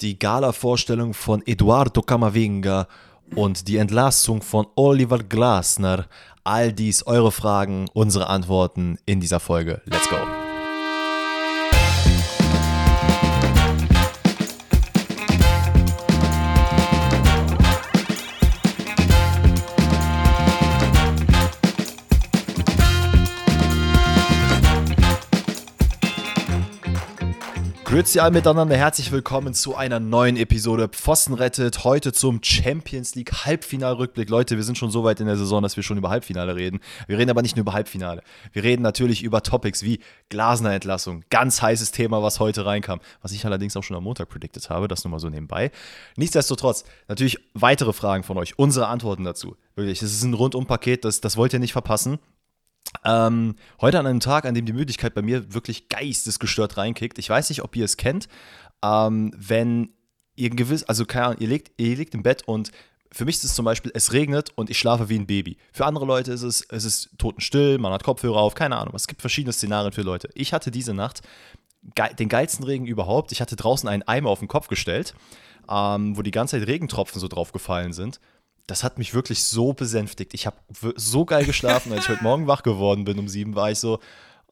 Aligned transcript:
die 0.00 0.18
Gala-Vorstellung 0.18 1.14
von 1.14 1.42
Eduardo 1.46 2.02
Camavinga 2.02 2.86
und 3.34 3.68
die 3.68 3.78
Entlassung 3.78 4.42
von 4.42 4.66
Oliver 4.76 5.18
Glasner. 5.18 6.06
All 6.44 6.72
dies 6.72 7.06
eure 7.06 7.32
Fragen, 7.32 7.86
unsere 7.92 8.28
Antworten 8.28 8.98
in 9.06 9.20
dieser 9.20 9.40
Folge. 9.40 9.82
Let's 9.86 10.08
go! 10.08 10.35
Grüezi 27.96 28.20
alle 28.20 28.30
miteinander, 28.30 28.76
herzlich 28.76 29.10
willkommen 29.10 29.54
zu 29.54 29.74
einer 29.74 30.00
neuen 30.00 30.36
Episode 30.36 30.86
Pfosten 30.86 31.32
rettet. 31.32 31.82
Heute 31.82 32.12
zum 32.12 32.42
Champions 32.42 33.14
League 33.14 33.32
Halbfinalrückblick. 33.32 34.28
Leute, 34.28 34.56
wir 34.56 34.64
sind 34.64 34.76
schon 34.76 34.90
so 34.90 35.02
weit 35.02 35.20
in 35.20 35.26
der 35.26 35.38
Saison, 35.38 35.62
dass 35.62 35.76
wir 35.76 35.82
schon 35.82 35.96
über 35.96 36.10
Halbfinale 36.10 36.54
reden. 36.56 36.80
Wir 37.06 37.16
reden 37.16 37.30
aber 37.30 37.40
nicht 37.40 37.56
nur 37.56 37.62
über 37.62 37.72
Halbfinale. 37.72 38.22
Wir 38.52 38.64
reden 38.64 38.82
natürlich 38.82 39.22
über 39.22 39.42
Topics 39.42 39.82
wie 39.82 40.00
Glasner 40.28 40.74
Entlassung. 40.74 41.24
Ganz 41.30 41.62
heißes 41.62 41.90
Thema, 41.90 42.22
was 42.22 42.38
heute 42.38 42.66
reinkam. 42.66 43.00
Was 43.22 43.32
ich 43.32 43.46
allerdings 43.46 43.78
auch 43.78 43.82
schon 43.82 43.96
am 43.96 44.04
Montag 44.04 44.28
predicted 44.28 44.68
habe. 44.68 44.88
Das 44.88 45.02
nur 45.02 45.12
mal 45.12 45.18
so 45.18 45.30
nebenbei. 45.30 45.70
Nichtsdestotrotz, 46.16 46.84
natürlich 47.08 47.38
weitere 47.54 47.94
Fragen 47.94 48.24
von 48.24 48.36
euch. 48.36 48.58
Unsere 48.58 48.88
Antworten 48.88 49.24
dazu. 49.24 49.56
Wirklich, 49.74 50.02
es 50.02 50.12
ist 50.12 50.22
ein 50.22 50.34
Rundum-Paket. 50.34 51.06
Das, 51.06 51.22
das 51.22 51.38
wollt 51.38 51.54
ihr 51.54 51.60
nicht 51.60 51.72
verpassen. 51.72 52.18
Ähm, 53.04 53.56
heute 53.80 53.98
an 53.98 54.06
einem 54.06 54.20
Tag, 54.20 54.44
an 54.44 54.54
dem 54.54 54.66
die 54.66 54.72
Müdigkeit 54.72 55.14
bei 55.14 55.22
mir 55.22 55.54
wirklich 55.54 55.88
geistesgestört 55.88 56.76
reinkickt. 56.76 57.18
Ich 57.18 57.28
weiß 57.28 57.48
nicht, 57.48 57.62
ob 57.62 57.76
ihr 57.76 57.84
es 57.84 57.96
kennt, 57.96 58.28
ähm, 58.82 59.32
wenn 59.36 59.90
ihr 60.36 60.50
gewiss, 60.50 60.84
also 60.84 61.04
keine 61.04 61.26
Ahnung, 61.26 61.38
ihr 61.40 61.48
liegt, 61.48 61.80
ihr 61.80 61.96
liegt 61.96 62.14
im 62.14 62.22
Bett 62.22 62.42
und 62.46 62.70
für 63.12 63.24
mich 63.24 63.36
ist 63.36 63.44
es 63.44 63.54
zum 63.54 63.64
Beispiel, 63.64 63.90
es 63.94 64.12
regnet 64.12 64.50
und 64.56 64.68
ich 64.68 64.78
schlafe 64.78 65.08
wie 65.08 65.18
ein 65.18 65.26
Baby. 65.26 65.56
Für 65.72 65.86
andere 65.86 66.04
Leute 66.04 66.32
ist 66.32 66.42
es, 66.42 66.66
es 66.68 66.84
ist 66.84 67.10
totenstill, 67.18 67.78
man 67.78 67.92
hat 67.92 68.04
Kopfhörer 68.04 68.38
auf, 68.38 68.54
keine 68.54 68.76
Ahnung. 68.76 68.94
Es 68.94 69.06
gibt 69.06 69.20
verschiedene 69.20 69.52
Szenarien 69.52 69.92
für 69.92 70.02
Leute. 70.02 70.28
Ich 70.34 70.52
hatte 70.52 70.70
diese 70.70 70.92
Nacht 70.92 71.22
ge 71.94 72.12
den 72.14 72.28
geilsten 72.28 72.64
Regen 72.64 72.86
überhaupt. 72.86 73.32
Ich 73.32 73.40
hatte 73.40 73.56
draußen 73.56 73.88
einen 73.88 74.02
Eimer 74.02 74.30
auf 74.30 74.40
den 74.40 74.48
Kopf 74.48 74.68
gestellt, 74.68 75.14
ähm, 75.70 76.16
wo 76.16 76.22
die 76.22 76.30
ganze 76.30 76.58
Zeit 76.58 76.68
Regentropfen 76.68 77.20
so 77.20 77.28
drauf 77.28 77.52
gefallen 77.52 77.92
sind 77.92 78.20
das 78.66 78.82
hat 78.82 78.98
mich 78.98 79.14
wirklich 79.14 79.44
so 79.44 79.72
besänftigt. 79.72 80.34
Ich 80.34 80.46
habe 80.46 80.56
so 80.96 81.24
geil 81.24 81.44
geschlafen, 81.44 81.92
als 81.92 82.04
ich 82.04 82.08
heute 82.08 82.22
Morgen 82.22 82.46
wach 82.46 82.62
geworden 82.62 83.04
bin 83.04 83.18
um 83.18 83.28
sieben, 83.28 83.54
war 83.54 83.70
ich 83.70 83.78
so, 83.78 84.00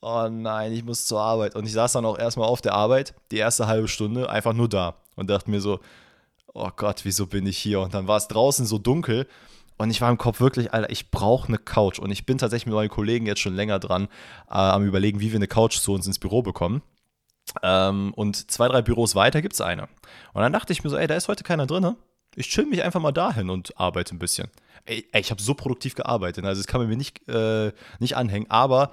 oh 0.00 0.28
nein, 0.30 0.72
ich 0.72 0.84
muss 0.84 1.06
zur 1.06 1.20
Arbeit. 1.20 1.56
Und 1.56 1.66
ich 1.66 1.72
saß 1.72 1.92
dann 1.92 2.04
auch 2.04 2.18
erstmal 2.18 2.48
auf 2.48 2.60
der 2.60 2.74
Arbeit, 2.74 3.14
die 3.30 3.38
erste 3.38 3.66
halbe 3.66 3.88
Stunde, 3.88 4.30
einfach 4.30 4.52
nur 4.52 4.68
da 4.68 4.94
und 5.16 5.30
dachte 5.30 5.50
mir 5.50 5.60
so, 5.60 5.80
oh 6.52 6.70
Gott, 6.76 7.04
wieso 7.04 7.26
bin 7.26 7.46
ich 7.46 7.58
hier? 7.58 7.80
Und 7.80 7.94
dann 7.94 8.06
war 8.06 8.16
es 8.16 8.28
draußen 8.28 8.66
so 8.66 8.78
dunkel 8.78 9.26
und 9.76 9.90
ich 9.90 10.00
war 10.00 10.10
im 10.10 10.18
Kopf 10.18 10.40
wirklich, 10.40 10.72
Alter, 10.72 10.90
ich 10.90 11.10
brauche 11.10 11.48
eine 11.48 11.58
Couch. 11.58 11.98
Und 11.98 12.10
ich 12.10 12.26
bin 12.26 12.38
tatsächlich 12.38 12.66
mit 12.66 12.74
meinen 12.74 12.88
Kollegen 12.88 13.26
jetzt 13.26 13.40
schon 13.40 13.54
länger 13.54 13.78
dran, 13.80 14.04
äh, 14.48 14.54
am 14.54 14.84
Überlegen, 14.86 15.20
wie 15.20 15.32
wir 15.32 15.36
eine 15.36 15.48
Couch 15.48 15.78
zu 15.78 15.92
uns 15.92 16.06
ins 16.06 16.18
Büro 16.18 16.42
bekommen. 16.42 16.82
Ähm, 17.62 18.12
und 18.14 18.50
zwei, 18.50 18.68
drei 18.68 18.82
Büros 18.82 19.14
weiter 19.14 19.42
gibt 19.42 19.54
es 19.54 19.60
eine. 19.60 19.88
Und 20.32 20.42
dann 20.42 20.52
dachte 20.52 20.72
ich 20.72 20.84
mir 20.84 20.90
so, 20.90 20.96
ey, 20.96 21.06
da 21.06 21.14
ist 21.14 21.28
heute 21.28 21.44
keiner 21.44 21.66
drin. 21.66 21.96
Ich 22.36 22.48
chill 22.48 22.66
mich 22.66 22.82
einfach 22.82 23.00
mal 23.00 23.12
dahin 23.12 23.50
und 23.50 23.78
arbeite 23.78 24.14
ein 24.14 24.18
bisschen. 24.18 24.48
Ey, 24.84 25.06
ey 25.12 25.20
ich 25.20 25.30
habe 25.30 25.42
so 25.42 25.54
produktiv 25.54 25.94
gearbeitet, 25.94 26.44
also 26.44 26.60
das 26.60 26.66
kann 26.66 26.80
man 26.80 26.88
mir 26.88 26.96
nicht, 26.96 27.26
äh, 27.28 27.72
nicht 27.98 28.16
anhängen. 28.16 28.50
Aber 28.50 28.92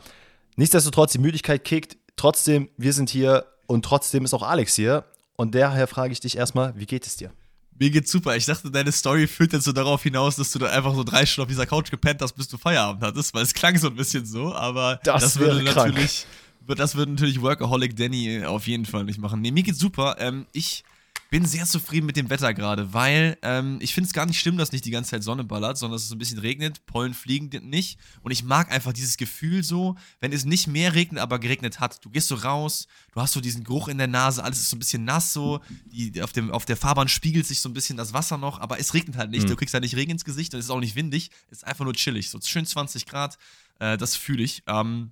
nichtsdestotrotz, 0.56 1.14
die 1.14 1.20
Müdigkeit 1.20 1.64
kickt. 1.64 1.97
Trotzdem, 2.16 2.69
wir 2.78 2.94
sind 2.94 3.09
hier 3.09 3.45
und 3.67 3.84
trotzdem 3.84 4.25
ist 4.25 4.34
auch 4.34 4.44
Alex 4.44 4.75
hier. 4.75 5.06
Und 5.36 5.56
daher 5.56 5.88
frage 5.88 6.14
ich 6.14 6.19
dich 6.19 6.38
erstmal, 6.38 6.78
wie 6.78 6.86
geht 6.86 7.08
es 7.08 7.17
dir? 7.17 7.31
Mir 7.80 7.89
geht's 7.89 8.12
super. 8.12 8.36
Ich 8.36 8.45
dachte, 8.45 8.69
deine 8.69 8.92
Story 8.92 9.25
führt 9.25 9.53
jetzt 9.53 9.64
so 9.64 9.72
darauf 9.72 10.03
hinaus, 10.03 10.36
dass 10.36 10.52
du 10.52 10.59
da 10.59 10.67
einfach 10.67 10.94
so 10.94 11.03
drei 11.03 11.25
Stunden 11.25 11.45
auf 11.45 11.50
dieser 11.50 11.66
Couch 11.66 11.89
gepennt 11.89 12.22
hast, 12.22 12.34
bis 12.34 12.47
du 12.47 12.59
Feierabend 12.59 13.02
hattest, 13.02 13.34
weil 13.34 13.41
es 13.41 13.56
klang 13.56 13.75
so 13.75 13.88
ein 13.88 13.96
bisschen 13.96 14.23
so, 14.23 14.53
aber 14.53 15.00
das, 15.03 15.23
das 15.23 15.40
würde 15.40 15.63
natürlich, 15.63 16.28
das 16.68 16.94
würde 16.94 17.13
natürlich 17.13 17.41
Workaholic 17.41 17.96
Danny 17.96 18.46
auf 18.46 18.68
jeden 18.68 18.85
Fall 18.85 19.06
nicht 19.06 19.18
machen. 19.19 19.41
Nee, 19.41 19.50
mir 19.50 19.63
geht's 19.63 19.79
super. 19.79 20.18
Ähm, 20.19 20.46
ich 20.52 20.84
bin 21.31 21.46
sehr 21.46 21.66
zufrieden 21.66 22.06
mit 22.06 22.18
dem 22.18 22.30
Wetter 22.30 22.53
gerade, 22.53 22.94
weil 22.94 23.38
ähm, 23.42 23.78
ich 23.80 23.94
finde 23.94 24.08
es 24.08 24.14
gar 24.14 24.25
nicht 24.25 24.38
schlimm, 24.38 24.58
dass 24.58 24.74
nicht 24.74 24.84
die 24.84 24.92
ganze 24.92 25.12
Zeit 25.12 25.24
Sonne 25.24 25.46
ballert, 25.46 25.78
sondern 25.78 25.96
dass 25.96 26.03
es 26.03 26.12
ein 26.12 26.18
bisschen 26.18 26.40
regnet, 26.40 26.86
Pollen 26.86 27.14
fliegen 27.14 27.50
nicht. 27.69 27.97
Und 28.22 28.31
ich 28.31 28.44
mag 28.44 28.69
einfach 28.69 28.92
dieses 28.92 29.16
Gefühl 29.16 29.64
so, 29.64 29.96
wenn 30.20 30.34
es 30.34 30.44
nicht 30.44 30.68
mehr 30.68 30.94
regnet, 30.94 31.22
aber 31.22 31.40
geregnet 31.40 31.80
hat. 31.80 32.03
Du 32.03 32.09
gehst 32.09 32.28
so 32.28 32.36
raus, 32.36 32.86
du 33.14 33.22
hast 33.22 33.31
so 33.31 33.40
diesen 33.40 33.64
Geruch 33.64 33.88
in 33.88 33.97
der 33.97 34.08
Nase, 34.08 34.44
alles 34.44 34.59
ist 34.59 34.70
so 34.70 34.75
ein 34.75 34.80
bisschen 34.80 35.06
nass 35.06 35.31
so, 35.31 35.62
die, 35.86 36.22
auf, 36.22 36.34
dem, 36.34 36.52
auf 36.52 36.66
der 36.66 36.75
Fahrbahn 36.75 37.08
spiegelt 37.08 37.47
sich 37.47 37.62
so 37.62 37.70
ein 37.70 37.74
bisschen 37.74 37.96
das 37.96 38.12
Wasser 38.12 38.38
noch, 38.38 38.59
aber 38.59 38.81
es 38.81 38.94
regnet 38.94 39.16
halt 39.16 39.31
nicht. 39.31 39.44
Mhm. 39.44 39.52
Du 39.52 39.56
kriegst 39.56 39.74
halt 39.74 39.86
nicht 39.86 39.96
Regen 39.96 40.12
ins 40.12 40.25
Gesicht 40.25 40.53
und 40.53 40.59
es 40.59 40.66
ist 40.66 40.72
auch 40.72 40.81
nicht 40.81 40.97
windig, 40.97 41.31
es 41.50 41.59
ist 41.59 41.64
einfach 41.64 41.86
nur 41.86 41.94
chillig. 41.94 42.30
So 42.30 42.41
schön 42.41 42.66
20 42.66 43.06
Grad, 43.06 43.38
äh, 43.80 43.96
das 43.96 44.18
fühle 44.18 44.44
ich. 44.44 44.64
Ähm, 44.68 45.12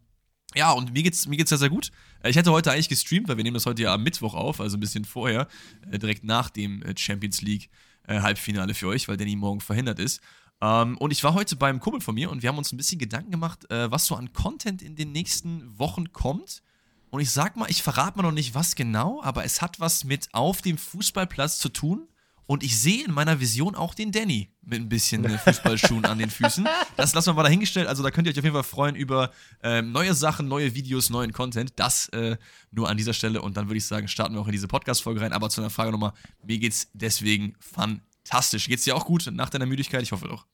ja, 0.56 0.72
und 0.72 0.94
mir 0.94 1.04
geht's, 1.04 1.28
mir 1.28 1.38
geht's 1.38 1.50
sehr, 1.50 1.58
sehr 1.58 1.70
gut. 1.70 1.92
Äh, 2.24 2.30
ich 2.30 2.36
hätte 2.36 2.52
heute 2.52 2.72
eigentlich 2.72 2.90
gestreamt, 2.90 3.28
weil 3.28 3.38
wir 3.38 3.44
nehmen 3.44 3.54
das 3.54 3.66
heute 3.66 3.84
ja 3.84 3.94
am 3.94 4.04
Mittwoch 4.04 4.34
auf, 4.34 4.60
also 4.60 4.78
ein 4.78 4.80
bisschen 4.80 5.06
vorher, 5.06 5.48
äh, 5.92 6.00
direkt 6.00 6.24
nach 6.24 6.50
dem 6.50 6.82
äh, 6.84 6.94
Champions 6.98 7.42
League 7.42 7.70
Halbfinale 8.08 8.74
für 8.74 8.88
euch, 8.88 9.08
weil 9.08 9.18
Danny 9.18 9.36
morgen 9.36 9.62
verhindert 9.62 10.00
ist. 10.00 10.20
Ähm, 10.62 10.98
und 10.98 11.12
ich 11.12 11.24
war 11.24 11.36
heute 11.36 11.56
beim 11.56 11.80
Kumpel 11.80 12.02
von 12.02 12.16
mir 12.16 12.32
und 12.32 12.42
wir 12.42 12.50
haben 12.50 12.58
uns 12.58 12.72
ein 12.72 12.78
bisschen 12.78 12.98
Gedanken 12.98 13.30
gemacht, 13.30 13.68
was 13.70 14.08
so 14.08 14.16
an 14.16 14.34
Content 14.34 14.82
in 14.82 14.96
den 14.96 15.12
nächsten 15.12 15.78
Wochen 15.78 16.12
kommt. 16.12 16.64
Und 17.12 17.22
ich 17.22 17.30
sag 17.30 17.56
mal, 17.56 17.70
ich 17.70 17.84
verrate 17.84 18.18
mal 18.18 18.24
noch 18.24 18.32
nicht 18.32 18.56
was 18.56 18.74
genau, 18.74 19.22
aber 19.22 19.44
es 19.44 19.62
hat 19.62 19.80
was 19.80 20.06
mit 20.06 20.30
auf 20.34 20.64
dem 20.64 20.80
Fußballplatz 20.80 21.60
zu 21.60 21.70
tun. 21.70 22.08
Und 22.50 22.64
ich 22.64 22.80
sehe 22.80 23.06
in 23.06 23.12
meiner 23.12 23.40
Vision 23.40 23.76
auch 23.76 23.94
den 23.94 24.12
Danny 24.12 24.50
mit 24.64 24.82
ein 24.82 24.90
bisschen 24.90 25.24
äh, 25.24 25.38
Fußballschuhen 25.38 26.04
an 26.06 26.18
den 26.18 26.32
Füßen. 26.32 26.68
Das 26.98 27.14
lassen 27.14 27.28
wir 27.28 27.34
mal 27.36 27.44
dahingestellt. 27.44 27.88
Also 27.88 28.02
da 28.02 28.10
könnt 28.10 28.26
ihr 28.26 28.34
euch 28.34 28.40
auf 28.40 28.44
jeden 28.44 28.56
Fall 28.56 28.64
freuen 28.64 28.96
über 28.96 29.30
ähm, 29.62 29.92
neue 29.92 30.16
Sachen, 30.16 30.48
neue 30.48 30.74
Videos, 30.74 31.12
neuen 31.12 31.32
Content. 31.32 31.74
Das 31.76 32.10
äh, 32.10 32.38
nur 32.72 32.90
an 32.90 32.98
dieser 32.98 33.14
Stelle. 33.14 33.44
Und 33.44 33.56
dann 33.56 33.68
würde 33.68 33.78
ich 33.78 33.86
sagen, 33.86 34.08
starten 34.08 34.34
wir 34.34 34.42
auch 34.42 34.48
in 34.48 34.52
diese 34.52 34.68
Podcast-Folge 34.68 35.22
rein. 35.22 35.32
Aber 35.32 35.52
zu 35.52 35.62
einer 35.62 35.70
Frage 35.70 35.92
nochmal, 35.92 36.14
mir 36.44 36.58
geht's 36.58 36.88
deswegen 36.94 37.54
fantastisch. 37.60 38.68
Geht's 38.68 38.84
dir 38.84 38.96
auch 38.96 39.06
gut 39.06 39.30
nach 39.32 39.52
deiner 39.52 39.68
Müdigkeit? 39.68 40.02
Ich 40.02 40.12
hoffe 40.12 40.28
doch. 40.28 40.48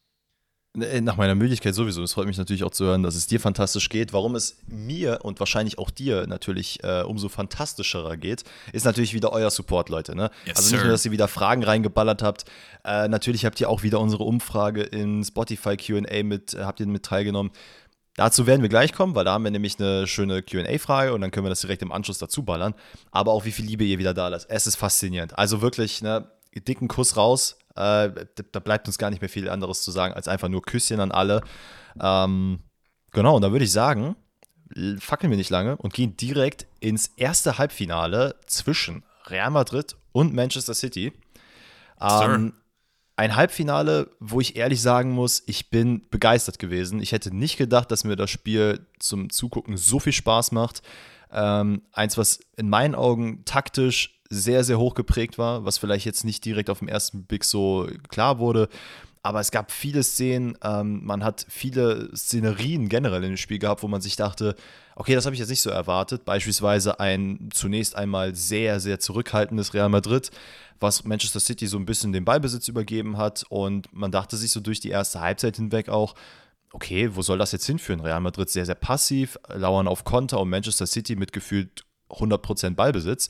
Äh, 0.82 1.02
nach 1.02 1.18
meiner 1.18 1.36
Müdigkeit 1.36 1.74
sowieso. 1.74 2.04
Es 2.04 2.14
freut 2.14 2.28
mich 2.28 2.38
natürlich 2.38 2.64
auch 2.64 2.72
zu 2.72 2.86
hören, 2.86 3.04
dass 3.04 3.16
es 3.16 3.28
dir 3.28 3.40
fantastisch 3.40 3.90
geht. 3.90 4.14
Warum 4.14 4.36
es 4.36 4.58
mir 4.68 5.20
und 5.24 5.40
wahrscheinlich 5.40 5.78
auch 5.78 5.90
dir 5.90 6.28
natürlich 6.28 6.84
äh, 6.84 7.04
umso 7.04 7.30
fantastischerer 7.30 8.18
geht, 8.18 8.44
ist 8.74 8.86
natürlich 8.86 9.14
wieder 9.14 9.32
euer 9.32 9.50
Support, 9.50 9.90
Leute. 9.90 10.16
Ne? 10.16 10.30
Yes, 10.46 10.58
also 10.58 10.76
nicht 10.76 10.84
nur, 10.84 10.92
dass 10.92 11.06
ihr 11.06 11.12
wieder 11.12 11.28
Fragen 11.28 11.64
reingeballert 11.64 12.22
habt. 12.22 12.46
Äh, 12.84 13.08
natürlich 13.08 13.46
habt 13.46 13.60
ihr 13.62 13.70
auch 13.70 13.84
wieder 13.84 14.00
unsere 14.00 14.24
Umfrage 14.24 14.84
in 14.84 15.24
Spotify 15.24 15.78
QA 15.78 16.24
mit, 16.24 16.54
äh, 16.54 16.64
habt 16.64 16.80
ihr 16.80 16.88
mit 16.88 17.04
teilgenommen. 17.04 17.52
Dazu 18.18 18.48
werden 18.48 18.62
wir 18.62 18.70
gleich 18.70 18.94
kommen, 18.94 19.14
weil 19.14 19.26
da 19.26 19.34
haben 19.34 19.44
wir 19.44 19.52
nämlich 19.52 19.78
eine 19.78 20.08
schöne 20.08 20.42
QA-Frage 20.42 21.14
und 21.14 21.20
dann 21.20 21.32
können 21.32 21.46
wir 21.46 21.50
das 21.50 21.62
direkt 21.62 21.82
im 21.82 21.92
Anschluss 21.92 22.18
dazu 22.18 22.44
ballern. 22.44 22.74
Aber 23.12 23.34
auch 23.34 23.44
wie 23.44 23.52
viel 23.52 23.66
Liebe 23.66 23.84
ihr 23.84 24.00
wieder 24.00 24.14
da 24.14 24.30
lasst. 24.30 24.50
Es 24.50 24.68
ist 24.68 24.78
faszinierend. 24.78 25.38
Also 25.38 25.62
wirklich, 25.62 26.02
ne, 26.02 26.30
dicken 26.56 26.88
Kuss 26.88 27.18
raus 27.18 27.58
äh, 27.76 28.10
da 28.52 28.60
bleibt 28.60 28.88
uns 28.88 28.98
gar 28.98 29.10
nicht 29.10 29.22
mehr 29.22 29.30
viel 29.30 29.50
anderes 29.50 29.82
zu 29.82 29.92
sagen, 29.92 30.14
als 30.14 30.28
einfach 30.28 30.50
nur 30.50 30.62
Küsschen 30.62 31.00
an 31.00 31.12
alle. 31.12 31.42
Ähm, 32.00 32.60
genau, 33.12 33.36
und 33.36 33.42
da 33.42 33.52
würde 33.52 33.66
ich 33.66 33.72
sagen, 33.72 34.16
fackeln 35.00 35.30
wir 35.30 35.38
nicht 35.38 35.50
lange 35.50 35.78
und 35.78 35.94
gehen 35.94 36.18
direkt 36.18 36.68
ins 36.80 37.12
erste 37.18 37.58
Halbfinale 37.58 38.36
zwischen 38.48 39.04
Real 39.28 39.52
Madrid 39.52 39.96
und 40.12 40.34
Manchester 40.34 40.74
City. 40.74 41.14
Ähm, 42.02 42.54
ein 43.18 43.36
Halbfinale, 43.36 44.12
wo 44.20 44.42
ich 44.42 44.56
ehrlich 44.56 44.82
sagen 44.82 45.12
muss, 45.12 45.44
ich 45.46 45.70
bin 45.70 46.08
begeistert 46.10 46.60
gewesen. 46.60 47.02
Ich 47.02 47.12
hätte 47.12 47.36
nicht 47.36 47.58
gedacht, 47.58 47.92
dass 47.92 48.04
mir 48.04 48.16
das 48.16 48.30
Spiel 48.30 48.86
zum 49.00 49.30
Zugucken 49.30 49.78
so 49.78 50.00
viel 50.00 50.14
Spaß 50.14 50.52
macht. 50.52 50.82
Ähm, 51.32 51.84
eins, 51.94 52.18
was 52.18 52.40
in 52.58 52.70
meinen 52.70 52.96
Augen 52.96 53.44
taktisch 53.46 54.15
sehr, 54.30 54.64
sehr 54.64 54.80
hoch 54.80 54.96
geprägt 54.96 55.38
war, 55.38 55.66
was 55.66 55.78
vielleicht 55.78 56.06
jetzt 56.06 56.26
nicht 56.26 56.44
direkt 56.46 56.70
auf 56.70 56.80
dem 56.80 56.88
ersten 56.88 57.24
Blick 57.24 57.44
so 57.44 57.88
klar 58.10 58.40
wurde. 58.40 58.70
Aber 59.22 59.40
es 59.40 59.50
gab 59.50 59.72
viele 59.72 60.04
Szenen, 60.04 60.56
ähm, 60.64 61.04
man 61.04 61.24
hat 61.24 61.48
viele 61.50 62.16
Szenerien 62.16 62.90
generell 62.90 63.24
in 63.24 63.32
dem 63.32 63.38
Spiel 63.38 63.58
gehabt, 63.58 63.82
wo 63.82 63.88
man 63.88 64.02
sich 64.02 64.16
dachte, 64.16 64.56
okay, 64.96 65.16
das 65.16 65.26
habe 65.26 65.34
ich 65.34 65.40
jetzt 65.40 65.50
nicht 65.50 65.64
so 65.64 65.72
erwartet. 65.72 66.26
Beispielsweise 66.26 67.00
ein 67.00 67.50
zunächst 67.52 67.96
einmal 67.96 68.36
sehr, 68.36 68.80
sehr 68.80 69.00
zurückhaltendes 69.00 69.74
Real 69.74 69.90
Madrid, 69.90 70.30
was 70.80 71.06
Manchester 71.06 71.40
City 71.40 71.66
so 71.66 71.78
ein 71.78 71.88
bisschen 71.88 72.14
den 72.14 72.24
Ballbesitz 72.24 72.68
übergeben 72.68 73.18
hat. 73.18 73.46
Und 73.50 73.92
man 73.92 74.12
dachte 74.12 74.38
sich 74.38 74.52
so 74.52 74.60
durch 74.60 74.80
die 74.80 74.90
erste 74.90 75.22
Halbzeit 75.22 75.56
hinweg 75.56 75.90
auch, 75.90 76.14
okay, 76.72 77.16
wo 77.16 77.22
soll 77.22 77.38
das 77.38 77.52
jetzt 77.52 77.66
hinführen? 77.66 78.02
Real 78.02 78.20
Madrid 78.20 78.50
sehr, 78.50 78.66
sehr 78.66 78.76
passiv, 78.76 79.40
lauern 79.48 79.88
auf 79.88 80.04
Konter 80.04 80.40
und 80.40 80.50
Manchester 80.50 80.86
City 80.86 81.16
mit 81.16 81.34
gefühlt 81.34 81.85
100% 82.10 82.76
Ballbesitz. 82.76 83.30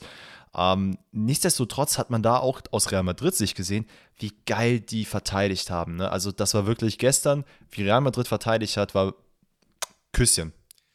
Ähm, 0.54 0.96
nichtsdestotrotz 1.12 1.98
hat 1.98 2.10
man 2.10 2.22
da 2.22 2.38
auch 2.38 2.62
aus 2.70 2.90
Real 2.90 3.02
Madrid 3.02 3.34
sich 3.34 3.54
gesehen, 3.54 3.86
wie 4.16 4.32
geil 4.46 4.80
die 4.80 5.04
verteidigt 5.04 5.70
haben. 5.70 5.96
Ne? 5.96 6.10
Also 6.10 6.32
das 6.32 6.54
war 6.54 6.66
wirklich 6.66 6.98
gestern, 6.98 7.44
wie 7.70 7.82
Real 7.82 8.00
Madrid 8.00 8.26
verteidigt 8.26 8.76
hat, 8.76 8.94
war 8.94 9.14
Küsschen. 10.12 10.52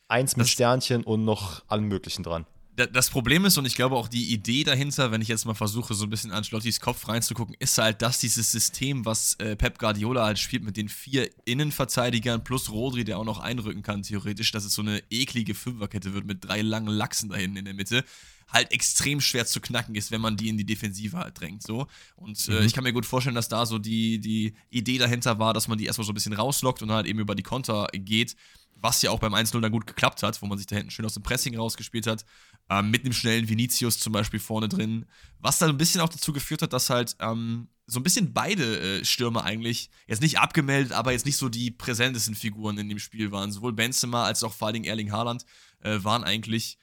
Eins 0.08 0.36
mit 0.36 0.46
das, 0.46 0.52
Sternchen 0.52 1.04
und 1.04 1.24
noch 1.26 1.64
allem 1.68 1.88
Möglichen 1.88 2.24
dran. 2.24 2.46
Das 2.76 3.10
Problem 3.10 3.46
ist, 3.46 3.58
und 3.58 3.66
ich 3.66 3.76
glaube 3.76 3.96
auch 3.96 4.08
die 4.08 4.32
Idee 4.32 4.64
dahinter, 4.64 5.12
wenn 5.12 5.22
ich 5.22 5.28
jetzt 5.28 5.46
mal 5.46 5.54
versuche, 5.54 5.94
so 5.94 6.06
ein 6.06 6.10
bisschen 6.10 6.32
an 6.32 6.44
Schlottis 6.44 6.80
Kopf 6.80 7.08
reinzugucken, 7.08 7.56
ist 7.60 7.78
halt, 7.78 8.02
dass 8.02 8.20
dieses 8.20 8.52
System, 8.52 9.06
was 9.06 9.36
äh, 9.36 9.56
Pep 9.56 9.78
Guardiola 9.78 10.26
halt 10.26 10.40
spielt, 10.40 10.64
mit 10.64 10.78
den 10.78 10.88
vier 10.88 11.30
Innenverteidigern 11.46 12.44
plus 12.44 12.72
Rodri, 12.72 13.04
der 13.04 13.20
auch 13.20 13.26
noch 13.26 13.40
einrücken 13.40 13.84
kann, 13.84 14.04
theoretisch, 14.04 14.52
dass 14.52 14.64
es 14.64 14.74
so 14.74 14.82
eine 14.82 15.04
eklige 15.10 15.54
Fünferkette 15.54 16.14
wird 16.14 16.26
mit 16.26 16.46
drei 16.46 16.62
langen 16.62 16.88
Lachsen 16.88 17.30
da 17.30 17.36
hinten 17.36 17.58
in 17.58 17.66
der 17.66 17.74
Mitte, 17.74 18.06
halt 18.48 18.72
extrem 18.72 19.22
schwer 19.22 19.46
zu 19.46 19.62
knacken 19.62 19.96
ist, 19.96 20.12
wenn 20.12 20.22
man 20.22 20.38
die 20.38 20.50
in 20.50 20.58
die 20.58 20.66
Defensive 20.66 21.18
halt 21.18 21.40
drängt. 21.40 21.64
So. 21.64 21.88
Und 22.16 22.48
äh, 22.48 22.60
mhm. 22.60 22.66
ich 22.66 22.74
kann 22.74 22.84
mir 22.84 22.94
gut 22.94 23.06
vorstellen, 23.06 23.36
dass 23.36 23.48
da 23.50 23.66
so 23.66 23.80
die, 23.80 24.20
die 24.20 24.54
Idee 24.70 24.98
dahinter 24.98 25.40
war, 25.40 25.54
dass 25.54 25.68
man 25.68 25.78
die 25.78 25.86
erstmal 25.86 26.06
so 26.06 26.12
ein 26.12 26.16
bisschen 26.16 26.34
rauslockt 26.34 26.82
und 26.82 26.92
halt 26.92 27.06
eben 27.06 27.20
über 27.20 27.36
die 27.36 27.44
Konter 27.44 27.88
geht 27.94 28.36
was 28.82 29.02
ja 29.02 29.12
auch 29.12 29.20
beim 29.20 29.34
1-0 29.34 29.60
dann 29.62 29.72
gut 29.72 29.88
geklappt 29.88 30.24
hat, 30.24 30.42
wo 30.42 30.48
man 30.48 30.58
sich 30.58 30.68
da 30.68 30.76
hinten 30.76 30.92
schön 30.92 31.06
aus 31.06 31.14
dem 31.14 31.24
Pressing 31.24 31.56
rausgespielt 31.56 32.08
hat, 32.08 32.26
ähm, 32.70 32.90
mit 32.90 33.04
einem 33.04 33.14
schnellen 33.14 33.48
Vinicius 33.48 34.00
zum 34.00 34.14
Beispiel 34.14 34.40
vorne 34.40 34.70
drin, 34.70 35.06
was 35.40 35.60
dann 35.60 35.70
ein 35.70 35.78
bisschen 35.78 36.02
auch 36.02 36.10
dazu 36.10 36.34
geführt 36.34 36.62
hat, 36.62 36.74
dass 36.74 36.90
halt 36.90 37.16
ähm, 37.20 37.70
so 37.86 38.00
ein 38.00 38.04
bisschen 38.04 38.34
beide 38.34 39.00
äh, 39.02 39.06
Stürmer 39.06 39.44
eigentlich, 39.44 39.90
jetzt 40.08 40.22
nicht 40.22 40.40
abgemeldet, 40.40 40.94
aber 40.94 41.12
jetzt 41.12 41.26
nicht 41.26 41.38
so 41.38 41.50
die 41.50 41.72
präsentesten 41.72 42.36
Figuren 42.36 42.78
in 42.78 42.90
dem 42.90 43.00
Spiel 43.00 43.32
waren. 43.32 43.52
Sowohl 43.52 43.74
Benzema 43.74 44.26
als 44.26 44.44
auch 44.44 44.54
vor 44.54 44.68
allen 44.68 44.76
Dingen 44.76 44.86
Erling 44.86 45.12
Haaland 45.12 45.46
äh, 45.82 46.00
waren 46.04 46.24
eigentlich, 46.24 46.78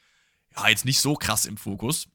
ja, 0.56 0.69
jetzt 0.69 0.85
nicht 0.85 1.01
so 1.01 1.15
krass 1.15 1.47
im 1.47 1.56
Fokus. 1.56 2.09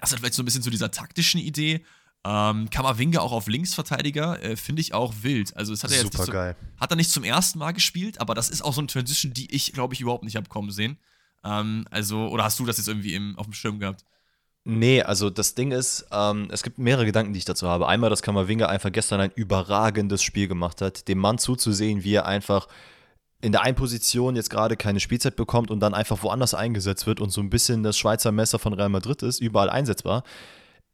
Das 0.00 0.12
hat 0.12 0.20
vielleicht 0.20 0.34
so 0.34 0.42
ein 0.42 0.46
bisschen 0.46 0.62
zu 0.62 0.70
dieser 0.70 0.90
taktischen 0.90 1.40
Idee 1.40 1.84
ähm, 2.24 2.68
Kamavinga 2.68 3.20
auch 3.20 3.32
auf 3.32 3.48
Linksverteidiger 3.48 4.42
äh, 4.42 4.56
finde 4.56 4.82
ich 4.82 4.92
auch 4.92 5.14
wild. 5.22 5.56
Also 5.56 5.72
es 5.72 5.82
hat 5.82 5.90
er 5.90 6.02
jetzt 6.02 6.16
Super 6.16 6.30
geil. 6.30 6.56
hat 6.78 6.90
er 6.90 6.96
nicht 6.96 7.10
zum 7.10 7.24
ersten 7.24 7.58
Mal 7.58 7.72
gespielt, 7.72 8.20
aber 8.20 8.34
das 8.34 8.50
ist 8.50 8.62
auch 8.62 8.74
so 8.74 8.80
eine 8.80 8.88
Transition, 8.88 9.32
die 9.32 9.54
ich 9.54 9.72
glaube 9.72 9.94
ich 9.94 10.02
überhaupt 10.02 10.24
nicht 10.24 10.36
habe 10.36 10.48
kommen 10.48 10.70
sehen. 10.70 10.98
Ähm, 11.44 11.86
also 11.90 12.28
oder 12.28 12.44
hast 12.44 12.58
du 12.58 12.66
das 12.66 12.76
jetzt 12.76 12.88
irgendwie 12.88 13.14
im, 13.14 13.38
auf 13.38 13.46
dem 13.46 13.54
Schirm 13.54 13.78
gehabt? 13.78 14.04
Nee, 14.64 15.00
also 15.00 15.30
das 15.30 15.54
Ding 15.54 15.72
ist, 15.72 16.06
ähm, 16.12 16.48
es 16.50 16.62
gibt 16.62 16.76
mehrere 16.76 17.06
Gedanken, 17.06 17.32
die 17.32 17.38
ich 17.38 17.46
dazu 17.46 17.66
habe. 17.66 17.88
Einmal, 17.88 18.10
dass 18.10 18.20
Kamavinga 18.20 18.66
einfach 18.66 18.92
gestern 18.92 19.20
ein 19.20 19.32
überragendes 19.34 20.22
Spiel 20.22 20.48
gemacht 20.48 20.82
hat, 20.82 21.08
dem 21.08 21.16
Mann 21.16 21.38
zuzusehen, 21.38 22.04
wie 22.04 22.12
er 22.12 22.26
einfach 22.26 22.68
in 23.40 23.52
der 23.52 23.62
einen 23.62 23.74
Position 23.74 24.36
jetzt 24.36 24.50
gerade 24.50 24.76
keine 24.76 25.00
Spielzeit 25.00 25.36
bekommt 25.36 25.70
und 25.70 25.80
dann 25.80 25.94
einfach 25.94 26.22
woanders 26.22 26.52
eingesetzt 26.52 27.06
wird 27.06 27.20
und 27.20 27.30
so 27.30 27.40
ein 27.40 27.48
bisschen 27.48 27.82
das 27.82 27.96
Schweizer 27.96 28.32
Messer 28.32 28.58
von 28.58 28.74
Real 28.74 28.90
Madrid 28.90 29.22
ist, 29.22 29.40
überall 29.40 29.70
einsetzbar 29.70 30.24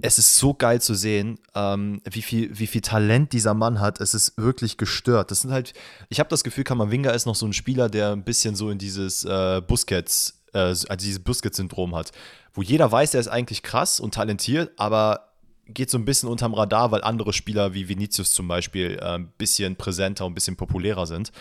es 0.02 0.18
ist 0.18 0.36
so 0.36 0.52
geil 0.52 0.80
zu 0.80 0.94
sehen, 0.94 1.38
ähm, 1.54 2.02
wie, 2.10 2.22
viel, 2.22 2.58
wie 2.58 2.66
viel 2.66 2.82
Talent 2.82 3.32
dieser 3.32 3.54
Mann 3.54 3.80
hat. 3.80 4.00
Es 4.00 4.12
ist 4.12 4.36
wirklich 4.36 4.76
gestört. 4.76 5.30
Das 5.30 5.40
sind 5.40 5.52
halt, 5.52 5.72
ich 6.10 6.20
habe 6.20 6.28
das 6.28 6.44
Gefühl, 6.44 6.64
Kamavinga 6.64 7.10
ist 7.12 7.26
noch 7.26 7.34
so 7.34 7.46
ein 7.46 7.54
Spieler, 7.54 7.88
der 7.88 8.12
ein 8.12 8.24
bisschen 8.24 8.56
so 8.56 8.68
in 8.70 8.78
dieses 8.78 9.24
äh, 9.24 9.62
Busquets, 9.66 10.42
äh, 10.52 10.58
also 10.58 10.86
dieses 10.96 11.20
Busquets-Syndrom 11.20 11.94
hat, 11.94 12.12
wo 12.52 12.62
jeder 12.62 12.92
weiß, 12.92 13.14
er 13.14 13.20
ist 13.20 13.28
eigentlich 13.28 13.62
krass 13.62 13.98
und 13.98 14.14
talentiert, 14.14 14.72
aber 14.76 15.32
geht 15.66 15.90
so 15.90 15.98
ein 15.98 16.04
bisschen 16.04 16.28
unterm 16.28 16.54
Radar, 16.54 16.90
weil 16.92 17.02
andere 17.02 17.32
Spieler 17.32 17.72
wie 17.74 17.88
Vinicius 17.88 18.32
zum 18.32 18.48
Beispiel 18.48 18.98
äh, 19.00 19.14
ein 19.14 19.32
bisschen 19.38 19.76
präsenter 19.76 20.26
und 20.26 20.32
ein 20.32 20.34
bisschen 20.34 20.56
populärer 20.56 21.06
sind 21.06 21.32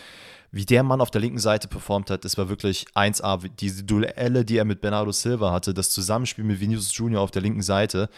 wie 0.55 0.65
der 0.65 0.83
Mann 0.83 1.01
auf 1.01 1.11
der 1.11 1.19
linken 1.19 1.37
Seite 1.37 1.67
performt 1.67 2.09
hat, 2.09 2.23
das 2.23 2.37
war 2.37 2.47
wirklich 2.47 2.85
1A. 2.95 3.49
Diese 3.59 3.83
Duelle, 3.83 4.45
die 4.45 4.55
er 4.55 4.63
mit 4.63 4.79
Bernardo 4.79 5.11
Silva 5.11 5.51
hatte, 5.51 5.73
das 5.73 5.89
Zusammenspiel 5.89 6.45
mit 6.45 6.61
Vinicius 6.61 6.95
Junior 6.95 7.21
auf 7.21 7.31
der 7.31 7.41
linken 7.41 7.61
Seite, 7.61 8.09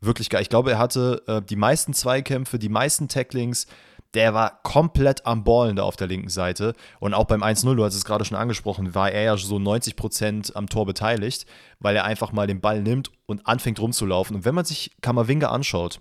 wirklich 0.00 0.28
geil. 0.28 0.42
Ich 0.42 0.48
glaube, 0.48 0.72
er 0.72 0.78
hatte 0.80 1.22
äh, 1.28 1.40
die 1.40 1.54
meisten 1.54 1.94
Zweikämpfe, 1.94 2.58
die 2.58 2.68
meisten 2.68 3.06
Tacklings. 3.06 3.68
Der 4.14 4.34
war 4.34 4.60
komplett 4.64 5.26
am 5.26 5.44
Ballen 5.44 5.76
da 5.76 5.84
auf 5.84 5.94
der 5.94 6.08
linken 6.08 6.28
Seite. 6.28 6.72
Und 6.98 7.14
auch 7.14 7.26
beim 7.26 7.44
1-0, 7.44 7.76
du 7.76 7.84
hast 7.84 7.94
es 7.94 8.04
gerade 8.04 8.24
schon 8.24 8.36
angesprochen, 8.36 8.96
war 8.96 9.12
er 9.12 9.22
ja 9.22 9.36
so 9.36 9.54
90% 9.54 10.56
am 10.56 10.68
Tor 10.68 10.86
beteiligt, 10.86 11.46
weil 11.78 11.94
er 11.94 12.04
einfach 12.04 12.32
mal 12.32 12.48
den 12.48 12.60
Ball 12.60 12.82
nimmt 12.82 13.12
und 13.26 13.46
anfängt 13.46 13.78
rumzulaufen. 13.78 14.34
Und 14.34 14.44
wenn 14.44 14.56
man 14.56 14.64
sich 14.64 14.90
Kammerwinger 15.02 15.52
anschaut, 15.52 16.00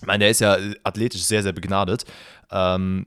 ich 0.00 0.06
meine, 0.08 0.24
der 0.24 0.30
ist 0.30 0.40
ja 0.40 0.58
athletisch 0.82 1.22
sehr, 1.22 1.44
sehr 1.44 1.52
begnadet. 1.52 2.06
Ähm, 2.50 3.06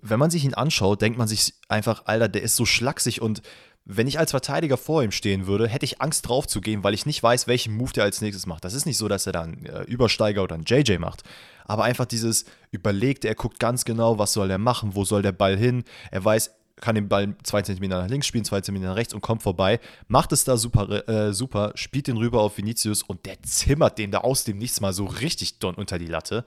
wenn 0.00 0.18
man 0.18 0.30
sich 0.30 0.44
ihn 0.44 0.54
anschaut, 0.54 1.02
denkt 1.02 1.18
man 1.18 1.28
sich 1.28 1.54
einfach, 1.68 2.06
Alter, 2.06 2.28
der 2.28 2.42
ist 2.42 2.56
so 2.56 2.66
schlaksig 2.66 3.20
und 3.20 3.42
wenn 3.86 4.06
ich 4.06 4.18
als 4.18 4.30
Verteidiger 4.30 4.78
vor 4.78 5.02
ihm 5.02 5.10
stehen 5.10 5.46
würde, 5.46 5.68
hätte 5.68 5.84
ich 5.84 6.00
Angst 6.00 6.26
drauf 6.26 6.46
zu 6.46 6.62
gehen, 6.62 6.82
weil 6.82 6.94
ich 6.94 7.04
nicht 7.04 7.22
weiß, 7.22 7.46
welchen 7.46 7.76
Move 7.76 7.92
der 7.92 8.04
als 8.04 8.22
nächstes 8.22 8.46
macht. 8.46 8.64
Das 8.64 8.72
ist 8.72 8.86
nicht 8.86 8.96
so, 8.96 9.08
dass 9.08 9.26
er 9.26 9.32
dann 9.32 9.66
äh, 9.66 9.82
Übersteiger 9.82 10.42
oder 10.42 10.54
einen 10.54 10.64
JJ 10.64 10.96
macht, 10.98 11.22
aber 11.66 11.84
einfach 11.84 12.06
dieses 12.06 12.46
überlegte, 12.70 13.28
er 13.28 13.34
guckt 13.34 13.60
ganz 13.60 13.84
genau, 13.84 14.18
was 14.18 14.32
soll 14.32 14.50
er 14.50 14.58
machen, 14.58 14.94
wo 14.94 15.04
soll 15.04 15.20
der 15.20 15.32
Ball 15.32 15.56
hin, 15.58 15.84
er 16.10 16.24
weiß, 16.24 16.50
kann 16.76 16.94
den 16.94 17.08
Ball 17.08 17.36
zwei 17.42 17.62
Zentimeter 17.62 18.00
nach 18.00 18.08
links 18.08 18.26
spielen, 18.26 18.44
zwei 18.44 18.60
Zentimeter 18.60 18.90
nach 18.90 18.96
rechts 18.96 19.14
und 19.14 19.20
kommt 19.20 19.42
vorbei, 19.42 19.80
macht 20.08 20.32
es 20.32 20.44
da 20.44 20.56
super, 20.56 21.08
äh, 21.08 21.32
super, 21.32 21.72
spielt 21.74 22.08
den 22.08 22.16
rüber 22.16 22.40
auf 22.40 22.56
Vinicius 22.56 23.02
und 23.02 23.26
der 23.26 23.42
zimmert 23.42 23.98
den 23.98 24.10
da 24.10 24.18
aus 24.18 24.44
dem 24.44 24.58
Nichts 24.58 24.80
mal 24.80 24.92
so 24.92 25.04
richtig 25.04 25.54
unter 25.62 25.98
die 25.98 26.06
Latte. 26.06 26.44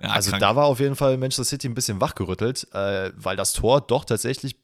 Ja, 0.00 0.10
also 0.10 0.30
krank. 0.30 0.40
da 0.40 0.56
war 0.56 0.66
auf 0.66 0.80
jeden 0.80 0.96
Fall 0.96 1.16
Manchester 1.16 1.44
City 1.44 1.68
ein 1.68 1.74
bisschen 1.74 2.00
wachgerüttelt, 2.00 2.72
äh, 2.72 3.12
weil 3.16 3.36
das 3.36 3.52
Tor 3.52 3.80
doch 3.80 4.04
tatsächlich 4.04 4.56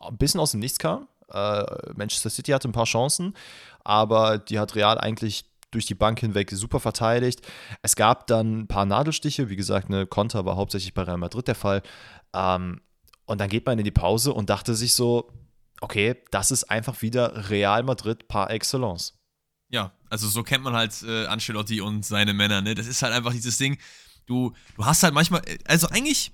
ein 0.00 0.18
bisschen 0.18 0.40
aus 0.40 0.50
dem 0.52 0.60
Nichts 0.60 0.78
kam. 0.78 1.08
Äh, 1.32 1.64
Manchester 1.94 2.30
City 2.30 2.52
hatte 2.52 2.68
ein 2.68 2.72
paar 2.72 2.84
Chancen, 2.84 3.34
aber 3.84 4.38
die 4.38 4.58
hat 4.58 4.74
Real 4.74 4.98
eigentlich 4.98 5.44
durch 5.70 5.86
die 5.86 5.94
Bank 5.94 6.20
hinweg 6.20 6.50
super 6.52 6.80
verteidigt. 6.80 7.40
Es 7.82 7.96
gab 7.96 8.26
dann 8.26 8.60
ein 8.60 8.66
paar 8.66 8.86
Nadelstiche, 8.86 9.48
wie 9.48 9.56
gesagt, 9.56 9.88
eine 9.88 10.06
Konter 10.06 10.44
war 10.44 10.56
hauptsächlich 10.56 10.94
bei 10.94 11.02
Real 11.02 11.18
Madrid 11.18 11.48
der 11.48 11.54
Fall. 11.54 11.82
Ähm, 12.34 12.80
und 13.26 13.40
dann 13.40 13.48
geht 13.48 13.66
man 13.66 13.78
in 13.78 13.84
die 13.84 13.90
Pause 13.90 14.32
und 14.32 14.50
dachte 14.50 14.74
sich 14.74 14.94
so, 14.94 15.30
okay, 15.80 16.16
das 16.30 16.50
ist 16.50 16.64
einfach 16.64 17.02
wieder 17.02 17.50
Real 17.50 17.82
Madrid 17.82 18.28
par 18.28 18.50
excellence. 18.50 19.18
Ja, 19.68 19.92
also 20.08 20.28
so 20.28 20.44
kennt 20.44 20.62
man 20.62 20.74
halt 20.74 21.02
äh, 21.02 21.26
Ancelotti 21.26 21.80
und 21.80 22.04
seine 22.04 22.32
Männer, 22.32 22.62
ne? 22.62 22.76
Das 22.76 22.86
ist 22.86 23.02
halt 23.02 23.12
einfach 23.12 23.32
dieses 23.32 23.58
Ding, 23.58 23.78
du, 24.26 24.52
du 24.76 24.84
hast 24.84 25.02
halt 25.02 25.14
manchmal, 25.14 25.42
also 25.66 25.88
eigentlich 25.88 26.32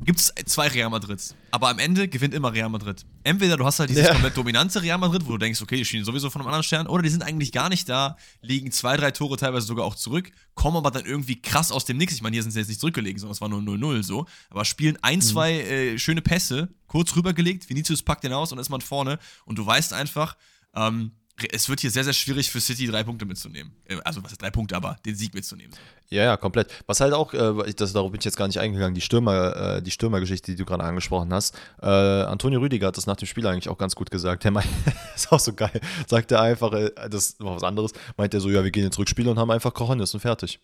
gibt 0.00 0.18
es 0.18 0.32
zwei 0.46 0.68
Real 0.68 0.90
Madrids, 0.90 1.34
aber 1.50 1.68
am 1.68 1.78
Ende 1.78 2.08
gewinnt 2.08 2.34
immer 2.34 2.52
Real 2.52 2.68
Madrid. 2.68 3.04
Entweder 3.22 3.56
du 3.56 3.64
hast 3.64 3.78
halt 3.78 3.90
dieses 3.90 4.04
ja. 4.04 4.12
komplett 4.12 4.36
dominante 4.36 4.82
Real 4.82 4.98
Madrid, 4.98 5.22
wo 5.26 5.32
du 5.32 5.38
denkst, 5.38 5.62
okay, 5.62 5.76
die 5.76 5.84
stehen 5.84 6.04
sowieso 6.04 6.30
von 6.30 6.40
einem 6.40 6.48
anderen 6.48 6.62
Stern, 6.62 6.86
oder 6.86 7.02
die 7.02 7.08
sind 7.08 7.22
eigentlich 7.22 7.52
gar 7.52 7.68
nicht 7.68 7.88
da, 7.88 8.16
liegen 8.40 8.70
zwei, 8.72 8.96
drei 8.96 9.10
Tore 9.10 9.36
teilweise 9.36 9.66
sogar 9.66 9.84
auch 9.84 9.94
zurück, 9.94 10.30
kommen 10.54 10.76
aber 10.76 10.90
dann 10.90 11.04
irgendwie 11.04 11.40
krass 11.40 11.72
aus 11.72 11.84
dem 11.84 11.96
Nix. 11.96 12.12
Ich 12.14 12.22
meine, 12.22 12.34
hier 12.34 12.42
sind 12.42 12.52
sie 12.52 12.58
jetzt 12.58 12.68
nicht 12.68 12.80
zurückgelegen, 12.80 13.18
sondern 13.18 13.32
es 13.32 13.40
war 13.40 13.48
nur 13.48 13.60
0-0 13.60 14.02
so, 14.02 14.26
aber 14.50 14.64
spielen 14.64 14.98
ein, 15.02 15.16
mhm. 15.16 15.22
zwei 15.22 15.52
äh, 15.52 15.98
schöne 15.98 16.22
Pässe, 16.22 16.68
kurz 16.86 17.14
rübergelegt, 17.16 17.68
Vinicius 17.68 18.02
packt 18.02 18.24
den 18.24 18.32
aus 18.32 18.52
und 18.52 18.58
ist 18.58 18.70
man 18.70 18.80
vorne 18.80 19.18
und 19.44 19.58
du 19.58 19.66
weißt 19.66 19.92
einfach, 19.92 20.36
ähm, 20.74 21.12
es 21.50 21.68
wird 21.68 21.80
hier 21.80 21.90
sehr, 21.90 22.04
sehr 22.04 22.12
schwierig 22.12 22.50
für 22.50 22.60
City 22.60 22.86
drei 22.86 23.02
Punkte 23.02 23.24
mitzunehmen. 23.24 23.72
Äh, 23.86 23.96
also, 24.04 24.22
was 24.22 24.32
ist 24.32 24.42
drei 24.42 24.50
Punkte, 24.50 24.76
aber 24.76 24.96
den 25.04 25.16
Sieg 25.16 25.34
mitzunehmen. 25.34 25.74
Ja, 26.08 26.22
ja, 26.22 26.36
komplett. 26.36 26.70
Was 26.86 27.00
halt 27.00 27.12
auch, 27.12 27.34
äh, 27.34 27.72
das, 27.74 27.92
darauf 27.92 28.12
bin 28.12 28.20
ich 28.20 28.24
jetzt 28.24 28.36
gar 28.36 28.46
nicht 28.46 28.60
eingegangen, 28.60 28.94
die 28.94 29.00
Stürmer, 29.00 29.56
äh, 29.56 29.82
die 29.82 29.90
Stürmergeschichte, 29.90 30.52
die 30.52 30.56
du 30.56 30.64
gerade 30.64 30.84
angesprochen 30.84 31.32
hast. 31.32 31.56
Äh, 31.82 31.86
Antonio 31.86 32.60
Rüdiger 32.60 32.88
hat 32.88 32.96
das 32.96 33.06
nach 33.06 33.16
dem 33.16 33.26
Spiel 33.26 33.46
eigentlich 33.46 33.68
auch 33.68 33.78
ganz 33.78 33.96
gut 33.96 34.10
gesagt. 34.10 34.44
Der 34.44 34.52
meint, 34.52 34.68
ist 35.14 35.32
auch 35.32 35.40
so 35.40 35.52
geil. 35.52 35.80
Sagt 36.06 36.30
er 36.30 36.40
einfach, 36.40 36.72
äh, 36.72 36.90
das 37.10 37.36
war 37.40 37.56
was 37.56 37.64
anderes, 37.64 37.92
meint 38.16 38.32
er 38.32 38.40
so, 38.40 38.48
ja, 38.48 38.62
wir 38.62 38.70
gehen 38.70 38.84
ins 38.84 38.98
Rückspiel 38.98 39.28
und 39.28 39.38
haben 39.38 39.50
einfach 39.50 39.74
Cojones 39.74 40.14
und 40.14 40.20
fertig. 40.20 40.60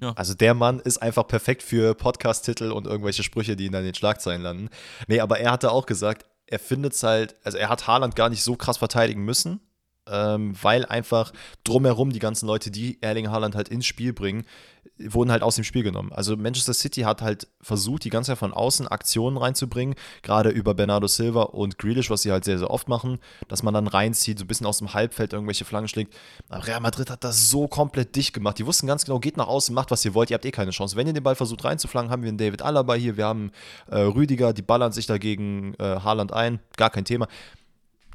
Ja. 0.00 0.12
Also 0.14 0.34
der 0.34 0.54
Mann 0.54 0.80
ist 0.80 0.98
einfach 0.98 1.26
perfekt 1.26 1.62
für 1.62 1.94
Podcast-Titel 1.94 2.72
und 2.72 2.86
irgendwelche 2.86 3.22
Sprüche, 3.22 3.54
die 3.54 3.66
in 3.66 3.72
den 3.72 3.94
Schlagzeilen 3.94 4.42
landen. 4.42 4.70
Nee, 5.06 5.20
aber 5.20 5.38
er 5.38 5.52
hatte 5.52 5.70
auch 5.70 5.86
gesagt, 5.86 6.24
er 6.46 6.58
findet 6.58 6.94
es 6.94 7.02
halt, 7.02 7.36
also 7.44 7.58
er 7.58 7.68
hat 7.68 7.86
Haaland 7.86 8.16
gar 8.16 8.28
nicht 8.28 8.42
so 8.42 8.56
krass 8.56 8.78
verteidigen 8.78 9.24
müssen, 9.24 9.60
ähm, 10.08 10.54
weil 10.60 10.84
einfach 10.86 11.32
drumherum 11.64 12.10
die 12.10 12.18
ganzen 12.18 12.46
Leute, 12.46 12.70
die 12.70 13.00
Erling 13.00 13.30
Haaland 13.30 13.54
halt 13.54 13.68
ins 13.68 13.86
Spiel 13.86 14.12
bringen, 14.12 14.44
wurden 14.98 15.30
halt 15.30 15.42
aus 15.42 15.54
dem 15.54 15.64
Spiel 15.64 15.82
genommen. 15.82 16.12
Also 16.12 16.36
Manchester 16.36 16.74
City 16.74 17.02
hat 17.02 17.22
halt 17.22 17.48
versucht, 17.60 18.04
die 18.04 18.10
ganze 18.10 18.32
Zeit 18.32 18.38
von 18.38 18.52
außen 18.52 18.88
Aktionen 18.88 19.36
reinzubringen, 19.36 19.94
gerade 20.22 20.50
über 20.50 20.74
Bernardo 20.74 21.06
Silva 21.06 21.42
und 21.42 21.78
Grealish, 21.78 22.10
was 22.10 22.22
sie 22.22 22.32
halt 22.32 22.44
sehr, 22.44 22.58
sehr 22.58 22.70
oft 22.70 22.88
machen, 22.88 23.18
dass 23.48 23.62
man 23.62 23.74
dann 23.74 23.86
reinzieht, 23.86 24.38
so 24.38 24.44
ein 24.44 24.48
bisschen 24.48 24.66
aus 24.66 24.78
dem 24.78 24.92
Halbfeld 24.92 25.32
irgendwelche 25.32 25.64
Flanken 25.64 25.88
schlägt. 25.88 26.14
Aber 26.48 26.66
Real 26.66 26.80
Madrid 26.80 27.10
hat 27.10 27.24
das 27.24 27.50
so 27.50 27.68
komplett 27.68 28.16
dicht 28.16 28.32
gemacht. 28.32 28.58
Die 28.58 28.66
wussten 28.66 28.86
ganz 28.86 29.04
genau, 29.04 29.18
geht 29.18 29.36
nach 29.36 29.48
außen, 29.48 29.74
macht, 29.74 29.90
was 29.90 30.04
ihr 30.04 30.14
wollt, 30.14 30.30
ihr 30.30 30.34
habt 30.34 30.44
eh 30.44 30.50
keine 30.50 30.70
Chance. 30.70 30.96
Wenn 30.96 31.06
ihr 31.06 31.12
den 31.12 31.22
Ball 31.22 31.36
versucht 31.36 31.64
reinzuflanken, 31.64 32.10
haben 32.10 32.22
wir 32.22 32.28
einen 32.28 32.38
David 32.38 32.62
Alaba 32.62 32.94
hier, 32.94 33.16
wir 33.16 33.26
haben 33.26 33.52
äh, 33.88 34.00
Rüdiger, 34.00 34.52
die 34.52 34.62
ballern 34.62 34.92
sich 34.92 35.06
dagegen 35.06 35.74
äh, 35.78 36.00
Haaland 36.00 36.32
ein, 36.32 36.60
gar 36.76 36.90
kein 36.90 37.04
Thema. 37.04 37.28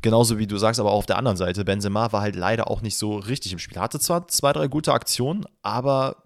Genauso 0.06 0.38
wie 0.38 0.46
du 0.46 0.60
sagst, 0.60 0.80
aber 0.80 0.92
auch 0.92 1.00
auf 1.00 1.08
der 1.08 1.18
anderen 1.18 1.36
Seite, 1.36 1.66
Benzema 1.66 2.12
war 2.12 2.22
halt 2.22 2.36
leider 2.36 2.70
auch 2.70 2.82
nicht 2.82 2.96
so 2.96 3.18
richtig 3.18 3.54
im 3.54 3.58
Spiel. 3.58 3.80
Hatte 3.80 4.00
zwar 4.00 4.28
zwei, 4.28 4.54
drei 4.54 4.68
gute 4.68 4.94
Aktionen, 4.94 5.48
aber 5.64 6.18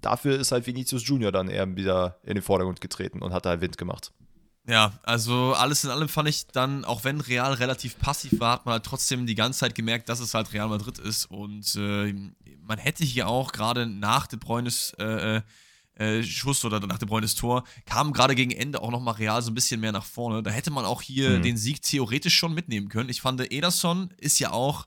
dafür 0.00 0.36
ist 0.40 0.50
halt 0.50 0.66
Vinicius 0.66 1.06
Junior 1.06 1.30
dann 1.30 1.48
eher 1.48 1.76
wieder 1.76 2.18
in 2.24 2.34
den 2.34 2.42
Vordergrund 2.42 2.80
getreten 2.80 3.22
und 3.22 3.32
hat 3.32 3.46
da 3.46 3.50
halt 3.50 3.60
Wind 3.60 3.78
gemacht. 3.78 4.10
Ja, 4.66 4.90
also 5.04 5.54
alles 5.56 5.84
in 5.84 5.90
allem 5.90 6.08
fand 6.08 6.28
ich 6.28 6.48
dann, 6.48 6.84
auch 6.84 7.04
wenn 7.04 7.20
Real 7.20 7.52
relativ 7.52 8.00
passiv 8.00 8.40
war, 8.40 8.54
hat 8.54 8.66
man 8.66 8.72
halt 8.72 8.84
trotzdem 8.84 9.24
die 9.24 9.36
ganze 9.36 9.60
Zeit 9.60 9.76
gemerkt, 9.76 10.08
dass 10.08 10.18
es 10.18 10.34
halt 10.34 10.52
Real 10.52 10.66
Madrid 10.66 10.98
ist. 10.98 11.26
Und 11.26 11.76
äh, 11.76 12.12
man 12.66 12.78
hätte 12.78 13.04
hier 13.04 13.28
auch 13.28 13.52
gerade 13.52 13.86
nach 13.86 14.26
De 14.26 14.36
Bruynes 14.36 14.94
äh, 14.98 15.42
äh 15.98 16.22
Schuss 16.22 16.64
oder 16.64 16.80
nach 16.80 16.98
dem 16.98 17.08
Bruynes 17.08 17.34
Tor, 17.34 17.64
kam 17.86 18.12
gerade 18.12 18.34
gegen 18.34 18.50
Ende 18.50 18.80
auch 18.82 18.90
nochmal 18.90 19.14
Real 19.14 19.42
so 19.42 19.50
ein 19.50 19.54
bisschen 19.54 19.80
mehr 19.80 19.92
nach 19.92 20.04
vorne. 20.04 20.42
Da 20.42 20.50
hätte 20.50 20.70
man 20.70 20.84
auch 20.84 21.02
hier 21.02 21.30
mhm. 21.30 21.42
den 21.42 21.56
Sieg 21.56 21.82
theoretisch 21.82 22.34
schon 22.34 22.54
mitnehmen 22.54 22.88
können. 22.88 23.08
Ich 23.08 23.20
fand, 23.20 23.40
Ederson 23.52 24.14
ist 24.18 24.38
ja 24.38 24.52
auch 24.52 24.86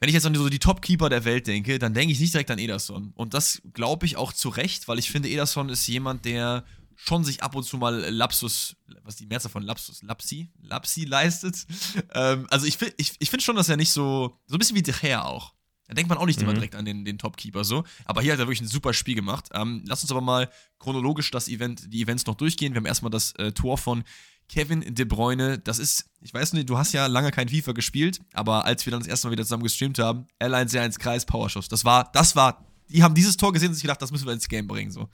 wenn 0.00 0.08
ich 0.08 0.14
jetzt 0.14 0.24
an 0.24 0.34
so 0.34 0.48
die 0.48 0.58
Top-Keeper 0.58 1.10
der 1.10 1.26
Welt 1.26 1.46
denke, 1.46 1.78
dann 1.78 1.92
denke 1.92 2.12
ich 2.12 2.20
nicht 2.20 2.32
direkt 2.32 2.50
an 2.50 2.58
Ederson. 2.58 3.12
Und 3.14 3.34
das 3.34 3.60
glaube 3.74 4.06
ich 4.06 4.16
auch 4.16 4.32
zu 4.32 4.48
Recht, 4.48 4.88
weil 4.88 4.98
ich 4.98 5.10
finde, 5.10 5.28
Ederson 5.28 5.68
ist 5.68 5.86
jemand, 5.86 6.24
der 6.24 6.64
schon 6.96 7.22
sich 7.22 7.42
ab 7.42 7.54
und 7.54 7.64
zu 7.64 7.76
mal 7.76 7.94
Lapsus, 8.10 8.76
was 9.04 9.16
die 9.16 9.26
Mehrzahl 9.26 9.50
von 9.50 9.62
Lapsus, 9.62 10.02
Lapsi, 10.02 10.50
Lapsi 10.62 11.04
leistet. 11.04 11.66
Ähm, 12.12 12.46
also 12.50 12.66
ich, 12.66 12.78
ich, 12.96 13.12
ich 13.18 13.30
finde 13.30 13.44
schon, 13.44 13.56
dass 13.56 13.68
er 13.68 13.76
nicht 13.76 13.92
so, 13.92 14.38
so 14.46 14.56
ein 14.56 14.58
bisschen 14.58 14.76
wie 14.76 14.82
De 14.82 14.94
Gea 14.98 15.22
auch. 15.22 15.54
Da 15.90 15.94
denkt 15.94 16.08
man 16.08 16.18
auch 16.18 16.26
nicht 16.26 16.38
mhm. 16.38 16.44
immer 16.44 16.54
direkt 16.54 16.76
an 16.76 16.84
den, 16.84 17.04
den 17.04 17.18
Topkeeper 17.18 17.64
so. 17.64 17.82
Aber 18.04 18.22
hier 18.22 18.32
hat 18.32 18.38
er 18.38 18.46
wirklich 18.46 18.60
ein 18.60 18.68
super 18.68 18.92
Spiel 18.92 19.16
gemacht. 19.16 19.48
Ähm, 19.52 19.82
lass 19.86 20.02
uns 20.02 20.12
aber 20.12 20.20
mal 20.20 20.48
chronologisch 20.78 21.32
das 21.32 21.48
Event, 21.48 21.92
die 21.92 22.02
Events 22.02 22.26
noch 22.26 22.36
durchgehen. 22.36 22.74
Wir 22.74 22.76
haben 22.78 22.86
erstmal 22.86 23.10
das 23.10 23.32
äh, 23.32 23.50
Tor 23.50 23.76
von 23.76 24.04
Kevin 24.48 24.94
De 24.94 25.04
Bruyne. 25.04 25.58
Das 25.58 25.80
ist, 25.80 26.04
ich 26.20 26.32
weiß 26.32 26.52
nicht, 26.52 26.70
du 26.70 26.78
hast 26.78 26.92
ja 26.92 27.08
lange 27.08 27.32
kein 27.32 27.48
FIFA 27.48 27.72
gespielt, 27.72 28.20
aber 28.32 28.66
als 28.66 28.86
wir 28.86 28.92
dann 28.92 29.00
das 29.00 29.08
erste 29.08 29.26
Mal 29.26 29.32
wieder 29.32 29.42
zusammen 29.42 29.64
gestreamt 29.64 29.98
haben, 29.98 30.28
Airlines 30.38 30.76
1 30.76 31.00
Kreis 31.00 31.26
Powerschuss. 31.26 31.66
Das 31.66 31.84
war, 31.84 32.08
das 32.12 32.36
war, 32.36 32.64
die 32.88 33.02
haben 33.02 33.16
dieses 33.16 33.36
Tor 33.36 33.52
gesehen 33.52 33.70
und 33.70 33.74
sich 33.74 33.82
gedacht, 33.82 34.00
das 34.00 34.12
müssen 34.12 34.26
wir 34.26 34.32
ins 34.32 34.48
Game 34.48 34.68
bringen. 34.68 34.92
So. 34.92 35.08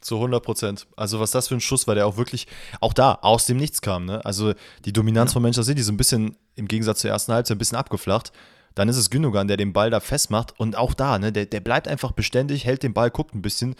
Zu 0.00 0.14
100 0.14 0.42
Prozent. 0.42 0.86
Also, 0.96 1.20
was 1.20 1.30
das 1.30 1.48
für 1.48 1.56
ein 1.56 1.60
Schuss 1.60 1.86
war, 1.86 1.94
der 1.94 2.06
auch 2.06 2.16
wirklich 2.16 2.46
auch 2.80 2.94
da 2.94 3.18
aus 3.20 3.44
dem 3.44 3.58
Nichts 3.58 3.82
kam. 3.82 4.06
Ne? 4.06 4.24
Also, 4.24 4.54
die 4.86 4.94
Dominanz 4.94 5.32
ja. 5.32 5.34
von 5.34 5.42
Manchester 5.42 5.64
City 5.64 5.82
so 5.82 5.92
ein 5.92 5.98
bisschen 5.98 6.36
im 6.54 6.68
Gegensatz 6.68 7.00
zur 7.00 7.10
ersten 7.10 7.34
Halbzeit 7.34 7.56
ein 7.56 7.58
bisschen 7.58 7.76
abgeflacht. 7.76 8.32
Dann 8.76 8.90
ist 8.90 8.98
es 8.98 9.08
Gündogan, 9.08 9.48
der 9.48 9.56
den 9.56 9.72
Ball 9.72 9.90
da 9.90 10.00
festmacht 10.00 10.60
und 10.60 10.76
auch 10.76 10.92
da, 10.92 11.18
ne, 11.18 11.32
der, 11.32 11.46
der 11.46 11.60
bleibt 11.60 11.88
einfach 11.88 12.12
beständig, 12.12 12.66
hält 12.66 12.82
den 12.82 12.92
Ball, 12.92 13.10
guckt 13.10 13.34
ein 13.34 13.40
bisschen 13.40 13.74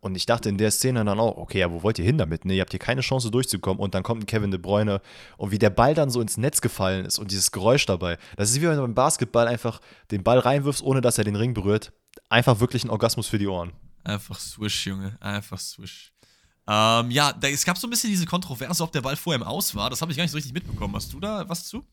und 0.00 0.16
ich 0.16 0.26
dachte 0.26 0.50
in 0.50 0.58
der 0.58 0.70
Szene 0.70 1.02
dann 1.02 1.18
auch, 1.18 1.38
okay, 1.38 1.60
ja, 1.60 1.72
wo 1.72 1.82
wollt 1.82 1.98
ihr 1.98 2.04
hin 2.04 2.18
damit? 2.18 2.44
Ne, 2.44 2.54
ihr 2.54 2.60
habt 2.60 2.72
hier 2.72 2.78
keine 2.78 3.00
Chance 3.00 3.30
durchzukommen 3.30 3.82
und 3.82 3.94
dann 3.94 4.02
kommt 4.02 4.22
ein 4.22 4.26
Kevin 4.26 4.50
De 4.50 4.60
Bruyne 4.60 5.00
und 5.38 5.50
wie 5.50 5.58
der 5.58 5.70
Ball 5.70 5.94
dann 5.94 6.10
so 6.10 6.20
ins 6.20 6.36
Netz 6.36 6.60
gefallen 6.60 7.06
ist 7.06 7.18
und 7.18 7.30
dieses 7.30 7.52
Geräusch 7.52 7.86
dabei, 7.86 8.18
das 8.36 8.50
ist 8.50 8.60
wie 8.60 8.68
wenn 8.68 8.76
du 8.76 8.82
beim 8.82 8.94
Basketball 8.94 9.48
einfach 9.48 9.80
den 10.10 10.22
Ball 10.22 10.38
reinwirfst, 10.38 10.82
ohne 10.82 11.00
dass 11.00 11.16
er 11.16 11.24
den 11.24 11.36
Ring 11.36 11.54
berührt. 11.54 11.92
Einfach 12.28 12.60
wirklich 12.60 12.84
ein 12.84 12.90
Orgasmus 12.90 13.26
für 13.26 13.38
die 13.38 13.48
Ohren. 13.48 13.72
Einfach 14.04 14.38
Swish, 14.38 14.86
Junge, 14.86 15.16
einfach 15.20 15.58
Swish. 15.58 16.12
Ähm, 16.68 17.10
ja, 17.10 17.32
da, 17.32 17.48
es 17.48 17.64
gab 17.64 17.78
so 17.78 17.86
ein 17.86 17.90
bisschen 17.90 18.10
diese 18.10 18.26
Kontroverse, 18.26 18.82
ob 18.82 18.92
der 18.92 19.00
Ball 19.00 19.16
vorher 19.16 19.40
im 19.40 19.46
Aus 19.46 19.74
war. 19.74 19.88
Das 19.88 20.02
habe 20.02 20.12
ich 20.12 20.18
gar 20.18 20.24
nicht 20.24 20.32
so 20.32 20.36
richtig 20.36 20.52
mitbekommen. 20.52 20.94
Hast 20.94 21.12
du 21.12 21.20
da 21.20 21.48
was 21.48 21.66
zu? 21.66 21.86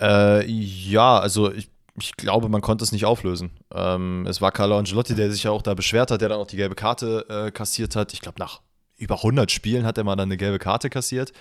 Äh, 0.00 0.46
ja, 0.46 1.18
also 1.18 1.52
ich, 1.52 1.70
ich 2.00 2.16
glaube, 2.16 2.48
man 2.48 2.60
konnte 2.60 2.84
es 2.84 2.92
nicht 2.92 3.04
auflösen. 3.04 3.50
Ähm, 3.72 4.26
es 4.28 4.40
war 4.40 4.52
Carlo 4.52 4.78
Angelotti, 4.78 5.14
der 5.14 5.30
sich 5.30 5.44
ja 5.44 5.50
auch 5.50 5.62
da 5.62 5.74
beschwert 5.74 6.10
hat, 6.10 6.20
der 6.20 6.28
dann 6.28 6.38
auch 6.38 6.46
die 6.46 6.56
gelbe 6.56 6.74
Karte 6.74 7.26
äh, 7.28 7.50
kassiert 7.50 7.96
hat. 7.96 8.12
Ich 8.12 8.20
glaube, 8.20 8.38
nach 8.38 8.60
über 8.96 9.16
100 9.16 9.50
Spielen 9.50 9.86
hat 9.86 9.98
er 9.98 10.04
mal 10.04 10.16
dann 10.16 10.28
eine 10.28 10.36
gelbe 10.36 10.58
Karte 10.58 10.90
kassiert. 10.90 11.32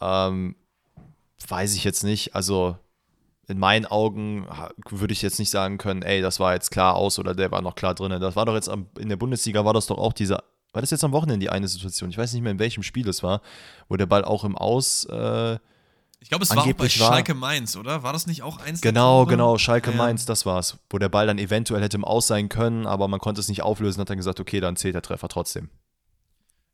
Ähm, 0.00 0.56
weiß 1.48 1.74
ich 1.74 1.84
jetzt 1.84 2.04
nicht. 2.04 2.34
Also 2.34 2.76
in 3.48 3.58
meinen 3.58 3.86
Augen 3.86 4.46
würde 4.88 5.12
ich 5.12 5.22
jetzt 5.22 5.38
nicht 5.38 5.50
sagen 5.50 5.78
können, 5.78 6.02
ey, 6.02 6.22
das 6.22 6.40
war 6.40 6.54
jetzt 6.54 6.70
klar 6.70 6.94
aus 6.94 7.18
oder 7.18 7.34
der 7.34 7.50
war 7.50 7.60
noch 7.60 7.74
klar 7.74 7.94
drin. 7.94 8.18
Das 8.20 8.36
war 8.36 8.46
doch 8.46 8.54
jetzt 8.54 8.68
am, 8.68 8.86
in 8.98 9.08
der 9.08 9.16
Bundesliga 9.16 9.64
war 9.64 9.74
das 9.74 9.86
doch 9.86 9.98
auch 9.98 10.12
dieser, 10.12 10.44
war 10.72 10.80
das 10.80 10.90
jetzt 10.90 11.04
am 11.04 11.12
Wochenende 11.12 11.44
die 11.44 11.50
eine 11.50 11.68
Situation? 11.68 12.10
Ich 12.10 12.18
weiß 12.18 12.32
nicht 12.32 12.42
mehr, 12.42 12.52
in 12.52 12.58
welchem 12.58 12.82
Spiel 12.82 13.08
es 13.08 13.22
war, 13.22 13.42
wo 13.88 13.96
der 13.96 14.06
Ball 14.06 14.24
auch 14.24 14.44
im 14.44 14.56
Aus 14.56 15.04
äh, 15.06 15.58
ich 16.22 16.28
glaube, 16.28 16.44
es 16.44 16.50
war 16.54 16.64
auch 16.64 16.72
bei 16.74 16.88
Schalke 16.88 17.34
Mainz, 17.34 17.74
oder? 17.74 18.04
War 18.04 18.12
das 18.12 18.28
nicht 18.28 18.42
auch 18.42 18.58
eins? 18.58 18.80
Genau, 18.80 19.26
genau, 19.26 19.58
Schalke 19.58 19.90
ja. 19.90 19.96
Mainz, 19.96 20.24
das 20.24 20.46
war's. 20.46 20.78
Wo 20.88 20.98
der 20.98 21.08
Ball 21.08 21.26
dann 21.26 21.38
eventuell 21.38 21.82
hätte 21.82 21.96
im 21.96 22.04
Aus 22.04 22.28
sein 22.28 22.48
können, 22.48 22.86
aber 22.86 23.08
man 23.08 23.18
konnte 23.18 23.40
es 23.40 23.48
nicht 23.48 23.62
auflösen, 23.62 24.00
hat 24.00 24.08
dann 24.08 24.18
gesagt, 24.18 24.38
okay, 24.38 24.60
dann 24.60 24.76
zählt 24.76 24.94
der 24.94 25.02
Treffer 25.02 25.28
trotzdem. 25.28 25.68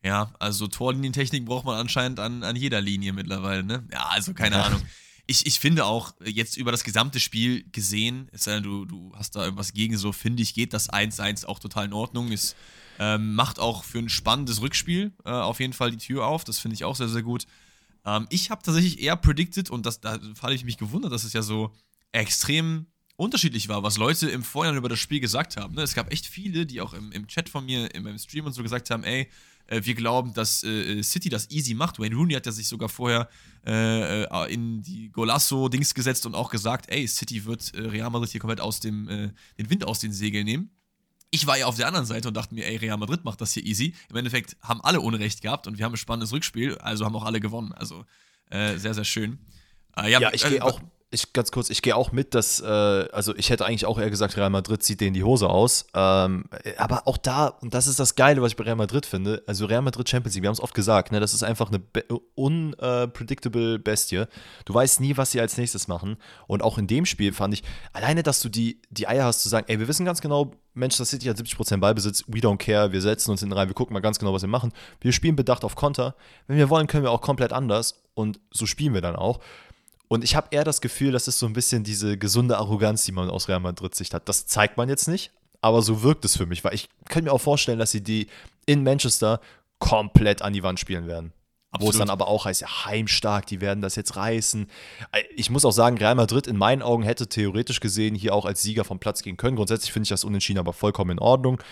Ja, 0.04 0.32
also 0.38 0.68
Torlinientechnik 0.68 1.46
braucht 1.46 1.64
man 1.64 1.76
anscheinend 1.76 2.20
an, 2.20 2.44
an 2.44 2.56
jeder 2.56 2.80
Linie 2.82 3.14
mittlerweile, 3.14 3.64
ne? 3.64 3.88
Ja, 3.90 4.06
also 4.10 4.34
keine 4.34 4.56
ja. 4.56 4.64
Ahnung. 4.64 4.82
Ich, 5.26 5.46
ich 5.46 5.60
finde 5.60 5.86
auch, 5.86 6.14
jetzt 6.24 6.56
über 6.56 6.70
das 6.70 6.84
gesamte 6.84 7.18
Spiel 7.18 7.64
gesehen, 7.72 8.28
es 8.32 8.44
sei 8.44 8.54
denn, 8.54 8.62
du, 8.62 8.84
du 8.84 9.12
hast 9.16 9.34
da 9.34 9.44
irgendwas 9.44 9.72
gegen, 9.72 9.96
so 9.96 10.12
finde 10.12 10.42
ich, 10.42 10.54
geht 10.54 10.72
das 10.72 10.90
1-1 10.90 11.46
auch 11.46 11.58
total 11.58 11.86
in 11.86 11.92
Ordnung. 11.94 12.32
Es 12.32 12.54
ähm, 12.98 13.34
macht 13.34 13.58
auch 13.58 13.84
für 13.84 13.98
ein 13.98 14.08
spannendes 14.08 14.60
Rückspiel 14.60 15.12
äh, 15.24 15.30
auf 15.30 15.60
jeden 15.60 15.72
Fall 15.72 15.90
die 15.90 15.98
Tür 15.98 16.26
auf. 16.26 16.44
Das 16.44 16.58
finde 16.58 16.74
ich 16.74 16.84
auch 16.84 16.96
sehr, 16.96 17.08
sehr 17.08 17.22
gut. 17.22 17.46
Ähm, 18.04 18.26
ich 18.30 18.50
habe 18.50 18.62
tatsächlich 18.62 19.00
eher 19.00 19.16
predicted, 19.16 19.70
und 19.70 19.86
das, 19.86 20.00
da 20.00 20.18
habe 20.42 20.54
ich 20.54 20.64
mich 20.64 20.78
gewundert, 20.78 21.12
dass 21.12 21.24
es 21.24 21.32
ja 21.32 21.42
so 21.42 21.72
extrem 22.12 22.86
unterschiedlich 23.16 23.68
war, 23.68 23.82
was 23.82 23.98
Leute 23.98 24.30
im 24.30 24.44
Vorhinein 24.44 24.78
über 24.78 24.88
das 24.88 25.00
Spiel 25.00 25.20
gesagt 25.20 25.56
haben. 25.56 25.74
Ne? 25.74 25.82
Es 25.82 25.94
gab 25.94 26.12
echt 26.12 26.26
viele, 26.26 26.66
die 26.66 26.80
auch 26.80 26.94
im, 26.94 27.10
im 27.10 27.26
Chat 27.26 27.48
von 27.48 27.66
mir, 27.66 27.92
in 27.94 28.04
meinem 28.04 28.18
Stream 28.18 28.46
und 28.46 28.52
so 28.52 28.62
gesagt 28.62 28.90
haben, 28.90 29.02
ey, 29.02 29.28
äh, 29.66 29.80
wir 29.84 29.94
glauben, 29.94 30.32
dass 30.34 30.62
äh, 30.64 31.02
City 31.02 31.28
das 31.28 31.50
easy 31.50 31.74
macht. 31.74 31.98
Wayne 31.98 32.14
Rooney 32.14 32.34
hat 32.34 32.46
ja 32.46 32.52
sich 32.52 32.68
sogar 32.68 32.88
vorher 32.88 33.28
äh, 33.66 34.22
äh 34.22 34.52
in 34.52 34.82
die 34.82 35.10
Golasso-Dings 35.10 35.94
gesetzt 35.94 36.26
und 36.26 36.34
auch 36.34 36.50
gesagt, 36.50 36.86
ey, 36.90 37.06
City 37.06 37.44
wird 37.44 37.74
äh, 37.74 37.80
Real 37.80 38.10
Madrid 38.10 38.30
hier 38.30 38.40
komplett 38.40 38.60
aus 38.60 38.80
dem, 38.80 39.08
äh, 39.08 39.30
den 39.58 39.68
Wind 39.68 39.84
aus 39.84 39.98
den 39.98 40.12
Segeln 40.12 40.44
nehmen. 40.44 40.70
Ich 41.30 41.46
war 41.46 41.58
ja 41.58 41.66
auf 41.66 41.76
der 41.76 41.86
anderen 41.86 42.06
Seite 42.06 42.28
und 42.28 42.34
dachte 42.34 42.54
mir, 42.54 42.66
ey, 42.66 42.76
Real 42.76 42.96
Madrid 42.96 43.24
macht 43.24 43.40
das 43.40 43.52
hier 43.52 43.64
easy. 43.64 43.94
Im 44.08 44.16
Endeffekt 44.16 44.56
haben 44.62 44.80
alle 44.80 45.00
Unrecht 45.00 45.42
gehabt 45.42 45.66
und 45.66 45.78
wir 45.78 45.84
haben 45.84 45.92
ein 45.92 45.98
spannendes 45.98 46.32
Rückspiel, 46.32 46.78
also 46.78 47.04
haben 47.04 47.16
auch 47.16 47.24
alle 47.24 47.40
gewonnen. 47.40 47.72
Also 47.72 48.04
äh, 48.50 48.78
sehr, 48.78 48.94
sehr 48.94 49.04
schön. 49.04 49.38
Äh, 49.96 50.10
ja, 50.10 50.20
ja, 50.20 50.32
ich 50.32 50.42
gehe 50.42 50.58
äh, 50.58 50.60
auch 50.60 50.80
ich 51.10 51.32
ganz 51.32 51.50
kurz, 51.50 51.70
ich 51.70 51.80
gehe 51.80 51.96
auch 51.96 52.12
mit, 52.12 52.34
dass, 52.34 52.60
äh, 52.60 52.66
also 52.66 53.34
ich 53.34 53.48
hätte 53.48 53.64
eigentlich 53.64 53.86
auch 53.86 53.98
eher 53.98 54.10
gesagt, 54.10 54.36
Real 54.36 54.50
Madrid 54.50 54.82
zieht 54.82 55.00
denen 55.00 55.14
die 55.14 55.24
Hose 55.24 55.48
aus. 55.48 55.86
Ähm, 55.94 56.44
aber 56.76 57.06
auch 57.06 57.16
da, 57.16 57.46
und 57.46 57.72
das 57.72 57.86
ist 57.86 57.98
das 57.98 58.14
Geile, 58.14 58.42
was 58.42 58.52
ich 58.52 58.56
bei 58.56 58.64
Real 58.64 58.76
Madrid 58.76 59.06
finde, 59.06 59.42
also 59.46 59.64
Real 59.64 59.80
Madrid 59.80 60.08
Champions 60.08 60.34
League, 60.34 60.42
wir 60.42 60.48
haben 60.48 60.54
es 60.54 60.60
oft 60.60 60.74
gesagt, 60.74 61.10
ne, 61.10 61.18
das 61.18 61.32
ist 61.32 61.42
einfach 61.42 61.70
eine 61.70 61.80
unpredictable 62.34 63.76
uh, 63.76 63.78
Bestie. 63.78 64.24
Du 64.66 64.74
weißt 64.74 65.00
nie, 65.00 65.16
was 65.16 65.30
sie 65.30 65.40
als 65.40 65.56
nächstes 65.56 65.88
machen. 65.88 66.18
Und 66.46 66.62
auch 66.62 66.76
in 66.76 66.86
dem 66.86 67.06
Spiel 67.06 67.32
fand 67.32 67.54
ich, 67.54 67.62
alleine, 67.94 68.22
dass 68.22 68.40
du 68.40 68.50
die, 68.50 68.82
die 68.90 69.08
Eier 69.08 69.24
hast 69.24 69.42
zu 69.42 69.48
sagen, 69.48 69.66
ey, 69.68 69.80
wir 69.80 69.88
wissen 69.88 70.04
ganz 70.04 70.20
genau, 70.20 70.52
Manchester 70.74 71.06
City 71.06 71.26
hat 71.26 71.38
70% 71.38 71.78
Ballbesitz, 71.78 72.24
we 72.28 72.38
don't 72.38 72.58
care, 72.58 72.92
wir 72.92 73.00
setzen 73.00 73.30
uns 73.30 73.40
hinten 73.40 73.54
rein, 73.54 73.68
wir 73.68 73.74
gucken 73.74 73.94
mal 73.94 74.00
ganz 74.00 74.18
genau, 74.18 74.34
was 74.34 74.42
wir 74.42 74.48
machen. 74.48 74.72
Wir 75.00 75.12
spielen 75.12 75.36
bedacht 75.36 75.64
auf 75.64 75.74
Konter. 75.74 76.14
Wenn 76.46 76.58
wir 76.58 76.68
wollen, 76.68 76.86
können 76.86 77.02
wir 77.02 77.10
auch 77.10 77.22
komplett 77.22 77.52
anders. 77.52 78.02
Und 78.14 78.40
so 78.50 78.66
spielen 78.66 78.94
wir 78.94 79.00
dann 79.00 79.16
auch. 79.16 79.40
Und 80.08 80.24
ich 80.24 80.34
habe 80.34 80.48
eher 80.50 80.64
das 80.64 80.80
Gefühl, 80.80 81.12
das 81.12 81.28
ist 81.28 81.38
so 81.38 81.46
ein 81.46 81.52
bisschen 81.52 81.84
diese 81.84 82.16
gesunde 82.16 82.56
Arroganz, 82.56 83.04
die 83.04 83.12
man 83.12 83.30
aus 83.30 83.48
Real 83.48 83.60
Madrid 83.60 83.94
Sicht 83.94 84.14
hat. 84.14 84.28
Das 84.28 84.46
zeigt 84.46 84.76
man 84.76 84.88
jetzt 84.88 85.06
nicht, 85.06 85.30
aber 85.60 85.82
so 85.82 86.02
wirkt 86.02 86.24
es 86.24 86.36
für 86.36 86.46
mich, 86.46 86.64
weil 86.64 86.74
ich 86.74 86.88
kann 87.08 87.24
mir 87.24 87.32
auch 87.32 87.40
vorstellen, 87.40 87.78
dass 87.78 87.90
sie 87.90 88.02
die 88.02 88.28
in 88.64 88.82
Manchester 88.82 89.40
komplett 89.78 90.42
an 90.42 90.52
die 90.52 90.62
Wand 90.62 90.80
spielen 90.80 91.06
werden. 91.06 91.32
Absolut. 91.70 91.86
Wo 91.86 91.90
es 91.90 91.98
dann 91.98 92.08
aber 92.08 92.28
auch 92.28 92.46
heißt, 92.46 92.62
ja, 92.62 92.86
heimstark, 92.86 93.44
die 93.44 93.60
werden 93.60 93.82
das 93.82 93.94
jetzt 93.94 94.16
reißen. 94.16 94.68
Ich 95.36 95.50
muss 95.50 95.66
auch 95.66 95.72
sagen, 95.72 95.98
Real 95.98 96.14
Madrid 96.14 96.46
in 96.46 96.56
meinen 96.56 96.80
Augen 96.80 97.02
hätte 97.02 97.28
theoretisch 97.28 97.80
gesehen 97.80 98.14
hier 98.14 98.34
auch 98.34 98.46
als 98.46 98.62
Sieger 98.62 98.84
vom 98.84 98.98
Platz 98.98 99.22
gehen 99.22 99.36
können. 99.36 99.56
Grundsätzlich 99.56 99.92
finde 99.92 100.04
ich 100.04 100.08
das 100.08 100.24
Unentschieden 100.24 100.58
aber 100.58 100.72
vollkommen 100.72 101.10
in 101.10 101.18
Ordnung. 101.18 101.62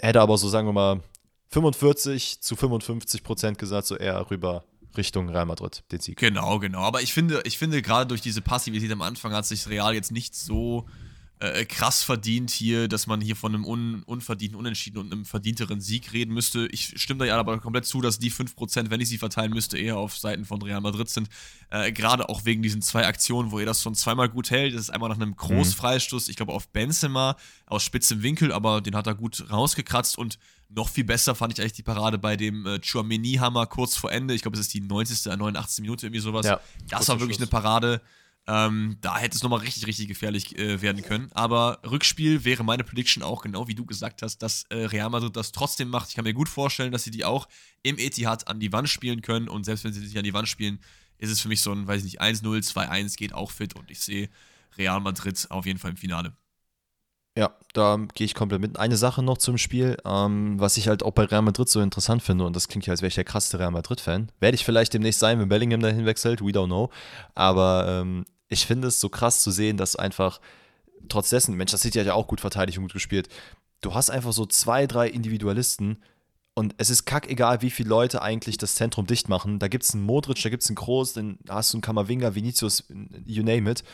Hätte 0.00 0.22
aber 0.22 0.38
so, 0.38 0.48
sagen 0.48 0.66
wir 0.66 0.72
mal, 0.72 1.00
45 1.48 2.40
zu 2.40 2.56
55 2.56 3.22
Prozent 3.22 3.58
gesagt, 3.58 3.86
so 3.86 3.96
eher 3.96 4.30
rüber 4.30 4.64
Richtung 4.96 5.28
Real 5.28 5.46
Madrid, 5.46 5.82
den 5.92 6.00
Sieg. 6.00 6.18
Genau, 6.18 6.58
genau. 6.58 6.80
Aber 6.80 7.02
ich 7.02 7.12
finde, 7.12 7.42
ich 7.44 7.58
finde 7.58 7.82
gerade 7.82 8.06
durch 8.06 8.20
diese 8.20 8.40
Passivität 8.40 8.90
am 8.92 9.02
Anfang 9.02 9.32
hat 9.32 9.46
sich 9.46 9.68
Real 9.68 9.94
jetzt 9.94 10.12
nicht 10.12 10.34
so 10.34 10.86
äh, 11.40 11.64
krass 11.64 12.02
verdient 12.02 12.50
hier, 12.50 12.86
dass 12.86 13.06
man 13.06 13.20
hier 13.22 13.34
von 13.34 13.54
einem 13.54 13.64
un 13.64 14.02
unverdienten 14.02 14.58
Unentschieden 14.58 14.98
und 14.98 15.10
einem 15.10 15.24
verdienteren 15.24 15.80
Sieg 15.80 16.12
reden 16.12 16.34
müsste. 16.34 16.66
Ich 16.66 17.00
stimme 17.00 17.20
da 17.20 17.24
ja 17.24 17.38
aber 17.38 17.58
komplett 17.60 17.86
zu, 17.86 18.02
dass 18.02 18.18
die 18.18 18.30
5%, 18.30 18.90
wenn 18.90 19.00
ich 19.00 19.08
sie 19.08 19.16
verteilen 19.16 19.52
müsste, 19.52 19.78
eher 19.78 19.96
auf 19.96 20.18
Seiten 20.18 20.44
von 20.44 20.60
Real 20.60 20.82
Madrid 20.82 21.08
sind. 21.08 21.30
Äh, 21.70 21.92
Gerade 21.92 22.28
auch 22.28 22.44
wegen 22.44 22.62
diesen 22.62 22.82
zwei 22.82 23.06
Aktionen, 23.06 23.52
wo 23.52 23.58
er 23.58 23.64
das 23.64 23.82
schon 23.82 23.94
zweimal 23.94 24.28
gut 24.28 24.50
hält. 24.50 24.74
Das 24.74 24.82
ist 24.82 24.90
einmal 24.90 25.08
nach 25.08 25.16
einem 25.16 25.34
Großfreistoß, 25.34 26.28
ich 26.28 26.36
glaube 26.36 26.52
auf 26.52 26.68
Benzema 26.68 27.36
aus 27.64 27.82
spitzem 27.82 28.22
Winkel, 28.22 28.52
aber 28.52 28.82
den 28.82 28.94
hat 28.94 29.06
er 29.06 29.14
gut 29.14 29.50
rausgekratzt 29.50 30.18
und 30.18 30.38
noch 30.74 30.88
viel 30.88 31.04
besser 31.04 31.34
fand 31.34 31.52
ich 31.52 31.60
eigentlich 31.60 31.72
die 31.74 31.82
Parade 31.82 32.18
bei 32.18 32.36
dem 32.36 32.66
äh, 32.66 32.80
Chouameni-Hammer 32.80 33.66
kurz 33.66 33.96
vor 33.96 34.12
Ende. 34.12 34.34
Ich 34.34 34.42
glaube, 34.42 34.56
es 34.56 34.62
ist 34.62 34.74
die 34.74 34.80
90., 34.80 35.26
89. 35.36 35.82
Minute, 35.82 36.06
irgendwie 36.06 36.20
sowas. 36.20 36.46
Ja, 36.46 36.60
das 36.88 37.08
war 37.08 37.20
wirklich 37.20 37.36
Schluss. 37.36 37.52
eine 37.52 37.62
Parade. 37.62 38.00
Ähm, 38.46 38.96
da 39.00 39.18
hätte 39.18 39.36
es 39.36 39.42
nochmal 39.42 39.60
richtig, 39.60 39.86
richtig 39.86 40.08
gefährlich 40.08 40.58
äh, 40.58 40.80
werden 40.80 41.02
können. 41.02 41.30
Aber 41.32 41.80
Rückspiel 41.88 42.44
wäre 42.44 42.64
meine 42.64 42.84
Prediction 42.84 43.22
auch 43.22 43.42
genau 43.42 43.68
wie 43.68 43.74
du 43.74 43.84
gesagt 43.84 44.22
hast, 44.22 44.38
dass 44.38 44.64
äh, 44.70 44.76
Real 44.86 45.10
Madrid 45.10 45.36
das 45.36 45.52
trotzdem 45.52 45.88
macht. 45.88 46.08
Ich 46.08 46.14
kann 46.14 46.24
mir 46.24 46.34
gut 46.34 46.48
vorstellen, 46.48 46.92
dass 46.92 47.04
sie 47.04 47.10
die 47.10 47.24
auch 47.24 47.48
im 47.82 47.98
Etihad 47.98 48.48
an 48.48 48.58
die 48.58 48.72
Wand 48.72 48.88
spielen 48.88 49.22
können. 49.22 49.48
Und 49.48 49.64
selbst 49.64 49.84
wenn 49.84 49.92
sie 49.92 50.04
sich 50.04 50.16
an 50.16 50.24
die 50.24 50.34
Wand 50.34 50.48
spielen, 50.48 50.80
ist 51.18 51.30
es 51.30 51.40
für 51.40 51.48
mich 51.48 51.60
so 51.60 51.72
ein, 51.72 51.86
weiß 51.86 51.98
ich 51.98 52.04
nicht, 52.04 52.22
1-0, 52.22 52.42
2-1 52.42 53.16
geht 53.16 53.34
auch 53.34 53.50
fit. 53.50 53.76
Und 53.76 53.90
ich 53.90 54.00
sehe 54.00 54.30
Real 54.78 55.00
Madrid 55.00 55.46
auf 55.50 55.66
jeden 55.66 55.78
Fall 55.78 55.92
im 55.92 55.96
Finale. 55.96 56.32
Ja, 57.36 57.54
da 57.74 57.96
gehe 58.14 58.24
ich 58.24 58.34
komplett 58.34 58.60
mit. 58.60 58.78
Eine 58.78 58.96
Sache 58.96 59.22
noch 59.22 59.38
zum 59.38 59.56
Spiel, 59.56 59.96
ähm, 60.04 60.58
was 60.58 60.76
ich 60.76 60.88
halt 60.88 61.04
auch 61.04 61.12
bei 61.12 61.24
Real 61.24 61.42
Madrid 61.42 61.68
so 61.68 61.80
interessant 61.80 62.22
finde, 62.22 62.44
und 62.44 62.56
das 62.56 62.66
klingt 62.66 62.86
ja, 62.86 62.92
als 62.92 63.02
wäre 63.02 63.08
ich 63.08 63.14
der 63.14 63.24
krasseste 63.24 63.58
Real 63.60 63.70
Madrid-Fan. 63.70 64.32
Werde 64.40 64.54
ich 64.56 64.64
vielleicht 64.64 64.94
demnächst 64.94 65.20
sein, 65.20 65.38
wenn 65.38 65.48
Bellingham 65.48 65.80
dahin 65.80 66.06
wechselt, 66.06 66.40
we 66.40 66.46
don't 66.46 66.66
know. 66.66 66.90
Aber 67.34 67.86
ähm, 67.88 68.24
ich 68.48 68.66
finde 68.66 68.88
es 68.88 69.00
so 69.00 69.08
krass 69.08 69.42
zu 69.42 69.52
sehen, 69.52 69.76
dass 69.76 69.94
einfach 69.94 70.40
trotz 71.08 71.30
dessen, 71.30 71.56
Manchester 71.56 71.78
City 71.78 71.98
hat 72.00 72.06
ja 72.06 72.14
auch 72.14 72.26
gut 72.26 72.40
verteidigt 72.40 72.78
und 72.78 72.84
gut 72.84 72.94
gespielt. 72.94 73.28
Du 73.80 73.94
hast 73.94 74.10
einfach 74.10 74.32
so 74.32 74.44
zwei, 74.44 74.86
drei 74.88 75.08
Individualisten 75.08 76.02
und 76.54 76.74
es 76.78 76.90
ist 76.90 77.04
kackegal, 77.04 77.62
wie 77.62 77.70
viele 77.70 77.88
Leute 77.88 78.22
eigentlich 78.22 78.58
das 78.58 78.74
Zentrum 78.74 79.06
dicht 79.06 79.28
machen. 79.28 79.60
Da 79.60 79.68
gibt 79.68 79.84
es 79.84 79.94
einen 79.94 80.02
Modric, 80.02 80.42
da 80.42 80.50
gibt 80.50 80.64
es 80.64 80.68
einen 80.68 80.76
Kroos, 80.76 81.12
dann 81.12 81.38
hast 81.48 81.72
du 81.72 81.76
einen 81.76 81.82
Kamavinga, 81.82 82.34
Vinicius, 82.34 82.84
you 83.24 83.44
name 83.44 83.70
it 83.70 83.84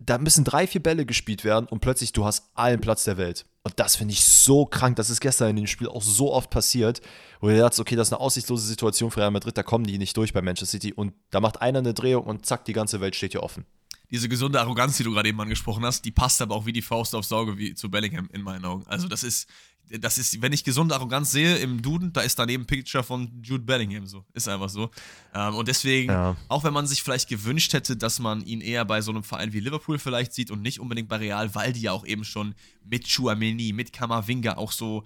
da 0.00 0.18
müssen 0.18 0.44
drei, 0.44 0.66
vier 0.66 0.82
Bälle 0.82 1.06
gespielt 1.06 1.44
werden 1.44 1.66
und 1.66 1.80
plötzlich 1.80 2.12
du 2.12 2.24
hast 2.24 2.50
allen 2.54 2.80
Platz 2.80 3.04
der 3.04 3.16
Welt. 3.16 3.46
Und 3.62 3.80
das 3.80 3.96
finde 3.96 4.12
ich 4.12 4.22
so 4.24 4.66
krank. 4.66 4.96
Das 4.96 5.08
ist 5.08 5.20
gestern 5.20 5.50
in 5.50 5.56
dem 5.56 5.66
Spiel 5.66 5.88
auch 5.88 6.02
so 6.02 6.32
oft 6.32 6.50
passiert, 6.50 7.00
wo 7.40 7.48
du 7.48 7.56
sagst, 7.56 7.80
okay, 7.80 7.96
das 7.96 8.08
ist 8.08 8.12
eine 8.12 8.20
aussichtslose 8.20 8.66
Situation 8.66 9.10
für 9.10 9.20
Real 9.20 9.30
Madrid, 9.30 9.56
da 9.56 9.62
kommen 9.62 9.84
die 9.84 9.98
nicht 9.98 10.16
durch 10.16 10.32
bei 10.32 10.42
Manchester 10.42 10.72
City 10.72 10.92
und 10.92 11.14
da 11.30 11.40
macht 11.40 11.62
einer 11.62 11.78
eine 11.78 11.94
Drehung 11.94 12.24
und 12.24 12.44
zack, 12.44 12.64
die 12.64 12.72
ganze 12.72 13.00
Welt 13.00 13.16
steht 13.16 13.32
hier 13.32 13.42
offen. 13.42 13.64
Diese 14.10 14.28
gesunde 14.28 14.60
Arroganz, 14.60 14.98
die 14.98 15.02
du 15.02 15.12
gerade 15.12 15.28
eben 15.28 15.40
angesprochen 15.40 15.84
hast, 15.84 16.04
die 16.04 16.10
passt 16.10 16.42
aber 16.42 16.54
auch 16.54 16.66
wie 16.66 16.72
die 16.72 16.82
Faust 16.82 17.14
aufs 17.14 17.32
Auge 17.32 17.56
wie 17.56 17.74
zu 17.74 17.90
Bellingham 17.90 18.28
in 18.32 18.42
meinen 18.42 18.64
Augen. 18.64 18.86
Also 18.86 19.08
das 19.08 19.22
ist, 19.22 19.48
das 19.90 20.18
ist, 20.18 20.40
wenn 20.40 20.52
ich 20.52 20.64
gesunde 20.64 20.94
Arroganz 20.94 21.30
sehe 21.30 21.56
im 21.56 21.82
Duden, 21.82 22.12
da 22.12 22.22
ist 22.22 22.38
daneben 22.38 22.62
ein 22.62 22.66
Picture 22.66 23.04
von 23.04 23.42
Jude 23.42 23.64
Bellingham 23.64 24.06
so. 24.06 24.24
Ist 24.32 24.48
einfach 24.48 24.68
so. 24.68 24.90
Ähm, 25.34 25.54
und 25.54 25.68
deswegen, 25.68 26.10
ja. 26.10 26.36
auch 26.48 26.64
wenn 26.64 26.72
man 26.72 26.86
sich 26.86 27.02
vielleicht 27.02 27.28
gewünscht 27.28 27.72
hätte, 27.72 27.96
dass 27.96 28.18
man 28.18 28.42
ihn 28.42 28.60
eher 28.60 28.84
bei 28.84 29.00
so 29.00 29.10
einem 29.10 29.22
Verein 29.22 29.52
wie 29.52 29.60
Liverpool 29.60 29.98
vielleicht 29.98 30.32
sieht 30.32 30.50
und 30.50 30.62
nicht 30.62 30.80
unbedingt 30.80 31.08
bei 31.08 31.16
Real, 31.16 31.54
weil 31.54 31.72
die 31.72 31.82
ja 31.82 31.92
auch 31.92 32.06
eben 32.06 32.24
schon 32.24 32.54
mit 32.84 33.06
Chouameni, 33.08 33.72
mit 33.72 33.92
Kamavinga 33.92 34.56
auch 34.56 34.72
so 34.72 35.04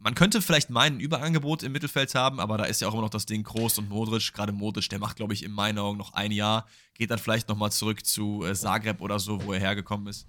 man 0.00 0.14
könnte 0.14 0.40
vielleicht 0.40 0.70
meinen 0.70 1.00
Überangebot 1.00 1.62
im 1.62 1.72
Mittelfeld 1.72 2.14
haben, 2.14 2.38
aber 2.40 2.56
da 2.56 2.64
ist 2.64 2.80
ja 2.80 2.88
auch 2.88 2.92
immer 2.92 3.02
noch 3.02 3.10
das 3.10 3.26
Ding 3.26 3.42
Groß 3.42 3.78
und 3.78 3.88
Modric. 3.88 4.32
Gerade 4.32 4.52
Modric, 4.52 4.88
der 4.88 4.98
macht, 4.98 5.16
glaube 5.16 5.34
ich, 5.34 5.42
in 5.42 5.52
meinen 5.52 5.78
Augen 5.78 5.98
noch 5.98 6.14
ein 6.14 6.30
Jahr, 6.30 6.66
geht 6.94 7.10
dann 7.10 7.18
vielleicht 7.18 7.48
nochmal 7.48 7.72
zurück 7.72 8.06
zu 8.06 8.44
äh, 8.44 8.54
Zagreb 8.54 9.00
oder 9.00 9.18
so, 9.18 9.44
wo 9.44 9.52
er 9.52 9.60
hergekommen 9.60 10.06
ist. 10.06 10.26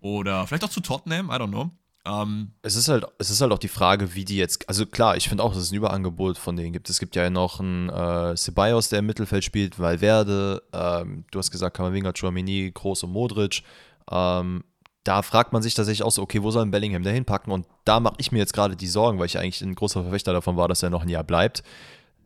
Oder 0.00 0.46
vielleicht 0.46 0.64
auch 0.64 0.70
zu 0.70 0.80
Tottenham, 0.80 1.28
I 1.28 1.34
don't 1.34 1.48
know. 1.48 1.70
Ähm, 2.04 2.52
es, 2.62 2.74
ist 2.74 2.88
halt, 2.88 3.04
es 3.18 3.30
ist 3.30 3.40
halt 3.40 3.52
auch 3.52 3.58
die 3.58 3.68
Frage, 3.68 4.14
wie 4.14 4.24
die 4.24 4.36
jetzt. 4.36 4.68
Also 4.68 4.86
klar, 4.86 5.16
ich 5.16 5.28
finde 5.28 5.44
auch, 5.44 5.52
dass 5.52 5.62
es 5.62 5.70
ein 5.70 5.76
Überangebot 5.76 6.36
von 6.36 6.56
denen 6.56 6.72
gibt. 6.72 6.90
Es 6.90 6.98
gibt 6.98 7.14
ja 7.14 7.30
noch 7.30 7.60
einen 7.60 7.90
äh, 7.90 8.36
Ceballos, 8.36 8.88
der 8.88 9.00
im 9.00 9.06
Mittelfeld 9.06 9.44
spielt, 9.44 9.78
Valverde, 9.78 10.62
ähm, 10.72 11.24
du 11.30 11.38
hast 11.38 11.52
gesagt, 11.52 11.76
Kamavinga, 11.76 12.12
Chouamini, 12.12 12.72
Groß 12.74 13.04
und 13.04 13.12
Modric. 13.12 13.62
Ähm, 14.10 14.64
da 15.04 15.22
fragt 15.22 15.52
man 15.52 15.62
sich 15.62 15.74
tatsächlich 15.74 16.04
auch 16.04 16.10
so, 16.10 16.22
okay, 16.22 16.42
wo 16.42 16.50
soll 16.50 16.64
ein 16.64 16.70
Bellingham 16.70 17.02
da 17.02 17.10
hinpacken? 17.10 17.52
Und 17.52 17.66
da 17.84 18.00
mache 18.00 18.14
ich 18.18 18.32
mir 18.32 18.38
jetzt 18.38 18.52
gerade 18.52 18.76
die 18.76 18.86
Sorgen, 18.86 19.18
weil 19.18 19.26
ich 19.26 19.38
eigentlich 19.38 19.60
ein 19.60 19.74
großer 19.74 20.02
Verfechter 20.02 20.32
davon 20.32 20.56
war, 20.56 20.68
dass 20.68 20.82
er 20.82 20.90
noch 20.90 21.02
ein 21.02 21.08
Jahr 21.08 21.24
bleibt. 21.24 21.62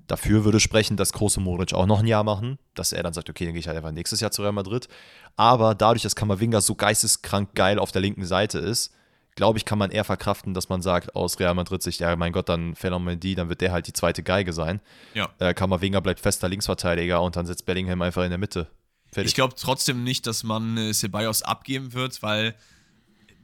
Dafür 0.07 0.45
würde 0.45 0.61
sprechen, 0.61 0.97
dass 0.97 1.13
große 1.13 1.41
Modric 1.41 1.75
auch 1.75 1.87
noch 1.87 2.01
ein 2.01 2.07
Jahr 2.07 2.23
machen, 2.23 2.59
dass 2.75 2.93
er 2.93 3.03
dann 3.03 3.13
sagt, 3.13 3.29
okay, 3.29 3.45
dann 3.45 3.55
gehe 3.55 3.61
ich 3.61 3.67
halt 3.67 3.77
einfach 3.77 3.93
nächstes 3.93 4.21
Jahr 4.21 4.31
zu 4.31 4.43
Real 4.43 4.53
Madrid. 4.53 4.89
Aber 5.37 5.75
dadurch, 5.75 6.03
dass 6.03 6.15
Kamavinga 6.17 6.61
so 6.61 6.75
geisteskrank 6.75 7.55
geil 7.55 7.79
auf 7.79 7.93
der 7.93 8.03
linken 8.03 8.25
Seite 8.25 8.59
ist, 8.59 8.93
glaube 9.37 9.59
ich, 9.59 9.65
kann 9.65 9.79
man 9.79 9.91
eher 9.91 10.03
verkraften, 10.03 10.55
dass 10.55 10.69
man 10.69 10.83
sagt, 10.83 11.15
aus 11.15 11.39
Real 11.39 11.55
Madrid 11.55 11.83
Sicht, 11.83 12.01
ja, 12.01 12.17
mein 12.17 12.33
Gott, 12.33 12.49
dann 12.49 12.75
Phänomenie, 12.75 13.37
dann 13.37 13.49
wird 13.49 13.61
der 13.61 13.71
halt 13.71 13.87
die 13.87 13.93
zweite 13.93 14.23
Geige 14.23 14.53
sein. 14.53 14.81
Ja. 15.15 15.29
Äh, 15.39 15.55
Kamavinga 15.55 16.01
bleibt 16.01 16.21
fester 16.21 16.49
Linksverteidiger 16.49 17.23
und 17.23 17.37
dann 17.37 17.47
sitzt 17.47 17.67
Bellingham 17.67 18.03
einfach 18.03 18.25
in 18.25 18.31
der 18.31 18.39
Mitte. 18.39 18.69
Fertig. 19.13 19.31
Ich 19.31 19.35
glaube 19.35 19.55
trotzdem 19.57 20.03
nicht, 20.03 20.27
dass 20.27 20.43
man 20.43 20.77
äh, 20.77 20.93
Ceballos 20.93 21.43
abgeben 21.43 21.93
wird, 21.93 22.23
weil 22.23 22.57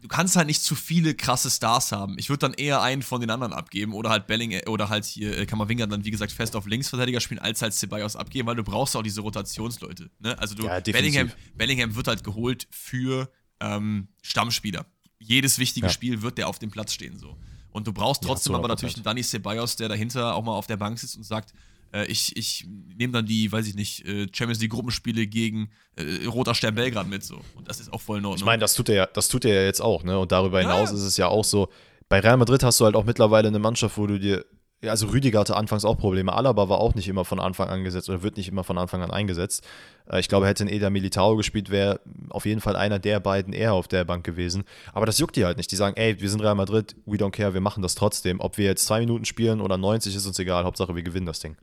du 0.00 0.08
kannst 0.08 0.34
halt 0.34 0.46
nicht 0.46 0.62
zu 0.62 0.74
viele 0.74 1.14
krasse 1.14 1.50
Stars 1.50 1.92
haben. 1.92 2.16
Ich 2.18 2.30
würde 2.30 2.40
dann 2.40 2.54
eher 2.54 2.80
einen 2.82 3.02
von 3.02 3.20
den 3.20 3.30
anderen 3.30 3.52
abgeben 3.52 3.92
oder 3.92 4.10
halt 4.10 4.26
Belling 4.26 4.66
oder 4.68 4.88
halt 4.88 5.04
hier 5.04 5.38
äh, 5.38 5.46
Kammerwinger 5.46 5.86
dann 5.86 6.04
wie 6.06 6.10
gesagt 6.10 6.32
fest 6.32 6.56
auf 6.56 6.66
Linksverteidiger 6.66 7.20
spielen, 7.20 7.38
als 7.38 7.60
halt 7.60 7.74
Ceballos 7.74 8.16
abgeben, 8.16 8.48
weil 8.48 8.56
du 8.56 8.64
brauchst 8.64 8.96
auch 8.96 9.02
diese 9.02 9.20
Rotationsleute. 9.20 10.10
Ne? 10.20 10.38
Also 10.38 10.54
du, 10.54 10.64
ja, 10.64 10.80
Bellingham, 10.80 11.30
Bellingham 11.54 11.94
wird 11.94 12.08
halt 12.08 12.24
geholt 12.24 12.66
für 12.70 13.30
ähm, 13.60 14.08
Stammspieler 14.22 14.86
jedes 15.22 15.58
wichtige 15.58 15.86
ja. 15.86 15.92
Spiel 15.92 16.22
wird 16.22 16.38
der 16.38 16.48
auf 16.48 16.58
dem 16.58 16.70
Platz 16.70 16.92
stehen 16.92 17.18
so. 17.18 17.36
Und 17.70 17.86
du 17.86 17.92
brauchst 17.92 18.22
trotzdem 18.22 18.52
ja, 18.52 18.58
aber 18.58 18.68
natürlich 18.68 18.96
einen 18.96 19.04
Danny 19.04 19.22
Ceballos, 19.22 19.76
der 19.76 19.88
dahinter 19.88 20.34
auch 20.34 20.44
mal 20.44 20.52
auf 20.52 20.66
der 20.66 20.76
Bank 20.76 20.98
sitzt 20.98 21.16
und 21.16 21.24
sagt, 21.24 21.54
äh, 21.92 22.04
ich, 22.06 22.36
ich 22.36 22.66
nehme 22.96 23.12
dann 23.12 23.26
die, 23.26 23.50
weiß 23.50 23.66
ich 23.66 23.74
nicht, 23.74 24.06
äh, 24.06 24.26
Champions 24.32 24.60
League 24.60 24.72
Gruppenspiele 24.72 25.26
gegen 25.26 25.70
äh, 25.96 26.26
Roter 26.26 26.54
Stern 26.54 26.74
Belgrad 26.74 27.08
mit 27.08 27.24
so. 27.24 27.40
Und 27.54 27.68
das 27.68 27.80
ist 27.80 27.92
auch 27.92 28.00
voll 28.00 28.18
in 28.18 28.24
Ordnung. 28.24 28.38
Ich 28.38 28.44
meine, 28.44 28.60
das 28.60 28.74
tut 28.74 28.88
er 28.88 28.94
ja, 28.94 29.06
das 29.06 29.28
tut 29.28 29.44
er 29.44 29.54
ja 29.54 29.62
jetzt 29.62 29.80
auch, 29.80 30.04
ne? 30.04 30.18
Und 30.18 30.32
darüber 30.32 30.60
hinaus 30.60 30.90
ja. 30.90 30.96
ist 30.96 31.02
es 31.02 31.16
ja 31.16 31.28
auch 31.28 31.44
so, 31.44 31.68
bei 32.08 32.20
Real 32.20 32.36
Madrid 32.36 32.62
hast 32.62 32.78
du 32.80 32.84
halt 32.84 32.94
auch 32.94 33.04
mittlerweile 33.04 33.48
eine 33.48 33.58
Mannschaft, 33.58 33.96
wo 33.96 34.06
du 34.06 34.18
dir 34.18 34.44
also 34.88 35.06
Rüdiger 35.08 35.40
hatte 35.40 35.56
anfangs 35.56 35.84
auch 35.84 35.96
Probleme. 35.96 36.32
Alaba 36.32 36.68
war 36.68 36.78
auch 36.78 36.94
nicht 36.94 37.08
immer 37.08 37.24
von 37.24 37.38
Anfang 37.38 37.68
an 37.68 37.84
gesetzt 37.84 38.08
oder 38.08 38.22
wird 38.22 38.36
nicht 38.36 38.48
immer 38.48 38.64
von 38.64 38.78
Anfang 38.78 39.02
an 39.02 39.10
eingesetzt. 39.10 39.64
Äh, 40.10 40.20
ich 40.20 40.28
glaube, 40.28 40.46
hätte 40.46 40.64
ein 40.64 40.68
Eder 40.68 40.90
Militao 40.90 41.36
gespielt, 41.36 41.70
wäre 41.70 42.00
auf 42.30 42.46
jeden 42.46 42.60
Fall 42.60 42.76
einer 42.76 42.98
der 42.98 43.20
beiden 43.20 43.52
eher 43.52 43.74
auf 43.74 43.88
der 43.88 44.04
Bank 44.04 44.24
gewesen. 44.24 44.64
Aber 44.92 45.06
das 45.06 45.18
juckt 45.18 45.36
die 45.36 45.44
halt 45.44 45.56
nicht. 45.56 45.70
Die 45.70 45.76
sagen, 45.76 45.96
ey, 45.96 46.20
wir 46.20 46.28
sind 46.28 46.40
Real 46.40 46.54
Madrid, 46.54 46.96
we 47.06 47.16
don't 47.16 47.30
care, 47.30 47.54
wir 47.54 47.60
machen 47.60 47.82
das 47.82 47.94
trotzdem. 47.94 48.40
Ob 48.40 48.58
wir 48.58 48.66
jetzt 48.66 48.86
zwei 48.86 49.00
Minuten 49.00 49.24
spielen 49.24 49.60
oder 49.60 49.76
90, 49.76 50.14
ist 50.14 50.26
uns 50.26 50.38
egal. 50.38 50.64
Hauptsache, 50.64 50.94
wir 50.94 51.02
gewinnen 51.02 51.26
das 51.26 51.40
Ding. 51.40 51.56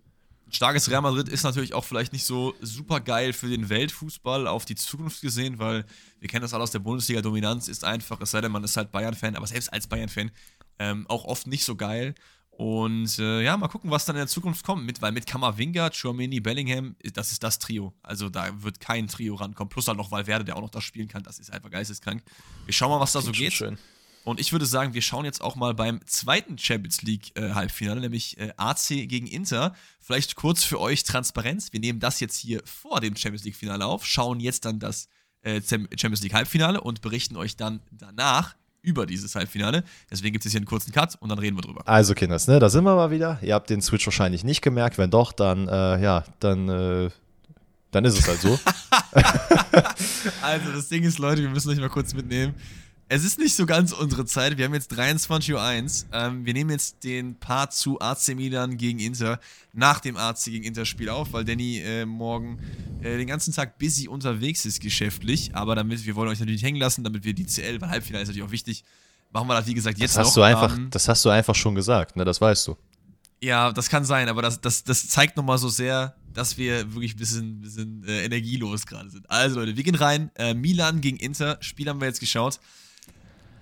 Starkes 0.52 0.90
Real 0.90 1.02
Madrid 1.02 1.30
ist 1.30 1.44
natürlich 1.44 1.76
auch 1.76 1.84
vielleicht 1.84 2.12
nicht 2.12 2.26
so 2.26 2.56
super 2.60 3.02
geil 3.02 3.34
für 3.34 3.50
den 3.50 3.70
Weltfußball 3.70 4.48
auf 4.48 4.66
die 4.66 4.76
Zukunft 4.76 5.22
gesehen, 5.22 5.60
weil 5.60 5.86
wir 6.20 6.28
kennen 6.28 6.42
das 6.42 6.54
alle 6.56 6.64
aus 6.64 6.72
der 6.72 6.80
Bundesliga. 6.80 7.22
Dominanz 7.22 7.68
ist 7.68 7.84
einfach, 7.84 8.20
es 8.22 8.32
sei 8.32 8.42
denn, 8.42 8.52
man 8.52 8.64
ist 8.64 8.76
halt 8.76 8.92
Bayern-Fan, 8.92 9.36
aber 9.36 9.46
selbst 9.46 9.72
als 9.72 9.86
Bayern-Fan 9.86 10.32
ähm, 10.80 11.06
auch 11.08 11.26
oft 11.26 11.46
nicht 11.46 11.66
so 11.66 11.76
geil. 11.76 12.16
Und 12.60 13.18
äh, 13.20 13.42
ja, 13.42 13.56
mal 13.56 13.70
gucken, 13.70 13.90
was 13.90 14.04
dann 14.04 14.18
in 14.18 14.20
der 14.20 14.28
Zukunft 14.28 14.66
kommt. 14.66 14.86
Mit, 14.86 15.02
weil 15.02 15.14
mit 15.14 15.26
Kamavinga, 15.26 15.92
Chouameni, 15.92 16.42
Bellingham, 16.42 16.98
das 17.14 17.32
ist 17.32 17.42
das 17.42 17.58
Trio. 17.58 17.94
Also 18.04 18.28
da 18.28 18.62
wird 18.62 18.82
kein 18.82 19.08
Trio 19.08 19.36
rankommen. 19.36 19.70
Plus 19.70 19.88
halt 19.88 19.98
noch 19.98 20.12
Valverde, 20.12 20.44
der 20.44 20.58
auch 20.58 20.62
noch 20.62 20.70
das 20.70 20.84
spielen 20.84 21.08
kann. 21.08 21.24
Das 21.24 21.40
ist 21.40 21.54
einfach 21.54 21.70
geisteskrank. 21.70 22.22
Wir 22.66 22.74
schauen 22.74 22.90
mal, 22.90 23.00
was 23.00 23.14
da 23.14 23.22
so 23.22 23.32
geht. 23.32 23.54
Schön. 23.54 23.78
Und 24.26 24.42
ich 24.42 24.52
würde 24.52 24.66
sagen, 24.66 24.94
wir 24.94 25.02
schauen 25.02 25.24
jetzt 25.24 25.40
auch 25.42 25.56
mal 25.56 25.74
beim 25.74 26.06
zweiten 26.06 26.58
Champions 26.58 27.02
League 27.02 27.32
äh, 27.38 27.54
Halbfinale, 27.54 28.02
nämlich 28.02 28.38
äh, 28.38 28.52
AC 28.58 28.90
gegen 29.08 29.28
Inter. 29.28 29.74
Vielleicht 30.02 30.36
kurz 30.36 30.66
für 30.66 30.82
euch 30.82 31.06
Transparenz. 31.06 31.72
Wir 31.72 31.80
nehmen 31.80 32.02
das 32.02 32.20
jetzt 32.20 32.36
hier 32.36 32.62
vor 32.66 33.00
dem 33.00 33.16
Champions 33.16 33.46
League 33.46 33.56
Finale 33.56 33.86
auf, 33.86 34.06
schauen 34.06 34.42
jetzt 34.42 34.66
dann 34.66 34.80
das 34.80 35.08
äh, 35.44 35.62
Champions 35.62 36.22
League 36.24 36.34
Halbfinale 36.34 36.82
und 36.82 37.00
berichten 37.00 37.38
euch 37.38 37.56
dann 37.56 37.80
danach 37.90 38.58
über 38.82 39.06
dieses 39.06 39.36
Halbfinale. 39.36 39.84
Deswegen 40.10 40.34
gibt 40.34 40.46
es 40.46 40.52
hier 40.52 40.60
einen 40.60 40.66
kurzen 40.66 40.92
Cut 40.92 41.16
und 41.20 41.30
dann 41.30 41.40
reden 41.40 41.58
wir 41.58 41.62
drüber. 41.62 41.82
Also, 41.86 42.14
Kinders, 42.14 42.48
ne, 42.48 42.60
da 42.60 42.70
sind 42.70 42.84
wir 42.84 42.96
mal 42.96 43.12
wieder. 43.12 43.40
Ihr 43.42 43.54
habt 43.54 43.70
den 43.70 43.82
Switch 43.82 44.06
wahrscheinlich 44.06 44.44
nicht 44.44 44.62
gemerkt. 44.62 44.98
Wenn 44.98 45.12
doch, 45.12 45.32
dann, 45.32 45.68
äh, 45.68 46.02
ja, 46.02 46.24
dann, 46.40 46.70
äh, 46.70 47.10
dann 47.92 48.06
ist 48.06 48.18
es 48.18 48.28
halt 48.28 48.40
so. 48.40 48.60
also, 50.42 50.72
das 50.72 50.88
Ding 50.90 51.04
ist, 51.04 51.20
Leute, 51.20 51.42
wir 51.42 51.50
müssen 51.50 51.70
euch 51.70 51.80
mal 51.80 51.90
kurz 51.90 52.14
mitnehmen. 52.14 52.56
Es 53.12 53.24
ist 53.24 53.40
nicht 53.40 53.56
so 53.56 53.66
ganz 53.66 53.92
unsere 53.92 54.24
Zeit. 54.26 54.60
Wir 54.60 54.66
haben 54.66 54.74
jetzt 54.76 54.94
23.01 54.94 55.52
Uhr. 55.52 56.10
Ähm, 56.14 56.46
wir 56.46 56.54
nehmen 56.54 56.70
jetzt 56.70 57.04
den 57.04 57.40
Part 57.40 57.74
zu 57.74 58.00
AC 58.00 58.36
Milan 58.36 58.78
gegen 58.78 59.00
Inter 59.00 59.40
nach 59.74 60.00
dem 60.00 60.16
AC 60.16 60.44
gegen 60.46 60.64
Inter-Spiel 60.64 61.10
auf, 61.10 61.34
weil 61.34 61.44
Danny 61.44 61.80
äh, 61.80 62.06
morgen 62.06 62.60
äh, 63.02 63.18
den 63.18 63.26
ganzen 63.26 63.52
Tag 63.52 63.80
busy 63.80 64.08
unterwegs 64.08 64.64
ist 64.68 64.80
geschäftlich. 64.80 65.56
Aber 65.56 65.74
damit, 65.74 66.06
wir 66.06 66.16
wollen 66.16 66.30
euch 66.30 66.40
natürlich 66.40 66.62
hängen 66.62 66.80
lassen, 66.80 67.04
damit 67.04 67.24
wir 67.24 67.34
die 67.34 67.48
CL, 67.48 67.82
weil 67.82 67.90
Halbfinale 67.90 68.22
ist 68.22 68.30
natürlich 68.30 68.48
auch 68.48 68.52
wichtig, 68.52 68.84
machen 69.32 69.48
wir 69.48 69.56
das, 69.56 69.66
wie 69.66 69.74
gesagt, 69.74 69.98
jetzt 69.98 70.16
das 70.16 70.28
hast 70.28 70.36
noch. 70.36 70.36
Du 70.36 70.42
einfach, 70.44 70.78
ähm, 70.78 70.92
das 70.92 71.08
hast 71.08 71.26
du 71.26 71.30
einfach 71.30 71.56
schon 71.56 71.74
gesagt, 71.74 72.16
ne? 72.16 72.26
Das 72.26 72.40
weißt 72.40 72.68
du. 72.68 72.78
Ja, 73.42 73.72
das 73.72 73.90
kann 73.90 74.06
sein, 74.06 74.30
aber 74.30 74.44
das, 74.44 74.62
das, 74.62 74.84
das 74.84 75.08
zeigt 75.08 75.36
nochmal 75.36 75.58
so 75.58 75.70
sehr, 75.70 76.16
dass 76.36 76.60
wir 76.60 76.94
wirklich 76.94 77.16
ein 77.16 77.18
bisschen, 77.18 77.62
bisschen 77.62 78.04
äh, 78.04 78.26
energielos 78.26 78.86
gerade 78.86 79.10
sind. 79.10 79.28
Also 79.32 79.62
Leute, 79.62 79.76
wir 79.76 79.84
gehen 79.84 79.96
rein. 79.96 80.30
Äh, 80.36 80.54
Milan 80.54 81.02
gegen 81.02 81.18
Inter, 81.18 81.58
Spiel 81.62 81.90
haben 81.90 82.00
wir 82.00 82.08
jetzt 82.08 82.20
geschaut. 82.20 82.60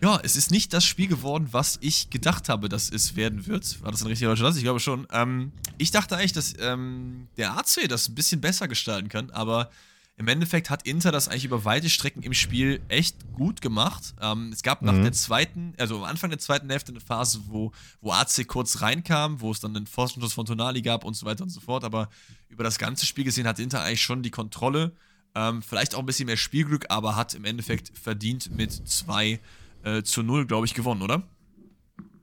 Ja, 0.02 0.20
es 0.22 0.36
ist 0.36 0.52
nicht 0.52 0.74
das 0.74 0.86
Spiel 0.86 1.08
geworden, 1.08 1.48
was 1.52 1.80
ich 1.82 2.10
gedacht 2.10 2.50
habe, 2.50 2.70
dass 2.70 2.90
es 2.92 3.16
werden 3.16 3.48
wird. 3.48 3.82
War 3.82 3.92
das 3.92 4.02
ein 4.02 4.08
richtiger 4.08 4.30
deutscher 4.30 4.46
Satz? 4.46 4.58
Ich 4.58 4.64
glaube 4.64 4.80
schon. 4.80 5.08
Ähm, 5.12 5.52
ich 5.80 5.90
dachte 5.90 6.16
eigentlich, 6.16 6.34
dass 6.34 6.54
ähm, 6.60 7.28
der 7.38 7.58
AC 7.58 7.88
das 7.90 8.08
ein 8.08 8.16
bisschen 8.16 8.40
besser 8.40 8.68
gestalten 8.68 9.10
kann, 9.10 9.32
aber 9.32 9.72
im 10.20 10.28
Endeffekt 10.28 10.70
hat 10.70 10.88
Inter 10.88 11.12
das 11.12 11.28
eigentlich 11.28 11.46
über 11.46 11.64
weite 11.64 11.90
Strecken 11.90 12.24
im 12.24 12.34
Spiel 12.34 12.82
echt 12.90 13.16
gut 13.34 13.62
gemacht. 13.62 14.16
Ähm, 14.22 14.52
es 14.52 14.64
gab 14.64 14.82
nach 14.82 14.94
mhm. 14.94 15.04
der 15.04 15.14
zweiten, 15.14 15.74
also 15.78 15.98
am 15.98 16.04
Anfang 16.06 16.30
der 16.32 16.40
zweiten 16.40 16.70
Hälfte 16.70 16.92
eine 16.92 17.02
Phase, 17.02 17.42
wo, 17.48 17.72
wo 18.02 18.12
AC 18.12 18.48
kurz 18.48 18.82
reinkam, 18.82 19.42
wo 19.42 19.52
es 19.52 19.60
dann 19.60 19.76
einen 19.76 19.88
Pfostenschuss 19.88 20.34
von 20.34 20.46
Tonali 20.46 20.82
gab 20.82 21.06
und 21.06 21.16
so 21.16 21.26
weiter 21.26 21.44
und 21.44 21.50
so 21.50 21.60
fort. 21.60 21.84
Aber 21.84 22.10
über 22.50 22.64
das 22.64 22.80
ganze 22.80 23.06
Spiel 23.06 23.24
gesehen 23.24 23.48
hat 23.48 23.60
Inter 23.60 23.84
eigentlich 23.84 24.02
schon 24.02 24.24
die 24.24 24.32
Kontrolle. 24.32 24.92
Ähm, 25.36 25.62
vielleicht 25.62 25.94
auch 25.94 26.00
ein 26.00 26.08
bisschen 26.08 26.26
mehr 26.26 26.38
Spielglück, 26.38 26.86
aber 26.90 27.16
hat 27.16 27.36
im 27.36 27.46
Endeffekt 27.46 27.96
verdient 27.96 28.56
mit 28.56 28.72
zwei 28.90 29.40
äh, 29.88 30.04
zu 30.04 30.24
null, 30.24 30.46
glaube 30.46 30.66
ich, 30.66 30.74
gewonnen, 30.74 31.02
oder? 31.02 31.24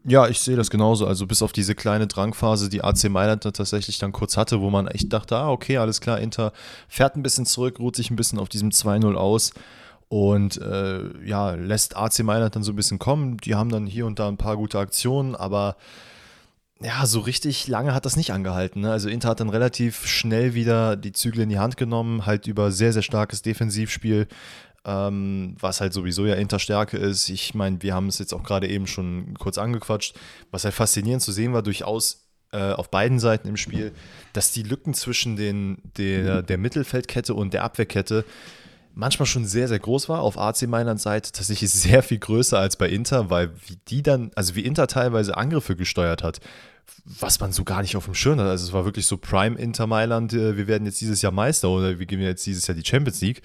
Ja, 0.06 0.28
ich 0.28 0.40
sehe 0.40 0.56
das 0.56 0.68
genauso. 0.68 1.06
Also 1.06 1.26
bis 1.26 1.40
auf 1.40 1.52
diese 1.52 1.74
kleine 1.74 2.06
Drangphase, 2.06 2.68
die 2.68 2.84
AC 2.84 3.08
Mailand 3.08 3.44
da 3.44 3.52
tatsächlich 3.52 3.98
dann 3.98 4.12
kurz 4.12 4.36
hatte, 4.36 4.60
wo 4.60 4.68
man 4.68 4.86
echt 4.86 5.12
dachte, 5.12 5.36
ah, 5.36 5.50
okay, 5.50 5.78
alles 5.78 6.00
klar, 6.02 6.20
Inter 6.20 6.52
fährt 6.88 7.16
ein 7.16 7.22
bisschen 7.22 7.46
zurück, 7.46 7.78
ruht 7.78 7.96
sich 7.96 8.10
ein 8.10 8.16
bisschen 8.16 8.38
auf 8.38 8.50
diesem 8.50 8.68
2-0 8.68 9.14
aus 9.14 9.52
und 10.08 10.60
äh, 10.60 11.26
ja, 11.26 11.52
lässt 11.52 11.96
AC 11.96 12.18
Mailand 12.22 12.54
dann 12.54 12.62
so 12.62 12.72
ein 12.72 12.76
bisschen 12.76 12.98
kommen. 12.98 13.38
Die 13.38 13.54
haben 13.54 13.70
dann 13.70 13.86
hier 13.86 14.04
und 14.04 14.18
da 14.18 14.28
ein 14.28 14.36
paar 14.36 14.58
gute 14.58 14.78
Aktionen, 14.78 15.34
aber 15.34 15.76
ja, 16.82 17.06
so 17.06 17.20
richtig 17.20 17.66
lange 17.66 17.94
hat 17.94 18.04
das 18.04 18.16
nicht 18.16 18.32
angehalten. 18.32 18.82
Ne? 18.82 18.90
Also 18.90 19.08
Inter 19.08 19.30
hat 19.30 19.40
dann 19.40 19.48
relativ 19.48 20.06
schnell 20.06 20.52
wieder 20.52 20.96
die 20.96 21.12
Zügel 21.12 21.40
in 21.40 21.48
die 21.48 21.58
Hand 21.58 21.78
genommen, 21.78 22.26
halt 22.26 22.46
über 22.46 22.70
sehr, 22.72 22.92
sehr 22.92 23.02
starkes 23.02 23.40
Defensivspiel 23.40 24.28
ähm, 24.84 25.56
was 25.60 25.80
halt 25.80 25.92
sowieso 25.92 26.26
ja 26.26 26.34
Interstärke 26.34 26.96
ist. 26.96 27.28
Ich 27.28 27.54
meine, 27.54 27.82
wir 27.82 27.94
haben 27.94 28.08
es 28.08 28.18
jetzt 28.18 28.34
auch 28.34 28.42
gerade 28.42 28.68
eben 28.68 28.86
schon 28.86 29.34
kurz 29.38 29.58
angequatscht. 29.58 30.14
Was 30.50 30.64
halt 30.64 30.74
faszinierend 30.74 31.22
zu 31.22 31.32
sehen 31.32 31.52
war, 31.52 31.62
durchaus 31.62 32.28
äh, 32.52 32.72
auf 32.72 32.90
beiden 32.90 33.18
Seiten 33.18 33.48
im 33.48 33.56
Spiel, 33.56 33.92
dass 34.32 34.52
die 34.52 34.62
Lücken 34.62 34.94
zwischen 34.94 35.36
den, 35.36 35.78
der, 35.96 36.42
der 36.42 36.58
Mittelfeldkette 36.58 37.34
und 37.34 37.52
der 37.54 37.64
Abwehrkette 37.64 38.24
manchmal 38.94 39.26
schon 39.26 39.44
sehr, 39.44 39.68
sehr 39.68 39.78
groß 39.78 40.08
war. 40.08 40.20
Auf 40.20 40.38
AC 40.38 40.62
Mailand 40.68 41.00
Seite 41.00 41.32
tatsächlich 41.32 41.70
sehr 41.72 42.02
viel 42.02 42.18
größer 42.18 42.58
als 42.58 42.76
bei 42.76 42.88
Inter, 42.88 43.30
weil 43.30 43.50
wie 43.66 43.78
die 43.88 44.02
dann, 44.02 44.30
also 44.34 44.54
wie 44.54 44.64
Inter 44.64 44.86
teilweise 44.86 45.36
Angriffe 45.36 45.76
gesteuert 45.76 46.22
hat, 46.22 46.40
was 47.04 47.40
man 47.40 47.52
so 47.52 47.64
gar 47.64 47.82
nicht 47.82 47.96
auf 47.96 48.04
dem 48.04 48.14
Schirm 48.14 48.38
hat. 48.38 48.46
Also 48.46 48.66
es 48.66 48.72
war 48.72 48.84
wirklich 48.84 49.06
so 49.06 49.16
Prime 49.16 49.58
Inter 49.58 49.86
Mailand, 49.86 50.32
äh, 50.32 50.56
wir 50.56 50.66
werden 50.66 50.86
jetzt 50.86 51.00
dieses 51.00 51.22
Jahr 51.22 51.32
Meister 51.32 51.70
oder 51.70 51.98
wir 51.98 52.06
geben 52.06 52.22
jetzt 52.22 52.46
dieses 52.46 52.66
Jahr 52.66 52.76
die 52.76 52.86
Champions 52.86 53.20
League. 53.20 53.42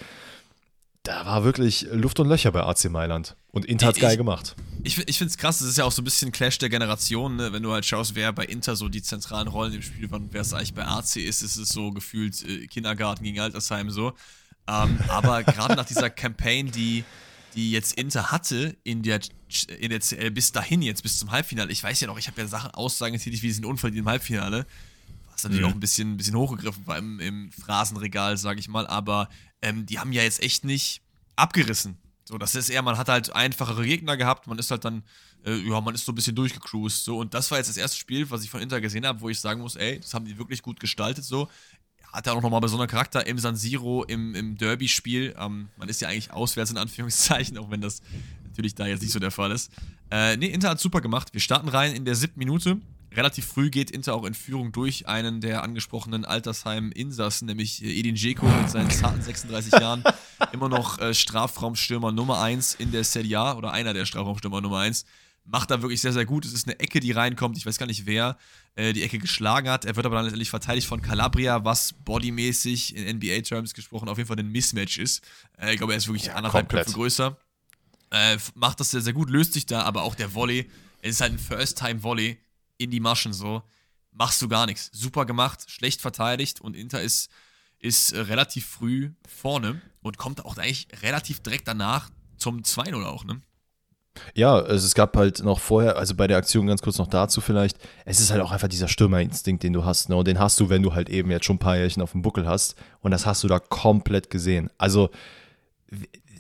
Da 1.03 1.25
war 1.25 1.43
wirklich 1.43 1.87
Luft 1.91 2.19
und 2.19 2.27
Löcher 2.27 2.51
bei 2.51 2.61
AC 2.61 2.85
Mailand. 2.89 3.37
Und 3.51 3.65
Inter 3.65 3.87
hat 3.87 3.99
geil 3.99 4.17
gemacht. 4.17 4.55
Ich, 4.83 4.97
ich 4.97 5.17
finde 5.17 5.31
es 5.31 5.37
krass, 5.37 5.59
das 5.59 5.69
ist 5.69 5.77
ja 5.77 5.85
auch 5.85 5.91
so 5.91 6.01
ein 6.01 6.05
bisschen 6.05 6.31
Clash 6.31 6.57
der 6.57 6.69
Generation, 6.69 7.37
ne? 7.37 7.51
wenn 7.53 7.63
du 7.63 7.71
halt 7.71 7.85
schaust, 7.85 8.15
wer 8.15 8.31
bei 8.33 8.45
Inter 8.45 8.75
so 8.75 8.89
die 8.89 9.01
zentralen 9.01 9.47
Rollen 9.47 9.73
im 9.73 9.81
Spiel 9.81 10.11
war 10.11 10.19
und 10.19 10.33
wer 10.33 10.41
es 10.41 10.53
eigentlich 10.53 10.73
bei 10.73 10.85
AC 10.85 11.17
ist, 11.17 11.41
ist 11.41 11.55
es 11.55 11.69
so 11.69 11.91
gefühlt 11.91 12.43
äh, 12.43 12.67
Kindergarten 12.67 13.23
gegen 13.23 13.39
Altersheim 13.39 13.89
so. 13.89 14.13
Ähm, 14.67 14.99
aber 15.07 15.43
gerade 15.43 15.75
nach 15.75 15.85
dieser 15.85 16.09
Campaign, 16.09 16.71
die, 16.71 17.03
die 17.55 17.71
jetzt 17.71 17.93
Inter 17.93 18.31
hatte 18.31 18.77
in 18.83 19.01
der, 19.01 19.21
in 19.79 19.89
der 19.89 20.01
CL 20.01 20.31
bis 20.31 20.51
dahin 20.51 20.81
jetzt, 20.81 21.01
bis 21.01 21.17
zum 21.17 21.31
Halbfinale, 21.31 21.71
ich 21.71 21.83
weiß 21.83 21.99
ja 22.01 22.07
noch, 22.07 22.19
ich 22.19 22.27
habe 22.27 22.39
ja 22.41 22.47
Sachen 22.47 22.71
Aussagen 22.71 23.13
getätigt, 23.13 23.41
wie 23.41 23.47
diesen 23.47 23.65
Unfall 23.65 23.95
im 23.95 24.07
Halbfinale, 24.07 24.65
was 25.31 25.43
natürlich 25.43 25.63
mhm. 25.63 25.69
auch 25.69 25.75
ein 25.75 25.79
bisschen, 25.79 26.13
ein 26.13 26.17
bisschen 26.17 26.35
hochgegriffen 26.35 26.85
war 26.85 26.97
im, 26.97 27.19
im 27.19 27.51
Phrasenregal, 27.51 28.37
sage 28.37 28.59
ich 28.59 28.67
mal, 28.67 28.85
aber 28.85 29.29
ähm, 29.61 29.85
die 29.85 29.99
haben 29.99 30.11
ja 30.11 30.23
jetzt 30.23 30.41
echt 30.41 30.65
nicht 30.65 31.01
abgerissen. 31.35 31.97
So, 32.25 32.37
das 32.37 32.53
ist 32.53 32.69
eher, 32.69 32.83
man 32.83 32.97
hat 32.97 33.09
halt 33.09 33.33
einfachere 33.33 33.83
Gegner 33.83 34.15
gehabt, 34.15 34.45
man 34.45 34.59
ist 34.59 34.69
halt 34.69 34.85
dann, 34.85 35.03
äh, 35.45 35.55
ja, 35.55 35.81
man 35.81 35.95
ist 35.95 36.05
so 36.05 36.11
ein 36.11 36.15
bisschen 36.15 36.35
durchgecruised, 36.35 37.03
so. 37.03 37.17
Und 37.17 37.33
das 37.33 37.49
war 37.49 37.57
jetzt 37.57 37.69
das 37.69 37.77
erste 37.77 37.97
Spiel, 37.97 38.29
was 38.29 38.43
ich 38.43 38.51
von 38.51 38.61
Inter 38.61 38.79
gesehen 38.81 39.05
habe, 39.05 39.19
wo 39.21 39.29
ich 39.29 39.39
sagen 39.39 39.61
muss, 39.61 39.75
ey, 39.75 39.99
das 39.99 40.13
haben 40.13 40.25
die 40.25 40.37
wirklich 40.37 40.61
gut 40.61 40.79
gestaltet, 40.79 41.25
so. 41.25 41.49
Hat 42.13 42.27
ja 42.27 42.33
auch 42.33 42.41
nochmal 42.41 42.61
besonderen 42.61 42.89
Charakter 42.89 43.25
im 43.25 43.39
San 43.39 43.55
Siro, 43.55 44.03
im, 44.03 44.35
im 44.35 44.57
Derby-Spiel. 44.57 45.35
Ähm, 45.39 45.69
man 45.77 45.89
ist 45.89 46.01
ja 46.01 46.07
eigentlich 46.07 46.31
auswärts 46.31 46.71
in 46.71 46.77
Anführungszeichen, 46.77 47.57
auch 47.59 47.71
wenn 47.71 47.81
das 47.81 48.01
natürlich 48.45 48.75
da 48.75 48.85
jetzt 48.85 49.01
nicht 49.01 49.11
so 49.11 49.19
der 49.19 49.31
Fall 49.31 49.51
ist. 49.51 49.71
Äh, 50.11 50.37
nee, 50.37 50.47
Inter 50.47 50.69
hat 50.69 50.79
super 50.79 51.01
gemacht. 51.01 51.33
Wir 51.33 51.41
starten 51.41 51.67
rein 51.67 51.95
in 51.95 52.05
der 52.05 52.15
siebten 52.15 52.39
Minute 52.39 52.79
relativ 53.15 53.45
früh 53.45 53.69
geht 53.69 53.91
Inter 53.91 54.15
auch 54.15 54.25
in 54.25 54.33
Führung 54.33 54.71
durch 54.71 55.07
einen 55.07 55.41
der 55.41 55.63
angesprochenen 55.63 56.25
Altersheim-Insassen, 56.25 57.47
nämlich 57.47 57.83
äh, 57.83 57.99
Edin 57.99 58.15
Dzeko 58.15 58.45
mit 58.45 58.69
seinen 58.69 58.89
zarten 58.89 59.21
36 59.21 59.73
Jahren. 59.73 60.03
Immer 60.53 60.69
noch 60.69 60.99
äh, 60.99 61.13
Strafraumstürmer 61.13 62.11
Nummer 62.11 62.41
1 62.41 62.75
in 62.75 62.91
der 62.91 63.03
Serie 63.03 63.39
A 63.39 63.53
oder 63.55 63.71
einer 63.71 63.93
der 63.93 64.05
Strafraumstürmer 64.05 64.61
Nummer 64.61 64.79
1. 64.79 65.05
Macht 65.45 65.71
da 65.71 65.81
wirklich 65.81 66.01
sehr, 66.01 66.13
sehr 66.13 66.25
gut. 66.25 66.45
Es 66.45 66.53
ist 66.53 66.67
eine 66.67 66.79
Ecke, 66.79 66.99
die 66.99 67.11
reinkommt. 67.11 67.57
Ich 67.57 67.65
weiß 67.65 67.79
gar 67.79 67.87
nicht, 67.87 68.05
wer 68.05 68.37
äh, 68.75 68.93
die 68.93 69.01
Ecke 69.01 69.17
geschlagen 69.17 69.69
hat. 69.69 69.85
Er 69.85 69.95
wird 69.95 70.05
aber 70.05 70.15
dann 70.15 70.25
letztendlich 70.25 70.51
verteidigt 70.51 70.87
von 70.87 71.01
Calabria, 71.01 71.65
was 71.65 71.93
bodymäßig 71.93 72.95
in 72.95 73.17
NBA-Terms 73.17 73.73
gesprochen 73.73 74.09
auf 74.09 74.17
jeden 74.17 74.27
Fall 74.27 74.37
ein 74.37 74.51
Mismatch 74.51 74.99
ist. 74.99 75.23
Äh, 75.57 75.71
ich 75.71 75.77
glaube, 75.77 75.93
er 75.93 75.97
ist 75.97 76.07
wirklich 76.07 76.27
ja, 76.27 76.35
anderthalb 76.35 76.69
komplett. 76.69 76.85
Köpfe 76.85 76.97
größer. 76.97 77.37
Äh, 78.11 78.37
macht 78.53 78.79
das 78.79 78.91
sehr, 78.91 79.01
sehr 79.01 79.13
gut, 79.13 79.29
löst 79.29 79.53
sich 79.53 79.65
da, 79.65 79.83
aber 79.83 80.03
auch 80.03 80.15
der 80.15 80.33
Volley. 80.35 80.69
Es 81.01 81.11
ist 81.11 81.21
halt 81.21 81.33
ein 81.33 81.39
First-Time-Volley 81.39 82.37
in 82.79 82.89
die 82.89 82.99
Maschen 82.99 83.33
so, 83.33 83.61
machst 84.11 84.41
du 84.41 84.47
gar 84.47 84.65
nichts. 84.65 84.89
Super 84.91 85.25
gemacht, 85.25 85.69
schlecht 85.69 86.01
verteidigt 86.01 86.61
und 86.61 86.75
Inter 86.75 87.01
ist, 87.01 87.29
ist 87.77 88.13
äh, 88.13 88.21
relativ 88.21 88.65
früh 88.65 89.11
vorne 89.27 89.81
und 90.01 90.17
kommt 90.17 90.43
auch 90.43 90.57
eigentlich 90.57 90.87
relativ 91.03 91.41
direkt 91.41 91.67
danach 91.67 92.09
zum 92.37 92.61
2-0 92.61 93.05
auch, 93.05 93.23
ne? 93.25 93.41
Ja, 94.33 94.55
also 94.55 94.85
es 94.85 94.95
gab 94.95 95.15
halt 95.15 95.43
noch 95.43 95.59
vorher, 95.59 95.97
also 95.97 96.15
bei 96.15 96.27
der 96.27 96.37
Aktion 96.37 96.67
ganz 96.67 96.81
kurz 96.81 96.97
noch 96.97 97.07
dazu 97.07 97.39
vielleicht, 97.41 97.77
es 98.05 98.19
ist 98.19 98.31
halt 98.31 98.41
auch 98.41 98.51
einfach 98.51 98.67
dieser 98.67 98.87
Stürmerinstinkt, 98.87 99.63
den 99.63 99.73
du 99.73 99.85
hast, 99.85 100.09
ne? 100.09 100.15
Und 100.15 100.27
den 100.27 100.39
hast 100.39 100.59
du, 100.59 100.69
wenn 100.69 100.83
du 100.83 100.93
halt 100.93 101.09
eben 101.09 101.31
jetzt 101.31 101.45
schon 101.45 101.57
ein 101.57 101.59
paar 101.59 101.77
Jährchen 101.77 102.01
auf 102.01 102.13
dem 102.13 102.21
Buckel 102.21 102.47
hast. 102.47 102.75
Und 103.01 103.11
das 103.11 103.25
hast 103.25 103.43
du 103.43 103.47
da 103.47 103.59
komplett 103.59 104.29
gesehen. 104.29 104.69
Also 104.77 105.09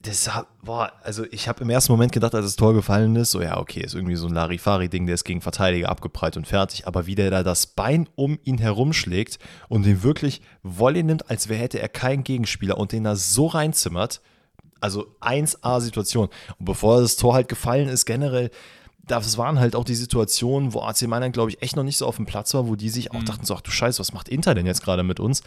das 0.03 0.29
boah, 0.63 0.91
also 1.03 1.25
ich 1.31 1.47
habe 1.47 1.63
im 1.63 1.69
ersten 1.69 1.91
Moment 1.91 2.11
gedacht, 2.11 2.33
als 2.33 2.45
das 2.45 2.55
Tor 2.55 2.73
gefallen 2.73 3.15
ist, 3.15 3.31
so 3.31 3.41
ja, 3.41 3.57
okay, 3.57 3.81
ist 3.81 3.95
irgendwie 3.95 4.15
so 4.15 4.27
ein 4.27 4.33
Larifari-Ding, 4.33 5.05
der 5.05 5.15
ist 5.15 5.23
gegen 5.23 5.41
Verteidiger 5.41 5.89
abgeprallt 5.89 6.37
und 6.37 6.47
fertig, 6.47 6.87
aber 6.87 7.05
wie 7.05 7.15
der 7.15 7.29
da 7.31 7.43
das 7.43 7.67
Bein 7.67 8.07
um 8.15 8.39
ihn 8.43 8.57
herumschlägt 8.57 9.39
und 9.67 9.85
den 9.85 10.03
wirklich 10.03 10.41
Volley 10.63 11.03
nimmt, 11.03 11.29
als 11.29 11.49
wäre 11.49 11.59
hätte 11.59 11.79
er 11.79 11.89
keinen 11.89 12.23
Gegenspieler 12.23 12.77
und 12.77 12.91
den 12.91 13.03
da 13.03 13.15
so 13.15 13.47
reinzimmert, 13.47 14.21
also 14.79 15.15
1A-Situation. 15.21 16.29
Und 16.57 16.65
bevor 16.65 17.01
das 17.01 17.17
Tor 17.17 17.33
halt 17.33 17.49
gefallen 17.49 17.89
ist, 17.89 18.05
generell, 18.05 18.51
das 19.09 19.37
waren 19.37 19.59
halt 19.59 19.75
auch 19.75 19.83
die 19.83 19.95
Situationen, 19.95 20.73
wo 20.73 20.81
AC 20.81 21.03
Mailand, 21.03 21.33
glaube 21.33 21.51
ich, 21.51 21.61
echt 21.61 21.75
noch 21.75 21.83
nicht 21.83 21.97
so 21.97 22.05
auf 22.05 22.17
dem 22.17 22.25
Platz 22.25 22.53
war, 22.53 22.67
wo 22.67 22.75
die 22.75 22.89
sich 22.89 23.11
auch 23.11 23.21
mhm. 23.21 23.25
dachten, 23.25 23.45
so, 23.45 23.55
ach 23.55 23.61
du 23.61 23.71
Scheiße, 23.71 23.99
was 23.99 24.13
macht 24.13 24.29
Inter 24.29 24.53
denn 24.55 24.65
jetzt 24.65 24.83
gerade 24.83 25.03
mit 25.03 25.19
uns? 25.19 25.41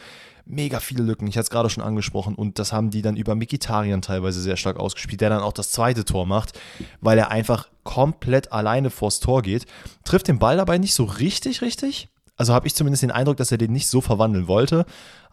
Mega 0.44 0.81
viele 0.81 1.05
Lücken, 1.05 1.27
ich 1.29 1.37
hatte 1.37 1.44
es 1.44 1.51
gerade 1.51 1.70
schon 1.70 1.85
angesprochen 1.85 2.35
und 2.35 2.59
das 2.59 2.72
haben 2.72 2.90
die 2.90 3.03
dann 3.03 3.16
über 3.16 3.35
Mikitarian 3.35 4.03
teilweise 4.03 4.40
sehr 4.40 4.57
stark 4.57 4.79
ausgespielt, 4.79 5.20
der 5.20 5.31
dann 5.31 5.42
auch 5.42 5.53
das 5.53 5.70
zweite 5.70 6.05
Tor 6.05 6.27
macht, 6.27 6.59
weil 7.01 7.18
er 7.18 7.31
einfach 7.31 7.68
komplett 7.85 8.53
alleine 8.53 8.90
vors 8.90 9.20
Tor 9.20 9.42
geht, 9.42 9.66
trifft 10.05 10.29
den 10.29 10.38
Ball 10.38 10.57
dabei 10.57 10.79
nicht 10.79 10.94
so 10.94 11.05
richtig, 11.05 11.62
richtig. 11.62 12.09
Also 12.37 12.55
habe 12.55 12.66
ich 12.66 12.75
zumindest 12.75 13.03
den 13.03 13.11
Eindruck, 13.12 13.37
dass 13.37 13.53
er 13.53 13.59
den 13.59 13.72
nicht 13.72 13.88
so 13.88 14.01
verwandeln 14.01 14.48
wollte. 14.48 14.85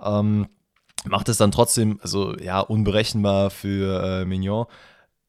Ähm, 0.04 0.48
macht 1.06 1.30
es 1.30 1.38
dann 1.38 1.52
trotzdem, 1.52 2.00
also 2.04 2.38
ja, 2.38 2.60
unberechenbar 2.60 3.50
für 3.50 4.22
äh, 4.22 4.26
Mignon. 4.26 4.66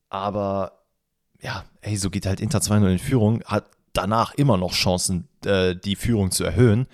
Aber 0.08 0.79
ja, 1.42 1.64
ey, 1.80 1.96
so 1.96 2.10
geht 2.10 2.26
halt 2.26 2.40
Inter 2.40 2.58
2-0 2.58 2.92
in 2.92 2.98
Führung, 2.98 3.42
hat 3.44 3.66
danach 3.92 4.34
immer 4.34 4.56
noch 4.56 4.72
Chancen, 4.72 5.28
äh, 5.44 5.74
die 5.74 5.96
Führung 5.96 6.30
zu 6.30 6.44
erhöhen 6.44 6.86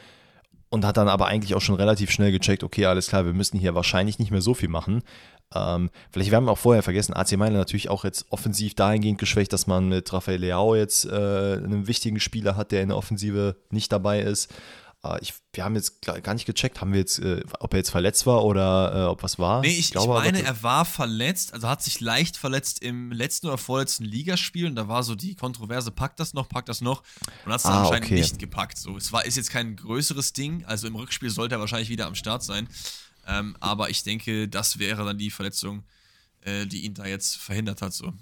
und 0.69 0.85
hat 0.85 0.97
dann 0.97 1.09
aber 1.09 1.27
eigentlich 1.27 1.55
auch 1.55 1.61
schon 1.61 1.77
relativ 1.77 2.11
schnell 2.11 2.33
gecheckt, 2.33 2.65
okay, 2.65 2.87
alles 2.87 3.09
klar, 3.09 3.25
wir 3.25 3.33
müssen 3.33 3.59
hier 3.59 3.75
wahrscheinlich 3.75 4.19
nicht 4.19 4.31
mehr 4.31 4.43
so 4.43 4.55
viel 4.55 4.69
machen. 4.69 5.03
Ähm, 5.55 5.91
vielleicht 6.11 6.33
wir 6.33 6.49
auch 6.49 6.59
vorher 6.59 6.83
vergessen, 6.83 7.15
AC 7.15 7.33
Mailand 7.33 7.59
natürlich 7.59 7.89
auch 7.89 8.05
jetzt 8.05 8.27
offensiv 8.31 8.75
dahingehend 8.75 9.19
geschwächt, 9.19 9.53
dass 9.53 9.67
man 9.67 9.89
mit 9.89 10.13
Rafael 10.13 10.41
Leao 10.41 10.75
jetzt 10.75 11.05
äh, 11.05 11.11
einen 11.11 11.87
wichtigen 11.87 12.19
Spieler 12.19 12.57
hat, 12.57 12.73
der 12.73 12.83
in 12.83 12.89
der 12.89 12.99
Offensive 12.99 13.57
nicht 13.71 13.93
dabei 13.93 14.21
ist. 14.21 14.53
Äh, 15.15 15.19
ich, 15.23 15.35
wir 15.53 15.65
haben 15.65 15.75
jetzt 15.75 16.03
gar 16.03 16.35
nicht 16.35 16.47
gecheckt, 16.47 16.81
haben 16.81 16.93
wir 16.93 17.01
jetzt, 17.01 17.19
äh, 17.19 17.43
ob 17.61 17.73
er 17.75 17.79
jetzt 17.79 17.91
verletzt 17.91 18.27
war 18.27 18.45
oder 18.45 18.95
äh, 18.95 19.07
ob 19.07 19.23
was 19.23 19.39
war. 19.39 19.61
Nee, 19.61 19.69
ich, 19.69 19.79
ich, 19.79 19.91
glaube, 19.91 20.15
ich 20.19 20.33
meine, 20.33 20.43
er 20.43 20.63
war 20.63 20.85
verletzt, 20.85 21.55
also 21.55 21.69
hat 21.69 21.83
sich 21.83 22.01
leicht 22.01 22.37
verletzt 22.37 22.83
im 22.83 23.13
letzten 23.13 23.47
oder 23.47 23.59
vorletzten 23.59 24.05
Ligaspiel 24.05 24.67
und 24.67 24.77
da 24.77 24.89
war 24.89 25.03
so 25.03 25.15
die 25.15 25.35
Kontroverse, 25.35 25.91
packt 25.91 26.21
das 26.21 26.35
noch, 26.35 26.49
packt 26.49 26.69
das 26.69 26.81
noch 26.81 27.03
und 27.45 27.53
hat 27.53 27.61
es 27.61 27.67
ah, 27.67 27.83
anscheinend 27.83 28.07
okay. 28.07 28.17
nicht 28.17 28.39
gepackt. 28.39 28.79
So, 28.79 28.97
es 28.97 29.13
war, 29.13 29.25
ist 29.25 29.37
jetzt 29.37 29.51
kein 29.51 29.77
größeres 29.77 30.33
Ding, 30.33 30.65
also 30.67 30.87
im 30.87 30.97
Rückspiel 30.97 31.31
sollte 31.31 31.57
er 31.57 31.61
wahrscheinlich 31.61 31.89
wieder 31.89 32.07
am 32.07 32.15
Start 32.15 32.43
sein. 32.43 32.69
Ähm, 33.27 33.57
aber 33.61 33.91
ich 33.91 34.03
denke, 34.05 34.49
das 34.49 34.79
wäre 34.79 35.05
dann 35.05 35.19
die 35.19 35.31
Verletzung, 35.31 35.83
äh, 36.43 36.67
die 36.67 36.85
ihn 36.85 36.95
da 36.95 37.07
jetzt 37.07 37.37
verhindert 37.37 37.83
hat. 37.83 37.93
So. 37.93 38.13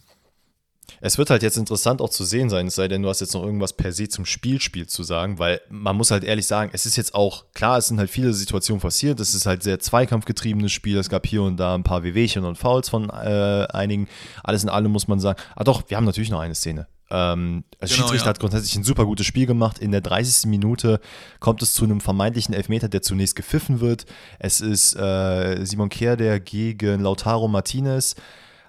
Es 1.00 1.18
wird 1.18 1.30
halt 1.30 1.42
jetzt 1.42 1.56
interessant 1.56 2.00
auch 2.00 2.10
zu 2.10 2.24
sehen 2.24 2.50
sein, 2.50 2.66
es 2.66 2.74
sei 2.74 2.88
denn, 2.88 3.02
du 3.02 3.08
hast 3.08 3.20
jetzt 3.20 3.34
noch 3.34 3.42
irgendwas 3.42 3.72
per 3.72 3.92
se 3.92 4.08
zum 4.08 4.24
Spielspiel 4.24 4.86
zu 4.86 5.02
sagen, 5.02 5.38
weil 5.38 5.60
man 5.68 5.96
muss 5.96 6.10
halt 6.10 6.24
ehrlich 6.24 6.46
sagen, 6.46 6.70
es 6.72 6.86
ist 6.86 6.96
jetzt 6.96 7.14
auch, 7.14 7.44
klar, 7.54 7.78
es 7.78 7.88
sind 7.88 7.98
halt 7.98 8.10
viele 8.10 8.32
Situationen 8.32 8.80
passiert, 8.80 9.20
es 9.20 9.34
ist 9.34 9.46
halt 9.46 9.62
sehr 9.62 9.80
zweikampfgetriebenes 9.80 10.72
Spiel, 10.72 10.98
es 10.98 11.08
gab 11.08 11.26
hier 11.26 11.42
und 11.42 11.56
da 11.56 11.74
ein 11.74 11.84
paar 11.84 12.02
Wehwehchen 12.02 12.44
und 12.44 12.56
Fouls 12.56 12.88
von 12.88 13.10
äh, 13.10 13.66
einigen, 13.70 14.08
alles 14.42 14.62
in 14.62 14.68
allem 14.68 14.92
muss 14.92 15.08
man 15.08 15.20
sagen, 15.20 15.40
ah 15.56 15.64
doch, 15.64 15.82
wir 15.88 15.96
haben 15.96 16.04
natürlich 16.04 16.30
noch 16.30 16.40
eine 16.40 16.54
Szene. 16.54 16.86
Ähm, 17.10 17.64
als 17.80 17.90
genau, 17.90 18.02
Schiedsrichter 18.02 18.26
ja. 18.26 18.30
hat 18.30 18.40
grundsätzlich 18.40 18.74
ein 18.76 18.84
super 18.84 19.04
gutes 19.04 19.26
Spiel 19.26 19.46
gemacht. 19.46 19.78
In 19.78 19.92
der 19.92 20.00
30. 20.00 20.50
Minute 20.50 21.00
kommt 21.38 21.62
es 21.62 21.74
zu 21.74 21.84
einem 21.84 22.00
vermeintlichen 22.00 22.54
Elfmeter, 22.54 22.88
der 22.88 23.02
zunächst 23.02 23.36
gepfiffen 23.36 23.80
wird. 23.80 24.06
Es 24.38 24.60
ist 24.60 24.96
äh, 24.96 25.64
Simon 25.64 25.90
Kehr, 25.90 26.16
der 26.16 26.40
gegen 26.40 27.00
Lautaro 27.00 27.46
Martinez 27.46 28.16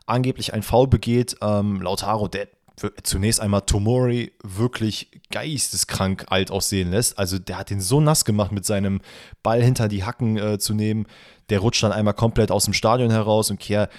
angeblich 0.06 0.54
ein 0.54 0.64
Foul 0.64 0.88
begeht. 0.88 1.38
Ähm, 1.42 1.82
Lautaro, 1.82 2.28
der 2.28 2.48
zunächst 3.04 3.40
einmal 3.40 3.62
Tomori 3.62 4.34
wirklich 4.44 5.10
geisteskrank 5.32 6.26
alt 6.30 6.52
aussehen 6.52 6.92
lässt. 6.92 7.18
Also 7.18 7.40
der 7.40 7.58
hat 7.58 7.72
ihn 7.72 7.80
so 7.82 8.02
nass 8.02 8.26
gemacht, 8.26 8.52
mit 8.52 8.66
seinem 8.66 9.02
Ball 9.44 9.64
hinter 9.64 9.88
die 9.88 10.04
Hacken 10.04 10.38
äh, 10.38 10.60
zu 10.60 10.74
nehmen. 10.74 11.06
Der 11.50 11.60
rutscht 11.60 11.84
dann 11.84 11.92
einmal 11.92 12.14
komplett 12.14 12.52
aus 12.52 12.66
dem 12.66 12.74
Stadion 12.74 13.12
heraus 13.12 13.50
und 13.50 13.60
Kehr, 13.60 13.90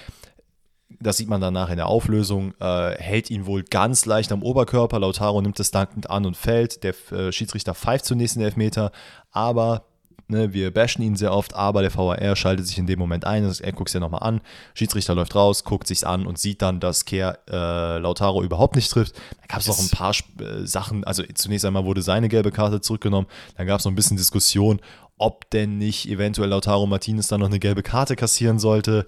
das 1.00 1.16
sieht 1.16 1.28
man 1.28 1.40
danach 1.40 1.70
in 1.70 1.76
der 1.76 1.86
Auflösung, 1.86 2.54
äh, 2.60 2.90
hält 2.98 3.30
ihn 3.30 3.46
wohl 3.46 3.62
ganz 3.62 4.04
leicht 4.04 4.30
am 4.30 4.42
Oberkörper. 4.42 4.98
Lautaro 4.98 5.40
nimmt 5.40 5.58
es 5.58 5.70
dankend 5.70 6.10
an 6.10 6.26
und 6.26 6.36
fällt. 6.36 6.82
Der 6.84 6.94
äh, 7.12 7.32
Schiedsrichter 7.32 7.74
pfeift 7.74 8.04
zunächst 8.04 8.36
den 8.36 8.42
Elfmeter, 8.42 8.92
aber 9.30 9.86
Ne, 10.28 10.52
wir 10.52 10.74
bashen 10.74 11.02
ihn 11.02 11.14
sehr 11.14 11.32
oft, 11.32 11.54
aber 11.54 11.82
der 11.82 11.94
VAR 11.94 12.34
schaltet 12.34 12.66
sich 12.66 12.78
in 12.78 12.88
dem 12.88 12.98
Moment 12.98 13.24
ein. 13.24 13.44
Er 13.44 13.72
guckt 13.72 13.90
es 13.90 13.94
ja 13.94 14.00
nochmal 14.00 14.24
an. 14.24 14.40
Schiedsrichter 14.74 15.14
läuft 15.14 15.36
raus, 15.36 15.62
guckt 15.62 15.86
sich's 15.86 16.02
an 16.02 16.26
und 16.26 16.36
sieht 16.36 16.62
dann, 16.62 16.80
dass 16.80 17.04
Kehr 17.04 17.38
äh, 17.48 17.98
Lautaro 17.98 18.42
überhaupt 18.42 18.74
nicht 18.74 18.90
trifft. 18.90 19.14
Da 19.42 19.46
gab 19.46 19.60
es 19.60 19.68
noch 19.68 19.78
ein 19.78 19.88
paar 19.88 20.12
äh, 20.40 20.66
Sachen. 20.66 21.04
Also 21.04 21.22
zunächst 21.34 21.64
einmal 21.64 21.84
wurde 21.84 22.02
seine 22.02 22.28
gelbe 22.28 22.50
Karte 22.50 22.80
zurückgenommen. 22.80 23.28
Dann 23.56 23.68
gab 23.68 23.78
es 23.78 23.84
noch 23.84 23.92
ein 23.92 23.94
bisschen 23.94 24.16
Diskussion, 24.16 24.80
ob 25.16 25.48
denn 25.50 25.78
nicht 25.78 26.08
eventuell 26.08 26.48
Lautaro 26.48 26.86
Martinez 26.88 27.28
dann 27.28 27.38
noch 27.38 27.46
eine 27.46 27.60
gelbe 27.60 27.84
Karte 27.84 28.16
kassieren 28.16 28.58
sollte. 28.58 29.06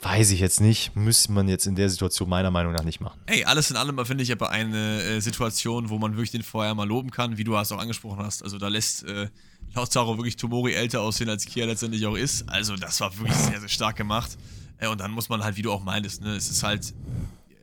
Weiß 0.00 0.30
ich 0.30 0.40
jetzt 0.40 0.62
nicht. 0.62 0.96
Müsste 0.96 1.32
man 1.32 1.48
jetzt 1.48 1.66
in 1.66 1.76
der 1.76 1.90
Situation 1.90 2.30
meiner 2.30 2.50
Meinung 2.50 2.72
nach 2.72 2.84
nicht 2.84 3.00
machen. 3.00 3.20
Ey, 3.26 3.44
alles 3.44 3.70
in 3.70 3.76
allem 3.76 4.02
finde 4.06 4.24
ich 4.24 4.32
aber 4.32 4.48
eine 4.48 5.02
äh, 5.02 5.20
Situation, 5.20 5.90
wo 5.90 5.98
man 5.98 6.12
wirklich 6.12 6.30
den 6.30 6.42
vorher 6.42 6.74
mal 6.74 6.88
loben 6.88 7.10
kann, 7.10 7.36
wie 7.36 7.44
du 7.44 7.54
es 7.56 7.70
auch 7.70 7.78
angesprochen 7.78 8.24
hast. 8.24 8.42
Also 8.42 8.56
da 8.56 8.68
lässt 8.68 9.04
äh, 9.04 9.28
Lautaro 9.74 10.16
wirklich 10.16 10.36
Tomori 10.36 10.72
älter 10.72 11.00
aussehen, 11.00 11.28
als 11.28 11.44
Kia 11.44 11.66
letztendlich 11.66 12.06
auch 12.06 12.16
ist. 12.16 12.48
Also 12.48 12.76
das 12.76 13.00
war 13.00 13.16
wirklich 13.16 13.36
sehr, 13.36 13.60
sehr 13.60 13.68
stark 13.68 13.96
gemacht. 13.96 14.36
Ja, 14.80 14.90
und 14.90 14.98
dann 14.98 15.10
muss 15.10 15.28
man 15.28 15.44
halt, 15.44 15.56
wie 15.56 15.62
du 15.62 15.72
auch 15.72 15.84
meintest, 15.84 16.22
ne, 16.22 16.34
es 16.34 16.50
ist 16.50 16.62
halt, 16.62 16.94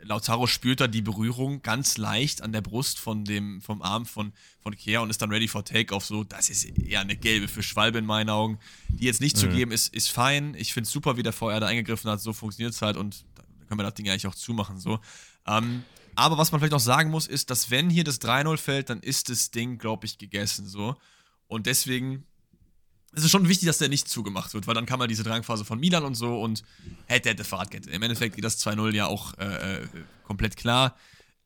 Lautaro 0.03 0.47
spürt 0.47 0.79
da 0.79 0.87
die 0.87 1.01
Berührung 1.01 1.61
ganz 1.61 1.97
leicht 1.97 2.41
an 2.41 2.53
der 2.53 2.61
Brust 2.61 2.97
von 2.99 3.25
dem, 3.25 3.61
vom 3.61 3.81
Arm 3.81 4.05
von, 4.05 4.31
von 4.61 4.75
Kea 4.75 4.99
und 4.99 5.09
ist 5.09 5.21
dann 5.21 5.31
ready 5.31 5.47
for 5.47 5.65
Takeoff. 5.65 6.05
So, 6.05 6.23
das 6.23 6.49
ist 6.49 6.65
eher 6.65 7.01
eine 7.01 7.17
gelbe 7.17 7.47
für 7.47 7.61
Schwalbe 7.61 7.97
in 7.97 8.05
meinen 8.05 8.29
Augen. 8.29 8.57
Die 8.87 9.05
jetzt 9.05 9.19
nicht 9.19 9.35
mhm. 9.35 9.41
zu 9.41 9.49
geben, 9.49 9.71
ist, 9.71 9.93
ist 9.93 10.11
fein. 10.11 10.55
Ich 10.57 10.73
finde 10.73 10.87
es 10.87 10.93
super, 10.93 11.17
wie 11.17 11.23
der 11.23 11.33
VR 11.33 11.59
da 11.59 11.67
eingegriffen 11.67 12.09
hat. 12.09 12.21
So 12.21 12.31
funktioniert 12.31 12.73
es 12.73 12.81
halt 12.81 12.95
und 12.95 13.25
da 13.35 13.43
können 13.67 13.79
wir 13.79 13.83
das 13.83 13.95
Ding 13.95 14.09
eigentlich 14.09 14.27
auch 14.27 14.35
zumachen. 14.35 14.79
So. 14.79 14.99
Ähm, 15.45 15.83
aber 16.15 16.37
was 16.37 16.51
man 16.51 16.61
vielleicht 16.61 16.71
noch 16.71 16.79
sagen 16.79 17.11
muss, 17.11 17.27
ist, 17.27 17.49
dass 17.49 17.69
wenn 17.69 17.89
hier 17.89 18.03
das 18.03 18.21
3-0 18.21 18.57
fällt, 18.57 18.89
dann 18.89 19.01
ist 19.01 19.29
das 19.29 19.51
Ding, 19.51 19.77
glaube 19.77 20.05
ich, 20.05 20.17
gegessen. 20.17 20.67
So. 20.67 20.95
Und 21.47 21.65
deswegen 21.65 22.25
es 23.17 23.23
ist 23.23 23.31
schon 23.31 23.47
wichtig, 23.47 23.67
dass 23.67 23.79
der 23.79 23.89
nicht 23.89 24.07
zugemacht 24.07 24.53
wird, 24.53 24.67
weil 24.67 24.75
dann 24.75 24.86
kann 24.86 24.99
man 24.99 25.10
diese 25.10 25.23
Drangphase 25.23 25.65
von 25.65 25.79
Milan 25.79 26.03
und 26.03 26.15
so 26.15 26.39
und 26.39 26.63
hätte, 27.07 27.29
hätte 27.29 27.43
Fahrradkette. 27.43 27.89
Im 27.89 28.01
Endeffekt 28.03 28.36
geht 28.36 28.43
das 28.43 28.63
2-0 28.65 28.93
ja 28.93 29.07
auch 29.07 29.33
äh, 29.39 29.77
äh, 29.77 29.88
komplett 30.23 30.55
klar. 30.55 30.95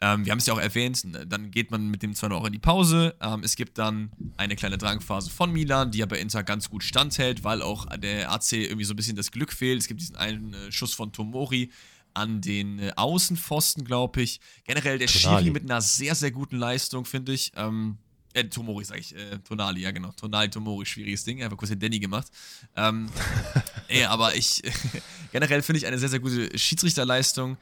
Ähm, 0.01 0.25
wir 0.25 0.31
haben 0.31 0.39
es 0.39 0.47
ja 0.47 0.53
auch 0.53 0.59
erwähnt, 0.59 1.05
dann 1.27 1.51
geht 1.51 1.69
man 1.69 1.87
mit 1.87 2.01
dem 2.01 2.13
2-0 2.13 2.33
auch 2.33 2.45
in 2.45 2.53
die 2.53 2.59
Pause. 2.59 3.15
Ähm, 3.21 3.43
es 3.43 3.55
gibt 3.55 3.77
dann 3.77 4.11
eine 4.35 4.55
kleine 4.55 4.77
Drangphase 4.77 5.29
von 5.29 5.51
Milan, 5.51 5.91
die 5.91 6.01
aber 6.01 6.17
Inter 6.17 6.43
ganz 6.43 6.69
gut 6.69 6.83
standhält, 6.83 7.43
weil 7.43 7.61
auch 7.61 7.85
der 7.97 8.31
AC 8.31 8.53
irgendwie 8.53 8.83
so 8.83 8.93
ein 8.93 8.97
bisschen 8.97 9.15
das 9.15 9.31
Glück 9.31 9.53
fehlt. 9.53 9.79
Es 9.79 9.87
gibt 9.87 10.01
diesen 10.01 10.15
einen 10.15 10.53
äh, 10.53 10.71
Schuss 10.71 10.93
von 10.93 11.13
Tomori 11.13 11.71
an 12.13 12.41
den 12.41 12.79
äh, 12.79 12.91
Außenpfosten, 12.95 13.85
glaube 13.85 14.23
ich. 14.23 14.41
Generell 14.65 14.97
der 14.97 15.07
Schiri 15.07 15.51
mit 15.51 15.63
einer 15.63 15.81
sehr, 15.81 16.15
sehr 16.15 16.31
guten 16.31 16.57
Leistung, 16.57 17.05
finde 17.05 17.33
ich. 17.33 17.51
Ähm, 17.55 17.99
äh, 18.33 18.43
Tomori, 18.45 18.85
sag 18.85 18.99
ich. 18.99 19.15
Äh, 19.15 19.39
Tonali, 19.39 19.81
ja 19.81 19.91
genau. 19.91 20.11
Tonali, 20.11 20.49
Tomori, 20.49 20.85
schwieriges 20.85 21.23
Ding. 21.23 21.43
Einfach 21.43 21.57
kurz 21.57 21.69
den 21.69 21.79
Danny 21.79 21.99
gemacht. 21.99 22.27
Ähm, 22.75 23.09
ey, 23.87 24.05
aber 24.05 24.35
ich, 24.35 24.61
generell 25.31 25.61
finde 25.61 25.79
ich 25.79 25.87
eine 25.87 25.97
sehr, 25.97 26.09
sehr 26.09 26.19
gute 26.19 26.57
Schiedsrichterleistung, 26.57 27.57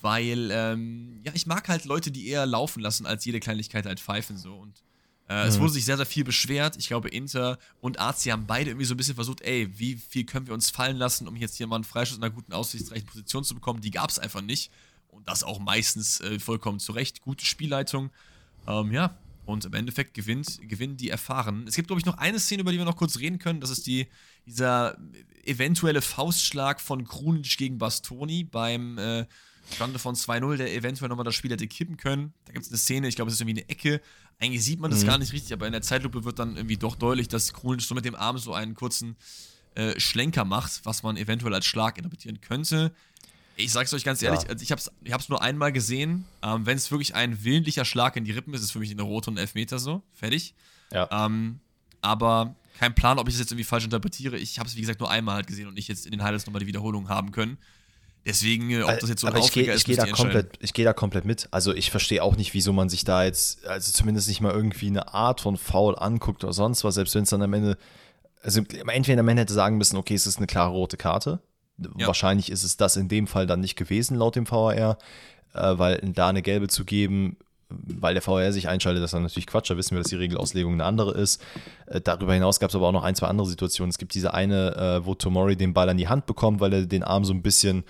weil, 0.00 0.50
ähm, 0.50 1.20
ja, 1.24 1.32
ich 1.34 1.46
mag 1.46 1.68
halt 1.68 1.84
Leute, 1.84 2.10
die 2.10 2.28
eher 2.28 2.46
laufen 2.46 2.80
lassen, 2.80 3.06
als 3.06 3.24
jede 3.24 3.40
Kleinigkeit 3.40 3.86
halt 3.86 4.00
pfeifen 4.00 4.36
so. 4.36 4.54
Und 4.54 4.82
äh, 5.28 5.42
mhm. 5.42 5.48
es 5.48 5.58
wurde 5.58 5.72
sich 5.72 5.84
sehr, 5.84 5.96
sehr 5.96 6.06
viel 6.06 6.24
beschwert. 6.24 6.76
Ich 6.76 6.88
glaube, 6.88 7.08
Inter 7.08 7.58
und 7.80 7.98
AC 7.98 8.26
haben 8.30 8.46
beide 8.46 8.70
irgendwie 8.70 8.86
so 8.86 8.94
ein 8.94 8.98
bisschen 8.98 9.14
versucht, 9.14 9.40
ey, 9.42 9.70
wie 9.78 9.96
viel 9.96 10.24
können 10.24 10.46
wir 10.46 10.54
uns 10.54 10.70
fallen 10.70 10.96
lassen, 10.96 11.26
um 11.28 11.36
jetzt 11.36 11.56
hier 11.56 11.66
mal 11.66 11.76
einen 11.76 11.84
Freischuss 11.84 12.18
in 12.18 12.22
einer 12.22 12.34
guten, 12.34 12.52
aussichtsreichen 12.52 13.06
Position 13.06 13.44
zu 13.44 13.54
bekommen. 13.54 13.80
Die 13.80 13.90
gab 13.90 14.10
es 14.10 14.18
einfach 14.18 14.42
nicht. 14.42 14.70
Und 15.08 15.28
das 15.28 15.44
auch 15.44 15.60
meistens 15.60 16.20
äh, 16.20 16.38
vollkommen 16.40 16.80
zu 16.80 16.92
Recht. 16.92 17.20
Gute 17.20 17.46
Spielleitung. 17.46 18.10
Ähm, 18.66 18.92
ja, 18.92 19.16
und 19.44 19.64
im 19.64 19.74
Endeffekt 19.74 20.14
gewinnt, 20.14 20.58
gewinnen 20.62 20.96
die 20.96 21.10
Erfahrenen. 21.10 21.66
Es 21.66 21.74
gibt, 21.74 21.88
glaube 21.88 22.00
ich, 22.00 22.06
noch 22.06 22.18
eine 22.18 22.40
Szene, 22.40 22.62
über 22.62 22.72
die 22.72 22.78
wir 22.78 22.84
noch 22.84 22.96
kurz 22.96 23.18
reden 23.18 23.38
können. 23.38 23.60
Das 23.60 23.70
ist 23.70 23.86
die, 23.86 24.06
dieser 24.46 24.96
eventuelle 25.44 26.02
Faustschlag 26.02 26.80
von 26.80 27.04
Krunic 27.04 27.56
gegen 27.56 27.78
Bastoni 27.78 28.44
beim 28.44 28.98
äh, 28.98 29.26
Stande 29.72 29.98
von 29.98 30.14
2-0, 30.14 30.56
der 30.56 30.74
eventuell 30.74 31.08
nochmal 31.08 31.24
das 31.24 31.34
Spiel 31.34 31.50
hätte 31.50 31.66
kippen 31.66 31.96
können. 31.96 32.32
Da 32.46 32.52
gibt 32.52 32.64
es 32.64 32.70
eine 32.70 32.78
Szene, 32.78 33.08
ich 33.08 33.16
glaube, 33.16 33.28
es 33.28 33.34
ist 33.34 33.40
irgendwie 33.40 33.60
eine 33.60 33.68
Ecke. 33.68 34.00
Eigentlich 34.40 34.64
sieht 34.64 34.80
man 34.80 34.90
das 34.90 35.02
mhm. 35.02 35.06
gar 35.06 35.18
nicht 35.18 35.32
richtig, 35.32 35.52
aber 35.52 35.66
in 35.66 35.72
der 35.72 35.82
Zeitlupe 35.82 36.24
wird 36.24 36.38
dann 36.38 36.56
irgendwie 36.56 36.76
doch 36.76 36.96
deutlich, 36.96 37.28
dass 37.28 37.52
Krunic 37.52 37.82
so 37.82 37.94
mit 37.94 38.04
dem 38.04 38.14
Arm 38.14 38.38
so 38.38 38.52
einen 38.52 38.74
kurzen 38.74 39.16
äh, 39.74 39.98
Schlenker 39.98 40.44
macht, 40.44 40.84
was 40.84 41.02
man 41.02 41.16
eventuell 41.16 41.54
als 41.54 41.66
Schlag 41.66 41.98
interpretieren 41.98 42.40
könnte. 42.40 42.94
Ich 43.56 43.72
sag's 43.72 43.92
euch 43.94 44.04
ganz 44.04 44.22
ehrlich, 44.22 44.42
ja. 44.42 44.48
also 44.48 44.62
ich 44.62 44.72
hab's, 44.72 44.90
ich 45.02 45.12
hab's 45.12 45.28
nur 45.28 45.42
einmal 45.42 45.72
gesehen. 45.72 46.24
Ähm, 46.42 46.66
Wenn 46.66 46.76
es 46.76 46.90
wirklich 46.90 47.14
ein 47.14 47.44
willentlicher 47.44 47.84
Schlag 47.84 48.16
in 48.16 48.24
die 48.24 48.32
Rippen 48.32 48.52
ist, 48.54 48.60
ist 48.60 48.66
es 48.66 48.72
für 48.72 48.80
mich 48.80 48.90
eine 48.90 49.02
rote 49.02 49.30
und 49.30 49.38
Elfmeter 49.38 49.78
so. 49.78 50.02
Fertig. 50.12 50.54
Ja. 50.92 51.08
Ähm, 51.26 51.60
aber 52.00 52.56
kein 52.78 52.94
Plan, 52.94 53.18
ob 53.18 53.28
ich 53.28 53.34
das 53.34 53.40
jetzt 53.40 53.52
irgendwie 53.52 53.64
falsch 53.64 53.84
interpretiere. 53.84 54.36
Ich 54.36 54.58
habe 54.58 54.68
es, 54.68 54.76
wie 54.76 54.80
gesagt, 54.80 55.00
nur 55.00 55.10
einmal 55.10 55.36
halt 55.36 55.46
gesehen 55.46 55.68
und 55.68 55.74
nicht 55.74 55.88
jetzt 55.88 56.06
in 56.06 56.12
den 56.12 56.22
Highlights 56.22 56.46
nochmal 56.46 56.60
die 56.60 56.66
Wiederholung 56.66 57.08
haben 57.08 57.30
können. 57.30 57.58
Deswegen, 58.26 58.70
äh, 58.70 58.82
ob 58.82 58.98
das 58.98 59.10
jetzt 59.10 59.20
so 59.20 59.26
ein 59.26 59.34
Aber 59.34 59.44
ich 59.44 59.52
gehe 59.52 59.64
geh 59.64 59.96
da, 59.96 60.06
komplett, 60.06 60.58
ich 60.60 60.72
geh 60.72 60.82
da 60.82 60.92
komplett 60.92 61.24
mit. 61.24 61.48
Also 61.50 61.74
ich 61.74 61.90
verstehe 61.90 62.22
auch 62.22 62.36
nicht, 62.36 62.54
wieso 62.54 62.72
man 62.72 62.88
sich 62.88 63.04
da 63.04 63.24
jetzt, 63.24 63.66
also 63.66 63.92
zumindest 63.92 64.28
nicht 64.28 64.40
mal 64.40 64.52
irgendwie 64.52 64.86
eine 64.86 65.12
Art 65.12 65.42
von 65.42 65.56
Foul 65.56 65.96
anguckt 65.98 66.42
oder 66.42 66.52
sonst 66.52 66.84
was, 66.84 66.94
selbst 66.94 67.14
wenn 67.14 67.24
es 67.24 67.30
dann 67.30 67.42
am 67.42 67.52
Ende, 67.52 67.76
also 68.42 68.60
entweder 68.60 69.20
am 69.20 69.28
Ende 69.28 69.42
hätte 69.42 69.52
sagen 69.52 69.76
müssen, 69.76 69.96
okay, 69.96 70.14
es 70.14 70.26
ist 70.26 70.38
eine 70.38 70.46
klare 70.46 70.70
rote 70.70 70.96
Karte, 70.96 71.40
ja. 71.78 72.06
Wahrscheinlich 72.06 72.50
ist 72.50 72.62
es 72.62 72.76
das 72.76 72.96
in 72.96 73.08
dem 73.08 73.26
Fall 73.26 73.46
dann 73.46 73.60
nicht 73.60 73.76
gewesen, 73.76 74.16
laut 74.16 74.36
dem 74.36 74.48
VAR, 74.48 74.98
äh, 75.54 75.78
weil 75.78 75.98
da 76.14 76.28
eine 76.28 76.42
gelbe 76.42 76.68
zu 76.68 76.84
geben, 76.84 77.36
weil 77.68 78.14
der 78.14 78.24
VAR 78.24 78.52
sich 78.52 78.68
einschaltet, 78.68 79.02
das 79.02 79.08
ist 79.08 79.14
dann 79.14 79.22
natürlich 79.22 79.46
Quatsch, 79.46 79.70
da 79.70 79.76
wissen 79.76 79.92
wir, 79.92 80.02
dass 80.02 80.10
die 80.10 80.16
Regelauslegung 80.16 80.74
eine 80.74 80.84
andere 80.84 81.12
ist. 81.12 81.42
Äh, 81.86 82.00
darüber 82.00 82.34
hinaus 82.34 82.60
gab 82.60 82.70
es 82.70 82.76
aber 82.76 82.88
auch 82.88 82.92
noch 82.92 83.04
ein, 83.04 83.16
zwei 83.16 83.26
andere 83.26 83.46
Situationen. 83.46 83.90
Es 83.90 83.98
gibt 83.98 84.14
diese 84.14 84.34
eine, 84.34 84.76
äh, 84.76 85.06
wo 85.06 85.14
Tomori 85.14 85.56
den 85.56 85.74
Ball 85.74 85.88
an 85.88 85.96
die 85.96 86.08
Hand 86.08 86.26
bekommt, 86.26 86.60
weil 86.60 86.72
er 86.72 86.86
den 86.86 87.02
Arm 87.02 87.24
so 87.24 87.32
ein 87.32 87.42
bisschen 87.42 87.84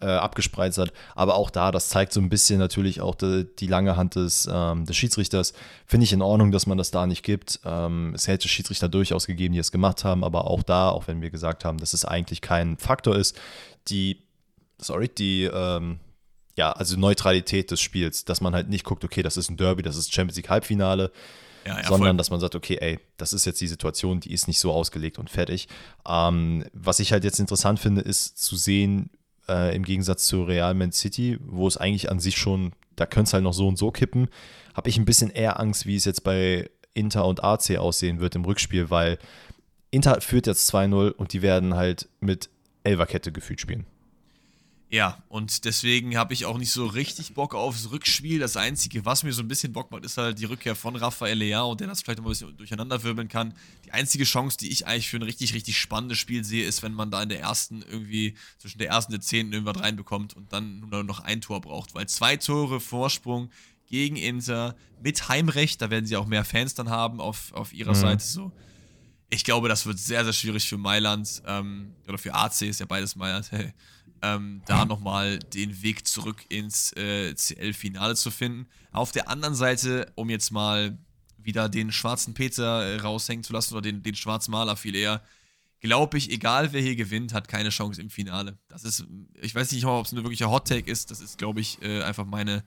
äh, 0.00 0.06
abgespreizt 0.06 0.78
hat. 0.78 0.92
Aber 1.14 1.34
auch 1.34 1.50
da, 1.50 1.70
das 1.70 1.88
zeigt 1.88 2.12
so 2.12 2.20
ein 2.20 2.28
bisschen 2.28 2.58
natürlich 2.58 3.00
auch 3.00 3.14
die, 3.14 3.46
die 3.58 3.66
lange 3.66 3.96
Hand 3.96 4.14
des, 4.14 4.48
ähm, 4.50 4.86
des 4.86 4.96
Schiedsrichters. 4.96 5.52
Finde 5.86 6.04
ich 6.04 6.12
in 6.12 6.22
Ordnung, 6.22 6.52
dass 6.52 6.66
man 6.66 6.78
das 6.78 6.90
da 6.90 7.06
nicht 7.06 7.22
gibt. 7.22 7.60
Ähm, 7.64 8.12
es 8.14 8.28
hätte 8.28 8.48
Schiedsrichter 8.48 8.88
durchaus 8.88 9.26
gegeben, 9.26 9.54
die 9.54 9.60
es 9.60 9.72
gemacht 9.72 10.04
haben, 10.04 10.24
aber 10.24 10.46
auch 10.46 10.62
da, 10.62 10.90
auch 10.90 11.06
wenn 11.06 11.20
wir 11.20 11.30
gesagt 11.30 11.64
haben, 11.64 11.78
dass 11.78 11.92
es 11.92 12.04
eigentlich 12.04 12.40
kein 12.40 12.76
Faktor 12.76 13.16
ist, 13.16 13.38
die, 13.88 14.22
sorry, 14.78 15.08
die, 15.08 15.44
ähm, 15.44 16.00
ja, 16.56 16.72
also 16.72 16.98
Neutralität 16.98 17.70
des 17.70 17.80
Spiels, 17.80 18.24
dass 18.24 18.40
man 18.40 18.54
halt 18.54 18.68
nicht 18.68 18.84
guckt, 18.84 19.04
okay, 19.04 19.22
das 19.22 19.36
ist 19.36 19.50
ein 19.50 19.56
Derby, 19.56 19.82
das 19.82 19.96
ist 19.96 20.12
Champions 20.12 20.36
League 20.36 20.50
Halbfinale, 20.50 21.10
ja, 21.64 21.76
ja, 21.78 21.84
sondern 21.84 22.10
voll. 22.10 22.16
dass 22.16 22.30
man 22.30 22.40
sagt, 22.40 22.54
okay, 22.54 22.78
ey, 22.80 22.98
das 23.16 23.32
ist 23.32 23.44
jetzt 23.44 23.60
die 23.60 23.68
Situation, 23.68 24.20
die 24.20 24.32
ist 24.32 24.48
nicht 24.48 24.58
so 24.58 24.72
ausgelegt 24.72 25.18
und 25.18 25.30
fertig. 25.30 25.68
Ähm, 26.08 26.64
was 26.72 27.00
ich 27.00 27.12
halt 27.12 27.24
jetzt 27.24 27.38
interessant 27.38 27.78
finde, 27.80 28.00
ist 28.00 28.38
zu 28.38 28.56
sehen, 28.56 29.10
äh, 29.48 29.74
im 29.74 29.84
Gegensatz 29.84 30.26
zu 30.26 30.44
Real 30.44 30.74
Man 30.74 30.92
City, 30.92 31.38
wo 31.40 31.66
es 31.66 31.76
eigentlich 31.76 32.10
an 32.10 32.20
sich 32.20 32.36
schon, 32.36 32.72
da 32.96 33.06
könnte 33.06 33.28
es 33.28 33.32
halt 33.34 33.44
noch 33.44 33.52
so 33.52 33.68
und 33.68 33.78
so 33.78 33.90
kippen, 33.90 34.28
habe 34.74 34.88
ich 34.88 34.98
ein 34.98 35.04
bisschen 35.04 35.30
eher 35.30 35.58
Angst, 35.60 35.86
wie 35.86 35.96
es 35.96 36.04
jetzt 36.04 36.24
bei 36.24 36.70
Inter 36.94 37.26
und 37.26 37.42
AC 37.44 37.76
aussehen 37.78 38.20
wird 38.20 38.34
im 38.34 38.44
Rückspiel, 38.44 38.90
weil 38.90 39.18
Inter 39.90 40.20
führt 40.20 40.46
jetzt 40.46 40.72
2-0 40.72 41.10
und 41.12 41.32
die 41.32 41.42
werden 41.42 41.74
halt 41.74 42.08
mit 42.20 42.50
Elverkette 42.84 43.32
gefühlt 43.32 43.60
spielen. 43.60 43.86
Ja, 44.92 45.22
und 45.28 45.64
deswegen 45.66 46.16
habe 46.16 46.34
ich 46.34 46.46
auch 46.46 46.58
nicht 46.58 46.72
so 46.72 46.84
richtig 46.84 47.34
Bock 47.34 47.54
aufs 47.54 47.92
Rückspiel. 47.92 48.40
Das 48.40 48.56
Einzige, 48.56 49.04
was 49.04 49.22
mir 49.22 49.32
so 49.32 49.40
ein 49.40 49.46
bisschen 49.46 49.72
Bock 49.72 49.92
macht, 49.92 50.04
ist 50.04 50.16
halt 50.16 50.40
die 50.40 50.46
Rückkehr 50.46 50.74
von 50.74 50.96
Rafael 50.96 51.38
Leao, 51.38 51.76
der 51.76 51.86
das 51.86 52.02
vielleicht 52.02 52.18
noch 52.18 52.26
ein 52.26 52.30
bisschen 52.30 52.56
durcheinanderwirbeln 52.56 53.28
kann. 53.28 53.54
Die 53.84 53.92
einzige 53.92 54.24
Chance, 54.24 54.56
die 54.56 54.68
ich 54.72 54.88
eigentlich 54.88 55.08
für 55.08 55.18
ein 55.18 55.22
richtig, 55.22 55.54
richtig 55.54 55.78
spannendes 55.78 56.18
Spiel 56.18 56.42
sehe, 56.42 56.66
ist, 56.66 56.82
wenn 56.82 56.92
man 56.92 57.12
da 57.12 57.22
in 57.22 57.28
der 57.28 57.38
ersten 57.38 57.82
irgendwie 57.82 58.34
zwischen 58.58 58.78
der 58.78 58.88
ersten 58.88 59.12
und 59.12 59.22
der 59.22 59.26
zehnten 59.26 59.52
irgendwas 59.52 59.80
reinbekommt 59.80 60.34
und 60.34 60.52
dann 60.52 60.80
nur 60.80 61.04
noch 61.04 61.20
ein 61.20 61.40
Tor 61.40 61.60
braucht. 61.60 61.94
Weil 61.94 62.08
zwei 62.08 62.36
Tore 62.36 62.80
Vorsprung 62.80 63.48
gegen 63.86 64.16
Inter 64.16 64.74
mit 65.00 65.28
Heimrecht, 65.28 65.80
da 65.82 65.90
werden 65.90 66.06
sie 66.06 66.16
auch 66.16 66.26
mehr 66.26 66.44
Fans 66.44 66.74
dann 66.74 66.90
haben 66.90 67.20
auf, 67.20 67.52
auf 67.52 67.72
ihrer 67.72 67.94
mhm. 67.94 68.00
Seite 68.00 68.24
so. 68.24 68.50
Ich 69.32 69.44
glaube, 69.44 69.68
das 69.68 69.86
wird 69.86 70.00
sehr, 70.00 70.24
sehr 70.24 70.32
schwierig 70.32 70.68
für 70.68 70.78
Mailand 70.78 71.42
ähm, 71.46 71.94
oder 72.08 72.18
für 72.18 72.34
AC, 72.34 72.62
ist 72.62 72.80
ja 72.80 72.86
beides 72.86 73.14
Mailand. 73.14 73.52
Hey 73.52 73.72
ähm, 74.22 74.62
da 74.66 74.84
nochmal 74.84 75.38
den 75.38 75.82
Weg 75.82 76.06
zurück 76.06 76.44
ins 76.48 76.92
äh, 76.96 77.34
CL-Finale 77.34 78.16
zu 78.16 78.30
finden. 78.30 78.66
Auf 78.92 79.12
der 79.12 79.28
anderen 79.28 79.54
Seite, 79.54 80.12
um 80.14 80.30
jetzt 80.30 80.50
mal 80.50 80.98
wieder 81.38 81.68
den 81.68 81.92
schwarzen 81.92 82.34
Peter 82.34 82.84
äh, 82.84 82.96
raushängen 82.96 83.44
zu 83.44 83.52
lassen 83.52 83.74
oder 83.74 83.82
den, 83.82 84.02
den 84.02 84.14
schwarzen 84.14 84.52
Maler 84.52 84.76
viel 84.76 84.94
eher, 84.94 85.22
glaube 85.80 86.18
ich, 86.18 86.30
egal 86.30 86.72
wer 86.72 86.82
hier 86.82 86.96
gewinnt, 86.96 87.32
hat 87.32 87.48
keine 87.48 87.70
Chance 87.70 88.00
im 88.00 88.10
Finale. 88.10 88.58
Das 88.68 88.84
ist, 88.84 89.06
ich 89.40 89.54
weiß 89.54 89.72
nicht 89.72 89.84
ob 89.86 90.04
es 90.04 90.12
eine 90.12 90.22
wirkliche 90.22 90.50
Hot 90.50 90.68
Take 90.68 90.90
ist, 90.90 91.10
das 91.10 91.20
ist, 91.20 91.38
glaube 91.38 91.60
ich, 91.60 91.80
äh, 91.82 92.02
einfach 92.02 92.26
meine, 92.26 92.64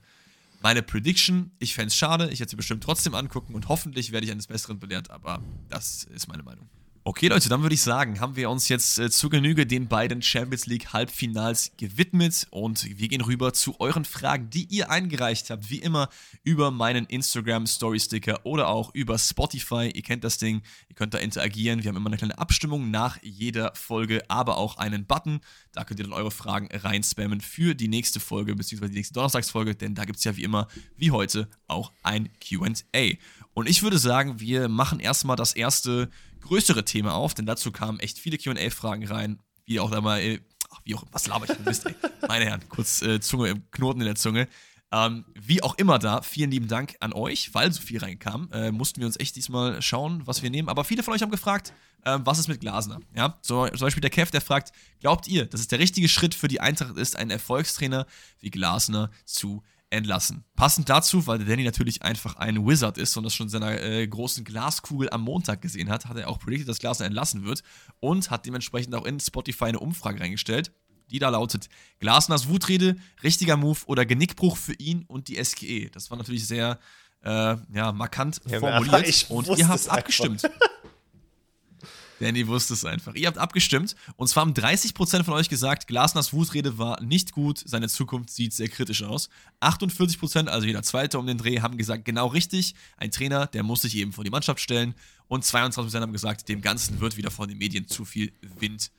meine 0.60 0.82
Prediction. 0.82 1.52
Ich 1.60 1.74
fände 1.74 1.88
es 1.88 1.96
schade, 1.96 2.30
ich 2.30 2.40
hätte 2.40 2.50
sie 2.50 2.56
bestimmt 2.56 2.82
trotzdem 2.82 3.14
angucken 3.14 3.54
und 3.54 3.68
hoffentlich 3.68 4.10
werde 4.10 4.26
ich 4.26 4.32
eines 4.32 4.48
Besseren 4.48 4.80
belehrt, 4.80 5.10
aber 5.10 5.40
das 5.68 6.04
ist 6.04 6.26
meine 6.26 6.42
Meinung. 6.42 6.68
Okay, 7.06 7.28
Leute, 7.28 7.50
dann 7.50 7.60
würde 7.60 7.74
ich 7.74 7.82
sagen, 7.82 8.18
haben 8.20 8.34
wir 8.34 8.48
uns 8.48 8.70
jetzt 8.70 8.98
äh, 8.98 9.10
zu 9.10 9.28
Genüge 9.28 9.66
den 9.66 9.88
beiden 9.88 10.22
Champions 10.22 10.64
League 10.64 10.94
Halbfinals 10.94 11.72
gewidmet 11.76 12.46
und 12.48 12.98
wir 12.98 13.08
gehen 13.08 13.20
rüber 13.20 13.52
zu 13.52 13.78
euren 13.78 14.06
Fragen, 14.06 14.48
die 14.48 14.64
ihr 14.70 14.90
eingereicht 14.90 15.50
habt, 15.50 15.68
wie 15.68 15.80
immer 15.80 16.08
über 16.44 16.70
meinen 16.70 17.04
Instagram 17.04 17.66
Story 17.66 18.00
Sticker 18.00 18.46
oder 18.46 18.68
auch 18.68 18.94
über 18.94 19.18
Spotify. 19.18 19.92
Ihr 19.94 20.00
kennt 20.00 20.24
das 20.24 20.38
Ding, 20.38 20.62
ihr 20.88 20.96
könnt 20.96 21.12
da 21.12 21.18
interagieren. 21.18 21.82
Wir 21.82 21.90
haben 21.90 21.96
immer 21.98 22.08
eine 22.08 22.16
kleine 22.16 22.38
Abstimmung 22.38 22.90
nach 22.90 23.18
jeder 23.20 23.74
Folge, 23.74 24.22
aber 24.28 24.56
auch 24.56 24.78
einen 24.78 25.04
Button. 25.04 25.40
Da 25.72 25.84
könnt 25.84 26.00
ihr 26.00 26.04
dann 26.04 26.14
eure 26.14 26.30
Fragen 26.30 26.70
reinspammen 26.72 27.42
für 27.42 27.74
die 27.74 27.88
nächste 27.88 28.18
Folge, 28.18 28.56
beziehungsweise 28.56 28.92
die 28.92 28.98
nächste 29.00 29.12
Donnerstagsfolge, 29.12 29.74
denn 29.74 29.94
da 29.94 30.06
gibt 30.06 30.20
es 30.20 30.24
ja 30.24 30.38
wie 30.38 30.44
immer, 30.44 30.68
wie 30.96 31.10
heute, 31.10 31.50
auch 31.68 31.92
ein 32.02 32.30
QA. 32.40 33.18
Und 33.52 33.68
ich 33.68 33.82
würde 33.82 33.98
sagen, 33.98 34.40
wir 34.40 34.68
machen 34.68 35.00
erstmal 35.00 35.36
das 35.36 35.52
erste 35.52 36.08
größere 36.44 36.84
Thema 36.84 37.14
auf, 37.14 37.34
denn 37.34 37.46
dazu 37.46 37.72
kamen 37.72 37.98
echt 38.00 38.18
viele 38.18 38.38
QA-Fragen 38.38 39.06
rein, 39.06 39.40
wie 39.64 39.80
auch 39.80 39.90
da 39.90 40.00
mal, 40.00 40.40
ach, 40.70 40.80
wie 40.84 40.94
auch, 40.94 41.04
was 41.10 41.26
laber 41.26 41.46
ich 41.48 41.56
denn 41.56 41.64
Mist, 41.64 41.86
ey. 41.86 41.94
Meine 42.28 42.44
Herren, 42.44 42.68
kurz 42.68 43.02
äh, 43.02 43.20
Zunge 43.20 43.48
im 43.48 43.70
Knoten 43.70 44.00
in 44.00 44.06
der 44.06 44.14
Zunge. 44.14 44.48
Ähm, 44.92 45.24
wie 45.34 45.62
auch 45.62 45.76
immer 45.76 45.98
da, 45.98 46.22
vielen 46.22 46.50
lieben 46.50 46.68
Dank 46.68 46.96
an 47.00 47.12
euch, 47.12 47.52
weil 47.52 47.72
so 47.72 47.80
viel 47.80 47.98
reinkam. 47.98 48.48
Äh, 48.52 48.70
mussten 48.70 49.00
wir 49.00 49.06
uns 49.06 49.18
echt 49.18 49.34
diesmal 49.34 49.82
schauen, 49.82 50.22
was 50.24 50.42
wir 50.42 50.50
nehmen. 50.50 50.68
Aber 50.68 50.84
viele 50.84 51.02
von 51.02 51.12
euch 51.14 51.22
haben 51.22 51.32
gefragt, 51.32 51.72
äh, 52.04 52.18
was 52.22 52.38
ist 52.38 52.48
mit 52.48 52.60
Glasner? 52.60 53.00
Ja, 53.16 53.38
so, 53.42 53.66
zum 53.66 53.80
Beispiel 53.80 54.02
der 54.02 54.10
Kev, 54.10 54.30
der 54.30 54.40
fragt, 54.40 54.72
glaubt 55.00 55.26
ihr, 55.26 55.46
dass 55.46 55.60
es 55.60 55.68
der 55.68 55.80
richtige 55.80 56.08
Schritt 56.08 56.34
für 56.34 56.46
die 56.46 56.60
Eintracht 56.60 56.96
ist, 56.96 57.16
einen 57.16 57.30
Erfolgstrainer 57.30 58.06
wie 58.38 58.50
Glasner 58.50 59.10
zu 59.24 59.64
entlassen. 59.94 60.44
Passend 60.56 60.88
dazu, 60.88 61.26
weil 61.26 61.38
der 61.38 61.46
Danny 61.46 61.64
natürlich 61.64 62.02
einfach 62.02 62.36
ein 62.36 62.66
Wizard 62.66 62.98
ist 62.98 63.16
und 63.16 63.24
das 63.24 63.34
schon 63.34 63.46
in 63.46 63.50
seiner 63.50 63.80
äh, 63.80 64.06
großen 64.06 64.44
Glaskugel 64.44 65.10
am 65.10 65.22
Montag 65.22 65.62
gesehen 65.62 65.88
hat, 65.88 66.06
hat 66.06 66.16
er 66.16 66.28
auch 66.28 66.38
predicted, 66.38 66.68
dass 66.68 66.78
Glasner 66.78 67.06
entlassen 67.06 67.44
wird 67.44 67.62
und 68.00 68.30
hat 68.30 68.46
dementsprechend 68.46 68.94
auch 68.94 69.04
in 69.04 69.20
Spotify 69.20 69.66
eine 69.66 69.80
Umfrage 69.80 70.20
reingestellt, 70.20 70.72
die 71.10 71.18
da 71.18 71.28
lautet: 71.30 71.68
Glasners 72.00 72.48
Wutrede, 72.48 72.96
richtiger 73.22 73.56
Move 73.56 73.80
oder 73.86 74.04
Genickbruch 74.06 74.56
für 74.56 74.74
ihn 74.74 75.04
und 75.06 75.28
die 75.28 75.42
SGE. 75.42 75.90
Das 75.90 76.10
war 76.10 76.18
natürlich 76.18 76.46
sehr 76.46 76.78
äh, 77.22 77.56
ja, 77.72 77.92
markant 77.92 78.40
ja, 78.46 78.60
formuliert 78.60 79.26
und 79.30 79.48
ihr 79.58 79.68
habt 79.68 79.88
abgestimmt. 79.88 80.42
Danny 82.24 82.48
wusste 82.48 82.74
es 82.74 82.84
einfach. 82.84 83.14
Ihr 83.14 83.26
habt 83.26 83.38
abgestimmt 83.38 83.94
und 84.16 84.28
zwar 84.28 84.42
haben 84.42 84.54
30% 84.54 85.24
von 85.24 85.34
euch 85.34 85.48
gesagt, 85.48 85.86
Glasners 85.86 86.32
Wutrede 86.32 86.78
war 86.78 87.02
nicht 87.02 87.32
gut, 87.32 87.62
seine 87.64 87.88
Zukunft 87.88 88.30
sieht 88.30 88.52
sehr 88.52 88.68
kritisch 88.68 89.02
aus. 89.02 89.28
48%, 89.60 90.46
also 90.48 90.66
jeder 90.66 90.82
Zweite 90.82 91.18
um 91.18 91.26
den 91.26 91.38
Dreh, 91.38 91.60
haben 91.60 91.76
gesagt, 91.76 92.04
genau 92.04 92.28
richtig, 92.28 92.74
ein 92.96 93.10
Trainer, 93.10 93.46
der 93.46 93.62
muss 93.62 93.82
sich 93.82 93.94
eben 93.96 94.12
vor 94.12 94.24
die 94.24 94.30
Mannschaft 94.30 94.60
stellen. 94.60 94.94
Und 95.28 95.44
22% 95.44 96.00
haben 96.00 96.12
gesagt, 96.12 96.48
dem 96.48 96.60
Ganzen 96.60 97.00
wird 97.00 97.16
wieder 97.16 97.30
von 97.30 97.48
den 97.48 97.58
Medien 97.58 97.86
zu 97.88 98.04
viel 98.04 98.32
Wind 98.58 98.90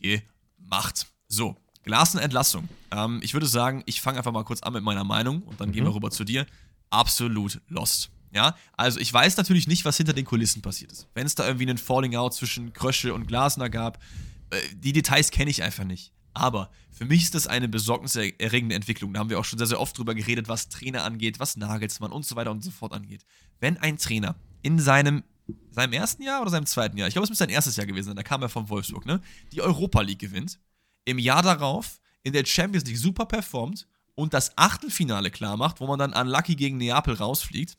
gemacht. 0.00 1.06
So, 1.28 1.56
Glasner 1.82 2.22
Entlassung. 2.22 2.68
Ähm, 2.90 3.20
ich 3.22 3.34
würde 3.34 3.46
sagen, 3.46 3.82
ich 3.86 4.00
fange 4.00 4.18
einfach 4.18 4.32
mal 4.32 4.44
kurz 4.44 4.62
an 4.62 4.72
mit 4.72 4.82
meiner 4.82 5.04
Meinung 5.04 5.42
und 5.42 5.60
dann 5.60 5.68
mhm. 5.68 5.72
gehen 5.72 5.84
wir 5.84 5.94
rüber 5.94 6.10
zu 6.10 6.24
dir. 6.24 6.46
Absolut 6.90 7.60
lost. 7.68 8.10
Ja, 8.34 8.56
also 8.76 8.98
ich 8.98 9.12
weiß 9.12 9.36
natürlich 9.36 9.68
nicht, 9.68 9.84
was 9.84 9.96
hinter 9.96 10.12
den 10.12 10.24
Kulissen 10.24 10.60
passiert 10.60 10.90
ist. 10.90 11.06
Wenn 11.14 11.24
es 11.24 11.36
da 11.36 11.46
irgendwie 11.46 11.68
einen 11.68 11.78
Falling 11.78 12.16
Out 12.16 12.34
zwischen 12.34 12.72
Krösche 12.72 13.14
und 13.14 13.28
Glasner 13.28 13.70
gab, 13.70 14.02
äh, 14.50 14.56
die 14.74 14.92
Details 14.92 15.30
kenne 15.30 15.50
ich 15.50 15.62
einfach 15.62 15.84
nicht. 15.84 16.12
Aber 16.34 16.68
für 16.90 17.04
mich 17.04 17.22
ist 17.22 17.36
das 17.36 17.46
eine 17.46 17.68
besorgniserregende 17.68 18.74
Entwicklung. 18.74 19.12
Da 19.12 19.20
haben 19.20 19.30
wir 19.30 19.38
auch 19.38 19.44
schon 19.44 19.58
sehr, 19.58 19.68
sehr 19.68 19.80
oft 19.80 19.96
drüber 19.96 20.16
geredet, 20.16 20.48
was 20.48 20.68
Trainer 20.68 21.04
angeht, 21.04 21.38
was 21.38 21.56
Nagelsmann 21.56 22.10
und 22.10 22.26
so 22.26 22.34
weiter 22.34 22.50
und 22.50 22.64
so 22.64 22.72
fort 22.72 22.92
angeht. 22.92 23.24
Wenn 23.60 23.76
ein 23.76 23.98
Trainer 23.98 24.34
in 24.62 24.80
seinem, 24.80 25.22
seinem 25.70 25.92
ersten 25.92 26.24
Jahr 26.24 26.42
oder 26.42 26.50
seinem 26.50 26.66
zweiten 26.66 26.96
Jahr, 26.96 27.06
ich 27.06 27.14
glaube, 27.14 27.24
es 27.24 27.30
müsste 27.30 27.44
sein 27.44 27.50
erstes 27.50 27.76
Jahr 27.76 27.86
gewesen 27.86 28.08
sein, 28.08 28.16
da 28.16 28.24
kam 28.24 28.42
er 28.42 28.48
von 28.48 28.68
Wolfsburg, 28.68 29.06
ne, 29.06 29.20
die 29.52 29.62
Europa 29.62 30.00
League 30.00 30.18
gewinnt, 30.18 30.58
im 31.04 31.20
Jahr 31.20 31.42
darauf 31.42 32.00
in 32.24 32.32
der 32.32 32.44
Champions 32.44 32.84
League 32.86 32.98
super 32.98 33.26
performt 33.26 33.86
und 34.16 34.34
das 34.34 34.58
Achtelfinale 34.58 35.30
klar 35.30 35.56
macht, 35.56 35.80
wo 35.80 35.86
man 35.86 36.00
dann 36.00 36.14
an 36.14 36.26
Lucky 36.26 36.56
gegen 36.56 36.78
Neapel 36.78 37.14
rausfliegt, 37.14 37.76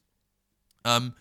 ähm, 0.85 1.13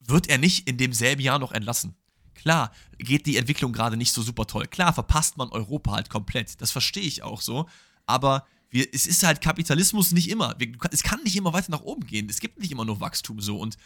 wird 0.00 0.28
er 0.28 0.38
nicht 0.38 0.68
in 0.68 0.78
demselben 0.78 1.22
Jahr 1.22 1.38
noch 1.38 1.52
entlassen. 1.52 1.94
Klar, 2.34 2.72
geht 2.98 3.26
die 3.26 3.36
Entwicklung 3.36 3.72
gerade 3.72 3.96
nicht 3.96 4.12
so 4.12 4.22
super 4.22 4.46
toll. 4.46 4.66
Klar, 4.66 4.92
verpasst 4.92 5.36
man 5.36 5.50
Europa 5.50 5.92
halt 5.92 6.10
komplett. 6.10 6.60
Das 6.60 6.70
verstehe 6.70 7.04
ich 7.04 7.22
auch 7.22 7.40
so. 7.40 7.68
Aber 8.06 8.46
wir, 8.70 8.86
es 8.92 9.06
ist 9.06 9.22
halt 9.22 9.40
Kapitalismus 9.40 10.12
nicht 10.12 10.28
immer. 10.28 10.54
Wir, 10.58 10.72
es 10.90 11.02
kann 11.02 11.22
nicht 11.22 11.36
immer 11.36 11.52
weiter 11.52 11.70
nach 11.70 11.82
oben 11.82 12.06
gehen. 12.06 12.28
Es 12.28 12.40
gibt 12.40 12.58
nicht 12.58 12.72
immer 12.72 12.84
nur 12.84 13.00
Wachstum 13.00 13.40
so. 13.40 13.58
Und 13.58 13.76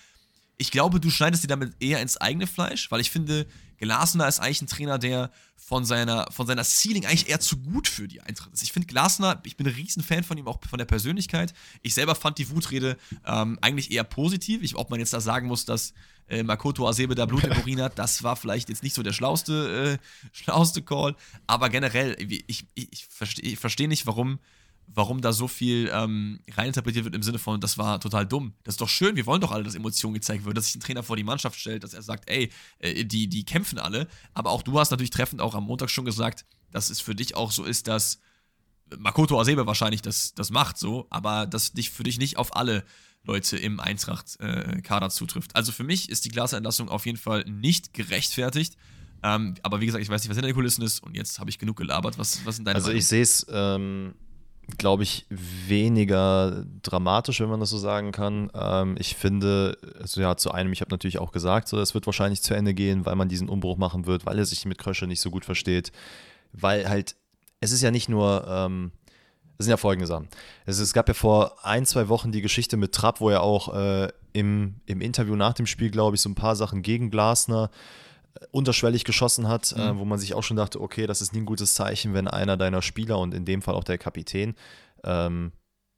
ich 0.59 0.73
glaube, 0.73 1.01
du 1.01 1.09
schneidest 1.09 1.45
dir 1.45 1.49
damit 1.49 1.73
eher 1.81 2.03
ins 2.03 2.17
eigene 2.17 2.47
Fleisch, 2.47 2.91
weil 2.91 3.01
ich 3.01 3.11
finde, 3.11 3.47
Glasner 3.79 4.27
ist 4.27 4.41
eigentlich 4.41 4.63
ein 4.63 4.67
Trainer, 4.67 4.99
der 4.99 5.31
von 5.57 5.85
seiner, 5.85 6.27
von 6.33 6.47
seiner 6.47 6.65
Ceiling 6.65 7.07
eigentlich 7.07 7.29
eher 7.29 7.39
zu 7.39 7.59
gut 7.59 7.87
für 7.87 8.09
die 8.09 8.21
Eintracht 8.21 8.53
ist. 8.53 8.63
Ich 8.63 8.73
finde 8.73 8.87
Glasner, 8.87 9.41
ich 9.45 9.57
bin 9.57 9.67
ein 9.67 9.75
Riesenfan 9.75 10.25
von 10.25 10.37
ihm, 10.37 10.49
auch 10.49 10.59
von 10.69 10.79
der 10.79 10.87
Persönlichkeit. 10.87 11.55
Ich 11.83 11.95
selber 11.95 12.17
fand 12.17 12.39
die 12.39 12.51
Wutrede 12.51 12.97
ähm, 13.25 13.59
eigentlich 13.61 13.93
eher 13.93 14.05
positiv. 14.05 14.63
Ich, 14.63 14.75
ob 14.77 14.91
man 14.91 14.99
jetzt 14.99 15.13
da 15.13 15.21
sagen 15.21 15.47
muss, 15.47 15.65
dass 15.65 15.93
äh, 16.29 16.43
Makoto 16.43 16.89
Asebe 16.89 17.15
da 17.15 17.27
Blut 17.27 17.45
im 17.45 17.53
Urin 17.59 17.81
hat, 17.81 17.99
das 17.99 18.25
war 18.25 18.35
vielleicht 18.35 18.69
jetzt 18.69 18.83
nicht 18.83 18.95
so 18.95 19.03
der 19.03 19.13
schlauste, 19.13 19.99
äh, 20.01 20.27
schlauste 20.33 20.83
Call. 20.83 21.15
Aber 21.47 21.69
generell, 21.69 22.17
ich, 22.19 22.45
ich, 22.49 22.67
ich 22.75 23.07
verstehe 23.07 23.57
versteh 23.57 23.87
nicht, 23.87 24.07
warum 24.07 24.41
warum 24.95 25.21
da 25.21 25.33
so 25.33 25.49
viel 25.49 25.91
ähm, 25.93 26.41
reininterpretiert 26.51 27.05
wird 27.05 27.15
im 27.15 27.23
Sinne 27.23 27.39
von, 27.39 27.61
das 27.61 27.79
war 27.79 28.01
total 28.01 28.27
dumm. 28.27 28.55
Das 28.65 28.75
ist 28.75 28.81
doch 28.81 28.89
schön, 28.89 29.17
wir 29.17 29.27
wollen 29.27 29.41
doch 29.41 29.53
alle, 29.53 29.63
dass 29.63 29.75
Emotionen 29.75 30.15
gezeigt 30.15 30.45
wird, 30.45 30.57
dass 30.57 30.67
sich 30.67 30.77
ein 30.77 30.81
Trainer 30.81 31.03
vor 31.03 31.17
die 31.17 31.25
Mannschaft 31.25 31.59
stellt, 31.59 31.85
dass 31.85 31.95
er 31.95 32.03
sagt, 32.03 32.29
ey, 32.31 32.51
äh, 32.79 33.05
die, 33.05 33.29
die 33.29 33.45
kämpfen 33.45 33.79
alle. 33.79 34.09
Aber 34.35 34.51
auch 34.51 34.63
du 34.63 34.79
hast 34.79 34.91
natürlich 34.91 35.11
treffend 35.11 35.41
auch 35.41 35.55
am 35.55 35.65
Montag 35.65 35.91
schon 35.91 36.05
gesagt, 36.05 36.47
dass 36.71 36.91
es 36.91 37.01
für 37.01 37.15
dich 37.15 37.37
auch 37.37 37.53
so 37.53 37.65
ist, 37.65 37.87
dass 37.89 38.19
Makoto 38.97 39.39
Asebe 39.41 39.67
wahrscheinlich 39.67 40.03
das, 40.03 40.35
das 40.35 40.51
macht 40.51 40.79
so, 40.79 41.07
aber 41.11 41.47
das 41.47 41.73
dich 41.73 41.91
für 41.91 42.03
dich 42.03 42.19
nicht 42.19 42.37
auf 42.39 42.57
alle 42.57 42.85
Leute 43.25 43.59
im 43.59 43.81
Eintracht-Kader 43.81 45.07
äh, 45.07 45.11
zutrifft. 45.11 45.55
Also 45.55 45.73
für 45.73 45.85
mich 45.85 46.09
ist 46.09 46.25
die 46.25 46.31
Glaserentlassung 46.31 46.89
auf 46.89 47.05
jeden 47.05 47.19
Fall 47.19 47.45
nicht 47.45 47.93
gerechtfertigt. 47.93 48.77
Ähm, 49.23 49.57
aber 49.63 49.81
wie 49.81 49.87
gesagt, 49.87 50.03
ich 50.03 50.09
weiß 50.09 50.23
nicht, 50.23 50.31
was 50.31 50.37
hinter 50.37 50.49
den 50.49 50.55
Kulissen 50.55 50.83
ist 50.83 51.03
und 51.03 51.15
jetzt 51.17 51.39
habe 51.41 51.51
ich 51.51 51.59
genug 51.59 51.77
gelabert. 51.77 52.19
Was, 52.19 52.45
was 52.47 52.57
sind 52.57 52.65
deine 52.65 52.77
Also 52.77 52.89
Meinung? 52.89 52.99
ich 53.01 53.07
sehe 53.07 53.23
es 53.23 53.45
ähm, 53.51 54.15
glaube 54.77 55.03
ich, 55.03 55.27
weniger 55.31 56.65
dramatisch, 56.83 57.41
wenn 57.41 57.49
man 57.49 57.61
das 57.61 57.71
so 57.71 57.79
sagen 57.79 58.13
kann. 58.13 58.51
Ähm, 58.55 58.97
ich 58.99 59.17
finde, 59.17 59.79
also 59.99 60.21
ja, 60.21 60.37
zu 60.37 60.53
einem, 60.53 60.73
ich 60.73 60.81
habe 60.83 60.91
natürlich 60.91 61.19
auch 61.19 61.33
gesagt, 61.33 61.69
so, 61.69 61.81
es 61.81 61.95
wird 61.95 62.07
wahrscheinlich 62.07 62.43
zu 62.43 62.55
Ende 62.55 62.75
gehen, 62.75 63.07
weil 63.07 63.17
man 63.17 63.29
diesen 63.29 63.49
Umbruch 63.49 63.79
machen 63.79 64.07
wird, 64.07 64.27
weil 64.27 64.39
er 64.39 64.45
sich 64.45 64.67
mit 64.67 64.79
Krösche 64.79 65.07
nicht 65.07 65.21
so 65.21 65.31
gut 65.31 65.45
versteht. 65.45 65.91
Weil 66.53 66.89
halt, 66.89 67.17
es 67.61 67.73
ist 67.73 67.83
ja 67.83 67.91
nicht 67.91 68.09
nur, 68.09 68.47
ähm, 68.47 68.93
es 69.57 69.65
sind 69.65 69.71
ja 69.71 69.79
folgende 69.79 70.07
Sachen. 70.07 70.29
Es, 70.67 70.79
es, 70.79 70.93
gab 70.93 71.09
ja 71.09 71.15
vor 71.15 71.65
ein, 71.65 71.87
zwei 71.87 72.09
Wochen 72.09 72.31
die 72.31 72.43
Geschichte 72.43 72.77
mit 72.77 72.93
Trapp, 72.93 73.21
wo 73.21 73.31
er 73.31 73.43
auch 73.43 73.75
äh, 73.75 74.09
im, 74.33 74.77
im 74.87 75.01
Interview 75.01 75.35
nach 75.35 75.55
dem 75.55 75.67
Spiel, 75.67 75.91
glaube 75.91 76.17
ich, 76.17 76.21
so 76.21 76.29
ein 76.29 76.35
paar 76.35 76.57
Sachen 76.57 76.83
gegen 76.83 77.11
Glasner 77.11 77.71
unterschwellig 78.51 79.05
geschossen 79.05 79.49
hat, 79.49 79.73
äh, 79.73 79.93
mhm. 79.93 79.97
äh, 79.97 79.99
wo 80.01 80.05
man 80.05 80.19
sich 80.19 80.35
auch 80.35 80.43
schon 80.43 80.57
dachte, 80.57 80.81
okay, 80.81 81.07
das 81.07 81.21
ist 81.21 81.33
nie 81.33 81.41
ein 81.41 81.47
gutes 81.47 81.75
Zeichen, 81.75 82.15
wenn 82.15 82.29
einer 82.29 82.57
deiner 82.57 82.83
Spieler 82.83 83.19
und 83.19 83.35
in 83.35 83.45
dem 83.45 83.63
Fall 83.63 83.75
auch 83.75 83.85
der 83.85 83.99
Kapitän 83.99 84.55
ähm, 85.05 85.53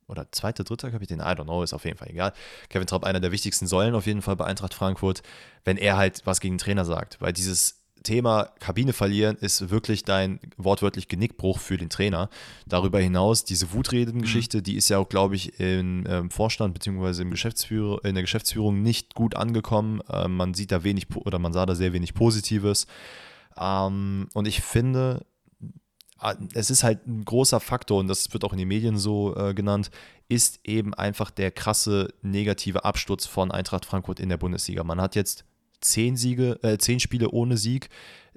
oder 0.09 0.31
zweiter, 0.33 0.65
dritter 0.65 0.91
Kapitän, 0.91 1.21
I 1.21 1.23
don't 1.23 1.45
know, 1.45 1.63
ist 1.63 1.73
auf 1.73 1.85
jeden 1.85 1.97
Fall 1.97 2.09
egal. 2.11 2.33
Kevin 2.69 2.87
Trapp, 2.87 3.05
einer 3.05 3.21
der 3.21 3.33
wichtigsten 3.33 3.67
Säulen 3.67 3.95
auf 3.95 4.07
jeden 4.07 4.23
Fall 4.23 4.37
bei 4.37 4.45
Eintracht 4.45 4.75
Frankfurt, 4.75 5.23
wenn 5.65 5.77
er 5.77 5.97
halt 5.97 6.23
was 6.25 6.41
gegen 6.41 6.55
den 6.55 6.59
Trainer 6.59 6.85
sagt, 6.85 7.21
weil 7.21 7.33
dieses 7.33 7.80
Thema 8.03 8.51
Kabine 8.59 8.93
verlieren 8.93 9.37
ist 9.37 9.71
wirklich 9.71 10.05
dein 10.05 10.41
wortwörtlich 10.57 11.09
Genickbruch 11.09 11.59
für 11.59 11.77
den 11.77 11.91
Trainer. 11.91 12.31
Darüber 12.67 13.01
hinaus, 13.01 13.45
diese 13.45 13.73
Wutreden-Geschichte, 13.73 14.59
mhm. 14.59 14.63
die 14.63 14.77
ist 14.77 14.89
ja 14.89 14.99
auch, 14.99 15.09
glaube 15.09 15.37
ich, 15.37 15.59
im 15.61 16.05
ähm, 16.09 16.31
Vorstand 16.31 16.75
bzw. 16.75 17.23
In 17.23 18.15
der 18.15 18.23
Geschäftsführung 18.23 18.83
nicht 18.83 19.15
gut 19.15 19.37
angekommen. 19.37 20.01
Ähm, 20.11 20.37
man 20.37 20.55
sieht 20.55 20.73
da 20.73 20.85
wenig 20.85 21.07
oder 21.15 21.39
man 21.39 21.53
sah 21.53 21.67
da 21.67 21.75
sehr 21.75 21.93
wenig 21.93 22.15
Positives. 22.15 22.87
Ähm, 23.59 24.29
und 24.35 24.49
ich 24.49 24.61
finde, 24.63 25.25
es 26.55 26.71
ist 26.71 26.85
halt 26.85 27.07
ein 27.07 27.25
großer 27.25 27.61
Faktor, 27.61 28.01
und 28.01 28.09
das 28.09 28.33
wird 28.33 28.45
auch 28.45 28.53
in 28.53 28.59
den 28.59 28.69
Medien 28.69 28.99
so 28.99 29.35
äh, 29.37 29.55
genannt, 29.55 29.91
ist 30.29 30.61
eben 30.65 30.95
einfach 30.95 31.31
der 31.31 31.51
krasse 31.51 32.13
negative 32.23 32.85
Absturz 32.85 33.27
von 33.27 33.51
Eintracht 33.51 33.87
Frankfurt 33.87 34.21
in 34.21 34.29
der 34.29 34.37
Bundesliga. 34.37 34.85
Man 34.85 35.01
hat 35.01 35.17
jetzt 35.17 35.45
zehn 35.81 36.17
Siege, 36.17 36.59
äh, 36.63 36.79
zehn 36.79 37.01
Spiele 37.01 37.31
ohne 37.31 37.57
Sieg. 37.57 37.89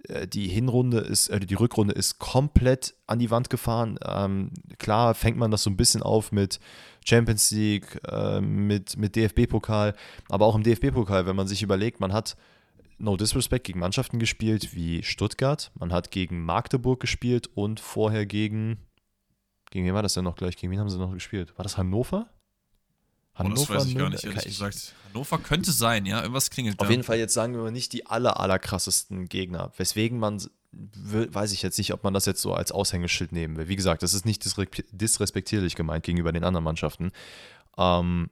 Äh, 0.07 0.27
die 0.27 0.47
Hinrunde 0.47 0.99
ist, 0.99 1.29
äh, 1.29 1.39
die 1.39 1.53
Rückrunde 1.53 1.93
ist 1.93 2.19
komplett 2.19 2.95
an 3.07 3.19
die 3.19 3.31
Wand 3.31 3.49
gefahren. 3.49 3.99
Ähm, 4.05 4.51
klar 4.77 5.15
fängt 5.15 5.37
man 5.37 5.51
das 5.51 5.63
so 5.63 5.69
ein 5.69 5.77
bisschen 5.77 6.03
auf 6.03 6.31
mit 6.31 6.59
Champions 7.05 7.51
League, 7.51 7.99
äh, 8.07 8.41
mit, 8.41 8.97
mit 8.97 9.15
DFB-Pokal, 9.15 9.95
aber 10.29 10.45
auch 10.45 10.55
im 10.55 10.63
DFB-Pokal, 10.63 11.25
wenn 11.25 11.35
man 11.35 11.47
sich 11.47 11.63
überlegt, 11.63 11.99
man 11.99 12.13
hat 12.13 12.37
no 12.97 13.17
disrespect 13.17 13.65
gegen 13.65 13.79
Mannschaften 13.79 14.19
gespielt 14.19 14.75
wie 14.75 15.03
Stuttgart, 15.03 15.71
man 15.77 15.91
hat 15.91 16.11
gegen 16.11 16.43
Magdeburg 16.43 16.99
gespielt 16.99 17.49
und 17.55 17.79
vorher 17.79 18.25
gegen, 18.25 18.77
gegen 19.71 19.85
wen 19.85 19.93
war 19.93 20.03
das 20.03 20.13
denn 20.13 20.23
noch 20.23 20.35
gleich? 20.35 20.55
Gegen 20.55 20.71
wen 20.71 20.79
haben 20.79 20.89
sie 20.89 20.97
noch 20.97 21.13
gespielt? 21.13 21.57
War 21.57 21.63
das 21.63 21.77
Hannover? 21.77 22.29
Hannover, 23.35 23.61
oh, 23.61 23.65
das 23.65 23.69
weiß 23.69 23.85
ich 23.87 23.97
gar 23.97 24.09
nicht, 24.09 24.23
ehrlich 24.23 24.43
gesagt. 24.43 24.93
Hannover 25.09 25.39
könnte 25.39 25.71
sein, 25.71 26.05
ja, 26.05 26.21
irgendwas 26.21 26.49
klingelt 26.49 26.79
Auf 26.79 26.87
da. 26.87 26.91
jeden 26.91 27.03
Fall 27.03 27.17
jetzt 27.17 27.33
sagen 27.33 27.53
wir 27.53 27.61
mal 27.61 27.71
nicht 27.71 27.93
die 27.93 28.05
aller, 28.05 28.39
aller 28.39 28.59
krassesten 28.59 29.27
Gegner, 29.27 29.71
weswegen 29.77 30.19
man, 30.19 30.43
weiß 30.71 31.51
ich 31.51 31.61
jetzt 31.61 31.77
nicht, 31.77 31.93
ob 31.93 32.03
man 32.03 32.13
das 32.13 32.25
jetzt 32.25 32.41
so 32.41 32.53
als 32.53 32.71
Aushängeschild 32.71 33.31
nehmen 33.31 33.57
will. 33.57 33.67
Wie 33.67 33.75
gesagt, 33.75 34.03
das 34.03 34.13
ist 34.13 34.25
nicht 34.25 34.43
disrespektierlich 34.45 35.75
gemeint 35.75 36.03
gegenüber 36.03 36.31
den 36.31 36.43
anderen 36.43 36.63
Mannschaften. 36.63 37.11
Ähm, 37.77 38.29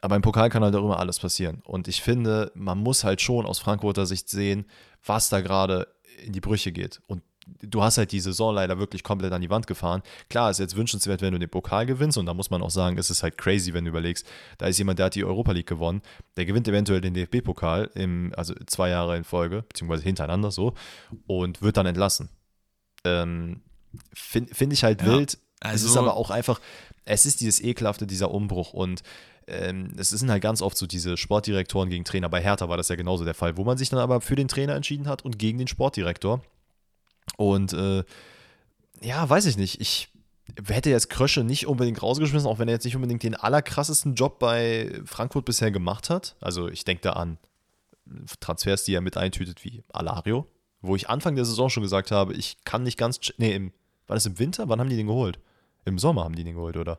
aber 0.00 0.16
im 0.16 0.22
Pokal 0.22 0.50
kann 0.50 0.64
halt 0.64 0.74
auch 0.74 0.84
immer 0.84 0.98
alles 0.98 1.20
passieren. 1.20 1.60
Und 1.62 1.86
ich 1.86 2.02
finde, 2.02 2.50
man 2.56 2.78
muss 2.78 3.04
halt 3.04 3.20
schon 3.20 3.46
aus 3.46 3.60
Frankfurter 3.60 4.04
Sicht 4.04 4.28
sehen, 4.28 4.66
was 5.04 5.28
da 5.28 5.40
gerade 5.40 5.86
in 6.24 6.32
die 6.32 6.40
Brüche 6.40 6.72
geht. 6.72 7.00
Und 7.06 7.22
du 7.60 7.82
hast 7.82 7.98
halt 7.98 8.12
die 8.12 8.20
Saison 8.20 8.54
leider 8.54 8.78
wirklich 8.78 9.02
komplett 9.02 9.32
an 9.32 9.40
die 9.40 9.50
Wand 9.50 9.66
gefahren. 9.66 10.02
Klar, 10.28 10.50
ist 10.50 10.60
jetzt 10.60 10.76
wünschenswert, 10.76 11.22
wenn 11.22 11.32
du 11.32 11.38
den 11.38 11.48
Pokal 11.48 11.86
gewinnst 11.86 12.18
und 12.18 12.26
da 12.26 12.34
muss 12.34 12.50
man 12.50 12.62
auch 12.62 12.70
sagen, 12.70 12.98
es 12.98 13.10
ist 13.10 13.22
halt 13.22 13.38
crazy, 13.38 13.74
wenn 13.74 13.84
du 13.84 13.90
überlegst, 13.90 14.26
da 14.58 14.66
ist 14.66 14.78
jemand, 14.78 14.98
der 14.98 15.06
hat 15.06 15.14
die 15.14 15.24
Europa 15.24 15.52
League 15.52 15.66
gewonnen, 15.66 16.02
der 16.36 16.44
gewinnt 16.44 16.68
eventuell 16.68 17.00
den 17.00 17.14
DFB-Pokal, 17.14 17.90
also 18.36 18.54
zwei 18.66 18.90
Jahre 18.90 19.16
in 19.16 19.24
Folge, 19.24 19.62
beziehungsweise 19.68 20.04
hintereinander 20.04 20.50
so, 20.50 20.74
und 21.26 21.62
wird 21.62 21.76
dann 21.76 21.86
entlassen. 21.86 22.28
Ähm, 23.04 23.62
Finde 24.14 24.54
find 24.54 24.72
ich 24.72 24.84
halt 24.84 25.02
ja, 25.02 25.08
wild. 25.08 25.38
Also, 25.60 25.86
es 25.86 25.92
ist 25.92 25.96
aber 25.96 26.16
auch 26.16 26.30
einfach, 26.30 26.60
es 27.04 27.26
ist 27.26 27.40
dieses 27.40 27.62
ekelhafte, 27.62 28.06
dieser 28.06 28.30
Umbruch 28.30 28.72
und 28.72 29.02
ähm, 29.48 29.92
es 29.96 30.10
sind 30.10 30.30
halt 30.30 30.42
ganz 30.42 30.62
oft 30.62 30.76
so 30.76 30.86
diese 30.86 31.16
Sportdirektoren 31.16 31.90
gegen 31.90 32.04
Trainer. 32.04 32.28
Bei 32.28 32.40
Hertha 32.40 32.68
war 32.68 32.76
das 32.76 32.88
ja 32.88 32.96
genauso 32.96 33.24
der 33.24 33.34
Fall, 33.34 33.56
wo 33.56 33.64
man 33.64 33.76
sich 33.76 33.90
dann 33.90 33.98
aber 33.98 34.20
für 34.20 34.36
den 34.36 34.48
Trainer 34.48 34.74
entschieden 34.74 35.08
hat 35.08 35.24
und 35.24 35.38
gegen 35.38 35.58
den 35.58 35.68
Sportdirektor. 35.68 36.42
Und 37.36 37.72
äh, 37.72 38.04
ja, 39.00 39.28
weiß 39.28 39.46
ich 39.46 39.56
nicht. 39.56 39.80
Ich 39.80 40.08
hätte 40.66 40.90
jetzt 40.90 41.08
Krösche 41.10 41.44
nicht 41.44 41.66
unbedingt 41.66 42.02
rausgeschmissen, 42.02 42.48
auch 42.48 42.58
wenn 42.58 42.68
er 42.68 42.74
jetzt 42.74 42.84
nicht 42.84 42.96
unbedingt 42.96 43.22
den 43.22 43.34
allerkrassesten 43.34 44.14
Job 44.14 44.38
bei 44.38 45.00
Frankfurt 45.04 45.44
bisher 45.44 45.70
gemacht 45.70 46.10
hat. 46.10 46.36
Also 46.40 46.68
ich 46.68 46.84
denke 46.84 47.02
da 47.02 47.12
an 47.14 47.38
Transfers, 48.40 48.84
die 48.84 48.94
er 48.94 49.00
mit 49.00 49.16
eintütet, 49.16 49.64
wie 49.64 49.82
Alario, 49.92 50.46
wo 50.80 50.96
ich 50.96 51.08
Anfang 51.08 51.36
der 51.36 51.44
Saison 51.44 51.70
schon 51.70 51.82
gesagt 51.82 52.10
habe, 52.10 52.34
ich 52.34 52.64
kann 52.64 52.82
nicht 52.82 52.98
ganz. 52.98 53.18
Nee, 53.38 53.54
im, 53.54 53.72
war 54.06 54.14
das 54.14 54.26
im 54.26 54.38
Winter? 54.38 54.68
Wann 54.68 54.80
haben 54.80 54.90
die 54.90 54.96
den 54.96 55.06
geholt? 55.06 55.38
Im 55.84 55.98
Sommer 55.98 56.24
haben 56.24 56.34
die 56.34 56.44
den 56.44 56.54
geholt, 56.54 56.76
oder? 56.76 56.98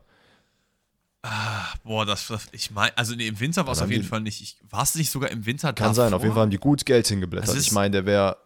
Ah, 1.22 1.72
boah, 1.84 2.04
das, 2.04 2.26
das 2.26 2.48
ich 2.52 2.70
meine, 2.70 2.96
also 2.98 3.14
nee, 3.14 3.28
im 3.28 3.40
Winter 3.40 3.64
war 3.66 3.72
es 3.72 3.80
auf 3.80 3.90
jeden 3.90 4.04
Fall 4.04 4.20
nicht. 4.20 4.58
War 4.68 4.82
es 4.82 4.94
nicht 4.94 5.10
sogar 5.10 5.30
im 5.30 5.46
Winter 5.46 5.68
Kann 5.72 5.88
davor? 5.88 5.94
sein, 5.94 6.12
auf 6.12 6.22
jeden 6.22 6.34
Fall 6.34 6.42
haben 6.42 6.50
die 6.50 6.58
gut 6.58 6.84
Geld 6.84 7.06
hingeblättert. 7.06 7.56
Ich 7.56 7.72
meine, 7.72 7.92
der 7.92 8.06
wäre 8.06 8.36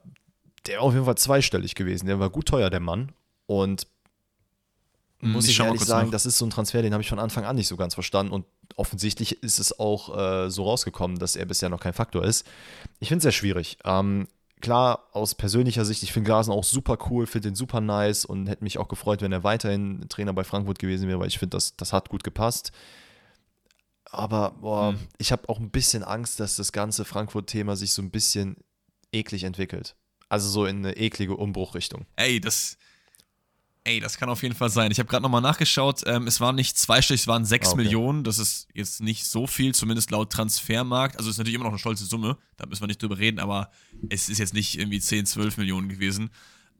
der 0.67 0.83
auf 0.83 0.93
jeden 0.93 1.05
Fall 1.05 1.17
zweistellig 1.17 1.75
gewesen. 1.75 2.07
Der 2.07 2.21
war 2.21 2.31
gut 2.31 2.47
teuer, 2.47 2.71
der 2.71 2.81
Mann. 2.81 3.13
Und 3.47 3.87
muss 5.21 5.47
ich, 5.47 5.59
ich 5.59 5.65
ehrlich 5.65 5.83
sagen, 5.83 6.07
nach. 6.07 6.13
das 6.13 6.27
ist 6.27 6.39
so 6.39 6.47
ein 6.47 6.51
Transfer, 6.51 6.83
den 6.83 6.93
habe 6.93 7.03
ich 7.03 7.09
von 7.09 7.19
Anfang 7.19 7.45
an 7.45 7.57
nicht 7.57 7.69
so 7.69 7.77
ganz 7.77 7.95
verstanden. 7.95 8.33
Und 8.33 8.47
offensichtlich 8.77 9.43
ist 9.43 9.59
es 9.59 9.79
auch 9.79 10.17
äh, 10.17 10.51
so 10.51 10.65
rausgekommen, 10.65 11.19
dass 11.19 11.35
er 11.35 11.47
bisher 11.47 11.69
noch 11.69 11.81
kein 11.81 11.93
Faktor 11.93 12.25
ist. 12.25 12.47
Ich 13.01 13.09
finde 13.09 13.19
es 13.19 13.23
sehr 13.25 13.33
schwierig. 13.33 13.79
Ähm, 13.85 14.29
klar, 14.61 15.09
aus 15.13 15.35
persönlicher 15.35 15.85
Sicht, 15.85 16.03
ich 16.03 16.13
finde 16.13 16.29
Glasen 16.29 16.53
auch 16.53 16.65
super 16.65 16.99
cool, 17.11 17.27
finde 17.27 17.49
den 17.49 17.57
super 17.57 17.81
nice 17.81 18.25
und 18.25 18.49
hätte 18.49 18.63
mich 18.63 18.79
auch 18.79 18.89
gefreut, 18.89 19.21
wenn 19.21 19.33
er 19.33 19.45
weiterhin 19.45 20.09
Trainer 20.09 20.33
bei 20.33 20.45
Frankfurt 20.45 20.79
gewesen 20.79 21.09
wäre, 21.09 21.19
weil 21.19 21.29
ich 21.29 21.39
finde, 21.39 21.57
das, 21.57 21.77
das 21.77 21.93
hat 21.93 22.09
gut 22.09 22.23
gepasst. 22.23 22.71
Aber 24.11 24.53
boah, 24.61 24.93
hm. 24.93 24.99
ich 25.19 25.33
habe 25.33 25.49
auch 25.49 25.59
ein 25.59 25.71
bisschen 25.71 26.05
Angst, 26.05 26.41
dass 26.41 26.57
das 26.57 26.73
ganze 26.73 27.05
Frankfurt-Thema 27.05 27.77
sich 27.77 27.93
so 27.93 28.03
ein 28.03 28.11
bisschen 28.11 28.57
eklig 29.13 29.45
entwickelt. 29.45 29.97
Also 30.29 30.49
so 30.49 30.67
in 30.67 30.79
eine 30.79 30.97
eklige 30.97 31.37
Umbruchrichtung. 31.37 32.07
Ey, 32.17 32.41
das, 32.41 32.77
Ey, 33.89 34.01
das 34.01 34.19
kann 34.19 34.29
auf 34.29 34.43
jeden 34.43 34.55
Fall 34.55 34.69
sein. 34.69 34.91
Ich 34.91 34.99
habe 34.99 35.09
gerade 35.09 35.23
nochmal 35.23 35.41
nachgeschaut. 35.41 36.03
Ähm, 36.05 36.27
es 36.27 36.43
waren 36.43 36.55
nicht 36.55 36.77
zweistellig, 36.77 37.23
es 37.23 37.27
waren 37.27 37.47
sechs 37.47 37.69
okay. 37.69 37.85
Millionen. 37.85 38.23
Das 38.23 38.39
ist 38.39 38.69
jetzt 38.75 39.01
nicht 39.01 39.25
so 39.25 39.47
viel, 39.47 39.75
zumindest 39.75 40.11
laut 40.11 40.31
Transfermarkt. 40.31 41.17
Also 41.17 41.31
ist 41.31 41.39
natürlich 41.39 41.55
immer 41.55 41.65
noch 41.65 41.71
eine 41.71 41.79
stolze 41.79 42.05
Summe. 42.05 42.37
Da 42.59 42.67
müssen 42.67 42.83
wir 42.83 42.89
nicht 42.89 43.01
drüber 43.01 43.17
reden, 43.17 43.39
aber 43.39 43.71
es 44.11 44.29
ist 44.29 44.37
jetzt 44.39 44.53
nicht 44.53 44.79
irgendwie 44.79 45.01
10, 45.01 45.25
12 45.25 45.57
Millionen 45.57 45.89
gewesen. 45.89 46.29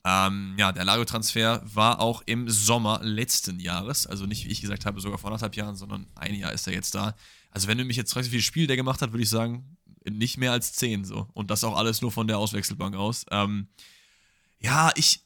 Ähm, 0.05 0.55
ja, 0.59 0.71
der 0.71 0.85
Lago-Transfer 0.85 1.63
war 1.65 2.01
auch 2.01 2.23
im 2.27 2.51
Sommer 2.51 3.01
letzten 3.03 3.59
Jahres. 3.59 4.07
Also 4.07 4.27
nicht, 4.27 4.45
wie 4.45 4.53
ich 4.53 4.61
gesagt 4.61 4.85
habe, 4.85 5.01
sogar 5.01 5.17
vor 5.17 5.31
anderthalb 5.31 5.57
Jahren, 5.57 5.77
sondern 5.77 6.09
ein 6.15 6.35
Jahr 6.35 6.53
ist 6.53 6.67
er 6.67 6.75
jetzt 6.75 6.95
da. 6.95 7.15
Also 7.51 7.69
wenn 7.69 7.79
du 7.79 7.87
mich 7.87 7.97
jetzt 7.97 8.13
fragst, 8.13 8.29
wie 8.29 8.33
viele 8.33 8.43
Spiele 8.43 8.67
der 8.67 8.77
gemacht 8.77 9.01
hat, 9.01 9.13
würde 9.13 9.23
ich 9.23 9.31
sagen, 9.31 9.78
nicht 10.11 10.39
mehr 10.39 10.53
als 10.53 10.73
10 10.75 11.05
so. 11.05 11.29
Und 11.35 11.51
das 11.51 11.65
auch 11.65 11.77
alles 11.77 12.03
nur 12.03 12.13
von 12.13 12.27
der 12.27 12.39
Auswechselbank 12.39 12.97
aus. 12.97 13.27
Ähm, 13.31 13.69
ja, 14.61 14.91
ich, 14.97 15.21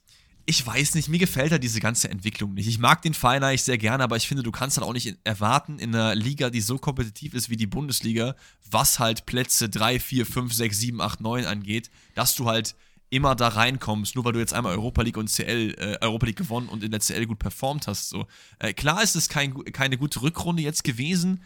ich 0.44 0.66
weiß 0.66 0.94
nicht, 0.94 1.08
mir 1.08 1.18
gefällt 1.18 1.52
da 1.52 1.58
diese 1.58 1.80
ganze 1.80 2.10
Entwicklung 2.10 2.54
nicht. 2.54 2.66
Ich 2.66 2.78
mag 2.78 3.02
den 3.02 3.14
Verein 3.14 3.44
eigentlich 3.44 3.62
sehr 3.62 3.78
gerne, 3.78 4.04
aber 4.04 4.16
ich 4.16 4.26
finde, 4.26 4.42
du 4.42 4.50
kannst 4.50 4.76
halt 4.76 4.86
auch 4.86 4.92
nicht 4.92 5.16
erwarten 5.24 5.78
in 5.78 5.94
einer 5.94 6.14
Liga, 6.14 6.50
die 6.50 6.60
so 6.60 6.78
kompetitiv 6.78 7.34
ist 7.34 7.48
wie 7.48 7.56
die 7.56 7.66
Bundesliga, 7.66 8.34
was 8.70 8.98
halt 8.98 9.26
Plätze 9.26 9.68
3, 9.68 10.00
4, 10.00 10.26
5, 10.26 10.52
6, 10.52 10.78
7, 10.78 11.00
8, 11.00 11.20
9 11.20 11.44
angeht, 11.44 11.90
dass 12.14 12.34
du 12.34 12.46
halt 12.46 12.74
immer 13.12 13.34
da 13.34 13.48
reinkommst, 13.48 14.14
nur 14.14 14.24
weil 14.24 14.32
du 14.32 14.38
jetzt 14.38 14.54
einmal 14.54 14.72
Europa 14.72 15.02
League 15.02 15.18
und 15.18 15.28
CL, 15.28 15.74
äh, 15.78 15.98
Europa 16.00 16.26
League 16.26 16.38
gewonnen 16.38 16.68
und 16.68 16.82
in 16.82 16.90
der 16.90 17.00
CL 17.00 17.26
gut 17.26 17.38
performt 17.38 17.86
hast. 17.86 18.08
So. 18.08 18.26
Äh, 18.58 18.72
klar 18.72 19.02
ist 19.02 19.14
es 19.14 19.28
kein, 19.28 19.52
keine 19.66 19.98
gute 19.98 20.22
Rückrunde 20.22 20.62
jetzt 20.62 20.82
gewesen, 20.82 21.42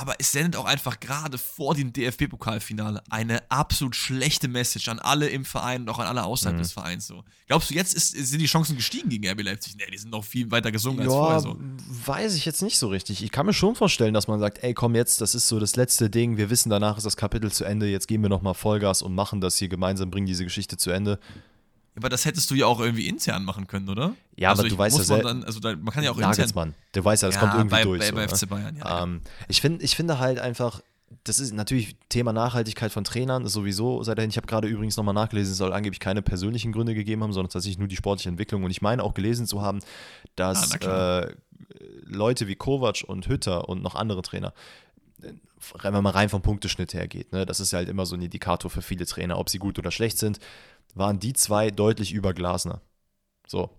aber 0.00 0.14
es 0.18 0.32
sendet 0.32 0.56
auch 0.56 0.64
einfach 0.64 0.98
gerade 0.98 1.36
vor 1.36 1.74
dem 1.74 1.92
DFB-Pokalfinale 1.92 3.02
eine 3.10 3.42
absolut 3.50 3.94
schlechte 3.94 4.48
Message 4.48 4.88
an 4.88 4.98
alle 4.98 5.28
im 5.28 5.44
Verein 5.44 5.82
und 5.82 5.90
auch 5.90 5.98
an 5.98 6.06
alle 6.06 6.24
außerhalb 6.24 6.56
mhm. 6.56 6.62
des 6.62 6.72
Vereins. 6.72 7.06
So. 7.06 7.22
Glaubst 7.46 7.68
du, 7.68 7.74
jetzt 7.74 7.92
ist, 7.92 8.12
sind 8.12 8.38
die 8.38 8.46
Chancen 8.46 8.76
gestiegen 8.76 9.10
gegen 9.10 9.28
RB 9.28 9.42
Leipzig? 9.42 9.76
Nee, 9.76 9.90
die 9.92 9.98
sind 9.98 10.10
noch 10.10 10.24
viel 10.24 10.50
weiter 10.50 10.72
gesungen 10.72 11.00
ja, 11.00 11.04
als 11.04 11.12
vorher. 11.12 11.40
So. 11.40 11.58
Weiß 12.06 12.34
ich 12.34 12.46
jetzt 12.46 12.62
nicht 12.62 12.78
so 12.78 12.88
richtig. 12.88 13.22
Ich 13.22 13.30
kann 13.30 13.44
mir 13.44 13.52
schon 13.52 13.74
vorstellen, 13.74 14.14
dass 14.14 14.26
man 14.26 14.40
sagt, 14.40 14.64
ey, 14.64 14.72
komm 14.72 14.94
jetzt, 14.94 15.20
das 15.20 15.34
ist 15.34 15.48
so 15.48 15.60
das 15.60 15.76
letzte 15.76 16.08
Ding, 16.08 16.38
wir 16.38 16.48
wissen, 16.48 16.70
danach 16.70 16.96
ist 16.96 17.04
das 17.04 17.18
Kapitel 17.18 17.52
zu 17.52 17.64
Ende, 17.64 17.86
jetzt 17.86 18.08
geben 18.08 18.24
wir 18.24 18.30
nochmal 18.30 18.54
Vollgas 18.54 19.02
und 19.02 19.14
machen 19.14 19.42
das 19.42 19.58
hier 19.58 19.68
gemeinsam, 19.68 20.10
bringen 20.10 20.26
diese 20.26 20.44
Geschichte 20.44 20.78
zu 20.78 20.90
Ende. 20.90 21.18
Aber 21.96 22.08
das 22.08 22.24
hättest 22.24 22.50
du 22.50 22.54
ja 22.54 22.66
auch 22.66 22.80
irgendwie 22.80 23.08
intern 23.08 23.44
machen 23.44 23.66
können, 23.66 23.88
oder? 23.88 24.14
Ja, 24.36 24.50
also 24.50 24.62
aber 24.62 24.68
du 24.68 24.78
weißt 24.78 24.98
ja 24.98 25.04
selbst. 25.04 25.44
Also 25.44 25.60
da, 25.60 25.74
man 25.74 25.92
kann 25.92 26.04
ja 26.04 26.10
auch 26.12 26.16
Nagelsmann, 26.16 26.68
intern. 26.68 26.82
Du 26.92 27.04
weißt 27.04 27.22
ja, 27.22 27.28
das 27.28 27.34
ja, 27.34 27.40
kommt 27.40 27.54
irgendwie 27.54 27.76
bei, 27.76 27.82
durch. 27.82 28.12
Bei, 28.12 28.26
bei 28.26 28.28
FC 28.28 28.48
Bayern, 28.48 28.76
ja. 28.76 29.02
Ähm, 29.02 29.22
ich, 29.48 29.60
find, 29.60 29.82
ich 29.82 29.96
finde 29.96 30.18
halt 30.18 30.38
einfach, 30.38 30.80
das 31.24 31.40
ist 31.40 31.52
natürlich 31.52 31.96
Thema 32.08 32.32
Nachhaltigkeit 32.32 32.92
von 32.92 33.04
Trainern, 33.04 33.44
ist 33.44 33.52
sowieso 33.52 34.02
seitdem. 34.04 34.30
Ich 34.30 34.36
habe 34.36 34.46
gerade 34.46 34.68
übrigens 34.68 34.96
nochmal 34.96 35.14
nachgelesen, 35.14 35.52
es 35.52 35.58
soll 35.58 35.72
angeblich 35.72 36.00
keine 36.00 36.22
persönlichen 36.22 36.72
Gründe 36.72 36.94
gegeben 36.94 37.22
haben, 37.22 37.32
sondern 37.32 37.50
tatsächlich 37.50 37.78
nur 37.78 37.88
die 37.88 37.96
sportliche 37.96 38.28
Entwicklung. 38.28 38.62
Und 38.62 38.70
ich 38.70 38.82
meine 38.82 39.02
auch 39.02 39.14
gelesen 39.14 39.46
zu 39.46 39.60
haben, 39.60 39.80
dass 40.36 40.80
ah, 40.82 41.22
äh, 41.22 41.34
Leute 42.04 42.46
wie 42.46 42.54
Kovac 42.54 43.04
und 43.06 43.26
Hütter 43.28 43.68
und 43.68 43.82
noch 43.82 43.96
andere 43.96 44.22
Trainer 44.22 44.52
wenn 45.82 45.92
man 45.92 46.02
mal 46.02 46.10
rein 46.10 46.28
vom 46.28 46.42
Punkteschnitt 46.42 46.94
her 46.94 47.08
geht, 47.08 47.32
ne, 47.32 47.44
das 47.46 47.60
ist 47.60 47.72
ja 47.72 47.78
halt 47.78 47.88
immer 47.88 48.06
so 48.06 48.16
ein 48.16 48.22
Indikator 48.22 48.70
für 48.70 48.82
viele 48.82 49.06
Trainer, 49.06 49.38
ob 49.38 49.50
sie 49.50 49.58
gut 49.58 49.78
oder 49.78 49.90
schlecht 49.90 50.18
sind, 50.18 50.38
waren 50.96 51.18
die 51.18 51.32
zwei 51.32 51.70
deutlich 51.70 52.12
über 52.12 52.34
Glasner. 52.34 52.80
So. 53.46 53.70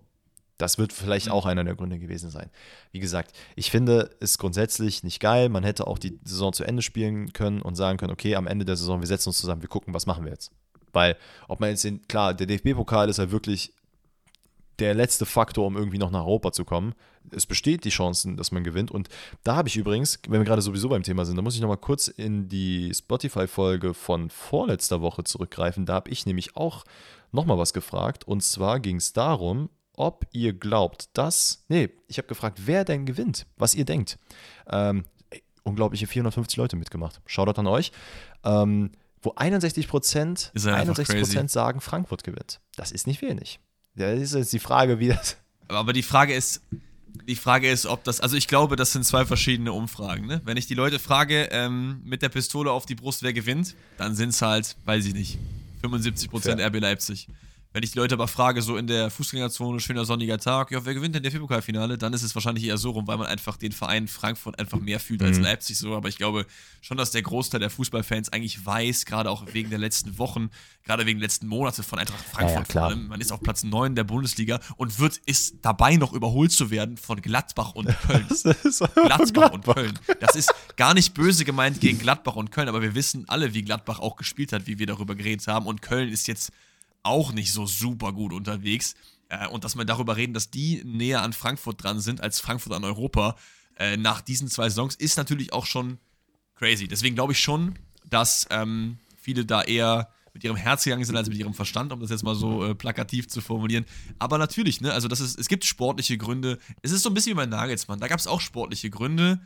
Das 0.58 0.78
wird 0.78 0.92
vielleicht 0.92 1.28
auch 1.28 1.44
einer 1.44 1.64
der 1.64 1.74
Gründe 1.74 1.98
gewesen 1.98 2.30
sein. 2.30 2.48
Wie 2.92 3.00
gesagt, 3.00 3.36
ich 3.56 3.72
finde 3.72 4.14
es 4.20 4.38
grundsätzlich 4.38 5.02
nicht 5.02 5.18
geil. 5.18 5.48
Man 5.48 5.64
hätte 5.64 5.88
auch 5.88 5.98
die 5.98 6.20
Saison 6.22 6.52
zu 6.52 6.62
Ende 6.62 6.82
spielen 6.82 7.32
können 7.32 7.60
und 7.60 7.74
sagen 7.74 7.98
können, 7.98 8.12
okay, 8.12 8.36
am 8.36 8.46
Ende 8.46 8.64
der 8.64 8.76
Saison, 8.76 9.00
wir 9.00 9.08
setzen 9.08 9.30
uns 9.30 9.38
zusammen, 9.38 9.62
wir 9.62 9.68
gucken, 9.68 9.92
was 9.92 10.06
machen 10.06 10.24
wir 10.24 10.30
jetzt. 10.30 10.52
Weil, 10.92 11.16
ob 11.48 11.58
man 11.58 11.70
jetzt 11.70 11.82
den, 11.82 12.06
klar, 12.06 12.32
der 12.34 12.46
DFB-Pokal 12.46 13.08
ist 13.08 13.18
ja 13.18 13.32
wirklich 13.32 13.74
der 14.78 14.94
letzte 14.94 15.26
Faktor, 15.26 15.66
um 15.66 15.76
irgendwie 15.76 15.98
noch 15.98 16.10
nach 16.10 16.20
Europa 16.20 16.52
zu 16.52 16.64
kommen. 16.64 16.94
Es 17.30 17.46
besteht 17.46 17.84
die 17.84 17.90
Chancen, 17.90 18.36
dass 18.36 18.52
man 18.52 18.64
gewinnt. 18.64 18.90
Und 18.90 19.08
da 19.44 19.56
habe 19.56 19.68
ich 19.68 19.76
übrigens, 19.76 20.18
wenn 20.28 20.40
wir 20.40 20.44
gerade 20.44 20.62
sowieso 20.62 20.88
beim 20.88 21.02
Thema 21.02 21.24
sind, 21.24 21.36
da 21.36 21.42
muss 21.42 21.54
ich 21.54 21.60
nochmal 21.60 21.76
kurz 21.76 22.08
in 22.08 22.48
die 22.48 22.92
Spotify-Folge 22.92 23.94
von 23.94 24.30
vorletzter 24.30 25.00
Woche 25.00 25.24
zurückgreifen. 25.24 25.86
Da 25.86 25.94
habe 25.94 26.10
ich 26.10 26.26
nämlich 26.26 26.56
auch 26.56 26.84
nochmal 27.30 27.58
was 27.58 27.72
gefragt. 27.72 28.26
Und 28.26 28.42
zwar 28.42 28.80
ging 28.80 28.96
es 28.96 29.12
darum, 29.12 29.68
ob 29.96 30.26
ihr 30.32 30.52
glaubt, 30.52 31.10
dass. 31.12 31.64
Nee, 31.68 31.90
ich 32.08 32.18
habe 32.18 32.28
gefragt, 32.28 32.62
wer 32.64 32.84
denn 32.84 33.06
gewinnt, 33.06 33.46
was 33.56 33.74
ihr 33.74 33.84
denkt. 33.84 34.18
Ähm, 34.68 35.04
unglaubliche 35.62 36.06
450 36.06 36.56
Leute 36.56 36.76
mitgemacht. 36.76 37.20
Shoutout 37.26 37.60
an 37.60 37.66
euch. 37.66 37.92
Ähm, 38.44 38.90
wo 39.22 39.32
61 39.36 39.86
Prozent, 39.86 40.50
61 40.54 41.18
Prozent 41.18 41.50
sagen, 41.50 41.80
Frankfurt 41.80 42.24
gewinnt. 42.24 42.60
Das 42.74 42.90
ist 42.90 43.06
nicht 43.06 43.22
wenig. 43.22 43.60
Ja, 43.96 44.12
das 44.12 44.22
ist 44.22 44.34
jetzt 44.34 44.52
die 44.52 44.58
Frage, 44.58 44.98
wie 44.98 45.08
das. 45.08 45.36
Aber 45.68 45.92
die 45.92 46.02
Frage 46.02 46.34
ist, 46.34 46.62
die 47.28 47.36
Frage 47.36 47.70
ist, 47.70 47.86
ob 47.86 48.04
das, 48.04 48.20
also 48.20 48.36
ich 48.36 48.48
glaube, 48.48 48.76
das 48.76 48.92
sind 48.92 49.04
zwei 49.04 49.24
verschiedene 49.24 49.72
Umfragen. 49.72 50.26
Ne? 50.26 50.40
Wenn 50.44 50.56
ich 50.56 50.66
die 50.66 50.74
Leute 50.74 50.98
frage, 50.98 51.48
ähm, 51.52 52.00
mit 52.04 52.22
der 52.22 52.28
Pistole 52.28 52.70
auf 52.70 52.86
die 52.86 52.94
Brust, 52.94 53.22
wer 53.22 53.32
gewinnt, 53.32 53.74
dann 53.98 54.14
sind 54.14 54.30
es 54.30 54.42
halt, 54.42 54.76
weiß 54.84 55.04
ich 55.06 55.14
nicht, 55.14 55.38
75% 55.82 56.64
RB 56.66 56.80
Leipzig. 56.80 57.28
Wenn 57.72 57.82
ich 57.82 57.92
die 57.92 57.98
Leute 57.98 58.14
aber 58.14 58.28
frage, 58.28 58.60
so 58.60 58.76
in 58.76 58.86
der 58.86 59.10
Fußgängerzone, 59.10 59.80
schöner 59.80 60.04
sonniger 60.04 60.38
Tag, 60.38 60.70
ja, 60.70 60.84
wer 60.84 60.92
gewinnt 60.92 61.14
denn 61.14 61.22
der 61.22 61.30
Pokalfinale? 61.30 61.96
Dann 61.96 62.12
ist 62.12 62.22
es 62.22 62.34
wahrscheinlich 62.34 62.64
eher 62.64 62.76
so 62.76 62.90
rum, 62.90 63.06
weil 63.06 63.16
man 63.16 63.26
einfach 63.26 63.56
den 63.56 63.72
Verein 63.72 64.08
Frankfurt 64.08 64.58
einfach 64.58 64.78
mehr 64.78 65.00
fühlt 65.00 65.22
als 65.22 65.38
mhm. 65.38 65.44
Leipzig 65.44 65.78
so. 65.78 65.96
Aber 65.96 66.10
ich 66.10 66.18
glaube 66.18 66.44
schon, 66.82 66.98
dass 66.98 67.12
der 67.12 67.22
Großteil 67.22 67.60
der 67.60 67.70
Fußballfans 67.70 68.30
eigentlich 68.30 68.64
weiß, 68.66 69.06
gerade 69.06 69.30
auch 69.30 69.46
wegen 69.54 69.70
der 69.70 69.78
letzten 69.78 70.18
Wochen, 70.18 70.50
gerade 70.84 71.06
wegen 71.06 71.18
der 71.18 71.28
letzten 71.28 71.46
Monate 71.46 71.82
von 71.82 71.98
Eintracht 71.98 72.24
Frankfurt 72.24 72.74
ja, 72.74 72.90
ja, 72.90 72.96
Man 72.96 73.20
ist 73.22 73.32
auf 73.32 73.40
Platz 73.40 73.64
9 73.64 73.94
der 73.94 74.04
Bundesliga 74.04 74.60
und 74.76 74.98
wird, 74.98 75.16
ist 75.24 75.56
dabei 75.62 75.96
noch 75.96 76.12
überholt 76.12 76.52
zu 76.52 76.70
werden 76.70 76.98
von 76.98 77.22
Gladbach 77.22 77.72
und 77.72 77.86
Köln. 78.06 78.26
Gladbach, 78.28 78.94
Gladbach 78.94 79.52
und 79.52 79.64
Köln. 79.64 79.98
Das 80.20 80.36
ist 80.36 80.52
gar 80.76 80.92
nicht 80.92 81.14
böse 81.14 81.46
gemeint 81.46 81.80
gegen 81.80 81.98
Gladbach 81.98 82.36
und 82.36 82.50
Köln, 82.50 82.68
aber 82.68 82.82
wir 82.82 82.94
wissen 82.94 83.24
alle, 83.28 83.54
wie 83.54 83.62
Gladbach 83.62 83.98
auch 83.98 84.16
gespielt 84.16 84.52
hat, 84.52 84.66
wie 84.66 84.78
wir 84.78 84.86
darüber 84.86 85.14
geredet 85.14 85.46
haben. 85.46 85.66
Und 85.66 85.80
Köln 85.80 86.10
ist 86.10 86.28
jetzt 86.28 86.52
auch 87.02 87.32
nicht 87.32 87.52
so 87.52 87.66
super 87.66 88.12
gut 88.12 88.32
unterwegs. 88.32 88.94
Äh, 89.28 89.48
und 89.48 89.64
dass 89.64 89.76
wir 89.76 89.84
darüber 89.84 90.16
reden, 90.16 90.34
dass 90.34 90.50
die 90.50 90.82
näher 90.84 91.22
an 91.22 91.32
Frankfurt 91.32 91.82
dran 91.82 92.00
sind 92.00 92.20
als 92.20 92.40
Frankfurt 92.40 92.72
an 92.72 92.84
Europa 92.84 93.36
äh, 93.78 93.96
nach 93.96 94.20
diesen 94.20 94.48
zwei 94.48 94.68
Saisons, 94.68 94.94
ist 94.94 95.16
natürlich 95.16 95.52
auch 95.52 95.66
schon 95.66 95.98
crazy. 96.54 96.86
Deswegen 96.86 97.14
glaube 97.14 97.32
ich 97.32 97.40
schon, 97.40 97.78
dass 98.04 98.46
ähm, 98.50 98.98
viele 99.16 99.44
da 99.44 99.62
eher 99.62 100.10
mit 100.34 100.44
ihrem 100.44 100.56
Herz 100.56 100.84
gegangen 100.84 101.04
sind 101.04 101.16
als 101.16 101.28
mit 101.28 101.38
ihrem 101.38 101.54
Verstand, 101.54 101.92
um 101.92 102.00
das 102.00 102.10
jetzt 102.10 102.22
mal 102.22 102.34
so 102.34 102.64
äh, 102.64 102.74
plakativ 102.74 103.28
zu 103.28 103.40
formulieren. 103.40 103.84
Aber 104.18 104.38
natürlich, 104.38 104.80
ne, 104.80 104.92
also 104.92 105.08
das 105.08 105.20
ist, 105.20 105.38
es 105.38 105.48
gibt 105.48 105.64
sportliche 105.64 106.16
Gründe. 106.16 106.58
Es 106.80 106.90
ist 106.90 107.02
so 107.02 107.10
ein 107.10 107.14
bisschen 107.14 107.32
wie 107.32 107.36
bei 107.36 107.46
Nagelsmann. 107.46 108.00
Da 108.00 108.08
gab 108.08 108.18
es 108.18 108.26
auch 108.26 108.40
sportliche 108.40 108.90
Gründe, 108.90 109.40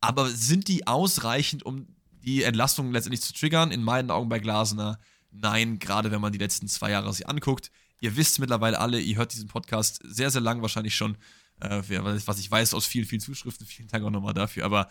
aber 0.00 0.28
sind 0.28 0.68
die 0.68 0.86
ausreichend, 0.86 1.64
um 1.64 1.86
die 2.22 2.42
Entlastung 2.42 2.92
letztendlich 2.92 3.22
zu 3.22 3.32
triggern? 3.32 3.70
In 3.70 3.82
meinen 3.82 4.10
Augen 4.10 4.28
bei 4.28 4.38
Glasner 4.38 4.98
Nein, 5.40 5.78
gerade 5.78 6.10
wenn 6.10 6.20
man 6.20 6.32
die 6.32 6.38
letzten 6.38 6.68
zwei 6.68 6.90
Jahre 6.90 7.12
sich 7.12 7.28
anguckt. 7.28 7.70
Ihr 8.00 8.16
wisst 8.16 8.38
mittlerweile 8.38 8.78
alle, 8.78 9.00
ihr 9.00 9.16
hört 9.16 9.32
diesen 9.32 9.48
Podcast 9.48 10.00
sehr, 10.04 10.30
sehr 10.30 10.40
lang 10.40 10.62
wahrscheinlich 10.62 10.94
schon. 10.94 11.16
Äh, 11.60 11.82
was 12.26 12.38
ich 12.38 12.50
weiß 12.50 12.74
aus 12.74 12.86
vielen, 12.86 13.06
vielen 13.06 13.20
Zuschriften. 13.20 13.66
Vielen 13.66 13.88
Dank 13.88 14.04
auch 14.04 14.10
nochmal 14.10 14.34
dafür. 14.34 14.64
Aber 14.64 14.88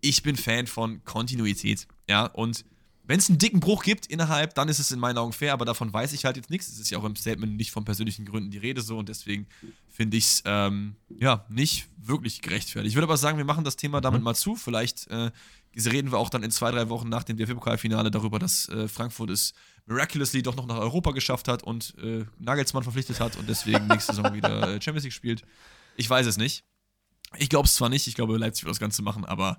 ich 0.00 0.22
bin 0.22 0.36
Fan 0.36 0.66
von 0.66 1.02
Kontinuität. 1.04 1.88
Ja, 2.08 2.26
und 2.26 2.64
wenn 3.06 3.18
es 3.18 3.28
einen 3.28 3.38
dicken 3.38 3.60
Bruch 3.60 3.82
gibt 3.82 4.06
innerhalb, 4.06 4.54
dann 4.54 4.68
ist 4.68 4.78
es 4.78 4.90
in 4.90 4.98
meinen 4.98 5.18
Augen 5.18 5.32
fair, 5.32 5.52
aber 5.52 5.66
davon 5.66 5.92
weiß 5.92 6.14
ich 6.14 6.24
halt 6.24 6.36
jetzt 6.36 6.48
nichts. 6.48 6.68
Es 6.68 6.78
ist 6.78 6.90
ja 6.90 6.98
auch 6.98 7.04
im 7.04 7.16
Statement 7.16 7.56
nicht 7.56 7.70
von 7.70 7.84
persönlichen 7.84 8.24
Gründen 8.24 8.50
die 8.50 8.58
Rede 8.58 8.80
so 8.80 8.96
und 8.96 9.08
deswegen 9.08 9.46
finde 9.90 10.16
ich 10.16 10.24
es 10.24 10.42
ähm, 10.46 10.96
ja 11.20 11.44
nicht 11.50 11.88
wirklich 11.98 12.40
gerechtfertigt. 12.40 12.92
Ich 12.92 12.96
würde 12.96 13.04
aber 13.04 13.18
sagen, 13.18 13.36
wir 13.36 13.44
machen 13.44 13.64
das 13.64 13.76
Thema 13.76 14.00
damit 14.00 14.20
mhm. 14.20 14.24
mal 14.24 14.34
zu. 14.34 14.56
Vielleicht 14.56 15.06
äh, 15.08 15.30
reden 15.76 16.12
wir 16.12 16.18
auch 16.18 16.30
dann 16.30 16.42
in 16.42 16.50
zwei, 16.50 16.70
drei 16.70 16.88
Wochen 16.88 17.08
nach 17.08 17.24
dem 17.24 17.36
DFB-Pokalfinale 17.36 18.10
darüber, 18.10 18.38
dass 18.38 18.68
äh, 18.68 18.88
Frankfurt 18.88 19.30
es 19.30 19.54
miraculously 19.86 20.42
doch 20.42 20.56
noch 20.56 20.66
nach 20.66 20.78
Europa 20.78 21.10
geschafft 21.10 21.48
hat 21.48 21.62
und 21.62 21.94
äh, 22.02 22.24
Nagelsmann 22.38 22.82
verpflichtet 22.82 23.20
hat 23.20 23.36
und 23.36 23.48
deswegen 23.48 23.86
nächste 23.86 24.14
Saison 24.14 24.32
wieder 24.32 24.74
äh, 24.74 24.80
Champions 24.82 25.04
League 25.04 25.12
spielt. 25.12 25.42
Ich 25.96 26.08
weiß 26.08 26.26
es 26.26 26.36
nicht. 26.36 26.64
Ich 27.36 27.48
glaube 27.48 27.66
es 27.66 27.74
zwar 27.74 27.88
nicht, 27.88 28.06
ich 28.06 28.14
glaube, 28.14 28.36
Leipzig 28.36 28.64
wird 28.64 28.70
das 28.70 28.80
Ganze 28.80 29.02
machen, 29.02 29.24
aber 29.24 29.58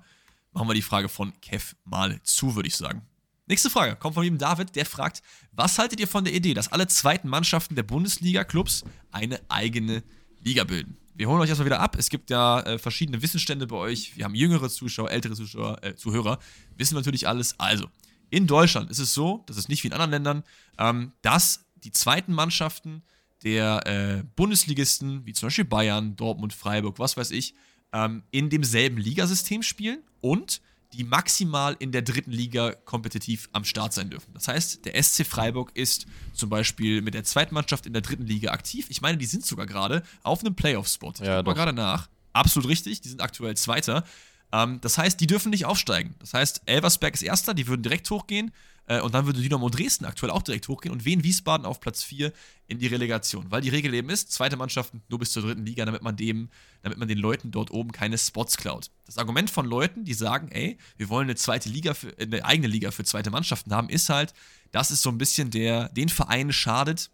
machen 0.52 0.68
wir 0.68 0.74
die 0.74 0.82
Frage 0.82 1.08
von 1.08 1.38
Kev 1.40 1.76
mal 1.84 2.20
zu, 2.22 2.56
würde 2.56 2.68
ich 2.68 2.76
sagen. 2.76 3.06
Nächste 3.46 3.70
Frage 3.70 3.94
kommt 3.94 4.14
von 4.14 4.24
lieben 4.24 4.38
David, 4.38 4.74
der 4.74 4.86
fragt, 4.86 5.22
was 5.52 5.78
haltet 5.78 6.00
ihr 6.00 6.08
von 6.08 6.24
der 6.24 6.34
Idee, 6.34 6.54
dass 6.54 6.72
alle 6.72 6.88
zweiten 6.88 7.28
Mannschaften 7.28 7.76
der 7.76 7.84
Bundesliga-Clubs 7.84 8.84
eine 9.12 9.40
eigene 9.48 10.02
Liga 10.40 10.64
bilden? 10.64 10.96
Wir 11.16 11.28
holen 11.30 11.40
euch 11.40 11.48
erstmal 11.48 11.66
wieder 11.66 11.80
ab. 11.80 11.96
Es 11.98 12.10
gibt 12.10 12.28
ja 12.28 12.60
äh, 12.60 12.78
verschiedene 12.78 13.22
Wissensstände 13.22 13.66
bei 13.66 13.76
euch. 13.76 14.16
Wir 14.16 14.24
haben 14.24 14.34
jüngere 14.34 14.68
Zuschauer, 14.68 15.10
ältere 15.10 15.34
Zuschauer, 15.34 15.82
äh, 15.82 15.94
Zuhörer. 15.94 16.38
Wissen 16.76 16.94
natürlich 16.94 17.26
alles. 17.26 17.58
Also, 17.58 17.86
in 18.28 18.46
Deutschland 18.46 18.90
ist 18.90 18.98
es 18.98 19.14
so, 19.14 19.42
das 19.46 19.56
ist 19.56 19.70
nicht 19.70 19.82
wie 19.82 19.88
in 19.88 19.94
anderen 19.94 20.10
Ländern, 20.10 20.44
ähm, 20.78 21.12
dass 21.22 21.64
die 21.76 21.90
zweiten 21.90 22.34
Mannschaften 22.34 23.02
der 23.44 23.86
äh, 23.86 24.24
Bundesligisten, 24.36 25.24
wie 25.24 25.32
zum 25.32 25.46
Beispiel 25.46 25.64
Bayern, 25.64 26.16
Dortmund, 26.16 26.52
Freiburg, 26.52 26.98
was 26.98 27.16
weiß 27.16 27.30
ich, 27.30 27.54
ähm, 27.94 28.22
in 28.30 28.50
demselben 28.50 28.98
Ligasystem 28.98 29.62
spielen 29.62 30.02
und 30.20 30.60
die 30.92 31.04
maximal 31.04 31.76
in 31.78 31.92
der 31.92 32.02
dritten 32.02 32.30
Liga 32.30 32.72
kompetitiv 32.72 33.48
am 33.52 33.64
Start 33.64 33.92
sein 33.92 34.10
dürfen. 34.10 34.32
Das 34.34 34.48
heißt, 34.48 34.84
der 34.84 35.02
SC 35.02 35.26
Freiburg 35.26 35.72
ist 35.74 36.06
zum 36.32 36.48
Beispiel 36.48 37.02
mit 37.02 37.14
der 37.14 37.24
zweiten 37.24 37.54
Mannschaft 37.54 37.86
in 37.86 37.92
der 37.92 38.02
dritten 38.02 38.26
Liga 38.26 38.50
aktiv. 38.52 38.86
Ich 38.88 39.00
meine, 39.00 39.18
die 39.18 39.26
sind 39.26 39.44
sogar 39.44 39.66
gerade 39.66 40.02
auf 40.22 40.40
einem 40.40 40.54
Playoff-Spot. 40.54 41.12
Ich 41.14 41.26
ja, 41.26 41.42
mal 41.42 41.54
gerade 41.54 41.72
nach. 41.72 42.08
Absolut 42.32 42.68
richtig, 42.68 43.00
die 43.00 43.08
sind 43.08 43.20
aktuell 43.20 43.56
Zweiter. 43.56 44.04
Ähm, 44.52 44.80
das 44.80 44.98
heißt, 44.98 45.20
die 45.20 45.26
dürfen 45.26 45.50
nicht 45.50 45.64
aufsteigen. 45.64 46.14
Das 46.18 46.34
heißt, 46.34 46.62
Elversberg 46.66 47.14
ist 47.14 47.22
Erster, 47.22 47.54
die 47.54 47.66
würden 47.66 47.82
direkt 47.82 48.08
hochgehen. 48.10 48.52
Äh, 48.86 49.00
und 49.00 49.14
dann 49.14 49.26
würde 49.26 49.40
Dynamo 49.40 49.68
Dresden 49.68 50.04
aktuell 50.04 50.30
auch 50.30 50.42
direkt 50.42 50.68
hochgehen 50.68 50.92
und 50.92 51.04
Wien 51.04 51.24
Wiesbaden 51.24 51.66
auf 51.66 51.80
Platz 51.80 52.02
4 52.02 52.32
in 52.68 52.78
die 52.78 52.86
Relegation. 52.86 53.50
Weil 53.50 53.60
die 53.60 53.68
Regel 53.68 53.92
eben 53.94 54.10
ist, 54.10 54.32
zweite 54.32 54.56
Mannschaften 54.56 55.02
nur 55.08 55.18
bis 55.18 55.32
zur 55.32 55.42
dritten 55.42 55.66
Liga, 55.66 55.84
damit 55.84 56.02
man 56.02 56.16
dem, 56.16 56.48
damit 56.82 56.98
man 56.98 57.08
den 57.08 57.18
Leuten 57.18 57.50
dort 57.50 57.70
oben 57.70 57.92
keine 57.92 58.18
Spots 58.18 58.56
klaut. 58.56 58.90
Das 59.04 59.18
Argument 59.18 59.50
von 59.50 59.66
Leuten, 59.66 60.04
die 60.04 60.14
sagen, 60.14 60.48
ey, 60.50 60.78
wir 60.96 61.08
wollen 61.08 61.26
eine 61.26 61.36
zweite 61.36 61.68
Liga 61.68 61.94
für, 61.94 62.16
eine 62.18 62.44
eigene 62.44 62.68
Liga 62.68 62.90
für 62.90 63.04
zweite 63.04 63.30
Mannschaften 63.30 63.74
haben, 63.74 63.88
ist 63.88 64.08
halt, 64.08 64.32
dass 64.72 64.90
es 64.90 65.02
so 65.02 65.10
ein 65.10 65.18
bisschen 65.18 65.50
der, 65.50 65.88
den 65.90 66.08
Vereinen 66.08 66.52
schadet, 66.52 67.10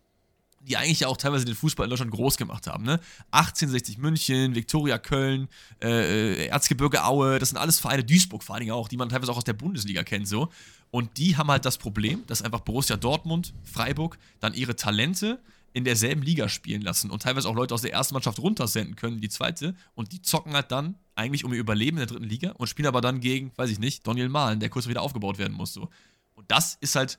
die 0.64 0.76
eigentlich 0.76 1.00
ja 1.00 1.08
auch 1.08 1.16
teilweise 1.16 1.44
den 1.44 1.54
Fußball 1.54 1.84
in 1.84 1.90
Deutschland 1.90 2.12
groß 2.12 2.36
gemacht 2.36 2.66
haben. 2.66 2.84
Ne? 2.84 3.00
1860 3.32 3.98
München, 3.98 4.54
Viktoria 4.54 4.98
Köln, 4.98 5.48
äh, 5.82 5.88
äh, 5.88 6.46
Erzgebirge 6.46 7.04
Aue, 7.04 7.38
das 7.38 7.48
sind 7.48 7.58
alles 7.58 7.80
Vereine, 7.80 8.04
Duisburg 8.04 8.42
vor 8.44 8.54
allen 8.54 8.60
Dingen 8.60 8.72
auch, 8.72 8.88
die 8.88 8.96
man 8.96 9.08
teilweise 9.08 9.32
auch 9.32 9.38
aus 9.38 9.44
der 9.44 9.54
Bundesliga 9.54 10.04
kennt. 10.04 10.28
so. 10.28 10.50
Und 10.92 11.16
die 11.16 11.38
haben 11.38 11.50
halt 11.50 11.64
das 11.64 11.78
Problem, 11.78 12.22
dass 12.26 12.42
einfach 12.42 12.60
Borussia 12.60 12.98
Dortmund, 12.98 13.54
Freiburg 13.64 14.18
dann 14.40 14.52
ihre 14.52 14.76
Talente 14.76 15.40
in 15.72 15.84
derselben 15.84 16.20
Liga 16.20 16.50
spielen 16.50 16.82
lassen 16.82 17.10
und 17.10 17.22
teilweise 17.22 17.48
auch 17.48 17.54
Leute 17.54 17.72
aus 17.72 17.80
der 17.80 17.94
ersten 17.94 18.12
Mannschaft 18.12 18.38
runtersenden 18.38 18.94
können, 18.94 19.22
die 19.22 19.30
zweite. 19.30 19.74
Und 19.94 20.12
die 20.12 20.20
zocken 20.20 20.52
halt 20.52 20.70
dann 20.70 20.96
eigentlich 21.14 21.46
um 21.46 21.54
ihr 21.54 21.60
Überleben 21.60 21.96
in 21.96 22.06
der 22.06 22.08
dritten 22.08 22.28
Liga 22.28 22.50
und 22.50 22.66
spielen 22.66 22.86
aber 22.86 23.00
dann 23.00 23.20
gegen, 23.20 23.52
weiß 23.56 23.70
ich 23.70 23.78
nicht, 23.78 24.06
Daniel 24.06 24.28
Mahlen, 24.28 24.60
der 24.60 24.68
kurz 24.68 24.86
wieder 24.86 25.00
aufgebaut 25.00 25.38
werden 25.38 25.56
muss. 25.56 25.72
So. 25.72 25.88
Und 26.34 26.50
das 26.50 26.76
ist 26.82 26.94
halt 26.94 27.18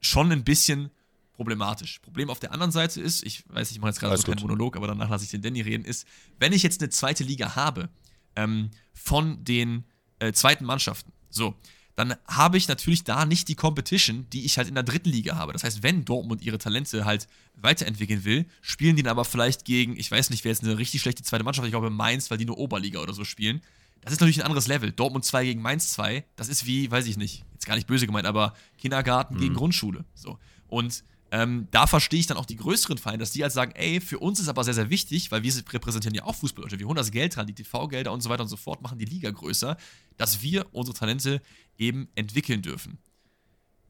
schon 0.00 0.30
ein 0.30 0.44
bisschen 0.44 0.92
problematisch. 1.32 1.98
Problem 1.98 2.30
auf 2.30 2.38
der 2.38 2.52
anderen 2.52 2.70
Seite 2.70 3.00
ist, 3.00 3.24
ich 3.24 3.42
weiß, 3.48 3.72
ich 3.72 3.80
mache 3.80 3.88
jetzt 3.88 3.98
gerade 3.98 4.16
so 4.16 4.22
keinen 4.22 4.40
Monolog, 4.40 4.76
aber 4.76 4.86
danach 4.86 5.10
lasse 5.10 5.24
ich 5.24 5.32
den 5.32 5.42
Danny 5.42 5.62
reden, 5.62 5.84
ist, 5.84 6.06
wenn 6.38 6.52
ich 6.52 6.62
jetzt 6.62 6.80
eine 6.80 6.90
zweite 6.90 7.24
Liga 7.24 7.56
habe 7.56 7.88
ähm, 8.36 8.70
von 8.94 9.42
den 9.42 9.82
äh, 10.20 10.32
zweiten 10.32 10.64
Mannschaften, 10.64 11.12
so, 11.30 11.56
dann 11.98 12.14
habe 12.28 12.58
ich 12.58 12.68
natürlich 12.68 13.02
da 13.02 13.26
nicht 13.26 13.48
die 13.48 13.56
Competition, 13.56 14.28
die 14.32 14.44
ich 14.44 14.56
halt 14.56 14.68
in 14.68 14.76
der 14.76 14.84
dritten 14.84 15.08
Liga 15.08 15.34
habe. 15.34 15.52
Das 15.52 15.64
heißt, 15.64 15.82
wenn 15.82 16.04
Dortmund 16.04 16.42
ihre 16.42 16.56
Talente 16.56 17.04
halt 17.04 17.26
weiterentwickeln 17.56 18.24
will, 18.24 18.46
spielen 18.60 18.94
die 18.94 19.02
dann 19.02 19.10
aber 19.10 19.24
vielleicht 19.24 19.64
gegen, 19.64 19.96
ich 19.96 20.08
weiß 20.08 20.30
nicht, 20.30 20.44
wer 20.44 20.52
jetzt 20.52 20.62
eine 20.62 20.78
richtig 20.78 21.00
schlechte 21.00 21.24
zweite 21.24 21.42
Mannschaft, 21.42 21.66
ich 21.66 21.72
glaube 21.72 21.90
Mainz, 21.90 22.30
weil 22.30 22.38
die 22.38 22.44
nur 22.44 22.56
Oberliga 22.56 23.00
oder 23.00 23.12
so 23.12 23.24
spielen. 23.24 23.62
Das 24.00 24.12
ist 24.12 24.20
natürlich 24.20 24.38
ein 24.38 24.46
anderes 24.46 24.68
Level. 24.68 24.92
Dortmund 24.92 25.24
2 25.24 25.44
gegen 25.44 25.60
Mainz 25.60 25.90
2, 25.90 26.24
das 26.36 26.48
ist 26.48 26.66
wie, 26.66 26.88
weiß 26.88 27.04
ich 27.06 27.16
nicht, 27.16 27.44
jetzt 27.54 27.66
gar 27.66 27.74
nicht 27.74 27.88
böse 27.88 28.06
gemeint, 28.06 28.28
aber 28.28 28.54
Kindergarten 28.78 29.34
mhm. 29.34 29.40
gegen 29.40 29.54
Grundschule. 29.54 30.04
So. 30.14 30.38
Und 30.68 31.02
ähm, 31.30 31.68
da 31.70 31.86
verstehe 31.86 32.20
ich 32.20 32.26
dann 32.26 32.36
auch 32.36 32.46
die 32.46 32.56
größeren 32.56 32.98
Vereine, 32.98 33.18
dass 33.18 33.32
die 33.32 33.42
halt 33.42 33.52
sagen, 33.52 33.72
ey, 33.74 34.00
für 34.00 34.18
uns 34.18 34.40
ist 34.40 34.48
aber 34.48 34.64
sehr, 34.64 34.74
sehr 34.74 34.90
wichtig, 34.90 35.30
weil 35.30 35.42
wir 35.42 35.52
repräsentieren 35.72 36.14
ja 36.14 36.24
auch 36.24 36.34
Fußball, 36.34 36.64
wir 36.70 36.86
holen 36.86 36.96
das 36.96 37.10
Geld 37.10 37.36
dran, 37.36 37.46
die 37.46 37.54
TV-Gelder 37.54 38.12
und 38.12 38.22
so 38.22 38.30
weiter 38.30 38.42
und 38.42 38.48
so 38.48 38.56
fort, 38.56 38.82
machen 38.82 38.98
die 38.98 39.04
Liga 39.04 39.30
größer, 39.30 39.76
dass 40.16 40.42
wir 40.42 40.66
unsere 40.72 40.96
Talente 40.96 41.42
eben 41.76 42.08
entwickeln 42.14 42.62
dürfen. 42.62 42.98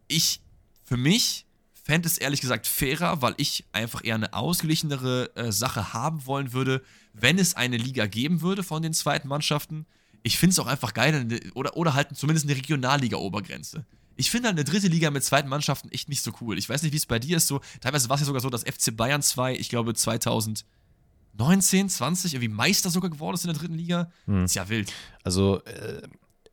Ich, 0.08 0.40
für 0.84 0.96
mich, 0.96 1.46
fände 1.88 2.06
es 2.06 2.18
ehrlich 2.18 2.42
gesagt 2.42 2.66
fairer, 2.66 3.22
weil 3.22 3.32
ich 3.38 3.64
einfach 3.72 4.04
eher 4.04 4.16
eine 4.16 4.34
ausgeglichenere 4.34 5.34
äh, 5.36 5.50
Sache 5.50 5.94
haben 5.94 6.26
wollen 6.26 6.52
würde, 6.52 6.82
wenn 7.14 7.38
es 7.38 7.54
eine 7.54 7.78
Liga 7.78 8.04
geben 8.04 8.42
würde 8.42 8.62
von 8.62 8.82
den 8.82 8.92
zweiten 8.92 9.26
Mannschaften. 9.26 9.86
Ich 10.28 10.36
finde 10.36 10.52
es 10.52 10.58
auch 10.58 10.66
einfach 10.66 10.92
geil, 10.92 11.40
oder, 11.54 11.74
oder 11.74 11.94
halt 11.94 12.14
zumindest 12.14 12.46
eine 12.46 12.54
Regionalliga-Obergrenze. 12.54 13.86
Ich 14.16 14.30
finde 14.30 14.48
halt 14.48 14.58
eine 14.58 14.64
dritte 14.64 14.88
Liga 14.88 15.10
mit 15.10 15.24
zweiten 15.24 15.48
Mannschaften 15.48 15.88
echt 15.90 16.10
nicht 16.10 16.22
so 16.22 16.32
cool. 16.42 16.58
Ich 16.58 16.68
weiß 16.68 16.82
nicht, 16.82 16.92
wie 16.92 16.98
es 16.98 17.06
bei 17.06 17.18
dir 17.18 17.38
ist. 17.38 17.46
So, 17.46 17.62
teilweise 17.80 18.10
war 18.10 18.16
es 18.16 18.20
ja 18.20 18.26
sogar 18.26 18.42
so, 18.42 18.50
dass 18.50 18.62
FC 18.62 18.94
Bayern 18.94 19.22
2, 19.22 19.54
ich 19.54 19.70
glaube 19.70 19.94
2019, 19.94 21.88
20 21.88 22.34
irgendwie 22.34 22.48
Meister 22.48 22.90
sogar 22.90 23.08
geworden 23.08 23.36
ist 23.36 23.44
in 23.44 23.50
der 23.50 23.58
dritten 23.58 23.76
Liga. 23.76 24.12
Hm. 24.26 24.44
Ist 24.44 24.54
ja 24.54 24.68
wild. 24.68 24.92
Also, 25.24 25.64
äh, 25.64 26.02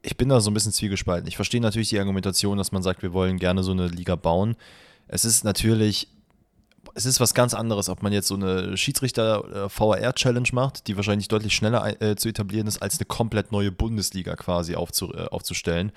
ich 0.04 0.16
bin 0.16 0.30
da 0.30 0.40
so 0.40 0.52
ein 0.52 0.54
bisschen 0.54 0.72
zwiegespalten. 0.72 1.28
Ich 1.28 1.36
verstehe 1.36 1.60
natürlich 1.60 1.90
die 1.90 2.00
Argumentation, 2.00 2.58
dass 2.58 2.72
man 2.72 2.82
sagt, 2.82 3.02
wir 3.02 3.12
wollen 3.12 3.40
gerne 3.40 3.62
so 3.62 3.72
eine 3.72 3.90
Liga 3.90 4.16
bauen. 4.16 4.56
Es 5.10 5.26
ist 5.26 5.44
natürlich, 5.44 6.08
es 6.96 7.06
ist 7.06 7.20
was 7.20 7.34
ganz 7.34 7.54
anderes, 7.54 7.90
ob 7.90 8.02
man 8.02 8.14
jetzt 8.14 8.28
so 8.28 8.36
eine 8.36 8.78
Schiedsrichter-VAR-Challenge 8.78 10.50
macht, 10.54 10.88
die 10.88 10.96
wahrscheinlich 10.96 11.28
deutlich 11.28 11.54
schneller 11.54 12.02
äh, 12.02 12.16
zu 12.16 12.30
etablieren 12.30 12.68
ist, 12.68 12.82
als 12.82 12.98
eine 12.98 13.06
komplett 13.06 13.52
neue 13.52 13.72
Bundesliga 13.72 14.36
quasi 14.38 14.76
aufzu, 14.76 15.14
äh, 15.14 15.28
aufzustellen. 15.28 15.92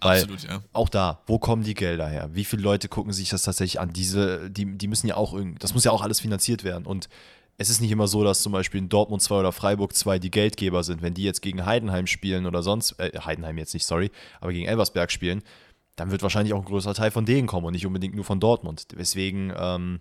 Weil 0.00 0.22
Absolut, 0.22 0.42
ja. 0.44 0.62
Auch 0.72 0.88
da, 0.88 1.20
wo 1.26 1.38
kommen 1.38 1.62
die 1.62 1.74
Gelder 1.74 2.08
her? 2.08 2.30
Wie 2.32 2.46
viele 2.46 2.62
Leute 2.62 2.88
gucken 2.88 3.12
sich 3.12 3.28
das 3.28 3.42
tatsächlich 3.42 3.80
an? 3.80 3.92
Diese, 3.92 4.50
die, 4.50 4.78
die 4.78 4.88
müssen 4.88 5.06
ja 5.06 5.16
auch 5.16 5.34
irgendwie, 5.34 5.58
das 5.58 5.74
muss 5.74 5.84
ja 5.84 5.90
auch 5.90 6.00
alles 6.00 6.20
finanziert 6.20 6.64
werden. 6.64 6.86
Und 6.86 7.10
es 7.58 7.68
ist 7.68 7.82
nicht 7.82 7.90
immer 7.90 8.08
so, 8.08 8.24
dass 8.24 8.40
zum 8.40 8.52
Beispiel 8.52 8.80
in 8.80 8.88
Dortmund 8.88 9.20
2 9.20 9.40
oder 9.40 9.52
Freiburg 9.52 9.94
2 9.94 10.18
die 10.18 10.30
Geldgeber 10.30 10.82
sind. 10.84 11.02
Wenn 11.02 11.12
die 11.12 11.22
jetzt 11.22 11.42
gegen 11.42 11.66
Heidenheim 11.66 12.06
spielen 12.06 12.46
oder 12.46 12.62
sonst, 12.62 12.98
äh, 12.98 13.10
Heidenheim 13.18 13.58
jetzt 13.58 13.74
nicht, 13.74 13.84
sorry, 13.84 14.10
aber 14.40 14.54
gegen 14.54 14.64
Elversberg 14.66 15.12
spielen, 15.12 15.42
dann 15.96 16.10
wird 16.10 16.22
wahrscheinlich 16.22 16.54
auch 16.54 16.60
ein 16.60 16.64
größerer 16.64 16.94
Teil 16.94 17.10
von 17.10 17.26
denen 17.26 17.46
kommen 17.46 17.66
und 17.66 17.74
nicht 17.74 17.84
unbedingt 17.84 18.14
nur 18.14 18.24
von 18.24 18.40
Dortmund. 18.40 18.86
Deswegen, 18.98 19.52
ähm, 19.54 20.00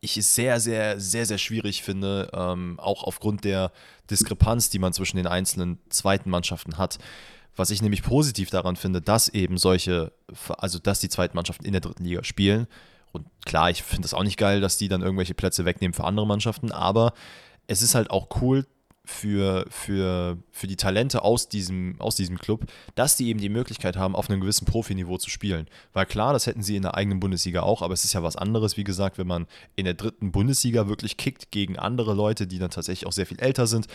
ich 0.00 0.16
es 0.16 0.34
sehr, 0.34 0.60
sehr, 0.60 1.00
sehr, 1.00 1.26
sehr 1.26 1.38
schwierig 1.38 1.82
finde, 1.82 2.30
ähm, 2.32 2.78
auch 2.78 3.04
aufgrund 3.04 3.44
der 3.44 3.72
Diskrepanz, 4.10 4.70
die 4.70 4.78
man 4.78 4.92
zwischen 4.92 5.16
den 5.16 5.26
einzelnen 5.26 5.78
zweiten 5.88 6.30
Mannschaften 6.30 6.78
hat. 6.78 6.98
Was 7.56 7.70
ich 7.70 7.82
nämlich 7.82 8.02
positiv 8.02 8.50
daran 8.50 8.76
finde, 8.76 9.02
dass 9.02 9.28
eben 9.28 9.58
solche, 9.58 10.12
also 10.58 10.78
dass 10.78 11.00
die 11.00 11.08
zweiten 11.08 11.36
Mannschaften 11.36 11.64
in 11.64 11.72
der 11.72 11.80
dritten 11.80 12.04
Liga 12.04 12.22
spielen. 12.22 12.68
Und 13.10 13.26
klar, 13.44 13.70
ich 13.70 13.82
finde 13.82 14.06
es 14.06 14.14
auch 14.14 14.22
nicht 14.22 14.36
geil, 14.36 14.60
dass 14.60 14.78
die 14.78 14.88
dann 14.88 15.02
irgendwelche 15.02 15.34
Plätze 15.34 15.64
wegnehmen 15.64 15.94
für 15.94 16.04
andere 16.04 16.26
Mannschaften, 16.26 16.70
aber 16.70 17.14
es 17.66 17.82
ist 17.82 17.94
halt 17.94 18.10
auch 18.10 18.28
cool, 18.40 18.66
für, 19.08 19.64
für, 19.70 20.36
für 20.52 20.66
die 20.66 20.76
Talente 20.76 21.22
aus 21.22 21.48
diesem, 21.48 21.96
aus 21.98 22.14
diesem 22.14 22.38
Club, 22.38 22.66
dass 22.94 23.16
die 23.16 23.28
eben 23.28 23.40
die 23.40 23.48
Möglichkeit 23.48 23.96
haben, 23.96 24.14
auf 24.14 24.28
einem 24.28 24.40
gewissen 24.40 24.66
Profiniveau 24.66 25.16
zu 25.16 25.30
spielen. 25.30 25.66
Weil 25.94 26.04
klar, 26.04 26.34
das 26.34 26.46
hätten 26.46 26.62
sie 26.62 26.76
in 26.76 26.82
der 26.82 26.94
eigenen 26.94 27.18
Bundesliga 27.18 27.62
auch, 27.62 27.80
aber 27.80 27.94
es 27.94 28.04
ist 28.04 28.12
ja 28.12 28.22
was 28.22 28.36
anderes, 28.36 28.76
wie 28.76 28.84
gesagt, 28.84 29.16
wenn 29.16 29.26
man 29.26 29.46
in 29.76 29.86
der 29.86 29.94
dritten 29.94 30.30
Bundesliga 30.30 30.88
wirklich 30.88 31.16
kickt 31.16 31.50
gegen 31.50 31.78
andere 31.78 32.12
Leute, 32.12 32.46
die 32.46 32.58
dann 32.58 32.70
tatsächlich 32.70 33.06
auch 33.06 33.12
sehr 33.12 33.24
viel 33.24 33.40
älter 33.40 33.66
sind, 33.66 33.86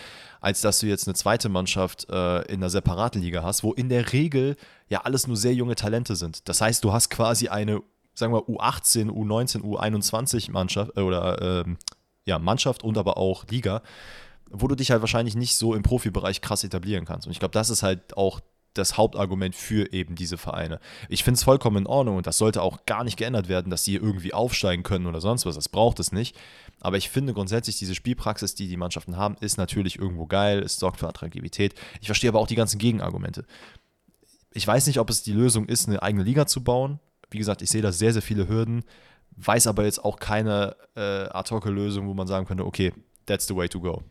als 0.42 0.62
dass 0.62 0.80
du 0.80 0.88
jetzt 0.88 1.08
eine 1.08 1.14
zweite 1.14 1.48
Mannschaft 1.48 2.10
äh, 2.10 2.42
in 2.52 2.56
einer 2.56 2.72
separaten 2.72 3.22
Liga 3.22 3.44
hast, 3.44 3.64
wo 3.64 3.72
in 3.72 3.90
der 3.90 4.14
Regel 4.14 4.56
ja 4.90 5.02
alles 5.02 5.28
nur 5.28 5.38
sehr 5.38 5.54
junge 5.54 5.76
Talente 5.76 6.16
sind. 6.16 6.50
Das 6.50 6.60
heißt, 6.60 6.84
du 6.84 6.92
hast 6.92 7.12
quasi 7.12 7.50
eine, 7.50 7.84
sagen 8.16 8.34
wir, 8.34 8.50
U18, 8.50 9.12
U19, 9.12 9.62
U21 9.62 10.52
Mannschaft 10.52 10.98
äh, 10.98 11.02
oder 11.02 11.62
äh, 11.62 11.76
ja, 12.26 12.40
Mannschaft 12.40 12.84
und 12.84 12.98
aber 12.98 13.18
auch 13.18 13.46
Liga 13.48 13.84
wo 14.54 14.68
du 14.68 14.76
dich 14.76 14.92
halt 14.92 15.02
wahrscheinlich 15.02 15.36
nicht 15.36 15.56
so 15.56 15.74
im 15.74 15.84
Profibereich 15.84 16.42
krass 16.42 16.64
etablieren 16.64 17.06
kannst. 17.06 17.28
Und 17.28 17.34
ich 17.34 17.40
glaube, 17.40 17.54
das 17.54 17.70
ist 17.70 17.84
halt 17.84 18.16
auch 18.16 18.40
das 18.74 18.98
Hauptargument 18.98 19.56
für 19.56 19.92
eben 19.94 20.16
diese 20.16 20.38
Vereine. 20.38 20.80
Ich 21.10 21.24
finde 21.24 21.38
es 21.38 21.44
vollkommen 21.44 21.78
in 21.78 21.88
Ordnung 21.88 22.18
und 22.18 22.28
das 22.28 22.38
sollte 22.38 22.62
auch 22.62 22.86
gar 22.86 23.04
nicht 23.04 23.18
geändert 23.18 23.48
werden, 23.48 23.70
dass 23.70 23.84
sie 23.84 23.96
irgendwie 23.96 24.34
aufsteigen 24.34 24.84
können 24.84 25.06
oder 25.06 25.22
sonst 25.22 25.46
was. 25.46 25.56
Das 25.56 25.70
braucht 25.70 26.00
es 26.00 26.12
nicht. 26.12 26.36
Aber 26.80 26.98
ich 26.98 27.10
finde 27.10 27.34
grundsätzlich, 27.34 27.78
diese 27.78 27.96
Spielpraxis, 27.96 28.56
die 28.56 28.68
die 28.68 28.78
Mannschaften 28.78 29.18
haben, 29.18 29.36
ist 29.42 29.58
natürlich 29.58 30.00
irgendwo 30.00 30.26
geil. 30.26 30.60
Es 30.60 30.78
sorgt 30.78 31.00
für 31.00 31.08
Attraktivität. 31.08 31.76
Ich 32.02 32.08
verstehe 32.08 32.30
aber 32.30 32.40
auch 32.40 32.48
die 32.48 32.56
ganzen 32.56 32.80
Gegenargumente. 32.80 33.46
Ich 34.54 34.68
weiß 34.68 34.88
nicht, 34.88 35.00
ob 35.00 35.10
es 35.10 35.24
die 35.24 35.34
Lösung 35.34 35.68
ist, 35.68 35.88
eine 35.88 36.02
eigene 36.02 36.24
Liga 36.24 36.46
zu 36.46 36.64
bauen. 36.64 37.00
Wie 37.30 37.38
gesagt, 37.38 37.62
ich 37.62 37.70
sehe 37.70 37.82
da 37.82 37.92
sehr, 37.92 38.14
sehr 38.14 38.22
viele 38.22 38.48
Hürden, 38.48 38.84
weiß 39.38 39.66
aber 39.66 39.86
jetzt 39.86 40.04
auch 40.04 40.20
keine 40.20 40.76
äh, 40.96 41.26
Ad-Hoc-Lösung, 41.30 42.08
wo 42.08 42.14
man 42.14 42.28
sagen 42.28 42.46
könnte, 42.46 42.66
okay, 42.66 42.94
that's 43.26 43.48
the 43.48 43.56
way 43.56 43.68
to 43.68 43.80
go 43.80 44.04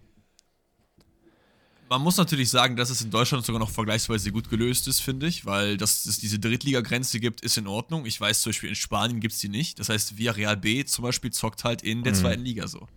man 1.92 2.00
muss 2.00 2.16
natürlich 2.16 2.48
sagen, 2.48 2.74
dass 2.74 2.88
es 2.88 3.02
in 3.02 3.10
Deutschland 3.10 3.44
sogar 3.44 3.58
noch 3.58 3.68
vergleichsweise 3.68 4.32
gut 4.32 4.48
gelöst 4.48 4.88
ist, 4.88 5.00
finde 5.00 5.26
ich, 5.26 5.44
weil 5.44 5.76
dass 5.76 6.06
es 6.06 6.18
diese 6.18 6.38
Drittliga-Grenze 6.38 7.20
gibt, 7.20 7.42
ist 7.42 7.58
in 7.58 7.66
Ordnung. 7.66 8.06
Ich 8.06 8.18
weiß 8.18 8.40
zum 8.40 8.50
Beispiel, 8.50 8.70
in 8.70 8.74
Spanien 8.74 9.20
gibt 9.20 9.34
es 9.34 9.40
die 9.40 9.50
nicht. 9.50 9.78
Das 9.78 9.90
heißt, 9.90 10.16
Villarreal 10.16 10.56
B 10.56 10.86
zum 10.86 11.02
Beispiel 11.02 11.30
zockt 11.30 11.64
halt 11.64 11.82
in 11.82 12.02
der 12.02 12.14
mhm. 12.14 12.16
zweiten 12.16 12.44
Liga 12.44 12.66
so. 12.66 12.88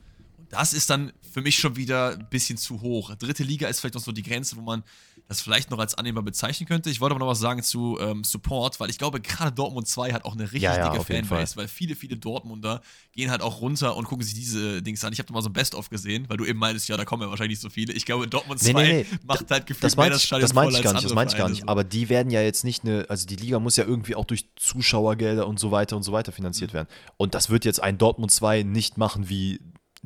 Das 0.49 0.73
ist 0.73 0.89
dann 0.89 1.11
für 1.31 1.41
mich 1.41 1.57
schon 1.57 1.75
wieder 1.75 2.13
ein 2.13 2.29
bisschen 2.29 2.57
zu 2.57 2.81
hoch. 2.81 3.13
Dritte 3.15 3.43
Liga 3.43 3.67
ist 3.67 3.79
vielleicht 3.79 3.95
noch 3.95 4.01
so 4.01 4.11
die 4.11 4.23
Grenze, 4.23 4.55
wo 4.55 4.61
man 4.61 4.83
das 5.27 5.41
vielleicht 5.41 5.71
noch 5.71 5.79
als 5.79 5.95
annehmbar 5.95 6.23
bezeichnen 6.23 6.67
könnte. 6.67 6.89
Ich 6.89 7.01
wollte 7.01 7.15
aber 7.15 7.25
noch 7.25 7.31
was 7.31 7.39
sagen 7.39 7.63
zu 7.63 7.97
ähm, 7.99 8.23
Support, 8.23 8.79
weil 8.79 8.89
ich 8.89 8.97
glaube, 8.97 9.19
gerade 9.19 9.51
Dortmund 9.51 9.87
2 9.87 10.13
hat 10.13 10.23
auch 10.23 10.33
eine 10.33 10.43
richtig 10.43 10.61
ja, 10.63 10.77
ja, 10.77 10.89
dicke 10.89 11.03
Fanbase, 11.03 11.57
weil 11.57 11.67
viele, 11.67 11.95
viele 11.95 12.15
Dortmunder 12.15 12.81
gehen 13.11 13.31
halt 13.31 13.41
auch 13.41 13.59
runter 13.61 13.95
und 13.97 14.05
gucken 14.05 14.23
sich 14.23 14.35
diese 14.35 14.83
Dings 14.83 15.03
an. 15.03 15.13
Ich 15.13 15.19
habe 15.19 15.27
da 15.27 15.33
mal 15.33 15.41
so 15.41 15.49
ein 15.49 15.53
Best-of 15.53 15.89
gesehen, 15.89 16.25
weil 16.29 16.37
du 16.37 16.45
eben 16.45 16.59
meintest, 16.59 16.87
ja, 16.89 16.97
da 16.97 17.05
kommen 17.05 17.23
ja 17.23 17.29
wahrscheinlich 17.29 17.57
nicht 17.57 17.61
so 17.61 17.69
viele. 17.69 17.93
Ich 17.93 18.05
glaube, 18.05 18.27
Dortmund 18.27 18.59
2 18.59 18.73
nee, 18.73 18.81
nee, 18.81 19.05
nee. 19.11 19.19
macht 19.25 19.49
halt 19.49 19.65
gefühlt 19.65 19.83
das 19.83 19.97
mehr 19.97 20.09
das 20.09 20.23
Stadion 20.23 20.47
Das 20.47 20.53
meinte 20.53 20.77
ich 20.77 20.83
gar 20.83 20.93
nicht, 20.93 21.05
das 21.05 21.13
meinte 21.13 21.33
ich 21.33 21.37
gar 21.39 21.49
nicht. 21.49 21.61
So. 21.61 21.67
Aber 21.67 21.83
die 21.83 22.09
werden 22.09 22.29
ja 22.29 22.41
jetzt 22.41 22.63
nicht 22.63 22.83
eine, 22.83 23.05
also 23.09 23.25
die 23.25 23.35
Liga 23.35 23.59
muss 23.59 23.77
ja 23.77 23.85
irgendwie 23.85 24.15
auch 24.15 24.25
durch 24.25 24.45
Zuschauergelder 24.55 25.47
und 25.47 25.59
so 25.59 25.71
weiter 25.71 25.97
und 25.97 26.03
so 26.03 26.11
weiter 26.11 26.31
finanziert 26.31 26.71
mhm. 26.71 26.75
werden. 26.75 26.87
Und 27.17 27.33
das 27.33 27.49
wird 27.49 27.65
jetzt 27.65 27.81
ein 27.81 27.97
Dortmund 27.97 28.31
2 28.31 28.61
nicht 28.61 28.97
machen 28.97 29.27
wie 29.27 29.59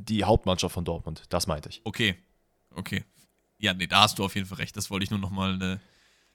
die 0.05 0.23
Hauptmannschaft 0.23 0.73
von 0.73 0.85
Dortmund. 0.85 1.23
Das 1.29 1.47
meinte 1.47 1.69
ich. 1.69 1.81
Okay. 1.83 2.15
Okay, 2.75 3.03
ja, 3.57 3.73
nee, 3.73 3.87
da 3.87 4.01
hast 4.01 4.19
du 4.19 4.23
auf 4.23 4.35
jeden 4.35 4.47
Fall 4.47 4.57
recht. 4.59 4.75
Das 4.77 4.89
wollte 4.89 5.03
ich 5.03 5.09
nur 5.09 5.19
nochmal 5.19 5.53
eine 5.53 5.79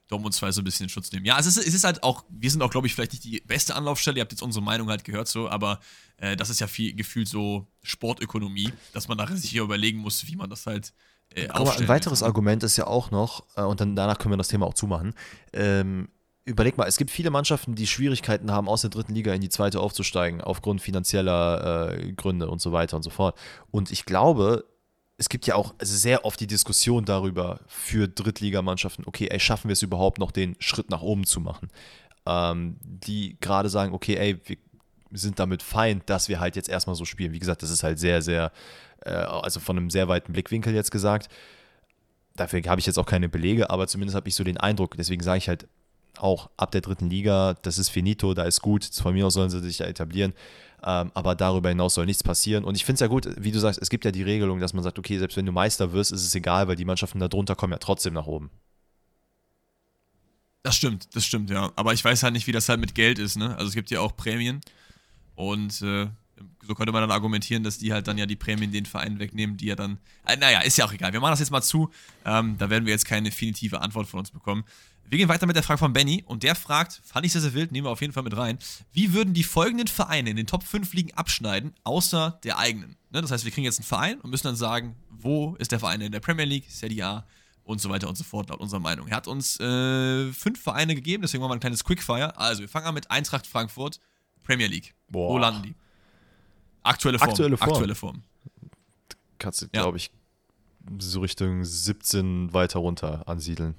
Dortmund 0.09 0.35
2 0.35 0.53
so 0.53 0.61
ein 0.61 0.65
bisschen 0.65 0.85
in 0.85 0.91
Schutz 0.91 1.11
nehmen. 1.11 1.25
Ja, 1.25 1.39
es 1.39 1.47
ist, 1.47 1.57
es 1.57 1.73
ist 1.73 1.85
halt 1.85 2.03
auch, 2.03 2.25
wir 2.29 2.51
sind 2.51 2.61
auch, 2.63 2.71
glaube 2.71 2.87
ich, 2.87 2.95
vielleicht 2.95 3.13
nicht 3.13 3.25
die 3.25 3.41
beste 3.41 3.75
Anlaufstelle. 3.75 4.19
Ihr 4.19 4.21
habt 4.21 4.33
jetzt 4.33 4.43
unsere 4.43 4.63
Meinung 4.63 4.89
halt 4.91 5.05
gehört 5.05 5.29
so, 5.29 5.49
aber 5.49 5.81
äh, 6.19 6.37
das 6.37 6.51
ist 6.51 6.61
ja 6.61 6.67
viel 6.67 6.95
gefühlt 6.95 7.29
so 7.29 7.67
Sportökonomie, 7.83 8.71
dass 8.93 9.09
man 9.09 9.17
nachher 9.17 9.37
sich 9.37 9.51
hier 9.51 9.63
überlegen 9.63 9.99
muss, 9.99 10.27
wie 10.27 10.37
man 10.37 10.51
das 10.51 10.67
halt 10.67 10.93
äh, 11.35 11.49
Aber 11.49 11.75
ein 11.77 11.89
weiteres. 11.89 12.23
Argument 12.23 12.63
ist 12.63 12.77
ja 12.77 12.87
auch 12.87 13.11
noch, 13.11 13.45
äh, 13.57 13.63
und 13.63 13.81
dann 13.81 13.97
danach 13.97 14.19
können 14.19 14.33
wir 14.33 14.37
das 14.37 14.49
Thema 14.49 14.67
auch 14.67 14.75
zumachen. 14.75 15.15
Ähm, 15.53 16.09
überleg 16.45 16.77
mal, 16.77 16.87
es 16.87 16.97
gibt 16.97 17.11
viele 17.11 17.31
Mannschaften, 17.31 17.75
die 17.75 17.87
Schwierigkeiten 17.87 18.51
haben, 18.51 18.69
aus 18.69 18.83
der 18.83 18.91
dritten 18.91 19.15
Liga 19.15 19.33
in 19.33 19.41
die 19.41 19.49
zweite 19.49 19.81
aufzusteigen, 19.81 20.41
aufgrund 20.41 20.83
finanzieller 20.83 21.93
äh, 21.93 22.13
Gründe 22.13 22.49
und 22.49 22.61
so 22.61 22.73
weiter 22.73 22.97
und 22.97 23.03
so 23.03 23.11
fort. 23.11 23.39
Und 23.71 23.91
ich 23.91 24.05
glaube, 24.05 24.65
es 25.17 25.29
gibt 25.29 25.47
ja 25.47 25.55
auch 25.55 25.75
sehr 25.81 26.25
oft 26.25 26.39
die 26.41 26.47
Diskussion 26.47 27.05
darüber 27.05 27.61
für 27.67 28.09
Drittligamannschaften, 28.09 29.05
okay, 29.07 29.29
ey, 29.31 29.41
schaffen 29.41 29.69
wir 29.69 29.73
es 29.73 29.83
überhaupt 29.83 30.19
noch, 30.19 30.33
den 30.33 30.57
Schritt 30.59 30.91
nach 30.91 31.03
oben 31.03 31.25
zu 31.25 31.41
machen? 31.41 31.69
Ähm, 32.27 32.77
die 32.83 33.39
gerade 33.41 33.69
sagen, 33.69 33.95
okay, 33.95 34.17
ey, 34.17 34.41
wir 34.45 34.57
sind 35.13 35.39
damit 35.39 35.63
fein, 35.63 36.03
dass 36.07 36.29
wir 36.29 36.41
halt 36.41 36.57
jetzt 36.57 36.69
erstmal 36.69 36.97
so 36.97 37.05
spielen. 37.05 37.33
Wie 37.33 37.39
gesagt, 37.39 37.63
das 37.63 37.71
ist 37.71 37.83
halt 37.83 37.99
sehr, 37.99 38.21
sehr, 38.23 38.51
äh, 39.03 39.11
also 39.11 39.61
von 39.61 39.79
einem 39.79 39.91
sehr 39.91 40.09
weiten 40.09 40.33
Blickwinkel 40.33 40.75
jetzt 40.75 40.91
gesagt. 40.91 41.29
Dafür 42.35 42.61
habe 42.67 42.81
ich 42.81 42.87
jetzt 42.87 42.99
auch 42.99 43.07
keine 43.07 43.29
Belege, 43.29 43.71
aber 43.71 43.87
zumindest 43.87 44.17
habe 44.17 44.29
ich 44.29 44.35
so 44.35 44.43
den 44.43 44.57
Eindruck, 44.57 44.97
deswegen 44.97 45.23
sage 45.23 45.39
ich 45.39 45.49
halt 45.49 45.69
auch 46.19 46.51
ab 46.57 46.71
der 46.71 46.81
dritten 46.81 47.11
Liga, 47.11 47.55
das 47.63 47.79
ist 47.79 47.89
finito, 47.89 48.35
da 48.35 48.45
ist 48.45 48.61
gut, 48.61 48.85
von 48.85 49.15
mir 49.15 49.27
aus 49.27 49.35
sollen 49.35 49.51
sie 49.51 49.61
sich 49.61 49.79
ja 49.79 49.87
etablieren. 49.87 50.33
Ähm, 50.87 51.11
aber 51.15 51.35
darüber 51.35 51.71
hinaus 51.71 51.95
soll 51.95 52.05
nichts 52.05 52.23
passieren. 52.23 52.65
Und 52.65 52.75
ich 52.77 52.85
finde 52.85 52.97
es 52.97 53.01
ja 53.01 53.07
gut, 53.07 53.27
wie 53.39 53.53
du 53.53 53.59
sagst, 53.59 53.81
es 53.81 53.89
gibt 53.89 54.05
ja 54.05 54.11
die 54.11 54.23
Regelung, 54.23 54.61
dass 54.61 54.75
man 54.75 54.85
sagt, 54.85 54.99
okay, 54.99 55.19
selbst 55.19 55.37
wenn 55.37 55.47
du 55.47 55.53
Meister 55.53 55.93
wirst, 55.93 56.13
ist 56.13 56.25
es 56.25 56.35
egal, 56.35 56.69
weil 56.69 56.77
die 56.77 56.85
Mannschaften 56.85 57.21
darunter 57.21 57.57
kommen 57.57 57.73
ja 57.73 57.79
trotzdem 57.79 58.13
nach 58.13 58.27
oben. 58.27 58.51
Das 60.63 60.77
stimmt, 60.77 61.15
das 61.15 61.25
stimmt, 61.25 61.51
ja. 61.51 61.73
Aber 61.77 61.93
ich 61.93 62.05
weiß 62.05 62.23
halt 62.23 62.35
nicht, 62.35 62.47
wie 62.47 62.53
das 62.53 62.69
halt 62.69 62.81
mit 62.81 62.95
Geld 62.95 63.19
ist, 63.19 63.37
ne? 63.37 63.55
Also 63.57 63.69
es 63.69 63.75
gibt 63.75 63.91
ja 63.91 64.01
auch 64.01 64.17
Prämien. 64.17 64.61
Und 65.35 65.81
äh, 65.83 66.09
so 66.63 66.75
könnte 66.75 66.93
man 66.93 67.03
dann 67.03 67.11
argumentieren, 67.11 67.63
dass 67.63 67.79
die 67.79 67.93
halt 67.93 68.09
dann 68.09 68.19
ja 68.19 68.27
die 68.27 68.37
Prämien 68.37 68.73
den 68.73 68.87
Vereinen 68.87 69.19
wegnehmen, 69.19 69.57
die 69.57 69.67
ja 69.67 69.77
dann. 69.77 69.99
Äh, 70.27 70.37
naja, 70.37 70.61
ist 70.61 70.77
ja 70.79 70.85
auch 70.85 70.93
egal. 70.93 71.13
Wir 71.13 71.21
machen 71.21 71.33
das 71.33 71.41
jetzt 71.41 71.51
mal 71.51 71.63
zu. 71.63 71.91
Ähm, 72.25 72.57
da 72.59 72.71
werden 72.71 72.87
wir 72.87 72.93
jetzt 72.93 73.07
keine 73.07 73.31
definitive 73.31 73.81
Antwort 73.81 74.09
von 74.09 74.21
uns 74.21 74.31
bekommen. 74.31 74.65
Wir 75.07 75.19
gehen 75.19 75.29
weiter 75.29 75.47
mit 75.47 75.55
der 75.55 75.63
Frage 75.63 75.79
von 75.79 75.93
Benny 75.93 76.25
und 76.27 76.43
der 76.43 76.55
fragt, 76.55 77.03
fand 77.05 77.27
ich 77.27 77.33
sehr, 77.33 77.43
sehr 77.43 77.53
wild, 77.53 77.73
nehmen 77.73 77.87
wir 77.87 77.91
auf 77.91 78.01
jeden 78.01 78.15
Fall 78.15 78.23
mit 78.23 78.37
rein, 78.37 78.59
wie 78.93 79.13
würden 79.13 79.35
die 79.35 79.45
folgenden 79.45 79.87
Vereine 79.87 80.31
in 80.31 80.37
den 80.37 80.47
Top 80.47 80.65
5 80.65 80.95
Ligen 80.95 81.13
abschneiden, 81.13 81.75
außer 81.85 82.41
der 82.43 82.59
eigenen? 82.59 82.97
Ne? 83.11 83.21
Das 83.21 83.31
heißt, 83.31 83.45
wir 83.45 83.53
kriegen 83.53 83.65
jetzt 83.67 83.79
einen 83.79 83.87
Verein 83.87 84.19
und 84.21 84.31
müssen 84.31 84.47
dann 84.47 84.57
sagen, 84.57 84.97
wo 85.11 85.57
ist 85.57 85.73
der 85.73 85.79
Verein 85.79 86.01
in 86.01 86.11
der 86.11 86.21
Premier 86.21 86.47
League, 86.47 86.71
Serie 86.71 87.07
A 87.07 87.27
und 87.65 87.81
so 87.81 87.91
weiter 87.91 88.09
und 88.09 88.17
so 88.17 88.25
fort, 88.25 88.49
laut 88.49 88.61
unserer 88.61 88.81
Meinung. 88.81 89.09
Er 89.09 89.17
hat 89.17 89.29
uns 89.29 89.61
äh, 89.61 90.33
fünf 90.33 90.61
Vereine 90.61 90.95
gegeben, 90.95 91.23
deswegen 91.23 91.43
machen 91.43 91.51
wir 91.51 91.57
ein 91.57 91.61
kleines 91.61 91.85
Quickfire. 91.85 92.37
Also, 92.39 92.63
wir 92.63 92.69
fangen 92.69 92.87
an 92.87 92.95
mit 92.95 93.11
Eintracht 93.11 93.47
Frankfurt, 93.47 94.01
Premier 94.43 94.67
League. 94.67 94.95
Boah. 95.09 95.31
Wo 95.31 95.39
landen 95.39 95.63
die? 95.63 95.75
Aktuelle 96.85 97.19
Form. 97.19 97.31
Aktuelle 97.31 97.57
Form. 97.57 97.71
Aktuelle 97.71 97.95
Form. 97.95 98.23
Kannst 99.39 99.63
du, 99.63 99.67
ja. 99.75 99.83
glaube 99.83 99.97
ich, 99.97 100.11
so 100.99 101.21
Richtung 101.21 101.65
17 101.65 102.53
weiter 102.53 102.79
runter 102.79 103.27
ansiedeln. 103.27 103.75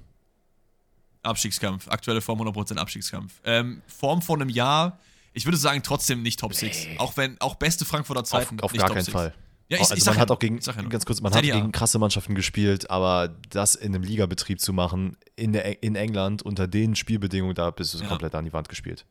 Abstiegskampf. 1.22 1.88
Aktuelle 1.88 2.20
Form 2.20 2.40
100% 2.40 2.76
Abstiegskampf. 2.76 3.40
Ähm, 3.44 3.82
Form 3.86 4.22
vor 4.22 4.36
einem 4.36 4.48
Jahr, 4.48 4.98
ich 5.32 5.44
würde 5.44 5.56
sagen, 5.56 5.82
trotzdem 5.82 6.22
nicht 6.22 6.38
Top 6.40 6.54
6. 6.54 6.86
Nee. 6.86 6.98
Auch 6.98 7.16
wenn, 7.16 7.40
auch 7.40 7.54
beste 7.54 7.84
Frankfurter 7.84 8.24
Zeiten. 8.24 8.60
Auf, 8.60 8.72
auf 8.72 8.78
gar 8.78 8.88
keinen 8.88 9.02
6. 9.02 9.10
Fall. 9.10 9.34
Ja, 9.68 9.78
ich, 9.78 9.80
also 9.80 9.94
ich 9.94 10.04
man 10.04 10.18
hat 10.18 10.30
auch 10.30 10.38
gegen, 10.38 10.60
ganz 10.60 11.04
kurz, 11.04 11.20
man 11.20 11.34
hat 11.34 11.42
gegen 11.42 11.72
krasse 11.72 11.98
Mannschaften 11.98 12.36
gespielt, 12.36 12.88
aber 12.88 13.34
das 13.50 13.74
in 13.74 13.94
einem 13.94 14.04
Ligabetrieb 14.04 14.60
zu 14.60 14.72
machen, 14.72 15.16
in, 15.34 15.52
der, 15.52 15.82
in 15.82 15.96
England, 15.96 16.42
unter 16.42 16.68
den 16.68 16.94
Spielbedingungen, 16.94 17.56
da 17.56 17.70
bist 17.72 17.92
du 17.94 17.98
ja. 17.98 18.06
komplett 18.06 18.36
an 18.36 18.44
die 18.44 18.52
Wand 18.52 18.68
gespielt. 18.68 19.06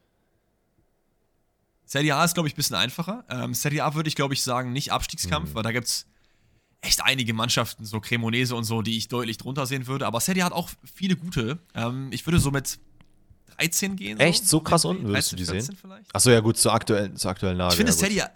Serie 1.85 2.15
A 2.15 2.25
ist, 2.25 2.33
glaube 2.33 2.47
ich, 2.47 2.53
ein 2.53 2.57
bisschen 2.57 2.75
einfacher. 2.75 3.23
Ähm, 3.29 3.53
Serie 3.53 3.83
A 3.83 3.93
würde 3.93 4.09
ich, 4.09 4.15
glaube 4.15 4.33
ich, 4.33 4.41
sagen, 4.41 4.73
nicht 4.73 4.91
Abstiegskampf, 4.91 5.51
mhm. 5.51 5.55
weil 5.55 5.63
da 5.63 5.71
gibt 5.71 5.87
es 5.87 6.07
echt 6.81 7.03
einige 7.03 7.33
Mannschaften, 7.33 7.85
so 7.85 7.99
Cremonese 7.99 8.55
und 8.55 8.63
so, 8.63 8.81
die 8.81 8.97
ich 8.97 9.07
deutlich 9.07 9.37
drunter 9.37 9.65
sehen 9.65 9.87
würde. 9.87 10.07
Aber 10.07 10.19
Serie 10.19 10.43
hat 10.43 10.53
auch 10.53 10.69
viele 10.83 11.15
gute. 11.15 11.59
Ähm, 11.73 12.09
ich 12.11 12.25
würde 12.25 12.39
so 12.39 12.51
mit 12.51 12.79
13 13.57 13.95
gehen. 13.95 14.19
Echt? 14.19 14.43
So, 14.43 14.57
so 14.57 14.61
krass 14.61 14.85
unten 14.85 15.07
würdest 15.07 15.31
du 15.31 15.35
die 15.35 15.45
sehen? 15.45 15.77
Achso, 16.11 16.31
ja 16.31 16.39
gut, 16.39 16.57
zur 16.57 16.73
aktuellen, 16.73 17.15
zur 17.15 17.31
aktuellen 17.31 17.57
Lage. 17.57 17.73
Ich 17.73 17.77
finde 17.77 17.91
ja, 17.91 17.97
Serie 17.97 18.31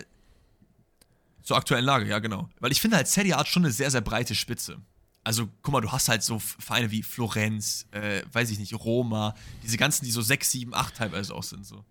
zur 1.43 1.57
aktuellen 1.57 1.85
Lage, 1.85 2.07
ja 2.07 2.19
genau. 2.19 2.47
Weil 2.59 2.71
ich 2.71 2.79
finde 2.79 2.97
halt 2.97 3.07
Serie 3.07 3.35
hat 3.35 3.47
schon 3.47 3.63
eine 3.63 3.73
sehr, 3.73 3.89
sehr 3.89 4.01
breite 4.01 4.35
Spitze. 4.35 4.77
Also 5.23 5.49
guck 5.61 5.73
mal, 5.73 5.81
du 5.81 5.91
hast 5.91 6.07
halt 6.07 6.23
so 6.23 6.39
Vereine 6.39 6.91
wie 6.91 7.03
Florenz, 7.03 7.87
äh, 7.91 8.21
weiß 8.31 8.51
ich 8.51 8.59
nicht, 8.59 8.73
Roma, 8.73 9.35
diese 9.63 9.77
ganzen, 9.77 10.05
die 10.05 10.11
so 10.11 10.21
6, 10.21 10.51
7, 10.51 10.73
8 10.73 10.95
teilweise 10.95 11.33
auch 11.33 11.43
sind 11.43 11.65
so 11.65 11.83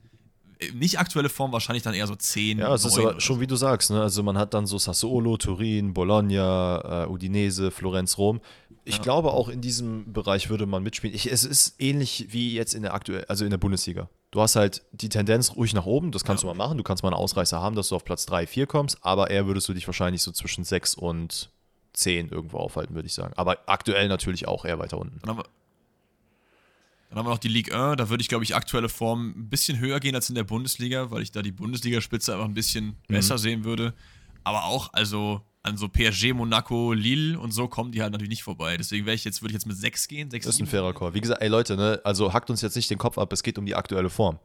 nicht 0.75 0.99
aktuelle 0.99 1.29
Form, 1.29 1.53
wahrscheinlich 1.53 1.83
dann 1.83 1.95
eher 1.95 2.07
so 2.07 2.17
10. 2.17 2.59
Ja, 2.59 2.75
es 2.75 2.85
ist 2.85 2.99
aber 2.99 3.21
schon, 3.21 3.41
wie 3.41 3.47
du 3.47 3.57
sagst, 3.57 3.91
ne? 3.91 4.03
also 4.03 4.23
man 4.23 4.37
hat 4.37 4.55
dann 4.55 4.67
so 4.67 4.79
Sassuolo, 4.79 5.37
Turin, 5.37 5.95
Bologna, 5.95 7.05
äh, 7.05 7.09
Udinese, 7.09 7.71
Florenz, 7.71 8.19
Rom. 8.19 8.41
Ich 8.85 8.97
ja. 8.97 9.03
glaube, 9.03 9.33
auch 9.33 9.49
in 9.49 9.61
diesem 9.61 10.13
Bereich 10.13 10.51
würde 10.51 10.67
man 10.67 10.83
mitspielen. 10.83 11.15
Ich, 11.15 11.31
es 11.31 11.45
ist 11.45 11.75
ähnlich 11.79 12.29
wie 12.31 12.55
jetzt 12.55 12.75
in 12.75 12.83
der 12.83 12.95
aktuell, 12.95 13.25
also 13.27 13.45
in 13.45 13.51
der 13.51 13.59
Bundesliga. 13.59 14.09
Du 14.31 14.41
hast 14.41 14.57
halt 14.57 14.83
die 14.93 15.09
Tendenz 15.09 15.57
ruhig 15.57 15.75
nach 15.75 15.87
oben, 15.87 16.11
das 16.11 16.25
kannst 16.25 16.43
ja. 16.43 16.51
du 16.51 16.55
mal 16.57 16.65
machen. 16.67 16.79
Du 16.79 16.85
kannst 16.85 17.03
mal 17.03 17.11
einen 17.11 17.17
Ausreißer 17.17 17.61
haben, 17.61 17.77
dass 17.77 17.91
du 17.91 17.97
auf 17.97 18.05
Platz 18.05 18.27
3, 18.27 18.47
4 18.47 18.67
kommst, 18.67 18.99
aber 19.03 19.31
eher 19.31 19.47
würdest 19.47 19.69
du 19.69 19.75
dich 19.75 19.87
wahrscheinlich 19.87 20.23
so 20.23 20.33
zwischen 20.33 20.65
6 20.65 20.95
und 20.95 21.51
10 21.93 22.29
irgendwo 22.31 22.59
aufhalten, 22.59 22.95
würde 22.95 23.07
ich 23.07 23.15
sagen. 23.15 23.33
Aber 23.37 23.59
aktuell 23.67 24.09
natürlich 24.09 24.49
auch 24.49 24.65
eher 24.65 24.79
weiter 24.79 24.99
unten. 24.99 25.21
Dann 27.09 27.19
haben 27.19 27.27
wir, 27.27 27.31
noch 27.31 27.39
die 27.39 27.49
Ligue 27.49 27.75
1, 27.75 27.97
da 27.97 28.11
würde 28.11 28.21
ich, 28.21 28.29
glaube 28.29 28.45
ich, 28.45 28.55
aktuelle 28.55 28.89
Form 28.89 29.31
ein 29.31 29.49
bisschen 29.49 29.79
höher 29.79 29.99
gehen 29.99 30.15
als 30.15 30.29
in 30.29 30.35
der 30.35 30.45
Bundesliga, 30.45 31.11
weil 31.11 31.23
ich 31.23 31.33
da 31.33 31.41
die 31.41 31.53
Bundesligaspitze 31.53 32.35
einfach 32.35 32.47
ein 32.47 32.55
bisschen 32.55 32.87
mhm. 32.87 33.15
besser 33.15 33.39
sehen 33.39 33.65
würde. 33.65 33.95
Aber 34.45 34.65
auch, 34.65 34.93
also 34.93 35.43
an 35.63 35.77
so 35.77 35.89
PSG, 35.89 36.33
Monaco, 36.33 36.93
Lille 36.93 37.39
und 37.39 37.53
so 37.53 37.69
kommen 37.69 37.93
die 37.93 38.03
halt 38.03 38.13
natürlich 38.13 38.31
nicht 38.31 38.43
vorbei. 38.43 38.77
Deswegen 38.77 39.07
wäre 39.07 39.15
ich 39.15 39.25
jetzt, 39.25 39.43
würde 39.43 39.53
ich 39.53 39.55
jetzt 39.55 39.67
mit 39.67 39.77
6 39.77 40.09
gehen. 40.09 40.31
6, 40.31 40.45
das 40.45 40.55
ist 40.55 40.61
ein 40.61 40.67
fairer 40.67 40.95
Call. 40.95 41.15
Wie 41.15 41.21
gesagt, 41.21 41.43
ey 41.43 41.49
Leute, 41.49 41.77
ne, 41.77 42.01
also 42.05 42.33
hackt 42.33 42.51
uns 42.51 42.61
jetzt 42.61 42.77
nicht 42.77 42.91
den 42.91 42.99
Kopf 42.99 43.19
ab, 43.19 43.33
es 43.33 43.43
geht 43.43 43.59
um 43.59 43.67
die 43.67 43.75
aktuelle 43.75 44.11
Form. 44.11 44.39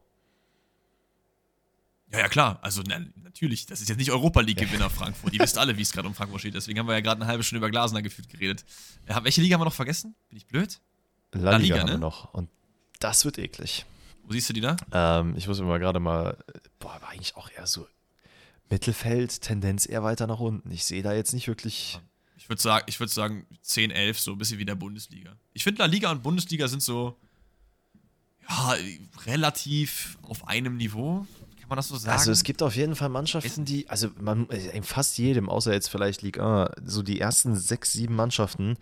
Ja, 2.12 2.20
ja, 2.20 2.28
klar. 2.28 2.60
Also 2.62 2.84
na, 2.88 3.00
natürlich, 3.24 3.66
das 3.66 3.82
ist 3.82 3.90
jetzt 3.90 3.98
nicht 3.98 4.12
Europa 4.12 4.42
League-Gewinner 4.42 4.90
Frankfurt. 4.90 5.34
Ihr 5.34 5.40
wisst 5.40 5.58
alle, 5.58 5.78
wie 5.78 5.82
es 5.82 5.92
gerade 5.92 6.08
um 6.08 6.14
Frankfurt 6.14 6.42
steht. 6.42 6.54
Deswegen 6.54 6.78
haben 6.78 6.88
wir 6.88 6.94
ja 6.94 7.02
gerade 7.02 7.22
eine 7.22 7.28
halbe 7.28 7.44
Stunde 7.44 7.58
über 7.58 7.72
Glasner 7.72 8.04
gefühlt 8.04 8.30
geredet. 8.30 8.64
Ja, 9.10 9.24
welche 9.24 9.42
Liga 9.42 9.56
haben 9.56 9.62
wir 9.62 9.66
noch 9.66 9.74
vergessen? 9.74 10.16
Bin 10.30 10.38
ich 10.38 10.46
blöd? 10.46 10.80
La, 11.34 11.52
La 11.52 11.58
Liga, 11.58 11.78
Liga 11.78 11.94
ne? 11.94 12.00
noch. 12.00 12.34
Und 12.34 12.50
das 13.00 13.26
wird 13.26 13.38
eklig. 13.38 13.86
Wo 14.26 14.34
siehst 14.34 14.50
du 14.50 14.54
die 14.54 14.62
da? 14.62 14.78
Ähm, 14.92 15.36
ich 15.36 15.48
muss 15.48 15.60
mir 15.60 15.66
mal 15.66 15.80
gerade 15.80 16.00
mal. 16.00 16.38
Boah, 16.80 17.02
war 17.02 17.10
eigentlich 17.10 17.36
auch 17.36 17.50
eher 17.52 17.68
so 17.68 17.88
Mittelfeld, 18.70 19.42
Tendenz 19.42 19.88
eher 19.88 20.04
weiter 20.04 20.28
nach 20.28 20.40
unten. 20.40 20.72
Ich 20.72 20.86
sehe 20.86 21.04
da 21.04 21.14
jetzt 21.14 21.34
nicht 21.34 21.48
wirklich. 21.48 22.00
Ich 22.38 22.50
würde 22.50 22.62
sagen, 22.62 22.86
würd 22.98 23.10
sagen 23.10 23.46
10, 23.62 23.92
11, 23.92 24.20
so 24.20 24.32
ein 24.32 24.38
bisschen 24.38 24.60
wie 24.60 24.66
der 24.66 24.76
Bundesliga. 24.76 25.36
Ich 25.54 25.64
finde, 25.64 25.80
La 25.80 25.86
Liga 25.86 26.12
und 26.12 26.24
Bundesliga 26.24 26.68
sind 26.68 26.82
so 26.82 27.18
ja, 28.50 28.76
relativ 29.26 30.18
auf 30.24 30.48
einem 30.48 30.78
Niveau. 30.78 31.26
Kann 31.60 31.70
man 31.70 31.78
das 31.78 31.88
so 31.88 31.96
sagen? 31.96 32.18
Also 32.18 32.32
es 32.32 32.44
gibt 32.44 32.62
auf 32.62 32.76
jeden 32.76 32.96
Fall 32.96 33.10
Mannschaften, 33.10 33.64
die, 33.64 33.88
also 33.90 34.10
man, 34.20 34.48
in 34.48 34.84
fast 34.84 35.18
jedem, 35.18 35.50
außer 35.50 35.72
jetzt 35.72 35.88
vielleicht 35.88 36.22
Ligue 36.22 36.44
1, 36.44 36.92
so 36.92 37.02
die 37.02 37.20
ersten 37.20 37.56
sechs, 37.56 37.94
sieben 37.94 38.16
Mannschaften, 38.16 38.78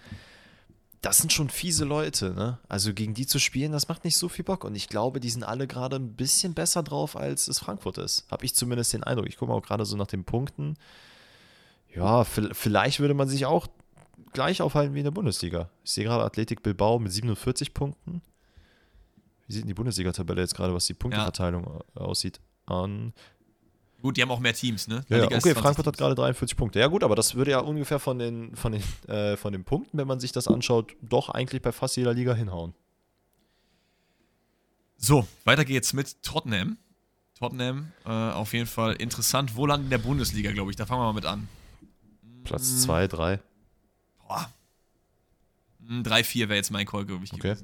das 1.01 1.17
sind 1.17 1.33
schon 1.33 1.49
fiese 1.49 1.83
Leute, 1.83 2.31
ne? 2.33 2.59
Also 2.69 2.93
gegen 2.93 3.15
die 3.15 3.25
zu 3.25 3.39
spielen, 3.39 3.71
das 3.71 3.87
macht 3.87 4.03
nicht 4.03 4.17
so 4.17 4.29
viel 4.29 4.45
Bock. 4.45 4.63
Und 4.63 4.75
ich 4.75 4.87
glaube, 4.87 5.19
die 5.19 5.31
sind 5.31 5.43
alle 5.43 5.65
gerade 5.65 5.95
ein 5.95 6.13
bisschen 6.15 6.53
besser 6.53 6.83
drauf, 6.83 7.15
als 7.15 7.47
es 7.47 7.57
Frankfurt 7.57 7.97
ist. 7.97 8.25
Habe 8.29 8.45
ich 8.45 8.53
zumindest 8.53 8.93
den 8.93 9.03
Eindruck. 9.03 9.27
Ich 9.27 9.37
gucke 9.37 9.51
auch 9.51 9.63
gerade 9.63 9.83
so 9.85 9.97
nach 9.97 10.07
den 10.07 10.23
Punkten. 10.23 10.75
Ja, 11.93 12.23
vielleicht 12.23 12.99
würde 12.99 13.15
man 13.15 13.27
sich 13.27 13.47
auch 13.47 13.67
gleich 14.31 14.61
aufhalten 14.61 14.93
wie 14.93 14.99
in 14.99 15.05
der 15.05 15.11
Bundesliga. 15.11 15.69
Ich 15.83 15.91
sehe 15.91 16.05
gerade 16.05 16.23
Athletik 16.23 16.61
Bilbao 16.61 16.99
mit 16.99 17.11
47 17.11 17.73
Punkten. 17.73 18.21
Wie 19.47 19.53
sieht 19.53 19.63
denn 19.63 19.67
die 19.67 19.73
Bundesliga-Tabelle 19.73 20.41
jetzt 20.41 20.55
gerade, 20.55 20.73
was 20.73 20.85
die 20.85 20.93
Punkteverteilung 20.93 21.81
ja. 21.95 22.01
aussieht, 22.01 22.39
an? 22.67 23.11
Gut, 24.01 24.17
die 24.17 24.21
haben 24.21 24.31
auch 24.31 24.39
mehr 24.39 24.53
Teams, 24.53 24.87
ne? 24.87 25.05
Ja, 25.09 25.25
okay, 25.25 25.53
Frankfurt 25.53 25.85
hat 25.85 25.97
gerade 25.97 26.15
43 26.15 26.57
Punkte. 26.57 26.79
Ja, 26.79 26.87
gut, 26.87 27.03
aber 27.03 27.15
das 27.15 27.35
würde 27.35 27.51
ja 27.51 27.59
ungefähr 27.59 27.99
von 27.99 28.17
den, 28.17 28.55
von, 28.55 28.71
den, 28.71 28.83
äh, 29.07 29.37
von 29.37 29.53
den 29.53 29.63
Punkten, 29.63 29.97
wenn 29.97 30.07
man 30.07 30.19
sich 30.19 30.31
das 30.31 30.47
anschaut, 30.47 30.95
doch 31.01 31.29
eigentlich 31.29 31.61
bei 31.61 31.71
fast 31.71 31.97
jeder 31.97 32.13
Liga 32.13 32.33
hinhauen. 32.33 32.73
So, 34.97 35.27
weiter 35.45 35.65
geht's 35.65 35.93
mit 35.93 36.21
Tottenham. 36.23 36.77
Tottenham, 37.37 37.91
äh, 38.05 38.09
auf 38.09 38.53
jeden 38.53 38.67
Fall 38.67 38.93
interessant. 38.93 39.55
Wo 39.55 39.65
landen 39.65 39.85
in 39.85 39.89
der 39.91 39.97
Bundesliga, 39.97 40.51
glaube 40.51 40.71
ich? 40.71 40.77
Da 40.77 40.85
fangen 40.85 41.01
wir 41.01 41.05
mal 41.05 41.13
mit 41.13 41.25
an. 41.25 41.47
Platz 42.43 42.81
2, 42.81 43.07
3. 43.07 43.39
Boah. 44.27 44.51
3, 45.79 46.23
4 46.23 46.49
wäre 46.49 46.57
jetzt 46.57 46.71
mein 46.71 46.85
Call, 46.85 47.05
glaube 47.05 47.25
ich, 47.25 47.33
okay. 47.33 47.55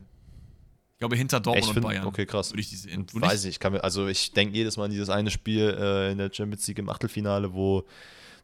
Ich 0.97 0.99
glaube, 0.99 1.15
hinter 1.15 1.39
Dortmund 1.39 1.65
find, 1.65 1.77
und 1.77 1.83
Bayern. 1.83 2.07
Okay, 2.07 2.25
krass. 2.25 2.49
Würde 2.49 2.61
ich 2.61 2.71
diese 2.71 2.89
sehen. 2.89 3.05
Weiß 3.13 3.45
ich, 3.45 3.59
kann 3.59 3.71
mir, 3.71 3.83
also 3.83 4.07
ich 4.07 4.31
denke 4.31 4.55
jedes 4.55 4.77
Mal 4.77 4.85
an 4.85 4.89
dieses 4.89 5.09
eine 5.09 5.29
Spiel 5.29 5.77
äh, 5.79 6.11
in 6.11 6.17
der 6.17 6.33
Champions 6.33 6.65
League 6.67 6.79
im 6.79 6.89
Achtelfinale, 6.89 7.53
wo 7.53 7.85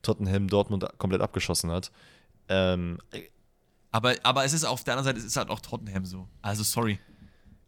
Tottenham 0.03 0.47
Dortmund 0.47 0.85
komplett 0.99 1.21
abgeschossen 1.21 1.71
hat. 1.71 1.91
Ähm, 2.49 2.99
aber, 3.91 4.13
aber 4.21 4.45
es 4.45 4.53
ist 4.53 4.65
auf 4.65 4.83
der 4.83 4.93
anderen 4.93 5.05
Seite, 5.05 5.17
es 5.17 5.25
ist 5.25 5.35
halt 5.35 5.49
auch 5.49 5.61
Tottenham 5.61 6.05
so. 6.05 6.27
Also 6.43 6.61
sorry. 6.61 6.99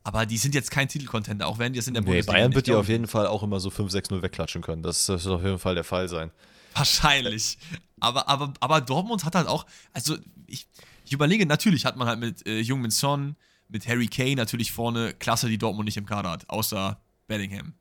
Aber 0.03 0.27
die 0.27 0.37
sind 0.37 0.53
jetzt 0.53 0.69
kein 0.69 0.87
Titelcontender, 0.87 1.47
auch 1.47 1.57
wenn 1.57 1.73
die 1.73 1.79
es 1.79 1.87
in 1.87 1.95
der 1.95 2.03
nee, 2.03 2.09
Bundesliga 2.09 2.37
Bayern 2.37 2.53
wird 2.53 2.67
die 2.67 2.75
auf 2.75 2.87
jeden 2.87 3.07
Fall 3.07 3.25
auch 3.25 3.41
immer 3.41 3.59
so 3.59 3.69
5-6-0 3.69 4.21
wegklatschen 4.21 4.61
können. 4.61 4.83
Das, 4.83 5.07
das 5.07 5.25
wird 5.25 5.33
auf 5.33 5.43
jeden 5.43 5.57
Fall 5.57 5.73
der 5.73 5.83
Fall 5.83 6.09
sein. 6.09 6.29
Wahrscheinlich. 6.75 7.57
Aber, 7.99 8.29
aber, 8.29 8.53
aber 8.59 8.81
Dortmund 8.81 9.25
hat 9.25 9.33
halt 9.33 9.47
auch, 9.47 9.65
also 9.93 10.15
ich, 10.45 10.67
ich 11.05 11.11
überlege, 11.11 11.47
natürlich 11.47 11.85
hat 11.85 11.97
man 11.97 12.07
halt 12.07 12.19
mit 12.19 12.45
äh, 12.45 12.59
Jungmin 12.59 12.91
Son, 12.91 13.35
mit 13.67 13.87
Harry 13.87 14.07
Kane 14.07 14.35
natürlich 14.35 14.71
vorne 14.71 15.13
Klasse, 15.13 15.49
die 15.49 15.57
Dortmund 15.57 15.85
nicht 15.85 15.97
im 15.97 16.05
Kader 16.05 16.31
hat, 16.31 16.49
außer 16.49 16.99
Bellingham. 17.27 17.73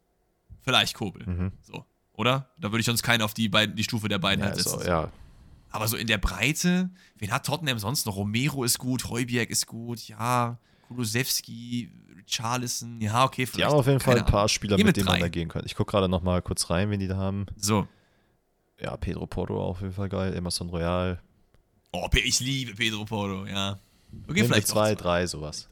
Vielleicht 0.62 0.94
Kobel. 0.94 1.26
Mhm. 1.26 1.52
So. 1.62 1.84
Oder? 2.12 2.48
Da 2.58 2.70
würde 2.70 2.80
ich 2.80 2.86
sonst 2.86 3.02
keinen 3.02 3.22
auf 3.22 3.34
die, 3.34 3.48
beiden, 3.48 3.76
die 3.76 3.84
Stufe 3.84 4.08
der 4.08 4.18
beiden 4.18 4.40
ja, 4.40 4.46
halt 4.46 4.56
setzen. 4.56 4.80
So, 4.80 4.86
ja. 4.86 5.10
Aber 5.70 5.88
so 5.88 5.96
in 5.96 6.06
der 6.06 6.18
Breite, 6.18 6.90
wen 7.18 7.32
hat 7.32 7.46
Tottenham 7.46 7.78
sonst 7.78 8.06
noch? 8.06 8.16
Romero 8.16 8.62
ist 8.62 8.78
gut, 8.78 9.10
Heubier 9.10 9.50
ist 9.50 9.66
gut, 9.66 10.06
ja, 10.06 10.58
Kulusewski, 10.86 11.90
Charlison, 12.26 13.00
ja, 13.00 13.24
okay, 13.24 13.44
vielleicht. 13.44 13.58
Die 13.58 13.64
haben 13.64 13.78
auf 13.78 13.86
jeden 13.86 14.00
Fall 14.00 14.18
ein 14.18 14.24
paar 14.24 14.48
Spieler, 14.48 14.76
mit, 14.76 14.86
mit 14.86 14.96
denen 14.96 15.06
man 15.06 15.20
da 15.20 15.28
gehen 15.28 15.48
kann. 15.48 15.62
Ich 15.66 15.74
gucke 15.74 15.90
gerade 15.90 16.08
noch 16.08 16.22
mal 16.22 16.40
kurz 16.42 16.70
rein, 16.70 16.90
wen 16.90 17.00
die 17.00 17.08
da 17.08 17.16
haben. 17.16 17.46
So. 17.56 17.88
Ja, 18.80 18.96
Pedro 18.96 19.26
Porto 19.26 19.60
auf 19.60 19.80
jeden 19.80 19.92
Fall 19.92 20.08
geil, 20.08 20.34
Emerson 20.34 20.68
Royal. 20.68 21.20
Oh, 21.92 22.08
ich 22.12 22.40
liebe 22.40 22.74
Pedro 22.74 23.04
Porto, 23.04 23.44
ja. 23.46 23.78
Okay, 24.28 24.32
Nehmen 24.34 24.48
vielleicht 24.48 24.68
zwei, 24.68 24.94
drei, 24.94 25.26
sowas. 25.26 25.68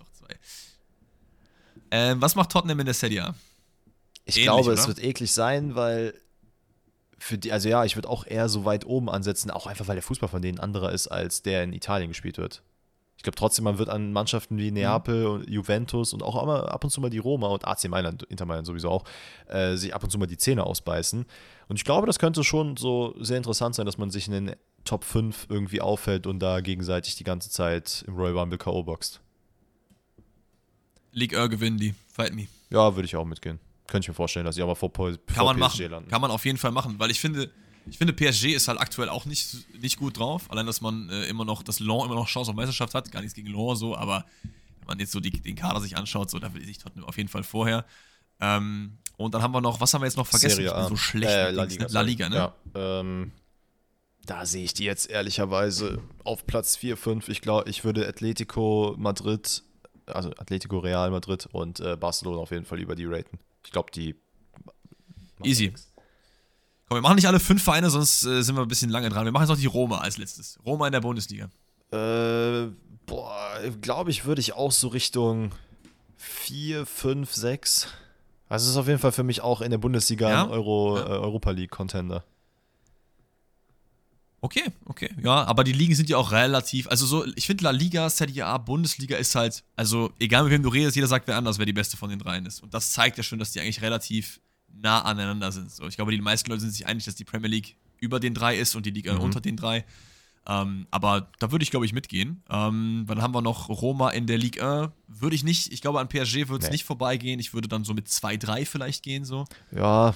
Ähm, 1.90 2.20
was 2.20 2.34
macht 2.34 2.50
Tottenham 2.50 2.80
in 2.80 2.86
der 2.86 2.94
Serie 2.94 3.26
A? 3.26 3.34
Ich 4.24 4.36
Ähnlich, 4.36 4.44
glaube, 4.46 4.70
oder? 4.70 4.80
es 4.80 4.88
wird 4.88 5.02
eklig 5.02 5.32
sein, 5.32 5.74
weil 5.74 6.14
für 7.18 7.38
die, 7.38 7.52
also 7.52 7.68
ja, 7.68 7.84
ich 7.84 7.96
würde 7.96 8.08
auch 8.08 8.26
eher 8.26 8.48
so 8.48 8.64
weit 8.64 8.84
oben 8.84 9.08
ansetzen, 9.08 9.50
auch 9.50 9.66
einfach, 9.66 9.86
weil 9.88 9.96
der 9.96 10.02
Fußball 10.02 10.28
von 10.28 10.42
denen 10.42 10.58
anderer 10.58 10.90
ist, 10.92 11.08
als 11.08 11.42
der 11.42 11.62
in 11.64 11.72
Italien 11.72 12.08
gespielt 12.08 12.38
wird. 12.38 12.62
Ich 13.16 13.22
glaube 13.22 13.36
trotzdem, 13.36 13.64
man 13.64 13.78
wird 13.78 13.88
an 13.88 14.12
Mannschaften 14.12 14.58
wie 14.58 14.72
Neapel 14.72 15.26
und 15.26 15.48
Juventus 15.48 16.12
und 16.12 16.24
auch 16.24 16.42
immer 16.42 16.72
ab 16.72 16.82
und 16.82 16.90
zu 16.90 17.00
mal 17.00 17.10
die 17.10 17.18
Roma 17.18 17.46
und 17.48 17.64
AC 17.64 17.88
Mailand, 17.88 18.24
Inter 18.24 18.46
Mailand 18.46 18.66
sowieso 18.66 18.90
auch, 18.90 19.04
äh, 19.46 19.76
sich 19.76 19.94
ab 19.94 20.02
und 20.02 20.10
zu 20.10 20.18
mal 20.18 20.26
die 20.26 20.38
Zähne 20.38 20.64
ausbeißen. 20.64 21.24
Und 21.68 21.76
ich 21.76 21.84
glaube, 21.84 22.08
das 22.08 22.18
könnte 22.18 22.42
schon 22.42 22.76
so 22.76 23.14
sehr 23.20 23.36
interessant 23.36 23.76
sein, 23.76 23.86
dass 23.86 23.98
man 23.98 24.10
sich 24.10 24.26
in 24.26 24.32
den 24.32 24.56
Top 24.84 25.04
5 25.04 25.46
irgendwie 25.48 25.80
auffällt 25.80 26.26
und 26.26 26.40
da 26.40 26.60
gegenseitig 26.60 27.14
die 27.14 27.22
ganze 27.22 27.50
Zeit 27.50 28.04
im 28.08 28.16
Royal 28.16 28.36
Rumble 28.36 28.58
K.O. 28.58 28.82
boxt. 28.82 29.20
League 31.12 31.32
Earl 31.32 31.48
gewinnen 31.48 31.78
die. 31.78 31.94
Fight 32.12 32.34
me. 32.34 32.46
Ja, 32.70 32.94
würde 32.94 33.06
ich 33.06 33.16
auch 33.16 33.24
mitgehen. 33.24 33.58
Könnte 33.86 34.04
ich 34.06 34.08
mir 34.08 34.14
vorstellen, 34.14 34.46
dass 34.46 34.54
sie 34.54 34.62
aber 34.62 34.76
vor, 34.76 34.90
vor 34.94 35.12
Kann 35.26 35.44
man 35.44 35.56
PSG 35.56 35.60
machen. 35.60 35.90
landen. 35.90 36.10
Kann 36.10 36.20
man 36.20 36.30
auf 36.30 36.44
jeden 36.44 36.58
Fall 36.58 36.72
machen, 36.72 36.98
weil 36.98 37.10
ich 37.10 37.20
finde, 37.20 37.50
ich 37.90 37.98
finde, 37.98 38.12
PSG 38.12 38.54
ist 38.54 38.68
halt 38.68 38.80
aktuell 38.80 39.08
auch 39.08 39.24
nicht, 39.26 39.56
nicht 39.80 39.98
gut 39.98 40.18
drauf. 40.18 40.50
Allein, 40.50 40.66
dass 40.66 40.80
man 40.80 41.08
äh, 41.10 41.24
immer 41.26 41.44
noch, 41.44 41.62
dass 41.62 41.80
Lyon 41.80 42.06
immer 42.06 42.14
noch 42.14 42.28
Chance 42.28 42.50
auf 42.50 42.56
Meisterschaft 42.56 42.94
hat. 42.94 43.10
Gar 43.10 43.20
nichts 43.20 43.34
gegen 43.34 43.48
Lyon 43.48 43.76
so, 43.76 43.96
aber 43.96 44.24
wenn 44.42 44.86
man 44.86 44.98
jetzt 44.98 45.12
so 45.12 45.20
die, 45.20 45.30
den 45.30 45.56
Kader 45.56 45.80
sich 45.80 45.96
anschaut, 45.96 46.30
so, 46.30 46.38
da 46.38 46.54
will 46.54 46.68
ich 46.68 46.78
Tottenham 46.78 47.04
auf 47.04 47.16
jeden 47.16 47.28
Fall 47.28 47.42
vorher. 47.42 47.84
Ähm, 48.40 48.98
und 49.16 49.34
dann 49.34 49.42
haben 49.42 49.52
wir 49.52 49.60
noch, 49.60 49.80
was 49.80 49.92
haben 49.94 50.00
wir 50.00 50.06
jetzt 50.06 50.16
noch 50.16 50.26
vergessen? 50.26 50.56
Serie 50.56 50.70
ich 50.70 50.76
bin 50.76 50.88
so 50.88 50.96
schlecht. 50.96 51.32
Äh, 51.32 51.50
La, 51.50 51.64
Liga, 51.64 51.86
La 51.90 52.00
Liga, 52.00 52.28
ne? 52.28 52.36
Ja, 52.36 52.54
ähm, 52.74 53.32
da 54.26 54.46
sehe 54.46 54.64
ich 54.64 54.74
die 54.74 54.84
jetzt 54.84 55.10
ehrlicherweise 55.10 55.98
auf 56.24 56.46
Platz 56.46 56.76
4, 56.76 56.96
5. 56.96 57.28
Ich 57.28 57.40
glaube, 57.40 57.68
ich 57.68 57.84
würde 57.84 58.06
Atletico 58.06 58.94
Madrid 58.96 59.62
also 60.06 60.30
Atletico 60.30 60.78
Real 60.78 61.10
Madrid 61.10 61.46
und 61.52 61.80
äh, 61.80 61.96
Barcelona 61.96 62.38
auf 62.38 62.50
jeden 62.50 62.64
Fall 62.64 62.80
über 62.80 62.94
die 62.94 63.06
raten. 63.06 63.38
Ich 63.64 63.72
glaube, 63.72 63.90
die. 63.90 64.14
Easy. 65.42 65.68
Nix. 65.68 65.92
Komm, 66.88 66.98
wir 66.98 67.02
machen 67.02 67.16
nicht 67.16 67.26
alle 67.26 67.40
fünf 67.40 67.62
Vereine, 67.62 67.90
sonst 67.90 68.24
äh, 68.24 68.42
sind 68.42 68.54
wir 68.54 68.62
ein 68.62 68.68
bisschen 68.68 68.90
lange 68.90 69.08
dran. 69.08 69.24
Wir 69.24 69.32
machen 69.32 69.44
jetzt 69.44 69.50
noch 69.50 69.58
die 69.58 69.66
Roma 69.66 69.98
als 69.98 70.18
letztes. 70.18 70.58
Roma 70.64 70.86
in 70.86 70.92
der 70.92 71.00
Bundesliga. 71.00 71.48
Äh, 71.90 72.70
boah, 73.06 73.58
glaube 73.80 74.10
ich, 74.10 74.24
würde 74.24 74.40
ich 74.40 74.52
auch 74.52 74.72
so 74.72 74.88
Richtung 74.88 75.52
4, 76.16 76.86
5, 76.86 77.32
6. 77.32 77.88
Also 78.48 78.64
es 78.64 78.70
ist 78.72 78.76
auf 78.76 78.86
jeden 78.86 78.98
Fall 78.98 79.12
für 79.12 79.22
mich 79.22 79.40
auch 79.40 79.62
in 79.62 79.70
der 79.70 79.78
Bundesliga 79.78 80.28
ja? 80.28 80.44
ein 80.44 80.50
Euro, 80.50 80.98
ja. 80.98 81.06
äh, 81.06 81.08
Europa 81.08 81.50
League 81.52 81.70
Contender. 81.70 82.24
Okay, 84.44 84.64
okay. 84.86 85.08
Ja, 85.22 85.44
aber 85.44 85.62
die 85.62 85.72
Ligen 85.72 85.94
sind 85.94 86.08
ja 86.08 86.16
auch 86.16 86.32
relativ. 86.32 86.88
Also 86.88 87.06
so, 87.06 87.24
ich 87.36 87.46
finde 87.46 87.62
La 87.62 87.70
Liga, 87.70 88.10
Serie 88.10 88.44
A, 88.44 88.58
Bundesliga 88.58 89.16
ist 89.16 89.36
halt, 89.36 89.62
also 89.76 90.12
egal 90.18 90.42
mit 90.42 90.52
wem 90.52 90.64
du 90.64 90.68
redest, 90.68 90.96
jeder 90.96 91.06
sagt, 91.06 91.28
wer 91.28 91.36
anders, 91.36 91.60
wer 91.60 91.66
die 91.66 91.72
beste 91.72 91.96
von 91.96 92.10
den 92.10 92.18
dreien 92.18 92.44
ist. 92.44 92.60
Und 92.60 92.74
das 92.74 92.90
zeigt 92.90 93.16
ja 93.18 93.22
schon, 93.22 93.38
dass 93.38 93.52
die 93.52 93.60
eigentlich 93.60 93.82
relativ 93.82 94.40
nah 94.74 95.02
aneinander 95.02 95.52
sind. 95.52 95.70
So, 95.70 95.86
ich 95.86 95.94
glaube, 95.94 96.10
die 96.10 96.20
meisten 96.20 96.50
Leute 96.50 96.62
sind 96.62 96.72
sich 96.72 96.86
einig, 96.86 97.04
dass 97.04 97.14
die 97.14 97.24
Premier 97.24 97.48
League 97.48 97.76
über 98.00 98.18
den 98.18 98.34
drei 98.34 98.56
ist 98.56 98.74
und 98.74 98.84
die 98.84 98.90
Liga 98.90 99.14
mhm. 99.14 99.20
unter 99.20 99.40
den 99.40 99.56
drei. 99.56 99.84
Ähm, 100.48 100.88
aber 100.90 101.28
da 101.38 101.52
würde 101.52 101.62
ich, 101.62 101.70
glaube 101.70 101.86
ich, 101.86 101.92
mitgehen. 101.92 102.42
Ähm, 102.50 103.04
dann 103.06 103.22
haben 103.22 103.32
wir 103.32 103.42
noch 103.42 103.68
Roma 103.68 104.10
in 104.10 104.26
der 104.26 104.38
Ligue 104.38 104.60
1. 104.60 104.90
Würde 105.06 105.36
ich 105.36 105.44
nicht, 105.44 105.72
ich 105.72 105.82
glaube, 105.82 106.00
an 106.00 106.08
PSG 106.08 106.48
würde 106.48 106.64
es 106.64 106.64
nee. 106.64 106.72
nicht 106.72 106.84
vorbeigehen. 106.84 107.38
Ich 107.38 107.54
würde 107.54 107.68
dann 107.68 107.84
so 107.84 107.94
mit 107.94 108.08
2-3 108.08 108.66
vielleicht 108.66 109.04
gehen, 109.04 109.24
so. 109.24 109.44
Ja, 109.70 110.14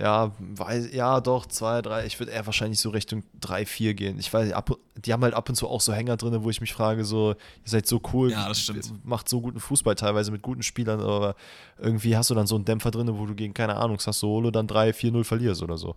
ja, 0.00 0.32
weiß, 0.38 0.92
ja, 0.92 1.20
doch, 1.20 1.46
zwei, 1.46 1.82
drei. 1.82 2.06
Ich 2.06 2.20
würde 2.20 2.30
eher 2.30 2.46
wahrscheinlich 2.46 2.78
so 2.78 2.90
Richtung 2.90 3.24
drei, 3.40 3.66
vier 3.66 3.94
gehen. 3.94 4.18
Ich 4.18 4.32
weiß, 4.32 4.52
ab, 4.52 4.70
die 4.96 5.12
haben 5.12 5.22
halt 5.22 5.34
ab 5.34 5.48
und 5.48 5.56
zu 5.56 5.66
auch 5.66 5.80
so 5.80 5.92
Hänger 5.92 6.16
drin, 6.16 6.44
wo 6.44 6.50
ich 6.50 6.60
mich 6.60 6.72
frage, 6.72 7.04
so, 7.04 7.30
ihr 7.30 7.36
seid 7.64 7.86
so 7.86 8.00
cool, 8.12 8.30
ja, 8.30 8.48
das 8.48 8.60
stimmt. 8.60 9.04
macht 9.04 9.28
so 9.28 9.40
guten 9.40 9.58
Fußball 9.58 9.96
teilweise 9.96 10.30
mit 10.30 10.42
guten 10.42 10.62
Spielern, 10.62 11.00
aber 11.00 11.34
irgendwie 11.78 12.16
hast 12.16 12.30
du 12.30 12.34
dann 12.34 12.46
so 12.46 12.54
einen 12.54 12.64
Dämpfer 12.64 12.92
drin, 12.92 13.08
wo 13.12 13.26
du 13.26 13.34
gegen, 13.34 13.54
keine 13.54 13.76
Ahnung, 13.76 13.98
Sassuolo 13.98 14.52
dann 14.52 14.68
3-4-0 14.68 15.24
verlierst 15.24 15.62
oder 15.62 15.76
so. 15.76 15.96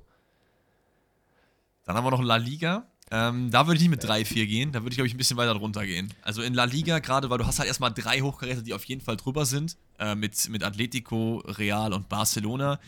Dann 1.86 1.96
haben 1.96 2.06
wir 2.06 2.12
noch 2.12 2.24
La 2.24 2.38
Liga. 2.38 2.88
Ähm, 3.12 3.52
da 3.52 3.68
würde 3.68 3.76
ich 3.76 3.82
nicht 3.82 3.92
mit 3.92 4.04
3-4 4.04 4.46
gehen, 4.46 4.72
da 4.72 4.82
würde 4.82 4.94
ich, 4.94 4.96
glaube 4.96 5.08
ich, 5.08 5.14
ein 5.14 5.18
bisschen 5.18 5.36
weiter 5.38 5.54
drunter 5.54 5.86
gehen. 5.86 6.12
Also 6.22 6.42
in 6.42 6.54
La 6.54 6.64
Liga, 6.64 7.00
gerade 7.00 7.30
weil 7.30 7.38
du 7.38 7.46
hast 7.46 7.60
halt 7.60 7.68
erstmal 7.68 7.92
drei 7.94 8.22
Hochkaräter, 8.22 8.62
die 8.62 8.74
auf 8.74 8.86
jeden 8.86 9.02
Fall 9.02 9.18
drüber 9.18 9.46
sind, 9.46 9.76
äh, 10.00 10.16
mit, 10.16 10.50
mit 10.50 10.64
Atletico, 10.64 11.44
Real 11.46 11.94
und 11.94 12.08
Barcelona. 12.08 12.80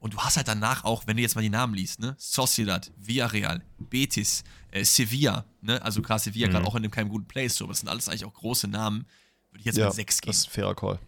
Und 0.00 0.14
du 0.14 0.18
hast 0.18 0.38
halt 0.38 0.48
danach 0.48 0.84
auch, 0.84 1.06
wenn 1.06 1.16
du 1.16 1.22
jetzt 1.22 1.34
mal 1.34 1.42
die 1.42 1.50
Namen 1.50 1.74
liest, 1.74 2.00
ne? 2.00 2.16
Sociedad, 2.18 2.90
Villarreal, 2.96 3.62
Betis, 3.78 4.42
äh, 4.70 4.82
Sevilla, 4.82 5.44
ne? 5.60 5.80
Also 5.82 6.00
klar, 6.00 6.18
Sevilla 6.18 6.48
mhm. 6.48 6.52
gerade 6.52 6.66
auch 6.66 6.74
in 6.74 6.82
einem 6.82 6.90
keinem 6.90 7.10
guten 7.10 7.28
Place, 7.28 7.56
so, 7.56 7.64
aber 7.64 7.72
das 7.72 7.80
sind 7.80 7.88
alles 7.88 8.08
eigentlich 8.08 8.24
auch 8.24 8.34
große 8.34 8.66
Namen. 8.66 9.06
Würde 9.50 9.60
ich 9.60 9.66
jetzt 9.66 9.78
ja, 9.78 9.86
mit 9.86 9.94
6 9.94 10.20
gehen. 10.22 10.30
Das 10.30 10.38
ist 10.38 10.46
ein 10.48 10.52
fairer 10.52 10.74
Call. 10.74 10.98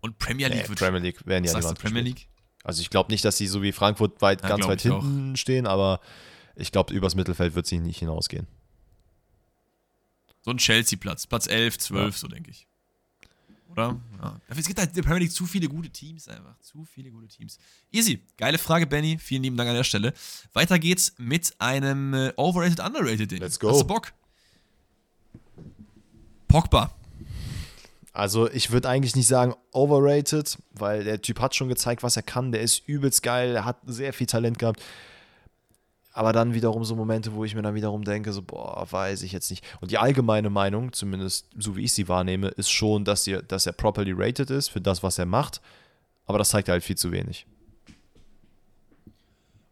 Und 0.00 0.18
Premier 0.18 0.48
League 0.48 0.62
nee, 0.62 0.68
wird 0.68 0.78
Premier 0.78 1.00
League 1.00 1.24
werden 1.26 1.44
ja 1.44 1.54
die 1.54 1.64
Wand 1.64 1.78
Premier 1.78 2.02
League? 2.02 2.28
Also 2.64 2.82
ich 2.82 2.90
glaube 2.90 3.12
nicht, 3.12 3.24
dass 3.24 3.36
sie 3.38 3.46
so 3.46 3.62
wie 3.62 3.72
Frankfurt 3.72 4.20
weit, 4.20 4.42
ja, 4.42 4.48
ganz 4.48 4.66
weit 4.66 4.80
hinten 4.80 5.32
auch. 5.32 5.36
stehen, 5.36 5.66
aber 5.66 6.00
ich 6.56 6.72
glaube, 6.72 6.92
übers 6.92 7.14
Mittelfeld 7.14 7.54
wird 7.54 7.66
sie 7.66 7.78
nicht 7.78 7.98
hinausgehen. 7.98 8.46
So 10.42 10.50
ein 10.50 10.58
Chelsea-Platz, 10.58 11.26
Platz 11.26 11.46
11, 11.46 11.78
12, 11.78 12.14
ja. 12.14 12.18
so 12.18 12.28
denke 12.28 12.50
ich. 12.50 12.66
Oder? 13.68 14.00
Ja. 14.22 14.40
Es 14.48 14.66
gibt 14.66 14.78
halt 14.78 14.90
in 14.90 14.94
der 14.94 15.02
Premier 15.02 15.20
League 15.20 15.32
zu 15.32 15.46
viele 15.46 15.68
gute 15.68 15.90
Teams 15.90 16.28
einfach. 16.28 16.58
Zu 16.60 16.84
viele 16.84 17.10
gute 17.10 17.28
Teams. 17.28 17.58
Easy. 17.92 18.22
Geile 18.36 18.58
Frage, 18.58 18.86
Benny. 18.86 19.18
Vielen 19.18 19.42
lieben 19.42 19.56
Dank 19.56 19.68
an 19.68 19.76
der 19.76 19.84
Stelle. 19.84 20.14
Weiter 20.52 20.78
geht's 20.78 21.14
mit 21.18 21.54
einem 21.58 22.14
äh, 22.14 22.32
Overrated, 22.36 22.80
Underrated 22.80 23.30
Ding. 23.30 23.40
Let's 23.40 23.58
go. 23.60 23.70
Hast 23.70 23.82
du 23.82 23.86
Bock? 23.86 24.12
Pogba. 26.48 26.94
Also 28.12 28.50
ich 28.50 28.72
würde 28.72 28.88
eigentlich 28.88 29.14
nicht 29.14 29.28
sagen 29.28 29.54
overrated, 29.72 30.58
weil 30.72 31.04
der 31.04 31.22
Typ 31.22 31.40
hat 31.40 31.54
schon 31.54 31.68
gezeigt, 31.68 32.02
was 32.02 32.16
er 32.16 32.22
kann. 32.22 32.50
Der 32.50 32.62
ist 32.62 32.82
übelst 32.88 33.22
geil, 33.22 33.54
er 33.54 33.64
hat 33.64 33.78
sehr 33.86 34.12
viel 34.12 34.26
Talent 34.26 34.58
gehabt. 34.58 34.82
Aber 36.18 36.32
dann 36.32 36.52
wiederum 36.52 36.84
so 36.84 36.96
Momente, 36.96 37.32
wo 37.34 37.44
ich 37.44 37.54
mir 37.54 37.62
dann 37.62 37.76
wiederum 37.76 38.02
denke, 38.02 38.32
so, 38.32 38.42
boah, 38.42 38.84
weiß 38.90 39.22
ich 39.22 39.30
jetzt 39.30 39.50
nicht. 39.50 39.64
Und 39.80 39.92
die 39.92 39.98
allgemeine 39.98 40.50
Meinung, 40.50 40.92
zumindest 40.92 41.46
so 41.56 41.76
wie 41.76 41.84
ich 41.84 41.92
sie 41.92 42.08
wahrnehme, 42.08 42.48
ist 42.48 42.70
schon, 42.70 43.04
dass, 43.04 43.24
ihr, 43.28 43.40
dass 43.40 43.66
er 43.66 43.72
properly 43.72 44.12
rated 44.16 44.50
ist 44.50 44.66
für 44.66 44.80
das, 44.80 45.04
was 45.04 45.16
er 45.20 45.26
macht. 45.26 45.60
Aber 46.26 46.38
das 46.38 46.48
zeigt 46.48 46.70
halt 46.70 46.82
viel 46.82 46.96
zu 46.96 47.12
wenig. 47.12 47.46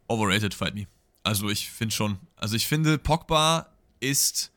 Overrated, 0.07 0.55
fight 0.55 0.77
me. 0.77 0.87
Also 1.25 1.51
ich 1.51 1.69
finde 1.69 1.93
schon. 1.93 2.21
Also 2.37 2.55
ich 2.55 2.69
finde, 2.69 2.97
Pogba 2.97 3.67
ist. 3.99 4.53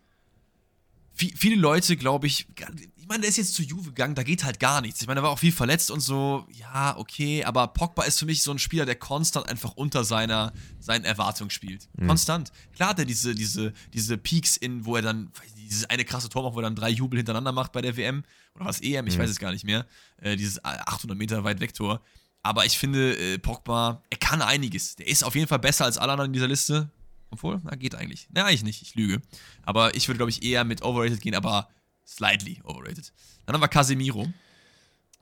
Viele 1.36 1.55
Leute, 1.55 1.97
glaube 1.97 2.28
ich, 2.28 2.47
ich 2.95 3.07
meine, 3.07 3.22
der 3.22 3.30
ist 3.30 3.38
jetzt 3.38 3.55
zu 3.55 3.63
Juve 3.63 3.89
gegangen, 3.89 4.15
da 4.15 4.24
geht 4.24 4.43
halt 4.43 4.59
gar 4.59 4.80
nichts. 4.82 5.01
Ich 5.01 5.07
meine, 5.07 5.20
er 5.20 5.24
war 5.24 5.32
auch 5.32 5.39
viel 5.39 5.51
verletzt 5.51 5.91
und 5.91 5.99
so, 5.99 6.45
ja, 6.51 6.95
okay, 6.97 7.43
aber 7.43 7.67
Pogba 7.67 8.03
ist 8.03 8.20
für 8.20 8.26
mich 8.26 8.41
so 8.41 8.51
ein 8.51 8.59
Spieler, 8.59 8.86
der 8.86 8.95
konstant 8.95 9.49
einfach 9.49 9.74
unter 9.74 10.03
seiner, 10.03 10.53
seinen 10.80 11.03
Erwartungen 11.03 11.49
spielt. 11.49 11.89
Mhm. 11.97 12.07
Konstant. 12.07 12.51
Klar 12.74 12.89
hat 12.89 12.99
er 12.99 13.05
diese, 13.05 13.36
diese, 13.36 13.74
diese 13.93 14.17
Peaks 14.17 14.55
in, 14.55 14.86
wo 14.86 14.95
er 14.95 15.01
dann, 15.01 15.32
dieses 15.57 15.89
eine 15.89 16.05
krasse 16.05 16.30
Tor 16.30 16.43
macht, 16.43 16.55
wo 16.55 16.59
er 16.59 16.63
dann 16.63 16.76
drei 16.76 16.89
Jubel 16.89 17.17
hintereinander 17.17 17.51
macht 17.51 17.74
bei 17.74 17.82
der 17.82 17.97
WM, 17.97 18.24
oder 18.55 18.65
was 18.65 18.80
EM, 18.82 19.07
ich 19.07 19.17
mhm. 19.17 19.24
weiß 19.24 19.30
es 19.30 19.39
gar 19.39 19.51
nicht 19.51 19.65
mehr, 19.65 19.86
äh, 20.22 20.38
dieses 20.38 20.63
800 20.63 21.17
Meter 21.17 21.43
weit 21.43 21.59
weg 21.59 21.74
Tor. 21.74 22.01
Aber 22.41 22.65
ich 22.65 22.78
finde, 22.78 23.17
äh, 23.17 23.38
Pogba, 23.38 24.01
er 24.09 24.17
kann 24.17 24.41
einiges. 24.41 24.95
Der 24.95 25.07
ist 25.07 25.24
auf 25.24 25.36
jeden 25.36 25.47
Fall 25.47 25.59
besser 25.59 25.86
als 25.86 25.97
alle 25.97 26.13
anderen 26.13 26.30
in 26.30 26.34
dieser 26.34 26.47
Liste. 26.47 26.89
Obwohl, 27.32 27.59
na, 27.63 27.75
geht 27.75 27.95
eigentlich. 27.95 28.27
Na, 28.32 28.45
eigentlich 28.45 28.63
nicht, 28.63 28.82
ich 28.82 28.95
lüge. 28.95 29.21
Aber 29.63 29.95
ich 29.95 30.07
würde, 30.07 30.17
glaube 30.17 30.32
ich, 30.32 30.43
eher 30.43 30.63
mit 30.63 30.82
overrated 30.82 31.21
gehen, 31.21 31.36
aber 31.36 31.69
slightly 32.05 32.59
overrated. 32.63 33.11
Dann 33.45 33.53
haben 33.53 33.61
wir 33.61 33.67
Casemiro. 33.67 34.32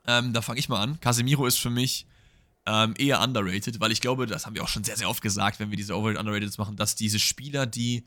Ähm, 0.06 0.32
da 0.32 0.40
fange 0.40 0.58
ich 0.58 0.68
mal 0.68 0.80
an. 0.80 0.98
Casemiro 1.00 1.46
ist 1.46 1.58
für 1.58 1.70
mich 1.70 2.06
ähm, 2.66 2.94
eher 2.98 3.20
underrated, 3.20 3.80
weil 3.80 3.92
ich 3.92 4.00
glaube, 4.00 4.26
das 4.26 4.46
haben 4.46 4.54
wir 4.54 4.62
auch 4.62 4.68
schon 4.68 4.84
sehr, 4.84 4.96
sehr 4.96 5.08
oft 5.08 5.22
gesagt, 5.22 5.60
wenn 5.60 5.70
wir 5.70 5.76
diese 5.76 5.94
overrated 5.96 6.20
underrated 6.20 6.58
machen, 6.58 6.76
dass 6.76 6.94
diese 6.94 7.18
Spieler, 7.18 7.66
die 7.66 8.04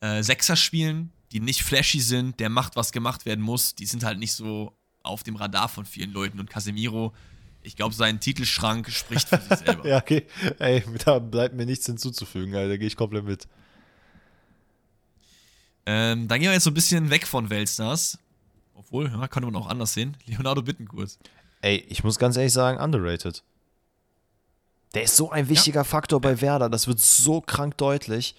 äh, 0.00 0.22
Sechser 0.22 0.56
spielen, 0.56 1.12
die 1.32 1.40
nicht 1.40 1.62
flashy 1.62 2.00
sind, 2.00 2.40
der 2.40 2.48
macht, 2.48 2.76
was 2.76 2.92
gemacht 2.92 3.24
werden 3.26 3.42
muss, 3.42 3.74
die 3.74 3.86
sind 3.86 4.04
halt 4.04 4.18
nicht 4.18 4.32
so 4.32 4.76
auf 5.02 5.22
dem 5.22 5.36
Radar 5.36 5.68
von 5.68 5.84
vielen 5.84 6.12
Leuten. 6.12 6.40
Und 6.40 6.50
Casemiro 6.50 7.12
ich 7.62 7.76
glaube, 7.76 7.94
sein 7.94 8.20
Titelschrank 8.20 8.90
spricht 8.90 9.28
für 9.28 9.38
sich 9.38 9.58
selber. 9.58 9.88
ja, 9.88 9.98
okay. 9.98 10.26
Ey, 10.58 10.82
da 11.04 11.18
bleibt 11.18 11.54
mir 11.54 11.66
nichts 11.66 11.86
hinzuzufügen, 11.86 12.54
Alter. 12.54 12.70
Da 12.70 12.76
gehe 12.76 12.86
ich 12.86 12.96
komplett 12.96 13.24
mit. 13.24 13.48
Ähm, 15.86 16.28
dann 16.28 16.40
gehen 16.40 16.48
wir 16.48 16.54
jetzt 16.54 16.64
so 16.64 16.70
ein 16.70 16.74
bisschen 16.74 17.10
weg 17.10 17.26
von 17.26 17.50
Weltstars. 17.50 18.18
Obwohl, 18.74 19.10
ja, 19.10 19.28
könnte 19.28 19.50
man 19.50 19.60
auch 19.60 19.68
anders 19.68 19.94
sehen. 19.94 20.16
Leonardo 20.26 20.62
Bittencourt. 20.62 21.18
Ey, 21.60 21.84
ich 21.88 22.04
muss 22.04 22.18
ganz 22.18 22.36
ehrlich 22.36 22.52
sagen, 22.52 22.80
underrated. 22.80 23.42
Der 24.94 25.04
ist 25.04 25.16
so 25.16 25.30
ein 25.30 25.48
wichtiger 25.48 25.80
ja. 25.80 25.84
Faktor 25.84 26.20
bei 26.20 26.40
Werder. 26.40 26.68
Das 26.68 26.86
wird 26.86 27.00
so 27.00 27.40
krank 27.40 27.78
deutlich. 27.78 28.34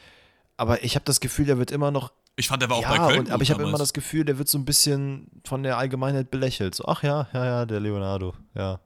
Aber 0.57 0.83
ich 0.83 0.95
habe 0.95 1.05
das 1.05 1.19
Gefühl, 1.19 1.45
der 1.45 1.57
wird 1.57 1.71
immer 1.71 1.91
noch. 1.91 2.11
Ich 2.35 2.47
fand, 2.47 2.61
der 2.61 2.69
war 2.69 2.77
auch 2.77 2.83
ja, 2.83 2.89
bei 2.89 2.97
Köln. 2.97 3.19
Und, 3.21 3.31
aber 3.31 3.43
ich 3.43 3.51
habe 3.51 3.63
immer 3.63 3.77
das 3.77 3.93
Gefühl, 3.93 4.25
der 4.25 4.37
wird 4.37 4.47
so 4.47 4.57
ein 4.57 4.65
bisschen 4.65 5.29
von 5.45 5.63
der 5.63 5.77
Allgemeinheit 5.77 6.31
belächelt. 6.31 6.75
So, 6.75 6.85
ach 6.85 7.03
ja, 7.03 7.27
ja, 7.33 7.45
ja, 7.45 7.65
der 7.65 7.79
Leonardo, 7.79 8.33
ja. 8.55 8.79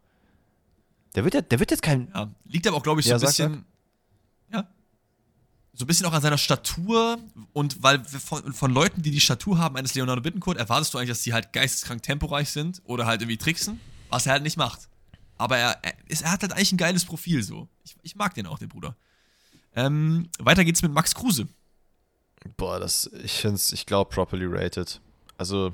Der 1.16 1.24
wird, 1.24 1.34
ja, 1.34 1.42
der 1.42 1.60
wird 1.60 1.72
jetzt 1.72 1.82
kein. 1.82 2.10
Ja, 2.14 2.30
liegt 2.46 2.68
aber 2.68 2.78
auch, 2.78 2.84
glaube 2.84 3.00
ich, 3.00 3.06
so 3.06 3.12
ja, 3.12 3.18
ein 3.18 3.22
bisschen. 3.22 3.66
Sag, 4.52 4.54
Ja. 4.54 4.68
So 5.74 5.86
ein 5.86 5.88
bisschen 5.88 6.06
auch 6.08 6.14
an 6.14 6.22
seiner 6.22 6.38
Statur 6.38 7.20
und 7.54 7.84
weil 7.84 8.04
von, 8.04 8.54
von, 8.54 8.72
Leuten, 8.72 9.02
die 9.04 9.12
die 9.12 9.22
Statur 9.22 9.60
haben 9.60 9.76
eines 9.78 9.94
Leonardo 9.94 10.22
Bittencourt, 10.22 10.58
erwartest 10.58 10.94
du 10.94 10.98
eigentlich, 10.98 11.10
dass 11.10 11.22
die 11.22 11.34
halt 11.34 11.54
geisteskrank 11.54 12.02
temporeich 12.02 12.50
sind 12.50 12.82
oder 12.86 13.06
halt 13.06 13.22
irgendwie 13.22 13.38
tricksen, 13.38 13.80
was 14.10 14.26
er 14.26 14.34
halt 14.34 14.44
nicht 14.44 14.58
macht. 14.58 14.90
Aber 15.38 15.58
er, 15.58 15.78
er, 15.84 15.94
er 16.08 16.32
hat 16.32 16.42
halt 16.42 16.54
eigentlich 16.54 16.72
ein 16.72 16.78
geiles 16.78 17.06
Profil 17.06 17.44
so. 17.44 17.68
Ich, 17.84 17.96
ich 18.02 18.16
mag 18.16 18.34
den 18.34 18.48
auch, 18.48 18.58
den 18.58 18.70
Bruder. 18.70 18.96
Ähm, 19.76 20.30
weiter 20.40 20.66
geht's 20.66 20.82
mit 20.82 20.92
Max 20.92 21.14
Kruse. 21.14 21.48
Boah, 22.56 22.80
das, 22.80 23.10
ich 23.24 23.34
finde 23.34 23.56
es, 23.56 23.72
ich 23.72 23.86
glaube, 23.86 24.10
properly 24.10 24.46
rated. 24.48 25.00
Also, 25.38 25.74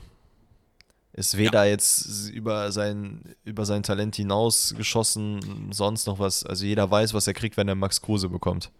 ist 1.13 1.37
weder 1.37 1.63
ja. 1.63 1.71
jetzt 1.71 2.29
über 2.29 2.71
sein, 2.71 3.35
über 3.45 3.65
sein 3.65 3.83
Talent 3.83 4.15
hinausgeschossen, 4.15 5.71
sonst 5.71 6.07
noch 6.07 6.17
was. 6.19 6.43
Also 6.43 6.65
jeder 6.65 6.89
weiß, 6.89 7.13
was 7.13 7.27
er 7.27 7.33
kriegt, 7.33 7.55
wenn 7.55 7.67
er 7.67 7.75
Max 7.75 8.01
Kruse 8.01 8.29
bekommt. 8.29 8.71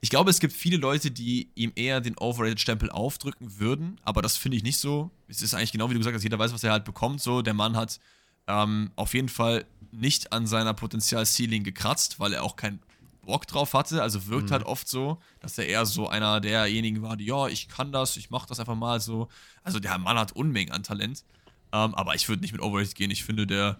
Ich 0.00 0.10
glaube, 0.10 0.30
es 0.30 0.40
gibt 0.40 0.52
viele 0.54 0.76
Leute, 0.76 1.10
die 1.10 1.50
ihm 1.54 1.72
eher 1.74 2.00
den 2.00 2.16
Overrated-Stempel 2.16 2.90
aufdrücken 2.90 3.58
würden, 3.58 4.00
aber 4.04 4.22
das 4.22 4.36
finde 4.36 4.56
ich 4.56 4.62
nicht 4.62 4.78
so. 4.78 5.10
Es 5.28 5.42
ist 5.42 5.54
eigentlich 5.54 5.72
genau 5.72 5.90
wie 5.90 5.94
du 5.94 6.00
gesagt 6.00 6.14
hast, 6.14 6.22
jeder 6.22 6.38
weiß, 6.38 6.52
was 6.52 6.64
er 6.64 6.72
halt 6.72 6.84
bekommt. 6.84 7.20
So, 7.20 7.42
der 7.42 7.54
Mann 7.54 7.76
hat 7.76 8.00
ähm, 8.46 8.90
auf 8.96 9.12
jeden 9.14 9.28
Fall 9.28 9.66
nicht 9.90 10.32
an 10.32 10.46
seiner 10.46 10.72
Potenzial-Ceiling 10.72 11.64
gekratzt, 11.64 12.20
weil 12.20 12.32
er 12.32 12.42
auch 12.44 12.56
kein 12.56 12.78
Bock 13.22 13.46
drauf 13.46 13.74
hatte. 13.74 14.02
Also 14.02 14.26
wirkt 14.26 14.48
mhm. 14.48 14.52
halt 14.52 14.62
oft 14.64 14.88
so, 14.88 15.18
dass 15.40 15.56
er 15.58 15.66
eher 15.66 15.86
so 15.86 16.08
einer 16.08 16.40
derjenigen 16.40 17.02
war, 17.02 17.16
die, 17.16 17.26
ja, 17.26 17.48
ich 17.48 17.68
kann 17.68 17.92
das, 17.92 18.16
ich 18.16 18.30
mach 18.30 18.46
das 18.46 18.60
einfach 18.60 18.74
mal 18.74 19.00
so. 19.00 19.28
Also 19.62 19.80
der 19.80 19.96
Mann 19.98 20.18
hat 20.18 20.32
Unmengen 20.32 20.72
an 20.72 20.82
Talent. 20.82 21.24
Ähm, 21.72 21.94
aber 21.94 22.14
ich 22.14 22.28
würde 22.28 22.42
nicht 22.42 22.52
mit 22.52 22.60
Overrated 22.60 22.94
gehen. 22.94 23.10
Ich 23.10 23.24
finde, 23.24 23.46
der 23.46 23.78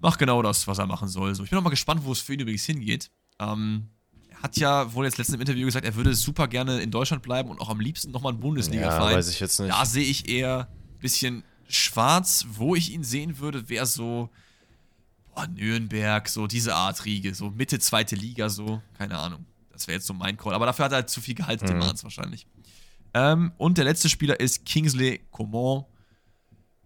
macht 0.00 0.18
genau 0.18 0.42
das, 0.42 0.66
was 0.66 0.78
er 0.78 0.86
machen 0.86 1.08
soll. 1.08 1.34
So, 1.34 1.42
ich 1.42 1.50
bin 1.50 1.58
auch 1.58 1.62
mal 1.62 1.70
gespannt, 1.70 2.04
wo 2.04 2.12
es 2.12 2.20
für 2.20 2.34
ihn 2.34 2.40
übrigens 2.40 2.64
hingeht. 2.64 3.10
Ähm, 3.38 3.88
er 4.30 4.42
hat 4.42 4.56
ja 4.56 4.92
wohl 4.94 5.04
jetzt 5.04 5.18
letztens 5.18 5.34
im 5.34 5.40
Interview 5.40 5.66
gesagt, 5.66 5.84
er 5.84 5.94
würde 5.94 6.14
super 6.14 6.46
gerne 6.48 6.80
in 6.80 6.90
Deutschland 6.90 7.22
bleiben 7.22 7.50
und 7.50 7.60
auch 7.60 7.68
am 7.68 7.80
liebsten 7.80 8.12
nochmal 8.12 8.32
einen 8.32 8.40
Bundesliga-Verein. 8.40 9.10
Ja, 9.10 9.16
weiß 9.16 9.28
ich 9.28 9.40
jetzt 9.40 9.58
nicht. 9.58 9.72
Da 9.72 9.84
sehe 9.84 10.04
ich 10.04 10.28
eher 10.28 10.68
ein 10.68 10.98
bisschen 10.98 11.44
schwarz. 11.68 12.46
Wo 12.50 12.74
ich 12.74 12.92
ihn 12.92 13.04
sehen 13.04 13.38
würde, 13.38 13.68
wäre 13.68 13.86
so 13.86 14.30
boah, 15.34 15.46
Nürnberg, 15.46 16.28
so 16.28 16.46
diese 16.46 16.74
Art 16.74 17.04
Riege, 17.04 17.34
so 17.34 17.50
Mitte 17.50 17.78
zweite 17.78 18.16
Liga, 18.16 18.48
so, 18.48 18.82
keine 18.98 19.18
Ahnung. 19.18 19.46
Das 19.72 19.86
wäre 19.86 19.96
jetzt 19.96 20.06
so 20.06 20.14
mein 20.14 20.36
Call. 20.36 20.54
Aber 20.54 20.66
dafür 20.66 20.84
hat 20.84 20.92
er 20.92 20.96
halt 20.96 21.10
zu 21.10 21.20
viel 21.20 21.34
Gehaltsdemands 21.34 22.02
mhm. 22.02 22.06
wahrscheinlich. 22.06 22.46
Ähm, 23.14 23.52
und 23.58 23.78
der 23.78 23.84
letzte 23.84 24.08
Spieler 24.08 24.38
ist 24.38 24.64
Kingsley 24.64 25.20
Coman. 25.30 25.84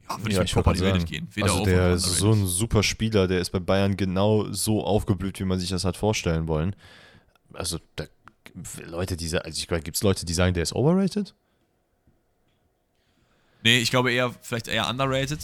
Ja, 0.08 0.18
würde 0.18 0.34
ja, 0.34 0.42
ich 0.42 0.54
mit 0.54 0.64
Proper 0.64 0.80
Rated 0.80 1.06
gehen. 1.06 1.28
Weder 1.34 1.50
also 1.50 1.64
der 1.64 1.94
ist 1.94 2.04
so 2.04 2.32
ein 2.32 2.46
super 2.46 2.82
Spieler, 2.82 3.26
der 3.26 3.40
ist 3.40 3.50
bei 3.50 3.58
Bayern 3.58 3.96
genau 3.96 4.50
so 4.52 4.84
aufgeblüht, 4.84 5.40
wie 5.40 5.44
man 5.44 5.58
sich 5.58 5.70
das 5.70 5.84
hat 5.84 5.96
vorstellen 5.96 6.46
wollen. 6.46 6.76
Also, 7.52 7.78
da, 7.96 8.04
Leute, 8.86 9.16
die 9.16 9.26
also 9.36 9.58
ich 9.58 9.66
glaube, 9.66 9.82
gibt 9.82 9.96
es 9.96 10.02
Leute, 10.02 10.24
die 10.24 10.34
sagen, 10.34 10.54
der 10.54 10.62
ist 10.62 10.74
overrated? 10.74 11.34
Nee, 13.62 13.78
ich 13.78 13.90
glaube 13.90 14.12
eher, 14.12 14.32
vielleicht 14.40 14.68
eher 14.68 14.88
underrated 14.88 15.40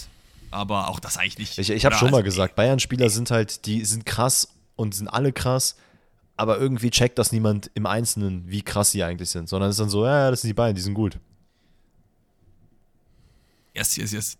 aber 0.52 0.88
auch 0.88 1.00
das 1.00 1.16
eigentlich 1.16 1.38
nicht. 1.38 1.58
Ich, 1.58 1.70
ich 1.70 1.84
habe 1.84 1.94
schon 1.94 2.08
also, 2.08 2.18
mal 2.18 2.22
gesagt, 2.22 2.54
Bayern-Spieler 2.54 3.10
sind 3.10 3.30
halt, 3.30 3.66
die 3.66 3.84
sind 3.84 4.06
krass 4.06 4.48
und 4.76 4.94
sind 4.94 5.08
alle 5.08 5.32
krass, 5.32 5.76
aber 6.36 6.58
irgendwie 6.58 6.90
checkt 6.90 7.18
das 7.18 7.32
niemand 7.32 7.70
im 7.74 7.86
Einzelnen, 7.86 8.44
wie 8.46 8.62
krass 8.62 8.90
sie 8.90 9.02
eigentlich 9.02 9.30
sind, 9.30 9.48
sondern 9.48 9.70
es 9.70 9.74
ist 9.74 9.80
dann 9.80 9.90
so, 9.90 10.04
ja, 10.04 10.30
das 10.30 10.42
sind 10.42 10.48
die 10.48 10.54
Bayern, 10.54 10.74
die 10.74 10.80
sind 10.80 10.94
gut. 10.94 11.18
Yes, 13.74 13.96
yes, 13.96 14.12
yes. 14.12 14.38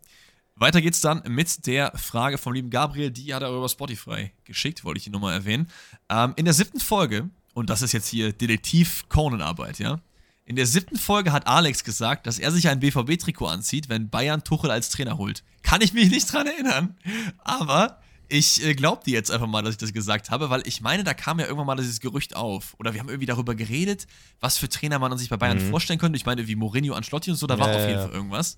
Weiter 0.55 0.81
geht's 0.83 1.01
dann 1.01 1.23
mit 1.27 1.67
der 1.67 1.93
Frage 1.97 2.39
vom 2.39 2.53
lieben 2.53 2.71
Gabriel, 2.71 3.11
die 3.11 3.35
hat 3.35 3.43
er 3.43 3.51
über 3.51 3.69
Spotify 3.69 4.31
geschickt, 4.45 4.85
wollte 4.85 4.99
ich 4.99 5.07
ihn 5.07 5.13
nochmal 5.13 5.33
erwähnen. 5.33 5.69
Ähm, 6.09 6.35
in 6.37 6.45
der 6.45 6.55
siebten 6.55 6.81
Folge, 6.81 7.31
und 7.55 7.71
das 7.71 7.83
ist 7.83 7.93
jetzt 7.93 8.09
hier 8.09 8.33
Detektiv-Conan-Arbeit, 8.33 9.79
ja, 9.79 10.01
in 10.45 10.57
der 10.57 10.67
siebten 10.67 10.97
Folge 10.97 11.33
hat 11.33 11.47
Alex 11.47 11.85
gesagt, 11.85 12.27
dass 12.27 12.39
er 12.39 12.51
sich 12.51 12.69
ein 12.69 12.81
BVB-Trikot 12.81 13.47
anzieht, 13.47 13.89
wenn 13.89 14.11
Bayern 14.11 14.43
Tuchel 14.45 14.71
als 14.71 14.91
Trainer 14.91 15.17
holt. 15.17 15.45
Kann 15.63 15.81
ich 15.81 15.93
mich 15.93 16.11
nicht 16.11 16.33
dran 16.33 16.47
erinnern. 16.47 16.97
Aber 17.39 18.01
ich 18.29 18.65
äh, 18.65 18.75
glaube 18.75 19.05
dir 19.05 19.13
jetzt 19.13 19.31
einfach 19.31 19.47
mal, 19.47 19.63
dass 19.63 19.73
ich 19.73 19.79
das 19.79 19.93
gesagt 19.93 20.31
habe, 20.31 20.51
weil 20.51 20.67
ich 20.67 20.81
meine, 20.81 21.05
da 21.05 21.15
kam 21.15 21.39
ja 21.39 21.47
irgendwann 21.47 21.67
mal 21.67 21.77
dieses 21.77 22.01
Gerücht 22.01 22.35
auf. 22.35 22.75
Oder 22.79 22.95
wir 22.95 23.01
haben 23.01 23.09
irgendwie 23.09 23.27
darüber 23.27 23.55
geredet, 23.55 24.07
was 24.41 24.59
für 24.59 24.69
Trainer 24.69 24.99
man 24.99 25.17
sich 25.17 25.29
bei 25.29 25.37
Bayern 25.37 25.65
mhm. 25.65 25.71
vorstellen 25.71 25.99
könnte. 25.99 26.17
Ich 26.17 26.27
meine, 26.27 26.49
wie 26.49 26.57
Mourinho, 26.57 26.95
Ancelotti 26.95 27.31
und 27.31 27.37
so, 27.37 27.47
da 27.47 27.59
war 27.59 27.71
ja, 27.71 27.77
auf 27.77 27.89
jeden 27.89 28.01
Fall 28.01 28.11
irgendwas. 28.11 28.57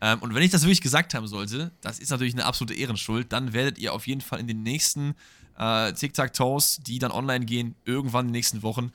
Ähm, 0.00 0.20
und 0.20 0.34
wenn 0.34 0.42
ich 0.42 0.50
das 0.50 0.62
wirklich 0.62 0.80
gesagt 0.80 1.14
haben 1.14 1.26
sollte, 1.26 1.70
das 1.80 1.98
ist 1.98 2.10
natürlich 2.10 2.34
eine 2.34 2.44
absolute 2.44 2.74
Ehrenschuld, 2.74 3.32
dann 3.32 3.52
werdet 3.52 3.78
ihr 3.78 3.92
auf 3.92 4.06
jeden 4.06 4.20
Fall 4.22 4.40
in 4.40 4.48
den 4.48 4.62
nächsten 4.62 5.14
äh, 5.58 5.92
Tic-Tac-Toes, 5.92 6.80
die 6.82 6.98
dann 6.98 7.12
online 7.12 7.44
gehen, 7.44 7.76
irgendwann 7.84 8.26
in 8.26 8.28
den 8.28 8.38
nächsten 8.38 8.62
Wochen, 8.62 8.90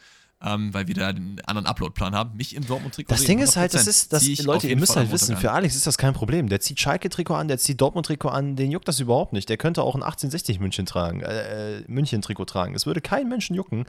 ähm, 0.46 0.74
weil 0.74 0.88
wir 0.88 0.94
da 0.94 1.08
einen 1.08 1.42
anderen 1.46 1.66
Upload-Plan 1.66 2.14
haben, 2.14 2.38
mich 2.38 2.56
im 2.56 2.66
Dortmund-Trikot 2.66 3.10
Das 3.10 3.24
Ding 3.24 3.40
ist 3.40 3.56
halt, 3.56 3.74
das 3.74 3.88
ist, 3.88 4.14
das, 4.14 4.26
Leute, 4.44 4.68
ihr 4.68 4.78
müsst 4.78 4.96
halt 4.96 5.12
wissen, 5.12 5.36
für 5.38 5.52
Alex 5.52 5.76
ist 5.76 5.88
das 5.88 5.98
kein 5.98 6.14
Problem. 6.14 6.50
Der 6.50 6.62
zieht 6.62 6.80
Schalke-Trikot 6.80 7.34
an, 7.34 7.48
der 7.48 7.58
zieht 7.58 7.82
Dortmund-Trikot 7.82 8.30
an, 8.30 8.56
den 8.56 8.72
juckt 8.72 8.88
das 8.88 9.00
überhaupt 9.00 9.34
nicht. 9.34 9.50
Der 9.50 9.58
könnte 9.58 9.82
auch 9.82 9.96
ein 9.96 10.04
1860 10.04 10.60
München 10.60 10.86
tragen, 10.86 11.22
äh, 11.22 11.80
äh, 11.80 11.84
München-Trikot 11.88 12.46
tragen. 12.46 12.76
Es 12.76 12.86
würde 12.86 13.02
keinen 13.02 13.28
Menschen 13.28 13.56
jucken. 13.56 13.86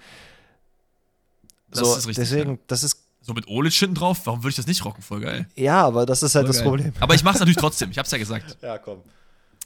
So, 1.71 1.83
das 1.83 1.99
ist 1.99 2.09
richtig. 2.09 2.29
Deswegen, 2.29 2.53
ja. 2.53 2.59
das 2.69 2.85
ist 2.85 3.03
so 3.21 3.35
mit 3.35 3.49
Olic 3.49 3.75
hinten 3.75 3.97
drauf, 3.97 4.23
warum 4.25 4.41
würde 4.41 4.51
ich 4.51 4.57
das 4.57 4.67
nicht 4.67 4.85
rocken? 4.85 5.03
Voll 5.03 5.21
geil. 5.21 5.47
Ja, 5.57 5.85
aber 5.85 6.07
das 6.07 6.23
ist 6.23 6.35
halt 6.37 6.47
voll 6.47 6.55
das 6.55 6.59
geil. 6.59 6.69
Problem. 6.69 6.93
Aber 7.01 7.15
ich 7.15 7.23
mach's 7.23 7.39
natürlich 7.39 7.59
trotzdem, 7.59 7.91
ich 7.91 7.99
hab's 7.99 8.11
ja 8.11 8.19
gesagt. 8.19 8.57
ja, 8.63 8.79
komm. 8.79 9.03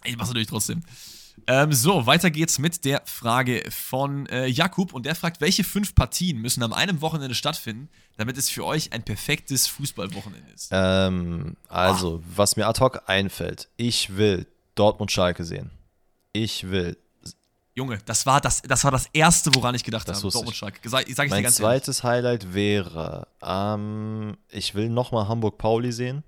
Ich 0.03 0.17
mach's 0.17 0.29
natürlich 0.29 0.49
trotzdem. 0.49 0.83
Ähm, 1.47 1.73
so, 1.73 2.07
weiter 2.07 2.31
geht's 2.31 2.59
mit 2.59 2.85
der 2.85 3.03
Frage 3.05 3.63
von 3.71 4.27
äh, 4.27 4.47
Jakub 4.47 4.93
und 4.93 5.07
der 5.07 5.15
fragt, 5.15 5.41
welche 5.41 5.65
fünf 5.65 5.95
Partien 5.95 6.39
müssen 6.39 6.63
am 6.63 6.73
einem 6.73 7.01
Wochenende 7.01 7.35
stattfinden, 7.35 7.89
damit 8.17 8.37
es 8.37 8.51
für 8.51 8.65
euch 8.65 8.93
ein 8.93 9.03
perfektes 9.03 9.67
Fußballwochenende 9.67 10.51
ist? 10.53 10.69
Ähm, 10.73 11.57
also, 11.69 12.21
Ah. 12.23 12.29
was 12.37 12.57
mir 12.57 12.67
ad 12.67 12.81
hoc 12.81 13.03
einfällt, 13.07 13.69
ich 13.77 14.17
will 14.17 14.47
Dortmund-Schalke 14.75 15.45
sehen. 15.45 15.71
Ich 16.33 16.71
will. 16.71 16.97
Junge, 17.75 17.99
das 18.05 18.27
war 18.27 18.41
das, 18.41 18.63
das 18.63 18.85
war 18.85 18.91
das 18.91 19.07
Erste, 19.13 19.55
woran 19.55 19.75
ich 19.75 19.85
gedacht 19.85 20.09
Das 20.09 20.19
habe. 20.23 20.31
Dortmund 20.33 20.57
Schalke. 20.57 20.79
Sag, 20.89 21.07
sag 21.09 21.09
ich 21.09 21.15
dir 21.15 21.37
Mein 21.37 21.43
ganz 21.45 21.59
ehrlich. 21.61 21.83
zweites 21.83 22.03
Highlight 22.05 22.53
wäre, 22.53 23.27
ähm, 23.43 24.37
ich 24.49 24.75
will 24.75 24.89
nochmal 24.89 25.29
Hamburg-Pauli 25.29 25.93
sehen. 25.93 26.23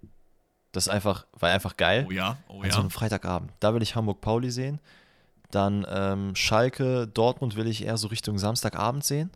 Das 0.71 0.87
ist 0.87 0.89
einfach, 0.93 1.27
war 1.39 1.51
einfach 1.51 1.77
geil. 1.77 2.07
Oh 2.09 2.13
ja, 2.13 2.39
oh 2.49 2.65
ja. 2.65 2.73
so 2.73 2.81
einem 2.81 2.91
Freitagabend. 2.91 3.53
Da 3.61 3.75
will 3.75 3.83
ich 3.83 3.95
Hamburg-Pauli 3.95 4.51
sehen. 4.51 4.81
Dann 5.53 5.87
ähm, 5.89 6.35
Schalke, 6.35 7.07
Dortmund 7.07 7.55
will 7.57 7.67
ich 7.69 7.85
eher 7.85 7.97
so 7.97 8.09
Richtung 8.09 8.39
Samstagabend 8.39 9.05
sehen. 9.05 9.31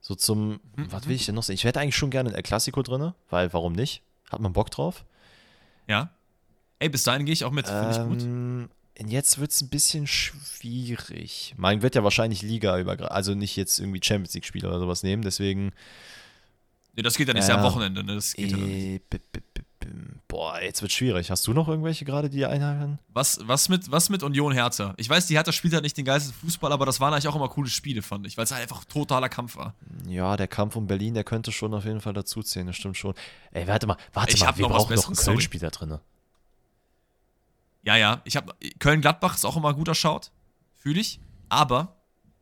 So 0.00 0.14
zum, 0.14 0.60
Mhm, 0.76 0.90
was 0.90 1.06
will 1.06 1.16
ich 1.16 1.26
denn 1.26 1.34
noch 1.34 1.42
sehen? 1.42 1.54
Ich 1.54 1.64
hätte 1.64 1.80
eigentlich 1.80 1.96
schon 1.96 2.10
gerne 2.10 2.30
ein 2.30 2.34
El 2.34 2.42
Clasico 2.42 2.82
drin, 2.82 3.12
weil 3.30 3.52
warum 3.52 3.72
nicht? 3.72 4.02
Hat 4.30 4.40
man 4.40 4.52
Bock 4.52 4.70
drauf? 4.70 5.04
ja. 5.86 6.10
Ey, 6.80 6.88
bis 6.88 7.02
dahin 7.02 7.26
gehe 7.26 7.32
ich 7.32 7.44
auch 7.44 7.50
mit. 7.50 7.66
Finde 7.66 7.90
ich 7.90 7.98
gut. 7.98 8.22
Ähm, 8.22 8.68
jetzt 9.04 9.38
wird 9.40 9.50
es 9.50 9.60
ein 9.60 9.68
bisschen 9.68 10.06
schwierig. 10.06 11.52
Man 11.56 11.82
wird 11.82 11.96
ja 11.96 12.04
wahrscheinlich 12.04 12.42
Liga 12.42 12.78
über, 12.78 13.10
also 13.10 13.34
nicht 13.34 13.56
jetzt 13.56 13.80
irgendwie 13.80 14.00
Champions 14.00 14.34
League-Spiele 14.34 14.68
oder 14.68 14.78
sowas 14.78 15.02
nehmen, 15.02 15.22
deswegen. 15.22 15.72
Nee, 16.94 17.02
das 17.02 17.16
geht 17.16 17.26
ja 17.26 17.34
nicht, 17.34 17.48
ja 17.48 17.54
am 17.54 17.60
ja. 17.64 17.66
Wochenende, 17.66 18.04
ne? 18.04 18.14
Das 18.14 18.32
geht 18.34 18.52
ja 18.52 18.56
dann 18.58 18.66
nicht. 18.68 19.02
Boah, 20.28 20.60
jetzt 20.60 20.82
wird 20.82 20.92
schwierig. 20.92 21.30
Hast 21.30 21.46
du 21.46 21.54
noch 21.54 21.68
irgendwelche 21.68 22.04
gerade, 22.04 22.28
die 22.28 22.44
einhalten? 22.44 22.98
Was, 23.14 23.40
was, 23.44 23.70
mit, 23.70 23.90
was 23.90 24.10
mit 24.10 24.22
Union 24.22 24.52
Hertha? 24.52 24.92
Ich 24.98 25.08
weiß, 25.08 25.26
die 25.26 25.34
Hertha 25.34 25.52
spielt 25.52 25.72
halt 25.72 25.84
nicht 25.84 25.96
den 25.96 26.04
geilsten 26.04 26.34
Fußball, 26.34 26.70
aber 26.70 26.84
das 26.84 27.00
waren 27.00 27.14
eigentlich 27.14 27.28
auch 27.28 27.34
immer 27.34 27.48
coole 27.48 27.70
Spiele, 27.70 28.02
fand 28.02 28.26
ich, 28.26 28.36
weil 28.36 28.44
es 28.44 28.50
halt 28.52 28.60
einfach 28.60 28.84
totaler 28.84 29.30
Kampf 29.30 29.56
war. 29.56 29.74
Ja, 30.06 30.36
der 30.36 30.46
Kampf 30.46 30.76
um 30.76 30.86
Berlin, 30.86 31.14
der 31.14 31.24
könnte 31.24 31.50
schon 31.50 31.72
auf 31.72 31.86
jeden 31.86 32.02
Fall 32.02 32.12
dazuzählen, 32.12 32.66
das 32.66 32.76
stimmt 32.76 32.98
schon. 32.98 33.14
Ey, 33.52 33.66
warte 33.66 33.86
mal, 33.86 33.96
warte 34.12 34.34
Ich 34.34 34.40
mal, 34.40 34.48
hab 34.48 34.58
wir 34.58 34.68
noch 34.68 34.76
brauchen 34.76 34.94
noch 34.94 35.06
einen 35.06 35.14
sorry. 35.14 35.36
Köln-Spieler 35.36 35.70
drin. 35.70 35.98
Ja, 37.84 37.96
ja, 37.96 38.20
ich 38.24 38.36
habe 38.36 38.54
Köln-Gladbach 38.80 39.34
ist 39.34 39.46
auch 39.46 39.56
immer 39.56 39.70
ein 39.70 39.76
guter 39.76 39.94
Schaut, 39.94 40.30
fühle 40.74 41.00
ich, 41.00 41.20
aber 41.48 41.96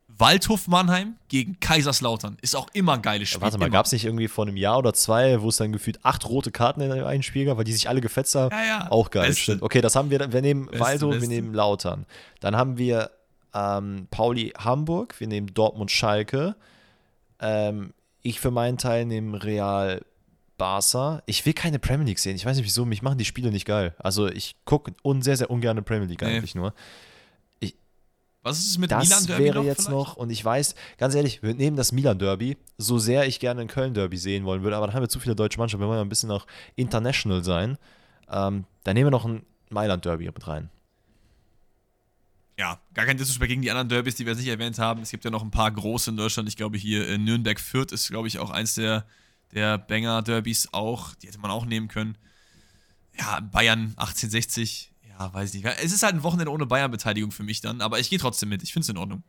Waldhof 0.08 0.66
Mannheim 0.68 1.16
gegen 1.28 1.60
Kaiserslautern 1.60 2.38
ist 2.40 2.56
auch 2.56 2.68
immer 2.72 2.94
ein 2.94 3.02
geiles 3.02 3.28
Spiel. 3.28 3.42
Warte 3.42 3.58
mal, 3.58 3.68
gab 3.70 3.86
es 3.86 3.92
nicht 3.92 4.04
irgendwie 4.04 4.28
vor 4.28 4.46
einem 4.46 4.56
Jahr 4.56 4.78
oder 4.78 4.94
zwei, 4.94 5.42
wo 5.42 5.48
es 5.48 5.56
dann 5.58 5.72
gefühlt 5.72 6.02
acht 6.04 6.26
rote 6.28 6.50
Karten 6.50 6.80
in 6.80 6.90
einem 6.92 7.22
Spiel 7.22 7.44
gab, 7.44 7.58
weil 7.58 7.64
die 7.64 7.72
sich 7.72 7.88
alle 7.88 8.00
gefetzt 8.00 8.34
haben? 8.34 8.50
Ja, 8.56 8.64
ja. 8.64 8.90
Auch 8.90 9.10
geil, 9.10 9.26
Beste. 9.28 9.42
stimmt. 9.42 9.62
Okay, 9.62 9.80
das 9.80 9.94
haben 9.94 10.10
wir, 10.10 10.32
wir 10.32 10.40
nehmen 10.42 10.66
Beste, 10.66 10.80
Waldhof, 10.80 11.12
wir 11.12 11.20
beste. 11.20 11.34
nehmen 11.34 11.52
Lautern. 11.54 12.06
Dann 12.40 12.56
haben 12.56 12.78
wir 12.78 13.10
ähm, 13.52 14.06
Pauli 14.10 14.52
Hamburg, 14.56 15.18
wir 15.18 15.26
nehmen 15.26 15.52
Dortmund 15.52 15.90
Schalke. 15.90 16.56
Ähm, 17.40 17.92
ich 18.22 18.40
für 18.40 18.50
meinen 18.50 18.78
Teil 18.78 19.04
nehme 19.06 19.42
Real 19.42 20.02
Barca. 20.56 21.22
Ich 21.26 21.44
will 21.44 21.52
keine 21.52 21.78
Premier 21.78 22.06
League 22.06 22.18
sehen. 22.18 22.36
Ich 22.36 22.46
weiß 22.46 22.56
nicht 22.56 22.66
wieso, 22.66 22.84
mich 22.84 23.02
machen 23.02 23.18
die 23.18 23.24
Spiele 23.24 23.50
nicht 23.50 23.66
geil. 23.66 23.94
Also 23.98 24.28
ich 24.28 24.56
gucke 24.64 24.94
un 25.02 25.22
sehr, 25.22 25.36
sehr 25.36 25.50
ungern 25.50 25.82
Premier 25.84 26.06
League 26.06 26.22
Nee. 26.22 26.36
eigentlich 26.36 26.54
nur. 26.54 26.72
Was 28.46 28.60
ist 28.60 28.70
es 28.70 28.78
mit 28.78 28.92
Das 28.92 29.08
Milan 29.08 29.26
Derby 29.26 29.44
wäre 29.44 29.54
noch 29.56 29.64
jetzt 29.64 29.86
vielleicht? 29.86 29.90
noch, 29.90 30.16
und 30.16 30.30
ich 30.30 30.44
weiß, 30.44 30.76
ganz 30.98 31.16
ehrlich, 31.16 31.42
wir 31.42 31.52
nehmen 31.52 31.76
das 31.76 31.90
Milan-Derby, 31.90 32.56
so 32.78 32.96
sehr 32.96 33.26
ich 33.26 33.40
gerne 33.40 33.60
ein 33.60 33.66
Köln-Derby 33.66 34.16
sehen 34.16 34.44
wollen 34.44 34.62
würde, 34.62 34.76
aber 34.76 34.86
dann 34.86 34.94
haben 34.94 35.02
wir 35.02 35.08
zu 35.08 35.18
viele 35.18 35.34
deutsche 35.34 35.58
Mannschaften, 35.58 35.82
wir 35.82 35.88
wollen 35.88 35.98
ja 35.98 36.04
ein 36.04 36.08
bisschen 36.08 36.30
auch 36.30 36.46
international 36.76 37.42
sein. 37.42 37.76
Ähm, 38.30 38.64
dann 38.84 38.94
nehmen 38.94 39.08
wir 39.08 39.10
noch 39.10 39.24
ein 39.24 39.44
Mailand-Derby 39.70 40.26
mit 40.26 40.46
rein. 40.46 40.70
Ja, 42.56 42.78
gar 42.94 43.04
kein 43.04 43.16
Disrespect 43.16 43.48
gegen 43.48 43.62
die 43.62 43.70
anderen 43.72 43.88
Derbys, 43.88 44.14
die 44.14 44.24
wir 44.24 44.34
jetzt 44.34 44.40
nicht 44.40 44.50
erwähnt 44.50 44.78
haben. 44.78 45.02
Es 45.02 45.10
gibt 45.10 45.24
ja 45.24 45.32
noch 45.32 45.42
ein 45.42 45.50
paar 45.50 45.72
große 45.72 46.10
in 46.10 46.16
Deutschland. 46.16 46.48
Ich 46.48 46.56
glaube, 46.56 46.78
hier 46.78 47.08
in 47.08 47.24
Nürnberg-Fürth 47.24 47.90
ist, 47.90 48.10
glaube 48.10 48.28
ich, 48.28 48.38
auch 48.38 48.50
eins 48.50 48.76
der, 48.76 49.06
der 49.54 49.76
Banger-Derbys 49.76 50.68
auch. 50.70 51.16
Die 51.16 51.26
hätte 51.26 51.40
man 51.40 51.50
auch 51.50 51.66
nehmen 51.66 51.88
können. 51.88 52.16
Ja, 53.18 53.40
Bayern 53.40 53.94
1860. 53.96 54.92
Ja, 55.18 55.32
weiß 55.32 55.54
nicht. 55.54 55.64
Es 55.64 55.92
ist 55.92 56.02
halt 56.02 56.14
ein 56.14 56.22
Wochenende 56.22 56.52
ohne 56.52 56.66
Bayern-Beteiligung 56.66 57.30
für 57.30 57.42
mich 57.42 57.60
dann, 57.60 57.80
aber 57.80 57.98
ich 57.98 58.10
gehe 58.10 58.18
trotzdem 58.18 58.48
mit. 58.48 58.62
Ich 58.62 58.72
finde 58.72 58.84
es 58.84 58.88
in 58.88 58.98
Ordnung. 58.98 59.22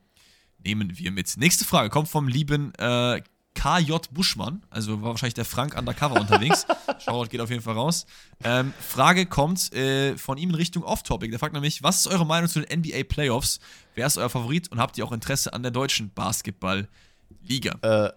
Nehmen 0.64 0.98
wir 0.98 1.12
mit. 1.12 1.38
Nächste 1.38 1.66
Frage 1.66 1.90
kommt 1.90 2.10
vom 2.10 2.28
lieben 2.28 2.74
äh, 2.76 3.22
KJ 3.54 3.94
Buschmann. 4.12 4.64
Also 4.70 5.02
war 5.02 5.12
wahrscheinlich 5.12 5.34
der 5.34 5.46
Frank 5.46 5.78
undercover 5.78 6.20
unterwegs. 6.20 6.66
Shoutout 7.00 7.30
geht 7.30 7.42
auf 7.42 7.50
jeden 7.50 7.62
Fall 7.62 7.76
raus. 7.76 8.06
Ähm, 8.44 8.74
Frage 8.80 9.26
kommt 9.26 9.72
äh, 9.74 10.18
von 10.18 10.38
ihm 10.38 10.50
in 10.50 10.56
Richtung 10.56 10.84
Off-Topic. 10.84 11.30
Der 11.30 11.40
fragt 11.40 11.54
nämlich, 11.54 11.84
was 11.84 11.98
ist 11.98 12.08
eure 12.08 12.26
Meinung 12.26 12.50
zu 12.50 12.60
den 12.60 12.80
NBA 12.80 13.04
Playoffs? 13.04 13.60
Wer 13.96 14.08
ist 14.08 14.18
euer 14.18 14.30
Favorit 14.30 14.72
und 14.72 14.80
habt 14.80 14.98
ihr 14.98 15.06
auch 15.06 15.12
Interesse 15.12 15.54
an 15.54 15.64
der 15.64 15.72
deutschen 15.72 16.12
Basketball-Liga? 16.14 17.78
Äh, 17.82 18.14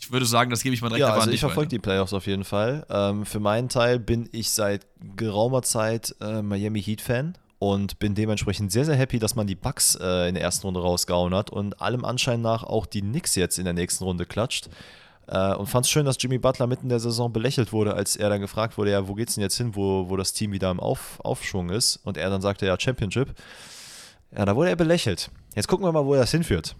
Ich 0.00 0.12
würde 0.12 0.26
sagen, 0.26 0.50
das 0.50 0.62
gebe 0.62 0.74
ich 0.74 0.80
mal 0.80 0.88
direkt 0.88 1.00
ja, 1.00 1.12
also 1.12 1.28
an 1.28 1.32
ich 1.32 1.40
verfolge 1.40 1.68
die 1.68 1.80
Playoffs 1.80 2.12
auf 2.12 2.26
jeden 2.26 2.44
Fall. 2.44 2.86
Ähm, 2.88 3.26
für 3.26 3.40
meinen 3.40 3.68
Teil 3.68 3.98
bin 3.98 4.28
ich 4.30 4.50
seit 4.50 4.86
geraumer 5.16 5.62
Zeit 5.62 6.14
äh, 6.20 6.40
Miami 6.40 6.80
Heat-Fan 6.80 7.36
und 7.58 7.98
bin 7.98 8.14
dementsprechend 8.14 8.70
sehr, 8.70 8.84
sehr 8.84 8.94
happy, 8.94 9.18
dass 9.18 9.34
man 9.34 9.48
die 9.48 9.56
Bucks 9.56 9.96
äh, 10.00 10.28
in 10.28 10.34
der 10.34 10.44
ersten 10.44 10.66
Runde 10.68 10.80
rausgehauen 10.80 11.34
hat 11.34 11.50
und 11.50 11.82
allem 11.82 12.04
Anschein 12.04 12.40
nach 12.40 12.62
auch 12.62 12.86
die 12.86 13.00
Knicks 13.00 13.34
jetzt 13.34 13.58
in 13.58 13.64
der 13.64 13.74
nächsten 13.74 14.04
Runde 14.04 14.24
klatscht. 14.24 14.68
Äh, 15.26 15.54
und 15.54 15.66
fand 15.66 15.84
es 15.84 15.90
schön, 15.90 16.06
dass 16.06 16.16
Jimmy 16.20 16.38
Butler 16.38 16.68
mitten 16.68 16.84
in 16.84 16.90
der 16.90 17.00
Saison 17.00 17.32
belächelt 17.32 17.72
wurde, 17.72 17.94
als 17.94 18.14
er 18.14 18.30
dann 18.30 18.40
gefragt 18.40 18.78
wurde, 18.78 18.92
ja, 18.92 19.08
wo 19.08 19.14
geht's 19.14 19.34
denn 19.34 19.42
jetzt 19.42 19.56
hin, 19.56 19.74
wo, 19.74 20.08
wo 20.08 20.16
das 20.16 20.32
Team 20.32 20.52
wieder 20.52 20.70
im 20.70 20.78
Auf, 20.78 21.18
Aufschwung 21.24 21.70
ist? 21.70 21.96
Und 22.04 22.16
er 22.16 22.30
dann 22.30 22.40
sagte, 22.40 22.66
ja, 22.66 22.78
Championship. 22.78 23.34
Ja, 24.30 24.44
da 24.44 24.54
wurde 24.54 24.70
er 24.70 24.76
belächelt. 24.76 25.30
Jetzt 25.56 25.66
gucken 25.66 25.84
wir 25.84 25.92
mal, 25.92 26.04
wo 26.04 26.14
er 26.14 26.20
das 26.20 26.30
hinführt. 26.30 26.76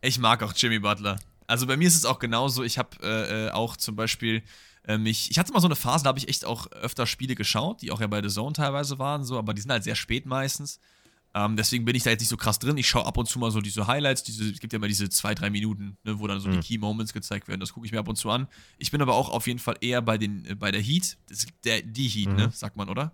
Ich 0.00 0.18
mag 0.18 0.42
auch 0.42 0.52
Jimmy 0.56 0.78
Butler. 0.78 1.18
Also 1.46 1.66
bei 1.66 1.76
mir 1.76 1.88
ist 1.88 1.96
es 1.96 2.04
auch 2.04 2.18
genauso. 2.18 2.62
Ich 2.62 2.78
habe 2.78 2.90
äh, 3.02 3.46
äh, 3.46 3.50
auch 3.50 3.76
zum 3.76 3.96
Beispiel 3.96 4.42
äh, 4.84 4.98
mich. 4.98 5.30
Ich 5.30 5.38
hatte 5.38 5.52
mal 5.52 5.60
so 5.60 5.68
eine 5.68 5.76
Phase, 5.76 6.04
da 6.04 6.08
habe 6.08 6.18
ich 6.18 6.28
echt 6.28 6.44
auch 6.44 6.66
öfter 6.72 7.06
Spiele 7.06 7.34
geschaut, 7.34 7.82
die 7.82 7.90
auch 7.90 8.00
ja 8.00 8.06
bei 8.06 8.22
The 8.22 8.28
Zone 8.28 8.52
teilweise 8.52 8.98
waren, 8.98 9.24
so, 9.24 9.38
aber 9.38 9.54
die 9.54 9.62
sind 9.62 9.70
halt 9.70 9.84
sehr 9.84 9.94
spät 9.94 10.26
meistens. 10.26 10.80
Ähm, 11.34 11.56
deswegen 11.56 11.86
bin 11.86 11.96
ich 11.96 12.02
da 12.02 12.10
jetzt 12.10 12.20
nicht 12.20 12.28
so 12.28 12.36
krass 12.36 12.58
drin. 12.58 12.76
Ich 12.76 12.86
schaue 12.86 13.06
ab 13.06 13.16
und 13.16 13.26
zu 13.26 13.38
mal 13.38 13.50
so 13.50 13.62
diese 13.62 13.86
Highlights, 13.86 14.22
diese, 14.22 14.50
es 14.50 14.60
gibt 14.60 14.72
ja 14.74 14.76
immer 14.76 14.88
diese 14.88 15.08
zwei, 15.08 15.34
drei 15.34 15.48
Minuten, 15.48 15.96
ne, 16.04 16.18
wo 16.18 16.26
dann 16.26 16.40
so 16.40 16.50
die 16.50 16.60
Key 16.60 16.76
Moments 16.76 17.14
gezeigt 17.14 17.48
werden. 17.48 17.60
Das 17.60 17.72
gucke 17.72 17.86
ich 17.86 17.92
mir 17.92 18.00
ab 18.00 18.08
und 18.08 18.16
zu 18.16 18.28
an. 18.28 18.48
Ich 18.76 18.90
bin 18.90 19.00
aber 19.00 19.14
auch 19.14 19.30
auf 19.30 19.46
jeden 19.46 19.58
Fall 19.58 19.76
eher 19.80 20.02
bei, 20.02 20.18
den, 20.18 20.44
äh, 20.44 20.54
bei 20.54 20.70
der 20.70 20.82
Heat. 20.82 21.16
Das 21.28 21.38
ist 21.38 21.48
der, 21.64 21.80
die 21.80 22.08
Heat, 22.08 22.28
ne, 22.36 22.50
sagt 22.52 22.76
man, 22.76 22.90
oder? 22.90 23.12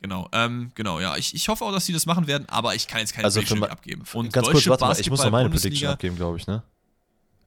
Genau, 0.00 0.30
ähm, 0.32 0.72
genau, 0.74 0.98
ja. 1.00 1.16
Ich, 1.18 1.34
ich 1.34 1.48
hoffe 1.50 1.64
auch, 1.64 1.72
dass 1.72 1.84
sie 1.84 1.92
das 1.92 2.06
machen 2.06 2.26
werden, 2.26 2.48
aber 2.48 2.74
ich 2.74 2.86
kann 2.86 3.00
jetzt 3.00 3.12
keine 3.12 3.26
Also 3.26 3.40
Prediction 3.40 3.64
abgeben. 3.64 4.02
Und 4.14 4.32
Ganz 4.32 4.48
kurz, 4.48 4.66
warte 4.66 4.84
mal, 4.84 4.98
ich 4.98 5.10
muss 5.10 5.22
noch 5.22 5.30
meine 5.30 5.50
Prediction 5.50 5.90
abgeben, 5.90 6.16
glaube 6.16 6.38
ich, 6.38 6.46
ne? 6.46 6.62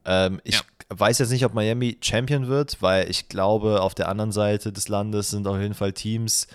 Ähm, 0.04 0.40
ich 0.44 0.56
Ja. 0.56 0.62
weiß 0.90 1.18
jetzt 1.18 1.30
nicht, 1.30 1.44
ob 1.44 1.54
Miami 1.54 1.98
Champion 2.00 2.46
wird, 2.48 2.80
weil 2.82 3.10
ich 3.10 3.28
glaube, 3.28 3.80
auf 3.82 3.94
der 3.94 4.08
anderen 4.08 4.32
Seite 4.32 4.72
des 4.72 4.88
Landes 4.88 5.30
sind 5.30 5.46
auf 5.46 5.58
jeden 5.58 5.74
Fall 5.74 5.92
Teams, 5.92 6.46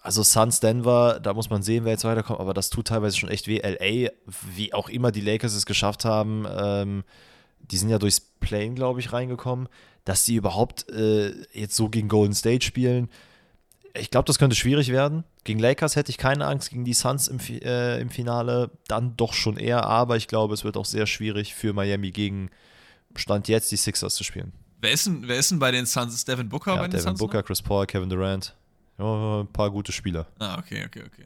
also 0.00 0.22
Suns, 0.22 0.60
Denver, 0.60 1.20
da 1.20 1.34
muss 1.34 1.50
man 1.50 1.62
sehen, 1.62 1.84
wer 1.84 1.92
jetzt 1.92 2.04
weiterkommt, 2.04 2.40
aber 2.40 2.54
das 2.54 2.70
tut 2.70 2.86
teilweise 2.86 3.16
schon 3.18 3.28
echt 3.28 3.46
weh. 3.48 3.58
LA, 3.60 4.10
wie 4.54 4.72
auch 4.72 4.88
immer 4.88 5.12
die 5.12 5.20
Lakers 5.20 5.54
es 5.54 5.66
geschafft 5.66 6.04
haben, 6.04 6.46
ähm, 6.50 7.04
die 7.60 7.76
sind 7.76 7.90
ja 7.90 7.98
durchs 7.98 8.20
Plane, 8.20 8.74
glaube 8.74 9.00
ich, 9.00 9.12
reingekommen, 9.12 9.68
dass 10.04 10.24
die 10.24 10.36
überhaupt 10.36 10.88
äh, 10.90 11.32
jetzt 11.52 11.76
so 11.76 11.88
gegen 11.90 12.08
Golden 12.08 12.34
State 12.34 12.64
spielen. 12.64 13.10
Ich 13.94 14.10
glaube, 14.10 14.26
das 14.26 14.38
könnte 14.38 14.54
schwierig 14.54 14.90
werden. 14.90 15.24
Gegen 15.44 15.58
Lakers 15.58 15.96
hätte 15.96 16.10
ich 16.10 16.18
keine 16.18 16.46
Angst, 16.46 16.70
gegen 16.70 16.84
die 16.84 16.94
Suns 16.94 17.26
im, 17.28 17.38
äh, 17.40 18.00
im 18.00 18.10
Finale 18.10 18.70
dann 18.86 19.16
doch 19.16 19.32
schon 19.32 19.56
eher, 19.56 19.84
aber 19.84 20.16
ich 20.16 20.28
glaube, 20.28 20.54
es 20.54 20.62
wird 20.64 20.76
auch 20.76 20.84
sehr 20.84 21.06
schwierig 21.06 21.54
für 21.54 21.72
Miami 21.72 22.10
gegen 22.10 22.50
Stand 23.16 23.48
jetzt 23.48 23.72
die 23.72 23.76
Sixers 23.76 24.14
zu 24.14 24.24
spielen. 24.24 24.52
Wer 24.80 24.92
ist 24.92 25.06
denn, 25.06 25.26
wer 25.26 25.36
ist 25.38 25.50
denn 25.50 25.58
bei 25.58 25.70
den 25.72 25.86
Suns? 25.86 26.14
Ist 26.14 26.28
Devin 26.28 26.48
Booker 26.48 26.72
Ja, 26.74 26.76
bei 26.82 26.86
den 26.86 26.92
Devin 26.92 27.04
Suns? 27.04 27.18
Booker, 27.18 27.42
Chris 27.42 27.60
Paul, 27.62 27.86
Kevin 27.86 28.08
Durant. 28.08 28.54
Ja, 28.98 29.40
ein 29.40 29.46
paar 29.48 29.70
gute 29.70 29.90
Spieler. 29.90 30.26
Noch? 30.38 30.46
Ah, 30.48 30.58
okay, 30.58 30.84
okay, 30.86 31.02
okay. 31.06 31.24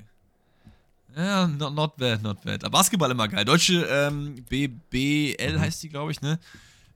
Ja, 1.15 1.47
not, 1.47 1.75
not 1.75 1.97
bad, 1.99 2.23
not 2.23 2.41
bad. 2.43 2.65
Aber 2.65 2.79
Basketball 2.79 3.11
immer 3.11 3.29
geil. 3.29 3.45
Deutsche 3.45 3.85
ähm, 3.91 4.37
BBL 4.49 5.57
Mhm. 5.57 5.61
heißt 5.61 5.83
die, 5.83 5.91
glaube 5.91 6.13
ich, 6.13 6.23
ne? 6.23 6.39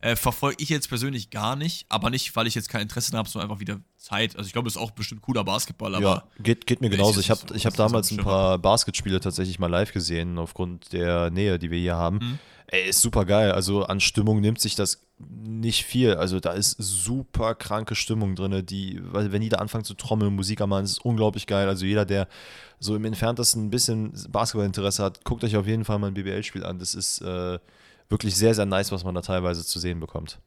Äh, 0.01 0.17
Verfolge 0.17 0.57
ich 0.61 0.69
jetzt 0.69 0.89
persönlich 0.89 1.31
gar 1.31 1.57
nicht, 1.57 1.87
aber 1.89 2.11
nicht, 2.11 2.37
weil 2.37 2.47
ich 2.47 2.55
jetzt 2.55 2.69
kein 2.69 2.83
Interesse 2.83 3.17
habe, 3.17 3.29
sondern 3.29 3.51
einfach 3.51 3.61
wieder 3.61 3.81
Zeit. 3.97 4.37
Also 4.37 4.47
ich 4.47 4.53
glaube, 4.53 4.69
es 4.69 4.77
ist 4.77 4.81
auch 4.81 4.91
bestimmt 4.91 5.23
cooler 5.23 5.45
Basketball, 5.45 5.95
aber 5.95 6.05
ja, 6.05 6.43
geht, 6.43 6.67
geht 6.67 6.81
mir 6.81 6.91
genauso. 6.91 7.21
ich 7.21 7.31
habe 7.31 7.41
so 7.49 7.55
ich 7.55 7.67
hab 7.67 7.75
damals 7.75 8.11
ein 8.11 8.19
paar 8.19 8.59
Basketspiele 8.59 9.21
tatsächlich 9.21 9.59
mal 9.59 9.71
live 9.71 9.93
gesehen, 9.93 10.39
aufgrund 10.39 10.93
der 10.93 11.31
Nähe, 11.31 11.59
die 11.59 11.71
wir 11.71 11.79
hier 11.79 11.97
haben. 11.97 12.19
Mhm. 12.19 12.39
Ey, 12.69 12.89
ist 12.89 13.01
super 13.01 13.25
geil. 13.25 13.53
Also 13.53 13.85
an 13.85 14.01
Stimmung 14.01 14.41
nimmt 14.41 14.61
sich 14.61 14.75
das 14.75 15.07
nicht 15.19 15.85
viel. 15.85 16.15
Also 16.15 16.41
da 16.41 16.53
ist 16.53 16.77
super 16.79 17.55
kranke 17.55 17.95
Stimmung 17.95 18.35
drin, 18.35 18.67
die, 18.67 19.01
weil 19.03 19.31
wenn 19.31 19.41
die 19.41 19.49
da 19.49 19.59
anfangen 19.59 19.85
zu 19.85 19.95
trommeln, 19.95 20.35
Musik 20.35 20.61
am 20.61 20.71
Mann, 20.71 20.85
ist 20.85 21.05
unglaublich 21.05 21.47
geil. 21.47 21.69
Also 21.69 21.87
jeder, 21.87 22.05
der 22.05 22.27
so 22.81 22.97
im 22.97 23.05
entferntesten 23.05 23.67
ein 23.67 23.71
bisschen 23.71 24.13
Basketballinteresse 24.29 25.03
hat, 25.03 25.25
guckt 25.25 25.45
euch 25.45 25.57
auf 25.57 25.67
jeden 25.67 25.85
Fall 25.85 25.99
mal 25.99 26.09
ein 26.09 26.15
BBL-Spiel 26.15 26.65
an. 26.65 26.79
Das 26.79 26.95
ist 26.95 27.21
äh, 27.21 27.59
wirklich 28.09 28.37
sehr, 28.37 28.55
sehr 28.55 28.67
nice, 28.67 28.93
was 28.93 29.05
man 29.05 29.15
da 29.15 29.21
teilweise 29.21 29.65
zu 29.65 29.79
sehen 29.79 30.01
bekommt. 30.01 30.39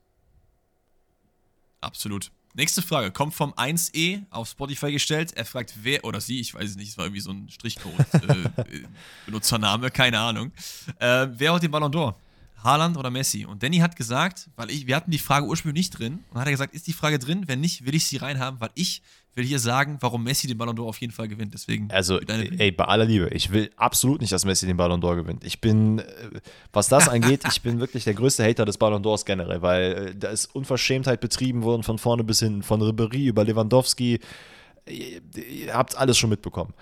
absolut. 1.81 2.31
Nächste 2.55 2.81
Frage 2.81 3.11
kommt 3.11 3.35
vom 3.35 3.53
1E 3.53 4.23
auf 4.31 4.49
Spotify 4.49 4.91
gestellt. 4.91 5.33
Er 5.35 5.45
fragt, 5.45 5.75
wer 5.83 6.03
oder 6.03 6.19
sie, 6.19 6.39
ich 6.39 6.53
weiß 6.53 6.71
es 6.71 6.75
nicht, 6.77 6.89
es 6.89 6.97
war 6.97 7.05
irgendwie 7.05 7.21
so 7.21 7.31
ein 7.31 7.47
Strichcode, 7.47 7.93
äh, 8.27 8.61
äh, 8.61 8.83
Benutzername, 9.25 9.91
keine 9.91 10.19
Ahnung. 10.19 10.51
Äh, 10.99 11.27
wer 11.29 11.53
hat 11.53 11.63
den 11.63 11.71
Ballon 11.71 11.91
d'Or? 11.91 12.15
Haaland 12.63 12.97
oder 12.97 13.09
Messi? 13.09 13.45
Und 13.45 13.63
Danny 13.63 13.77
hat 13.77 13.95
gesagt, 13.95 14.49
weil 14.55 14.69
ich, 14.69 14.87
wir 14.87 14.95
hatten 14.95 15.11
die 15.11 15.19
Frage 15.19 15.45
ursprünglich 15.45 15.85
nicht 15.85 15.99
drin, 15.99 16.19
und 16.31 16.39
hat 16.39 16.47
er 16.47 16.51
gesagt, 16.51 16.73
ist 16.73 16.87
die 16.87 16.93
Frage 16.93 17.19
drin? 17.19 17.43
Wenn 17.47 17.61
nicht, 17.61 17.85
will 17.85 17.95
ich 17.95 18.05
sie 18.05 18.17
reinhaben, 18.17 18.59
weil 18.59 18.69
ich 18.75 19.01
will 19.35 19.45
hier 19.45 19.59
sagen, 19.59 19.97
warum 20.01 20.23
Messi 20.23 20.47
den 20.47 20.57
Ballon 20.57 20.75
d'Or 20.75 20.87
auf 20.87 20.99
jeden 20.99 21.13
Fall 21.13 21.27
gewinnt. 21.27 21.53
Deswegen. 21.53 21.89
Also, 21.91 22.19
ey, 22.19 22.71
bei 22.71 22.85
aller 22.85 23.05
Liebe, 23.05 23.29
ich 23.29 23.51
will 23.51 23.69
absolut 23.77 24.21
nicht, 24.21 24.33
dass 24.33 24.45
Messi 24.45 24.65
den 24.65 24.77
Ballon 24.77 25.01
d'Or 25.01 25.15
gewinnt. 25.15 25.43
Ich 25.43 25.61
bin, 25.61 25.99
äh, 25.99 26.05
was 26.73 26.89
das 26.89 27.07
angeht, 27.09 27.43
ich 27.49 27.61
bin 27.61 27.79
wirklich 27.79 28.03
der 28.03 28.13
größte 28.13 28.43
Hater 28.43 28.65
des 28.65 28.77
Ballon 28.77 29.03
d'Ors 29.03 29.25
generell, 29.25 29.61
weil 29.61 29.91
äh, 29.91 30.15
da 30.15 30.29
ist 30.29 30.53
Unverschämtheit 30.53 31.21
betrieben 31.21 31.63
worden 31.63 31.83
von 31.83 31.97
vorne 31.97 32.23
bis 32.23 32.39
hinten, 32.39 32.63
von 32.63 32.81
Ribéry 32.81 33.27
über 33.27 33.43
Lewandowski. 33.43 34.19
Ihr, 34.87 35.21
ihr 35.35 35.73
habt 35.73 35.95
alles 35.95 36.17
schon 36.17 36.29
mitbekommen. 36.29 36.73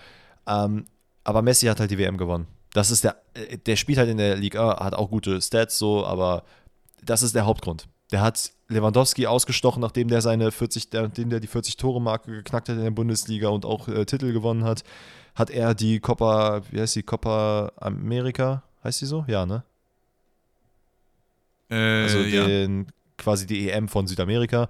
Ähm, 0.47 0.85
aber 1.23 1.41
Messi 1.41 1.67
hat 1.67 1.79
halt 1.79 1.91
die 1.91 1.97
WM 1.97 2.17
gewonnen. 2.17 2.47
Das 2.73 2.91
ist 2.91 3.03
der, 3.03 3.21
äh, 3.33 3.57
der 3.57 3.75
spielt 3.75 3.97
halt 3.97 4.09
in 4.09 4.17
der 4.17 4.35
Liga, 4.35 4.79
hat 4.83 4.93
auch 4.93 5.09
gute 5.09 5.41
Stats 5.41 5.77
so, 5.77 6.05
aber 6.05 6.43
das 7.03 7.23
ist 7.23 7.35
der 7.35 7.45
Hauptgrund. 7.45 7.87
Der 8.11 8.21
hat 8.21 8.51
Lewandowski 8.69 9.27
ausgestochen, 9.27 9.81
nachdem 9.81 10.07
der 10.07 10.21
seine 10.21 10.51
40, 10.51 10.89
nachdem 10.93 11.29
der 11.29 11.39
die 11.39 11.47
40-Tore-Marke 11.47 12.31
geknackt 12.31 12.69
hat 12.69 12.77
in 12.77 12.83
der 12.83 12.91
Bundesliga 12.91 13.49
und 13.49 13.65
auch 13.65 13.87
äh, 13.87 14.05
Titel 14.05 14.31
gewonnen 14.33 14.63
hat, 14.63 14.83
hat 15.35 15.49
er 15.49 15.75
die 15.75 15.99
Copa, 15.99 16.61
wie 16.71 16.79
heißt 16.79 16.95
die, 16.95 17.03
Copa 17.03 17.71
America, 17.77 18.63
heißt 18.83 19.01
die 19.01 19.05
so? 19.05 19.25
Ja, 19.27 19.45
ne? 19.45 19.63
Äh, 21.69 22.03
also 22.03 22.23
den, 22.23 22.79
ja. 22.79 22.85
quasi 23.17 23.45
die 23.45 23.69
EM 23.69 23.87
von 23.87 24.07
Südamerika 24.07 24.69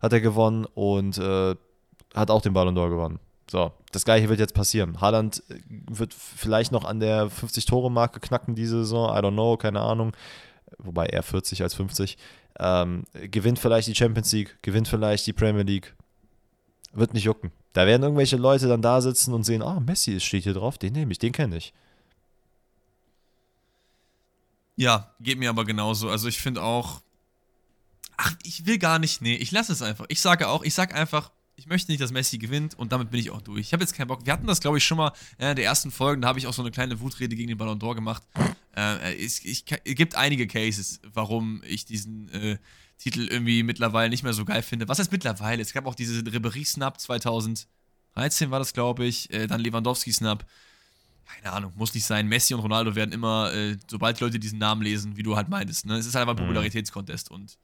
hat 0.00 0.12
er 0.12 0.20
gewonnen 0.20 0.64
und 0.74 1.18
äh, 1.18 1.54
hat 2.14 2.30
auch 2.30 2.42
den 2.42 2.52
Ballon 2.52 2.76
d'Or 2.76 2.88
gewonnen. 2.88 3.18
So, 3.50 3.72
das 3.92 4.04
gleiche 4.04 4.28
wird 4.28 4.40
jetzt 4.40 4.54
passieren. 4.54 5.00
Haaland 5.00 5.42
äh, 5.48 5.60
wird 5.68 6.14
vielleicht 6.14 6.70
noch 6.70 6.84
an 6.84 7.00
der 7.00 7.30
50-Tore-Marke 7.30 8.20
knacken 8.20 8.54
diese 8.54 8.78
Saison, 8.78 9.08
I 9.08 9.20
don't 9.20 9.32
know, 9.32 9.56
keine 9.56 9.80
Ahnung. 9.80 10.12
Wobei 10.78 11.06
eher 11.06 11.22
40 11.22 11.62
als 11.62 11.74
50. 11.74 12.18
Ähm, 12.60 13.04
gewinnt 13.12 13.58
vielleicht 13.58 13.88
die 13.88 13.94
Champions 13.94 14.32
League, 14.32 14.58
gewinnt 14.62 14.88
vielleicht 14.88 15.26
die 15.26 15.32
Premier 15.32 15.62
League. 15.62 15.94
Wird 16.92 17.14
nicht 17.14 17.24
jucken. 17.24 17.52
Da 17.72 17.86
werden 17.86 18.02
irgendwelche 18.02 18.36
Leute 18.36 18.68
dann 18.68 18.82
da 18.82 19.00
sitzen 19.00 19.32
und 19.32 19.44
sehen, 19.44 19.62
ah, 19.62 19.76
oh, 19.76 19.80
Messi 19.80 20.20
steht 20.20 20.44
hier 20.44 20.54
drauf, 20.54 20.78
den 20.78 20.92
nehme 20.92 21.12
ich, 21.12 21.18
den 21.18 21.32
kenne 21.32 21.56
ich. 21.56 21.72
Ja, 24.76 25.14
geht 25.20 25.38
mir 25.38 25.50
aber 25.50 25.64
genauso. 25.64 26.08
Also 26.08 26.28
ich 26.28 26.38
finde 26.38 26.62
auch, 26.62 27.00
ach, 28.16 28.34
ich 28.42 28.66
will 28.66 28.78
gar 28.78 28.98
nicht, 28.98 29.22
nee, 29.22 29.36
ich 29.36 29.52
lasse 29.52 29.72
es 29.72 29.82
einfach. 29.82 30.06
Ich 30.08 30.20
sage 30.20 30.48
auch, 30.48 30.62
ich 30.62 30.74
sage 30.74 30.94
einfach, 30.94 31.30
ich 31.58 31.66
möchte 31.66 31.90
nicht, 31.90 32.00
dass 32.00 32.12
Messi 32.12 32.38
gewinnt 32.38 32.78
und 32.78 32.92
damit 32.92 33.10
bin 33.10 33.18
ich 33.18 33.30
auch 33.30 33.42
durch. 33.42 33.60
Ich 33.60 33.72
habe 33.72 33.82
jetzt 33.82 33.92
keinen 33.92 34.06
Bock. 34.06 34.24
Wir 34.24 34.32
hatten 34.32 34.46
das, 34.46 34.60
glaube 34.60 34.78
ich, 34.78 34.84
schon 34.84 34.96
mal 34.96 35.12
in 35.38 35.56
der 35.56 35.64
ersten 35.64 35.90
Folge, 35.90 36.20
da 36.20 36.28
habe 36.28 36.38
ich 36.38 36.46
auch 36.46 36.52
so 36.52 36.62
eine 36.62 36.70
kleine 36.70 37.00
Wutrede 37.00 37.34
gegen 37.34 37.48
den 37.48 37.58
Ballon 37.58 37.80
d'Or 37.80 37.96
gemacht. 37.96 38.22
Äh, 38.76 39.24
es, 39.24 39.44
ich, 39.44 39.64
es, 39.68 39.94
gibt 39.96 40.14
einige 40.14 40.46
Cases, 40.46 41.00
warum 41.12 41.60
ich 41.66 41.84
diesen 41.84 42.28
äh, 42.28 42.58
Titel 42.96 43.26
irgendwie 43.26 43.64
mittlerweile 43.64 44.08
nicht 44.08 44.22
mehr 44.22 44.34
so 44.34 44.44
geil 44.44 44.62
finde. 44.62 44.86
Was 44.86 45.00
heißt 45.00 45.10
mittlerweile? 45.10 45.60
Es 45.60 45.72
gab 45.72 45.86
auch 45.86 45.96
diese 45.96 46.20
Ribéry-Snap 46.20 47.00
2013 47.00 47.66
war 48.50 48.60
das, 48.60 48.72
glaube 48.72 49.04
ich, 49.04 49.32
äh, 49.32 49.48
dann 49.48 49.60
Lewandowski-Snap. 49.60 50.46
Keine 51.24 51.52
Ahnung, 51.52 51.72
muss 51.74 51.92
nicht 51.92 52.06
sein. 52.06 52.28
Messi 52.28 52.54
und 52.54 52.60
Ronaldo 52.60 52.94
werden 52.94 53.10
immer, 53.10 53.52
äh, 53.52 53.76
sobald 53.88 54.20
Leute 54.20 54.38
diesen 54.38 54.60
Namen 54.60 54.82
lesen, 54.82 55.16
wie 55.16 55.24
du 55.24 55.36
halt 55.36 55.48
meintest, 55.48 55.86
ne? 55.86 55.96
es 55.96 56.06
ist 56.06 56.14
halt 56.14 56.22
einfach 56.22 56.36
ein 56.36 56.44
mhm. 56.44 56.50
Popularitätskontest 56.50 57.32
und 57.32 57.58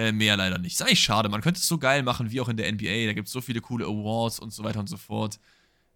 äh, 0.00 0.12
mehr 0.12 0.36
leider 0.36 0.56
nicht. 0.56 0.72
Ist 0.72 0.82
eigentlich 0.82 1.00
schade. 1.00 1.28
Man 1.28 1.42
könnte 1.42 1.60
es 1.60 1.68
so 1.68 1.76
geil 1.76 2.02
machen 2.02 2.30
wie 2.30 2.40
auch 2.40 2.48
in 2.48 2.56
der 2.56 2.72
NBA. 2.72 3.06
Da 3.06 3.12
gibt 3.12 3.28
es 3.28 3.32
so 3.32 3.42
viele 3.42 3.60
coole 3.60 3.84
Awards 3.84 4.38
und 4.38 4.50
so 4.50 4.64
weiter 4.64 4.80
und 4.80 4.88
so 4.88 4.96
fort. 4.96 5.38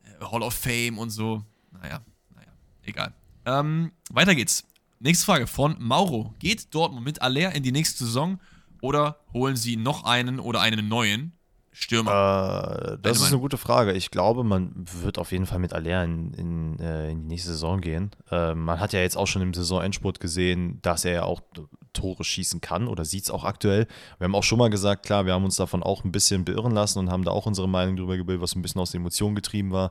Äh, 0.02 0.24
Hall 0.24 0.42
of 0.42 0.52
Fame 0.52 0.98
und 0.98 1.08
so. 1.08 1.42
Naja, 1.72 2.02
naja, 2.34 2.52
egal. 2.82 3.14
Ähm, 3.46 3.92
weiter 4.10 4.34
geht's. 4.34 4.64
Nächste 5.00 5.24
Frage 5.24 5.46
von 5.46 5.76
Mauro. 5.78 6.34
Geht 6.38 6.74
Dortmund 6.74 7.06
mit 7.06 7.22
Aller 7.22 7.54
in 7.54 7.62
die 7.62 7.72
nächste 7.72 8.04
Saison 8.04 8.38
oder 8.82 9.20
holen 9.32 9.56
sie 9.56 9.76
noch 9.76 10.04
einen 10.04 10.38
oder 10.38 10.60
einen 10.60 10.86
neuen 10.86 11.32
Stürmer? 11.76 12.92
Äh, 12.94 12.98
das 13.02 13.20
ist 13.20 13.32
eine 13.32 13.40
gute 13.40 13.58
Frage. 13.58 13.92
Ich 13.92 14.12
glaube, 14.12 14.44
man 14.44 14.72
wird 14.76 15.18
auf 15.18 15.32
jeden 15.32 15.44
Fall 15.44 15.58
mit 15.58 15.72
Aller 15.72 16.04
in, 16.04 16.32
in, 16.32 16.78
äh, 16.78 17.10
in 17.10 17.22
die 17.22 17.26
nächste 17.26 17.50
Saison 17.50 17.80
gehen. 17.80 18.12
Äh, 18.30 18.54
man 18.54 18.78
hat 18.78 18.92
ja 18.92 19.00
jetzt 19.00 19.16
auch 19.16 19.26
schon 19.26 19.42
im 19.42 19.52
Saisonendspurt 19.52 20.20
gesehen, 20.20 20.78
dass 20.82 21.04
er 21.04 21.12
ja 21.12 21.22
auch 21.24 21.40
Tore 21.92 22.22
schießen 22.22 22.60
kann 22.60 22.86
oder 22.86 23.04
sieht 23.04 23.24
es 23.24 23.30
auch 23.30 23.42
aktuell. 23.42 23.88
Wir 24.18 24.26
haben 24.26 24.36
auch 24.36 24.44
schon 24.44 24.58
mal 24.58 24.70
gesagt, 24.70 25.04
klar, 25.04 25.26
wir 25.26 25.32
haben 25.32 25.44
uns 25.44 25.56
davon 25.56 25.82
auch 25.82 26.04
ein 26.04 26.12
bisschen 26.12 26.44
beirren 26.44 26.72
lassen 26.72 27.00
und 27.00 27.10
haben 27.10 27.24
da 27.24 27.32
auch 27.32 27.46
unsere 27.46 27.68
Meinung 27.68 27.96
drüber 27.96 28.16
gebildet, 28.16 28.42
was 28.42 28.54
ein 28.54 28.62
bisschen 28.62 28.80
aus 28.80 28.92
den 28.92 29.00
Emotionen 29.00 29.34
getrieben 29.34 29.72
war. 29.72 29.90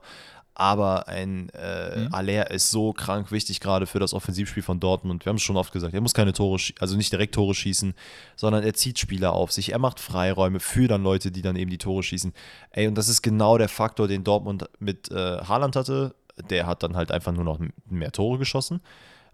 Aber 0.55 1.07
ein 1.07 1.49
äh, 1.49 2.01
mhm. 2.01 2.13
Aller 2.13 2.51
ist 2.51 2.69
so 2.69 2.93
krank 2.93 3.31
wichtig 3.31 3.59
gerade 3.59 3.87
für 3.87 3.99
das 3.99 4.13
Offensivspiel 4.13 4.61
von 4.61 4.79
Dortmund. 4.79 5.25
Wir 5.25 5.31
haben 5.31 5.37
es 5.37 5.43
schon 5.43 5.57
oft 5.57 5.73
gesagt, 5.73 5.93
er 5.93 6.01
muss 6.01 6.13
keine 6.13 6.33
Tore, 6.33 6.61
also 6.79 6.95
nicht 6.95 7.11
direkt 7.11 7.35
Tore 7.35 7.55
schießen, 7.55 7.95
sondern 8.35 8.63
er 8.63 8.73
zieht 8.73 8.99
Spieler 8.99 9.33
auf 9.33 9.51
sich. 9.51 9.71
Er 9.71 9.79
macht 9.79 9.99
Freiräume 9.99 10.59
für 10.59 10.87
dann 10.87 11.03
Leute, 11.03 11.31
die 11.31 11.41
dann 11.41 11.55
eben 11.55 11.71
die 11.71 11.79
Tore 11.79 12.03
schießen. 12.03 12.33
Ey, 12.69 12.87
und 12.87 12.95
das 12.95 13.09
ist 13.09 13.23
genau 13.23 13.57
der 13.57 13.69
Faktor, 13.69 14.07
den 14.07 14.23
Dortmund 14.23 14.69
mit 14.79 15.09
äh, 15.11 15.39
Haaland 15.39 15.75
hatte. 15.75 16.13
Der 16.49 16.67
hat 16.67 16.83
dann 16.83 16.95
halt 16.95 17.11
einfach 17.11 17.31
nur 17.31 17.43
noch 17.43 17.59
mehr 17.89 18.11
Tore 18.11 18.37
geschossen. 18.37 18.81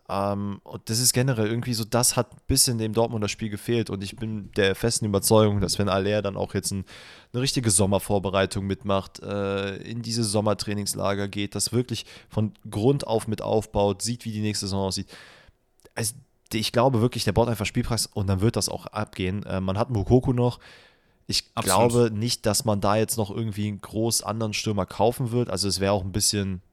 Ähm, 0.10 0.60
und 0.64 0.90
das 0.90 1.00
ist 1.00 1.14
generell 1.14 1.48
irgendwie 1.48 1.74
so, 1.74 1.84
das 1.84 2.16
hat 2.16 2.34
ein 2.34 2.42
bisschen 2.48 2.80
dem 2.80 2.94
Dortmunder 2.94 3.30
Spiel 3.30 3.50
gefehlt. 3.50 3.90
Und 3.90 4.04
ich 4.04 4.16
bin 4.16 4.52
der 4.54 4.76
festen 4.76 5.06
Überzeugung, 5.06 5.62
dass 5.62 5.78
wenn 5.78 5.88
Aller 5.88 6.22
dann 6.22 6.36
auch 6.36 6.54
jetzt 6.56 6.72
ein, 6.72 6.86
eine 7.32 7.42
richtige 7.42 7.70
Sommervorbereitung 7.70 8.66
mitmacht, 8.66 9.20
äh, 9.22 9.76
in 9.78 10.02
diese 10.02 10.24
Sommertrainingslager 10.24 11.28
geht, 11.28 11.54
das 11.54 11.72
wirklich 11.72 12.06
von 12.28 12.54
Grund 12.70 13.06
auf 13.06 13.28
mit 13.28 13.42
aufbaut, 13.42 14.02
sieht, 14.02 14.26
wie 14.26 14.32
die 14.32 14.42
nächste 14.42 14.66
Saison 14.66 14.88
aussieht. 14.88 15.08
Also, 15.94 16.16
ich 16.52 16.72
glaube 16.72 17.02
wirklich, 17.02 17.24
der 17.24 17.34
baut 17.34 17.48
einfach 17.48 17.68
Spielpreis 17.68 18.08
und 18.08 18.28
dann 18.28 18.42
wird 18.42 18.56
das 18.56 18.70
auch 18.70 18.88
abgehen. 18.88 19.44
Äh, 19.44 19.62
man 19.62 19.78
hat 19.78 19.92
Mukoko 19.92 20.34
noch. 20.34 20.60
Ich 21.28 21.44
Absolut. 21.54 21.92
glaube 21.92 22.12
nicht, 22.18 22.48
dass 22.48 22.66
man 22.66 22.82
da 22.82 22.96
jetzt 22.96 23.18
noch 23.18 23.30
irgendwie 23.30 23.68
einen 23.68 23.82
groß 23.82 24.24
anderen 24.24 24.54
Stürmer 24.54 24.88
kaufen 24.88 25.32
wird. 25.32 25.52
Also 25.52 25.68
es 25.68 25.80
wäre 25.80 25.94
auch 25.94 26.04
ein 26.04 26.12
bisschen 26.12 26.64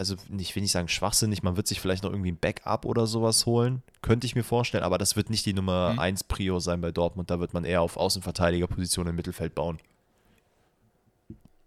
also 0.00 0.16
ich 0.38 0.56
will 0.56 0.62
nicht 0.62 0.72
sagen 0.72 0.88
schwachsinnig, 0.88 1.42
man 1.42 1.58
wird 1.58 1.68
sich 1.68 1.78
vielleicht 1.78 2.04
noch 2.04 2.10
irgendwie 2.10 2.32
ein 2.32 2.38
Backup 2.38 2.86
oder 2.86 3.06
sowas 3.06 3.44
holen, 3.44 3.82
könnte 4.00 4.26
ich 4.26 4.34
mir 4.34 4.42
vorstellen, 4.42 4.82
aber 4.82 4.96
das 4.96 5.14
wird 5.14 5.28
nicht 5.28 5.44
die 5.44 5.52
Nummer 5.52 5.92
mhm. 5.92 5.98
1 5.98 6.24
Prio 6.24 6.58
sein 6.58 6.80
bei 6.80 6.90
Dortmund, 6.90 7.30
da 7.30 7.38
wird 7.38 7.52
man 7.52 7.64
eher 7.64 7.82
auf 7.82 7.98
Außenverteidigerpositionen 7.98 9.10
im 9.10 9.16
Mittelfeld 9.16 9.54
bauen. 9.54 9.78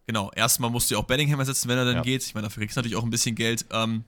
Genau, 0.08 0.32
erstmal 0.36 0.72
musst 0.72 0.90
du 0.90 0.96
ja 0.96 1.02
auch 1.02 1.06
Bellingham 1.06 1.40
ersetzen, 1.40 1.70
wenn 1.70 1.78
er 1.78 1.86
dann 1.86 1.98
ja. 1.98 2.02
geht. 2.02 2.24
Ich 2.24 2.34
meine, 2.34 2.48
dafür 2.48 2.62
kriegst 2.62 2.76
du 2.76 2.80
natürlich 2.80 2.98
auch 2.98 3.04
ein 3.04 3.12
bisschen 3.12 3.36
Geld. 3.36 3.66
Ähm, 3.72 4.04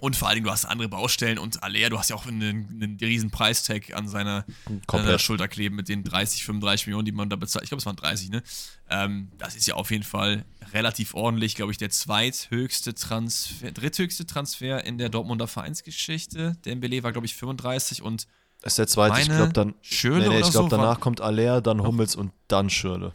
und 0.00 0.16
vor 0.16 0.28
allen 0.28 0.36
Dingen, 0.36 0.46
du 0.46 0.50
hast 0.50 0.64
andere 0.64 0.88
Baustellen 0.88 1.38
und 1.38 1.62
Aller, 1.62 1.90
du 1.90 1.98
hast 1.98 2.10
ja 2.10 2.16
auch 2.16 2.26
einen, 2.26 2.68
einen 2.70 2.96
riesen 3.00 3.30
Preistag 3.30 3.94
an 3.94 4.08
seiner, 4.08 4.44
seiner 4.90 5.18
Schulter 5.18 5.48
kleben 5.48 5.76
mit 5.76 5.88
den 5.88 6.04
30, 6.04 6.44
35 6.44 6.86
Millionen, 6.86 7.04
die 7.04 7.12
man 7.12 7.28
da 7.28 7.36
bezahlt. 7.36 7.64
Ich 7.64 7.70
glaube, 7.70 7.80
es 7.80 7.86
waren 7.86 7.96
30, 7.96 8.30
ne? 8.30 8.42
Ähm, 8.90 9.28
das 9.38 9.56
ist 9.56 9.66
ja 9.66 9.74
auf 9.74 9.90
jeden 9.90 10.04
Fall 10.04 10.44
relativ 10.72 11.14
ordentlich, 11.14 11.54
glaube 11.54 11.72
ich, 11.72 11.78
der 11.78 11.90
zweithöchste 11.90 12.94
Transfer, 12.94 13.72
dritthöchste 13.72 14.26
Transfer 14.26 14.84
in 14.84 14.98
der 14.98 15.08
Dortmunder 15.08 15.48
Vereinsgeschichte. 15.48 16.56
Der 16.64 16.74
Dembele 16.74 17.02
war, 17.02 17.12
glaube 17.12 17.26
ich, 17.26 17.34
35 17.34 18.02
und 18.02 18.26
das 18.60 18.72
ist 18.72 18.78
der 18.78 18.86
zweite, 18.88 19.20
ich 19.20 19.28
glaube 19.28 19.52
dann. 19.52 19.74
Schöne 19.82 20.20
nee, 20.20 20.28
nee, 20.28 20.40
ich 20.40 20.50
glaube, 20.50 20.68
so 20.68 20.76
danach 20.76 20.98
kommt 20.98 21.20
Aller, 21.20 21.60
dann 21.60 21.82
Hummels 21.82 22.16
und 22.16 22.32
dann 22.48 22.70
Schürle. 22.70 23.12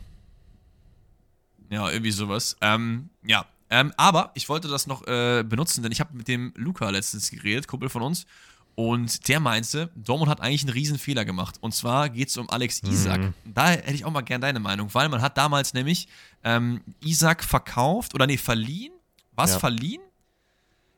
Ja, 1.69 1.89
irgendwie 1.89 2.11
sowas. 2.11 2.55
Ähm, 2.61 3.09
ja, 3.25 3.45
ähm, 3.73 3.91
aber 3.97 4.29
ich 4.35 4.49
wollte 4.49 4.67
das 4.67 4.85
noch 4.85 5.07
äh, 5.07 5.43
benutzen, 5.43 5.81
denn 5.81 5.91
ich 5.91 5.99
habe 5.99 6.15
mit 6.15 6.27
dem 6.27 6.53
Luca 6.55 6.87
letztens 6.91 7.31
geredet, 7.31 7.67
Kumpel 7.67 7.89
von 7.89 8.03
uns. 8.03 8.27
Und 8.75 9.27
der 9.27 9.39
meinte, 9.39 9.89
Dortmund 9.95 10.29
hat 10.29 10.41
eigentlich 10.41 10.61
einen 10.61 10.73
riesen 10.73 10.99
Fehler 10.99 11.25
gemacht. 11.25 11.57
Und 11.59 11.73
zwar 11.73 12.09
geht 12.09 12.29
es 12.29 12.37
um 12.37 12.47
Alex 12.51 12.83
Isak. 12.83 13.21
Mhm. 13.21 13.33
Da 13.45 13.69
hätte 13.69 13.93
ich 13.93 14.05
auch 14.05 14.11
mal 14.11 14.21
gern 14.21 14.41
deine 14.41 14.59
Meinung, 14.59 14.93
weil 14.93 15.09
man 15.09 15.23
hat 15.23 15.39
damals 15.39 15.73
nämlich 15.73 16.07
ähm, 16.43 16.81
Isak 17.03 17.43
verkauft 17.43 18.13
oder 18.13 18.27
nee, 18.27 18.37
verliehen. 18.37 18.93
Was 19.31 19.53
ja. 19.53 19.59
verliehen? 19.59 20.01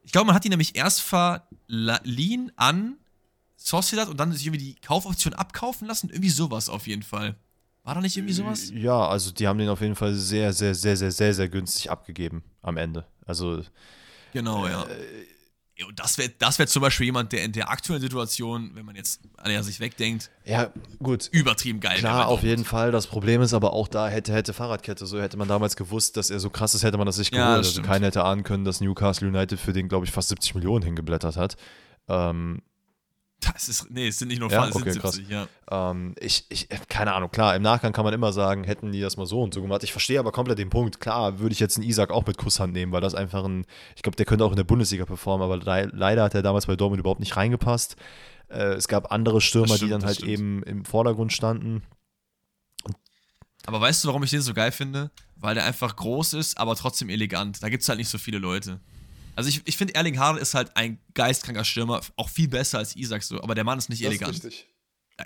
Ich 0.03 0.11
glaube, 0.11 0.27
man 0.27 0.35
hat 0.35 0.43
ihn 0.43 0.49
nämlich 0.49 0.75
erst 0.75 0.99
verliehen 0.99 2.51
an 2.57 2.97
Sociedad 3.55 4.09
und 4.09 4.17
dann 4.17 4.33
sich 4.33 4.45
irgendwie 4.45 4.65
die 4.65 4.75
Kaufoption 4.75 5.33
abkaufen 5.33 5.87
lassen. 5.87 6.09
Irgendwie 6.09 6.29
sowas 6.29 6.67
auf 6.67 6.87
jeden 6.87 7.03
Fall. 7.03 7.37
War 7.85 7.93
da 7.93 8.01
nicht 8.01 8.17
irgendwie 8.17 8.33
sowas? 8.33 8.71
Ja, 8.73 9.07
also 9.07 9.31
die 9.31 9.47
haben 9.47 9.59
den 9.59 9.69
auf 9.69 9.79
jeden 9.79 9.95
Fall 9.95 10.15
sehr, 10.15 10.51
sehr, 10.53 10.73
sehr, 10.73 10.97
sehr, 10.97 11.11
sehr, 11.11 11.33
sehr 11.35 11.47
günstig 11.47 11.91
abgegeben 11.91 12.43
am 12.63 12.77
Ende. 12.77 13.05
Also. 13.27 13.61
Genau, 14.33 14.65
äh, 14.65 14.71
ja. 14.71 14.85
Und 15.87 15.99
das 15.99 16.17
wäre 16.17 16.31
das 16.39 16.57
wär 16.57 16.65
zum 16.65 16.81
Beispiel 16.81 17.05
jemand, 17.05 17.31
der 17.31 17.43
in 17.43 17.51
der 17.51 17.69
aktuellen 17.69 18.01
Situation, 18.01 18.71
wenn 18.73 18.85
man 18.85 18.95
jetzt 18.95 19.19
an 19.37 19.61
sich 19.61 19.79
wegdenkt, 19.79 20.31
ja, 20.45 20.71
gut. 20.99 21.29
übertrieben 21.31 21.79
geil 21.79 21.99
Klar, 21.99 22.27
auf 22.27 22.41
jeden 22.41 22.65
Fall. 22.65 22.91
Das 22.91 23.05
Problem 23.05 23.41
ist 23.41 23.53
aber 23.53 23.73
auch 23.73 23.87
da, 23.87 24.07
hätte, 24.07 24.33
hätte 24.33 24.53
Fahrradkette, 24.53 25.05
so 25.05 25.21
hätte 25.21 25.37
man 25.37 25.47
damals 25.47 25.75
gewusst, 25.75 26.17
dass 26.17 26.31
er 26.31 26.39
so 26.39 26.49
krass 26.49 26.73
ist, 26.73 26.83
hätte 26.83 26.97
man 26.97 27.05
das 27.05 27.19
nicht 27.19 27.31
geholt. 27.31 27.45
Ja, 27.45 27.57
das 27.57 27.67
also 27.67 27.81
keiner 27.83 28.07
hätte 28.07 28.23
ahnen 28.23 28.43
können, 28.43 28.63
dass 28.63 28.81
Newcastle 28.81 29.27
United 29.27 29.59
für 29.59 29.73
den, 29.73 29.89
glaube 29.89 30.05
ich, 30.05 30.11
fast 30.11 30.29
70 30.29 30.55
Millionen 30.55 30.83
hingeblättert 30.83 31.35
hat. 31.35 31.55
Ähm, 32.07 32.61
es 33.55 33.69
ist, 33.69 33.91
nee, 33.91 34.07
es 34.07 34.19
sind 34.19 34.29
nicht 34.29 34.39
nur 34.39 34.51
Ja? 34.51 34.67
Es 34.67 34.75
Okay, 34.75 34.91
sind 34.91 35.01
70, 35.03 35.29
ja. 35.29 35.47
Ähm, 35.69 36.15
ich, 36.19 36.45
ich, 36.49 36.67
keine 36.89 37.13
Ahnung, 37.13 37.29
klar, 37.31 37.55
im 37.55 37.61
Nachgang 37.61 37.93
kann 37.93 38.03
man 38.05 38.13
immer 38.13 38.33
sagen, 38.33 38.63
hätten 38.63 38.91
die 38.91 39.01
das 39.01 39.17
mal 39.17 39.25
so 39.25 39.41
und 39.41 39.53
so 39.53 39.61
gemacht. 39.61 39.83
Ich 39.83 39.91
verstehe 39.91 40.19
aber 40.19 40.31
komplett 40.31 40.57
den 40.57 40.69
Punkt. 40.69 40.99
Klar, 40.99 41.39
würde 41.39 41.53
ich 41.53 41.59
jetzt 41.59 41.77
einen 41.77 41.87
Isaac 41.87 42.11
auch 42.11 42.25
mit 42.25 42.37
Kusshand 42.37 42.73
nehmen, 42.73 42.91
weil 42.91 43.01
das 43.01 43.15
einfach 43.15 43.43
ein, 43.45 43.65
ich 43.95 44.01
glaube, 44.01 44.15
der 44.15 44.25
könnte 44.25 44.45
auch 44.45 44.51
in 44.51 44.57
der 44.57 44.63
Bundesliga 44.63 45.05
performen, 45.05 45.43
aber 45.45 45.57
le 45.57 45.89
leider 45.93 46.23
hat 46.23 46.33
er 46.35 46.41
damals 46.41 46.65
bei 46.65 46.75
Dortmund 46.75 46.99
überhaupt 46.99 47.19
nicht 47.19 47.35
reingepasst. 47.37 47.95
Äh, 48.49 48.73
es 48.73 48.87
gab 48.87 49.11
andere 49.11 49.41
Stürmer, 49.41 49.67
Das 49.67 49.77
stimmt, 49.77 49.89
die 49.89 49.91
dann 49.91 50.01
das 50.01 50.07
halt 50.07 50.17
stimmt. 50.17 50.31
eben 50.31 50.63
im 50.63 50.85
Vordergrund 50.85 51.31
standen. 51.33 51.83
Aber 53.65 53.81
weißt 53.81 54.03
du, 54.03 54.09
warum 54.09 54.23
ich 54.23 54.29
den 54.29 54.41
so 54.41 54.53
geil 54.53 54.71
finde? 54.71 55.11
Weil 55.35 55.55
der 55.55 55.65
einfach 55.65 55.95
groß 55.95 56.33
ist, 56.33 56.57
aber 56.57 56.75
trotzdem 56.75 57.09
elegant. 57.09 57.61
Da 57.63 57.69
gibt 57.69 57.83
es 57.83 57.89
halt 57.89 57.97
nicht 57.97 58.09
so 58.09 58.17
viele 58.17 58.37
Leute. 58.37 58.79
Also 59.35 59.49
ich, 59.49 59.61
ich 59.65 59.77
finde, 59.77 59.95
Erling 59.95 60.17
Haaland 60.19 60.39
ist 60.39 60.53
halt 60.53 60.75
ein 60.77 60.99
geistkranker 61.13 61.63
Stürmer, 61.63 62.01
auch 62.15 62.29
viel 62.29 62.47
besser 62.47 62.77
als 62.79 62.95
Isaac 62.95 63.23
so, 63.23 63.41
aber 63.41 63.55
der 63.55 63.63
Mann 63.63 63.77
ist 63.77 63.89
nicht 63.89 64.03
elegant. 64.03 64.41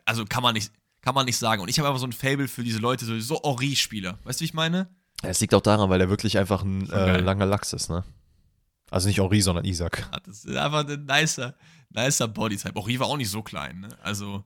Also 0.06 0.26
kann 0.26 0.44
man 0.44 0.54
nicht, 0.54 0.72
kann 1.02 1.16
man 1.16 1.26
nicht 1.26 1.38
sagen. 1.38 1.62
Und 1.62 1.70
ich 1.70 1.80
habe 1.80 1.88
einfach 1.88 2.00
so 2.00 2.08
ein 2.08 2.14
Fable 2.14 2.48
für 2.48 2.64
diese 2.64 2.80
Leute, 2.80 3.06
so, 3.06 3.20
so 3.20 3.44
Ori-Spieler. 3.44 4.20
Weißt 4.24 4.40
du, 4.40 4.42
wie 4.42 4.46
ich 4.48 4.54
meine? 4.54 4.90
Es 5.22 5.40
liegt 5.42 5.54
auch 5.54 5.62
daran, 5.62 5.90
weil 5.90 6.00
er 6.02 6.10
wirklich 6.10 6.38
einfach 6.38 6.64
ein 6.64 6.90
äh, 6.90 7.20
langer 7.20 7.46
Lachs 7.46 7.74
ist, 7.74 7.90
ne? 7.90 8.04
Also 8.92 9.08
nicht 9.08 9.20
Henri, 9.20 9.42
sondern 9.42 9.66
Isaac. 9.66 10.08
Ah, 10.12 10.20
Das 10.26 10.46
ist 10.46 10.56
einfach 10.56 10.88
ein 10.88 11.06
nicer, 11.06 11.56
nicer 11.90 12.28
Bodytype. 12.28 12.76
Ori 12.76 13.00
war 13.00 13.08
auch 13.08 13.18
nicht 13.18 13.30
so 13.30 13.44
klein, 13.44 13.82
ne? 13.82 13.90
Also, 14.02 14.44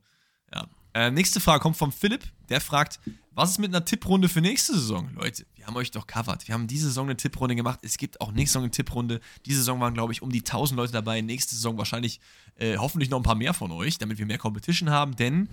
ja. 0.54 0.68
Äh, 0.94 1.12
nächste 1.12 1.40
Frage 1.40 1.62
kommt 1.62 1.78
von 1.78 1.92
Philipp. 1.92 2.24
Der 2.50 2.60
fragt, 2.62 3.00
was 3.32 3.52
ist 3.52 3.60
mit 3.60 3.74
einer 3.74 3.86
Tipprunde 3.86 4.30
für 4.30 4.42
nächste 4.42 4.74
Saison? 4.74 5.10
Leute, 5.16 5.46
wir 5.64 5.68
haben 5.68 5.78
euch 5.78 5.92
doch 5.92 6.08
covered. 6.08 6.46
Wir 6.46 6.56
haben 6.56 6.68
diese 6.68 6.88
Saison 6.88 7.06
eine 7.06 7.16
Tipprunde 7.16 7.56
gemacht. 7.56 7.80
Es 7.84 7.98
gibt 7.98 8.20
auch 8.20 8.34
nächste 8.34 8.56
Saison 8.56 8.64
eine 8.64 8.72
Tipprunde. 8.72 9.22
Diese 9.46 9.60
Saison 9.60 9.80
waren, 9.80 9.94
glaube 9.94 10.12
ich, 10.12 10.22
um 10.22 10.30
die 10.30 10.40
1000 10.40 10.76
Leute 10.76 10.92
dabei. 10.92 11.22
Nächste 11.22 11.56
Saison 11.56 11.78
wahrscheinlich 11.78 12.20
äh, 12.58 12.76
hoffentlich 12.76 13.10
noch 13.10 13.18
ein 13.18 13.24
paar 13.24 13.36
mehr 13.36 13.54
von 13.54 13.72
euch, 13.72 13.98
damit 13.98 14.18
wir 14.18 14.26
mehr 14.26 14.38
Competition 14.38 14.90
haben, 14.90 15.16
denn 15.16 15.48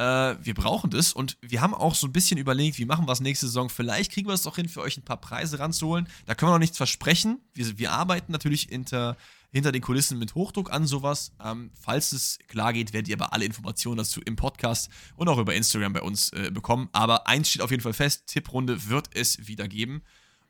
äh, 0.00 0.36
wir 0.42 0.54
brauchen 0.54 0.88
das 0.90 1.12
und 1.12 1.36
wir 1.42 1.60
haben 1.60 1.74
auch 1.74 1.94
so 1.94 2.06
ein 2.06 2.12
bisschen 2.12 2.38
überlegt, 2.38 2.78
wie 2.78 2.86
machen 2.86 3.06
wir 3.06 3.12
es 3.12 3.20
nächste 3.20 3.46
Saison. 3.46 3.68
Vielleicht 3.68 4.10
kriegen 4.12 4.28
wir 4.28 4.32
es 4.34 4.42
doch 4.42 4.56
hin, 4.56 4.68
für 4.68 4.80
euch 4.80 4.96
ein 4.96 5.04
paar 5.04 5.20
Preise 5.20 5.58
ranzuholen. 5.58 6.08
Da 6.24 6.34
können 6.34 6.48
wir 6.50 6.54
noch 6.54 6.58
nichts 6.60 6.78
versprechen. 6.78 7.38
Wir, 7.52 7.78
wir 7.78 7.92
arbeiten 7.92 8.32
natürlich 8.32 8.62
hinter, 8.70 9.16
hinter 9.52 9.72
den 9.72 9.82
Kulissen 9.82 10.18
mit 10.18 10.34
Hochdruck 10.34 10.72
an 10.72 10.86
sowas. 10.86 11.32
Ähm, 11.44 11.70
falls 11.78 12.12
es 12.12 12.38
klar 12.48 12.72
geht, 12.72 12.92
werdet 12.94 13.08
ihr 13.08 13.16
aber 13.20 13.34
alle 13.34 13.44
Informationen 13.44 13.98
dazu 13.98 14.20
im 14.22 14.36
Podcast 14.36 14.88
und 15.16 15.28
auch 15.28 15.36
über 15.38 15.54
Instagram 15.54 15.92
bei 15.92 16.02
uns 16.02 16.30
äh, 16.32 16.50
bekommen. 16.50 16.88
Aber 16.92 17.26
eins 17.28 17.50
steht 17.50 17.60
auf 17.60 17.70
jeden 17.70 17.82
Fall 17.82 17.92
fest: 17.92 18.26
Tipprunde 18.26 18.88
wird 18.88 19.10
es 19.14 19.46
wieder 19.48 19.68
geben. 19.68 20.02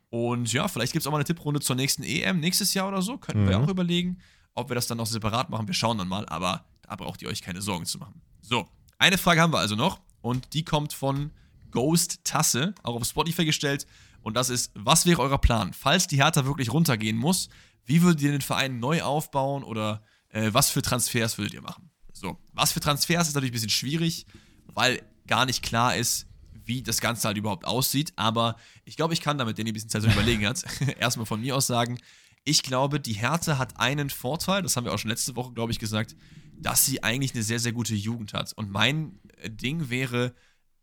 Und 0.09 0.51
ja, 0.53 0.67
vielleicht 0.69 0.93
gibt 0.93 1.03
es 1.03 1.07
auch 1.07 1.11
mal 1.11 1.17
eine 1.17 1.25
Tipprunde 1.25 1.59
zur 1.61 1.75
nächsten 1.75 2.03
EM 2.03 2.39
nächstes 2.39 2.73
Jahr 2.73 2.87
oder 2.87 3.01
so. 3.01 3.17
Könnten 3.17 3.47
wir 3.49 3.57
Mhm. 3.57 3.65
auch 3.65 3.69
überlegen, 3.69 4.19
ob 4.53 4.69
wir 4.69 4.75
das 4.75 4.87
dann 4.87 4.97
noch 4.97 5.05
separat 5.07 5.49
machen. 5.49 5.67
Wir 5.67 5.73
schauen 5.73 5.97
dann 5.97 6.07
mal, 6.09 6.25
aber 6.27 6.65
da 6.83 6.95
braucht 6.95 7.21
ihr 7.21 7.29
euch 7.29 7.41
keine 7.41 7.61
Sorgen 7.61 7.85
zu 7.85 7.97
machen. 7.97 8.21
So, 8.41 8.67
eine 9.01 9.17
Frage 9.17 9.41
haben 9.41 9.51
wir 9.51 9.57
also 9.57 9.75
noch 9.75 9.99
und 10.21 10.53
die 10.53 10.63
kommt 10.63 10.93
von 10.93 11.31
Ghost 11.71 12.23
Tasse, 12.23 12.75
auch 12.83 12.95
auf 12.95 13.05
Spotify 13.05 13.45
gestellt. 13.45 13.87
Und 14.21 14.35
das 14.35 14.49
ist, 14.49 14.71
was 14.75 15.07
wäre 15.07 15.21
euer 15.21 15.39
Plan, 15.39 15.73
falls 15.73 16.05
die 16.05 16.17
Hertha 16.17 16.45
wirklich 16.45 16.71
runtergehen 16.71 17.17
muss? 17.17 17.49
Wie 17.83 18.03
würdet 18.03 18.21
ihr 18.21 18.31
den 18.31 18.41
Verein 18.41 18.79
neu 18.79 19.01
aufbauen 19.01 19.63
oder 19.63 20.03
äh, 20.29 20.49
was 20.53 20.69
für 20.69 20.83
Transfers 20.83 21.39
würdet 21.39 21.55
ihr 21.55 21.63
machen? 21.63 21.89
So, 22.13 22.37
was 22.53 22.73
für 22.73 22.79
Transfers 22.79 23.29
ist 23.29 23.33
natürlich 23.33 23.49
ein 23.49 23.53
bisschen 23.53 23.69
schwierig, 23.69 24.27
weil 24.67 25.01
gar 25.25 25.47
nicht 25.47 25.63
klar 25.63 25.95
ist, 25.95 26.27
wie 26.63 26.83
das 26.83 27.01
Ganze 27.01 27.27
halt 27.27 27.37
überhaupt 27.37 27.65
aussieht. 27.65 28.13
Aber 28.17 28.55
ich 28.85 28.97
glaube, 28.97 29.15
ich 29.15 29.21
kann 29.21 29.39
damit, 29.39 29.57
den 29.57 29.65
ein 29.65 29.73
bisschen 29.73 29.89
Zeit 29.89 30.03
zu 30.03 30.09
überlegen 30.09 30.45
hat, 30.45 30.63
erstmal 30.99 31.25
von 31.25 31.41
mir 31.41 31.55
aus 31.55 31.65
sagen, 31.65 31.97
ich 32.43 32.61
glaube, 32.61 32.99
die 32.99 33.13
Hertha 33.13 33.57
hat 33.57 33.79
einen 33.79 34.11
Vorteil, 34.11 34.61
das 34.61 34.77
haben 34.77 34.85
wir 34.85 34.93
auch 34.93 34.99
schon 34.99 35.09
letzte 35.09 35.35
Woche, 35.35 35.53
glaube 35.53 35.71
ich, 35.71 35.79
gesagt, 35.79 36.15
dass 36.61 36.85
sie 36.85 37.03
eigentlich 37.03 37.33
eine 37.33 37.43
sehr, 37.43 37.59
sehr 37.59 37.71
gute 37.71 37.95
Jugend 37.95 38.33
hat. 38.33 38.53
Und 38.53 38.71
mein 38.71 39.19
äh, 39.37 39.49
Ding 39.49 39.89
wäre 39.89 40.33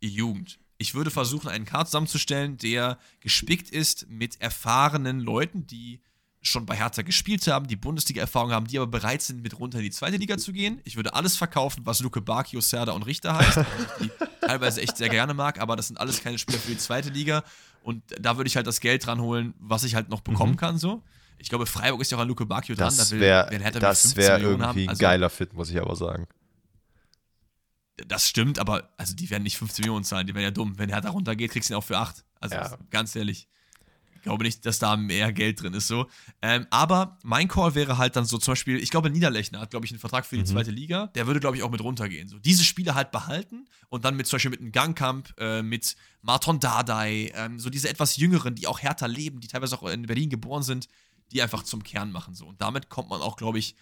Jugend. 0.00 0.59
Ich 0.76 0.94
würde 0.94 1.10
versuchen, 1.10 1.48
einen 1.48 1.64
Card 1.64 1.88
zusammenzustellen, 1.88 2.56
der 2.56 2.98
gespickt 3.20 3.70
ist 3.70 4.09
mit 4.09 4.40
erfahrenen 4.40 5.20
Leuten, 5.20 5.66
die 5.66 6.00
schon 6.40 6.66
bei 6.66 6.76
Hertha 6.76 7.02
gespielt 7.02 7.46
haben, 7.48 7.66
die 7.66 7.76
Bundesliga-Erfahrung 7.76 8.52
haben, 8.52 8.66
die 8.68 8.78
aber 8.78 8.86
bereit 8.86 9.22
sind, 9.22 9.42
mit 9.42 9.59
runter 9.59 9.78
in 9.78 9.84
die 9.84 9.90
zweite 9.90 10.16
Liga 10.16 10.38
zu 10.38 10.52
gehen. 10.52 10.80
Ich 10.84 10.94
würde 10.94 11.14
alles 11.14 11.36
verkaufen, 11.36 11.84
was 11.84 12.00
Luke 12.00 12.20
Bakio, 12.20 12.60
Serda 12.60 12.92
und 12.92 13.02
Richter 13.06 13.36
heißt, 13.36 13.59
die 14.00 14.10
teilweise 14.40 14.80
echt 14.80 14.96
sehr 14.96 15.09
gerne 15.09 15.34
mag, 15.34 15.60
aber 15.60 15.74
das 15.74 15.88
sind 15.88 15.98
alles 15.98 16.22
keine 16.22 16.38
Spieler 16.38 16.59
für 16.59 16.70
die 16.70 16.78
zweite 16.78 17.10
Liga. 17.10 17.42
Und 17.82 18.02
da 18.20 18.36
würde 18.36 18.46
ich 18.46 18.56
halt 18.56 18.68
das 18.68 18.80
Geld 18.80 19.05
dran 19.06 19.20
holen, 19.20 19.55
was 19.59 19.82
ich 19.82 19.96
halt 19.96 20.09
noch 20.09 20.20
bekommen 20.20 20.56
kann, 20.56 20.78
so. 20.78 21.02
Ich 21.39 21.48
glaube, 21.48 21.66
Freiburg 21.66 22.01
ist 22.01 22.10
ja 22.10 22.19
auch 22.19 22.23
an 22.23 22.28
Luke 22.28 22.44
Bakio 22.47 22.74
dran. 22.74 22.94
Das 22.97 23.10
wäre 23.12 23.51
will 23.51 23.60
Hertha 23.60 23.74
mit 23.78 23.82
das 23.82 24.02
15 24.02 24.16
wär 24.23 24.39
irgendwie 24.40 24.85
ein 24.85 24.89
Also, 24.90 25.01
geiler 25.01 25.31
Fit, 25.31 25.52
muss 25.55 25.70
ich 25.70 25.81
aber 25.81 25.94
sagen. 25.97 26.27
Das 28.06 28.28
stimmt, 28.28 28.59
aber 28.60 28.90
also 28.97 29.15
die 29.15 29.28
werden 29.28 29.43
nicht 29.43 29.56
15 29.59 29.82
Millionen 29.82 30.05
zahlen, 30.05 30.27
die 30.27 30.35
wären 30.35 30.44
ja 30.44 30.51
dumm. 30.52 30.78
Wenn 30.78 30.89
Hertha 30.90 31.10
runtergeht, 31.10 31.51
kriegst 31.51 31.69
du 31.69 31.74
ihn 31.74 31.78
auch 31.78 31.85
für 31.85 31.98
8. 31.98 32.24
Also 32.40 32.55
Ja. 32.55 32.78
ganz 32.90 33.16
ehrlich. 33.16 33.48
Ich 34.15 34.23
glaube 34.23 34.44
nicht, 34.44 34.66
dass 34.66 34.78
da 34.81 34.97
mehr 34.97 35.32
Geld 35.32 35.62
drin 35.62 35.74
ist 35.74 35.86
so. 35.89 36.06
Ähm, 36.43 36.66
aber 36.70 37.19
mein 37.23 37.47
Call 37.48 37.74
wäre 37.77 37.98
halt 37.98 38.15
dann 38.16 38.24
so 38.24 38.36
zum 38.39 38.52
Beispiel, 38.52 38.77
ich 38.82 38.90
glaube, 38.90 39.10
Niederlechner 39.10 39.60
hat, 39.60 39.70
glaube 39.70 39.86
ich, 39.86 39.93
einen 39.93 40.01
Vertrag 40.01 40.27
für 40.27 40.35
die 40.36 40.43
Mhm. 40.43 40.47
zweite 40.47 40.70
Liga. 40.73 41.06
Der 41.09 41.27
würde, 41.28 41.39
glaube 41.40 41.56
ich, 41.56 41.62
auch 41.62 41.70
mit 41.70 41.81
runtergehen. 41.81 42.28
So, 42.28 42.39
diese 42.39 42.65
Spieler 42.65 42.94
halt 42.97 43.10
behalten 43.12 43.69
und 43.89 44.05
dann 44.05 44.16
mit 44.16 44.27
zum 44.27 44.36
Beispiel 44.36 44.51
mit 44.51 44.60
einem 44.60 44.73
Gangkamp, 44.73 45.32
äh, 45.39 45.62
mit 45.62 45.97
Marton 46.20 46.59
Dardai, 46.60 47.32
ähm, 47.35 47.59
so 47.60 47.70
diese 47.70 47.89
etwas 47.89 48.16
jüngeren, 48.16 48.55
die 48.56 48.66
auch 48.66 48.81
härter 48.81 49.06
leben, 49.09 49.40
die 49.40 49.47
teilweise 49.48 49.77
auch 49.81 49.89
in 49.89 50.02
Berlin 50.02 50.31
geboren 50.31 50.62
sind, 50.65 50.89
die 51.32 51.42
einfach 51.42 51.62
zum 51.62 51.82
Kern 51.82 52.12
machen. 52.12 52.34
So. 52.34 52.46
Und 52.46 52.60
damit 52.60 52.88
kommt 52.88 53.10
man 53.10 53.20
auch, 53.20 53.36
glaube 53.36 53.59
ich, 53.59 53.76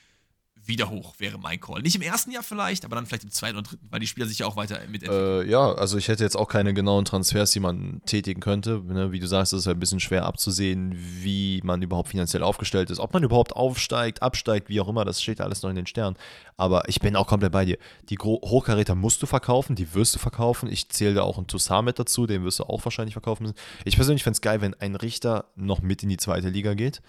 wieder 0.67 0.91
hoch, 0.91 1.15
wäre 1.19 1.39
mein 1.39 1.61
Call. 1.61 1.83
Nicht 1.83 1.95
im 1.95 2.03
ersten 2.03 2.31
Jahr 2.31 2.43
vielleicht, 2.43 2.85
aber 2.85 2.97
dann 2.97 3.07
vielleicht 3.07 3.25
im 3.25 3.31
zweiten 3.31 3.57
oder 3.57 3.69
dritten, 3.69 3.87
weil 3.91 4.01
die 4.01 4.07
Spieler 4.07 4.27
sich 4.27 4.41
ja 4.41 4.47
auch 4.47 4.57
weiter 4.57 4.79
mitentwickeln. 4.89 5.47
Äh, 5.47 5.51
ja, 5.51 5.73
also 5.73 5.97
ich 5.97 6.09
hätte 6.09 6.25
jetzt 6.25 6.37
auch 6.37 6.49
keine 6.49 6.75
genauen 6.75 7.05
Transfers, 7.05 7.53
die 7.53 7.61
man 7.61 8.01
tätigen 8.07 8.41
könnte. 8.41 8.83
Ne? 8.85 9.13
Wie 9.13 9.21
du 9.21 9.27
sagst, 9.27 9.53
es 9.53 9.61
ist 9.61 9.67
halt 9.67 9.77
ein 9.77 9.81
bisschen 9.81 10.01
schwer 10.01 10.25
abzusehen, 10.25 10.95
wie 10.97 11.61
man 11.63 11.83
überhaupt 11.83 12.09
finanziell 12.09 12.43
aufgestellt 12.43 12.91
ist. 12.91 12.99
Ob 12.99 13.13
man 13.13 13.23
überhaupt 13.23 13.55
aufsteigt, 13.55 14.23
absteigt, 14.23 14.69
wie 14.69 14.81
auch 14.81 14.89
immer, 14.89 15.05
das 15.05 15.23
steht 15.23 15.41
alles 15.41 15.63
noch 15.63 15.71
in 15.71 15.77
den 15.77 15.87
Sternen. 15.87 16.17
Aber 16.57 16.89
ich 16.89 17.01
bin 17.01 17.17
auch 17.17 17.27
komplett 17.27 17.53
bei 17.53 17.65
dir. 17.65 17.79
Die 18.09 18.17
Gro 18.17 18.41
Hochkaräter 18.45 18.95
musst 18.95 19.23
du 19.23 19.27
verkaufen, 19.27 19.77
die 19.77 19.95
wirst 19.95 20.15
du 20.15 20.19
verkaufen. 20.19 20.71
Ich 20.71 20.89
zähle 20.89 21.15
da 21.15 21.23
auch 21.23 21.37
einen 21.37 21.47
Toussaint 21.47 21.85
mit 21.85 21.99
dazu, 21.99 22.27
den 22.27 22.45
wirst 22.45 22.59
du 22.59 22.65
auch 22.65 22.85
wahrscheinlich 22.85 23.15
verkaufen 23.15 23.45
müssen. 23.45 23.57
Ich 23.85 23.97
persönlich 23.97 24.25
fände 24.25 24.37
es 24.37 24.41
geil, 24.41 24.61
wenn 24.61 24.75
ein 24.75 24.97
Richter 24.97 25.45
noch 25.55 25.81
mit 25.81 26.03
in 26.03 26.09
die 26.09 26.17
zweite 26.17 26.49
Liga 26.49 26.75
geht 26.75 27.03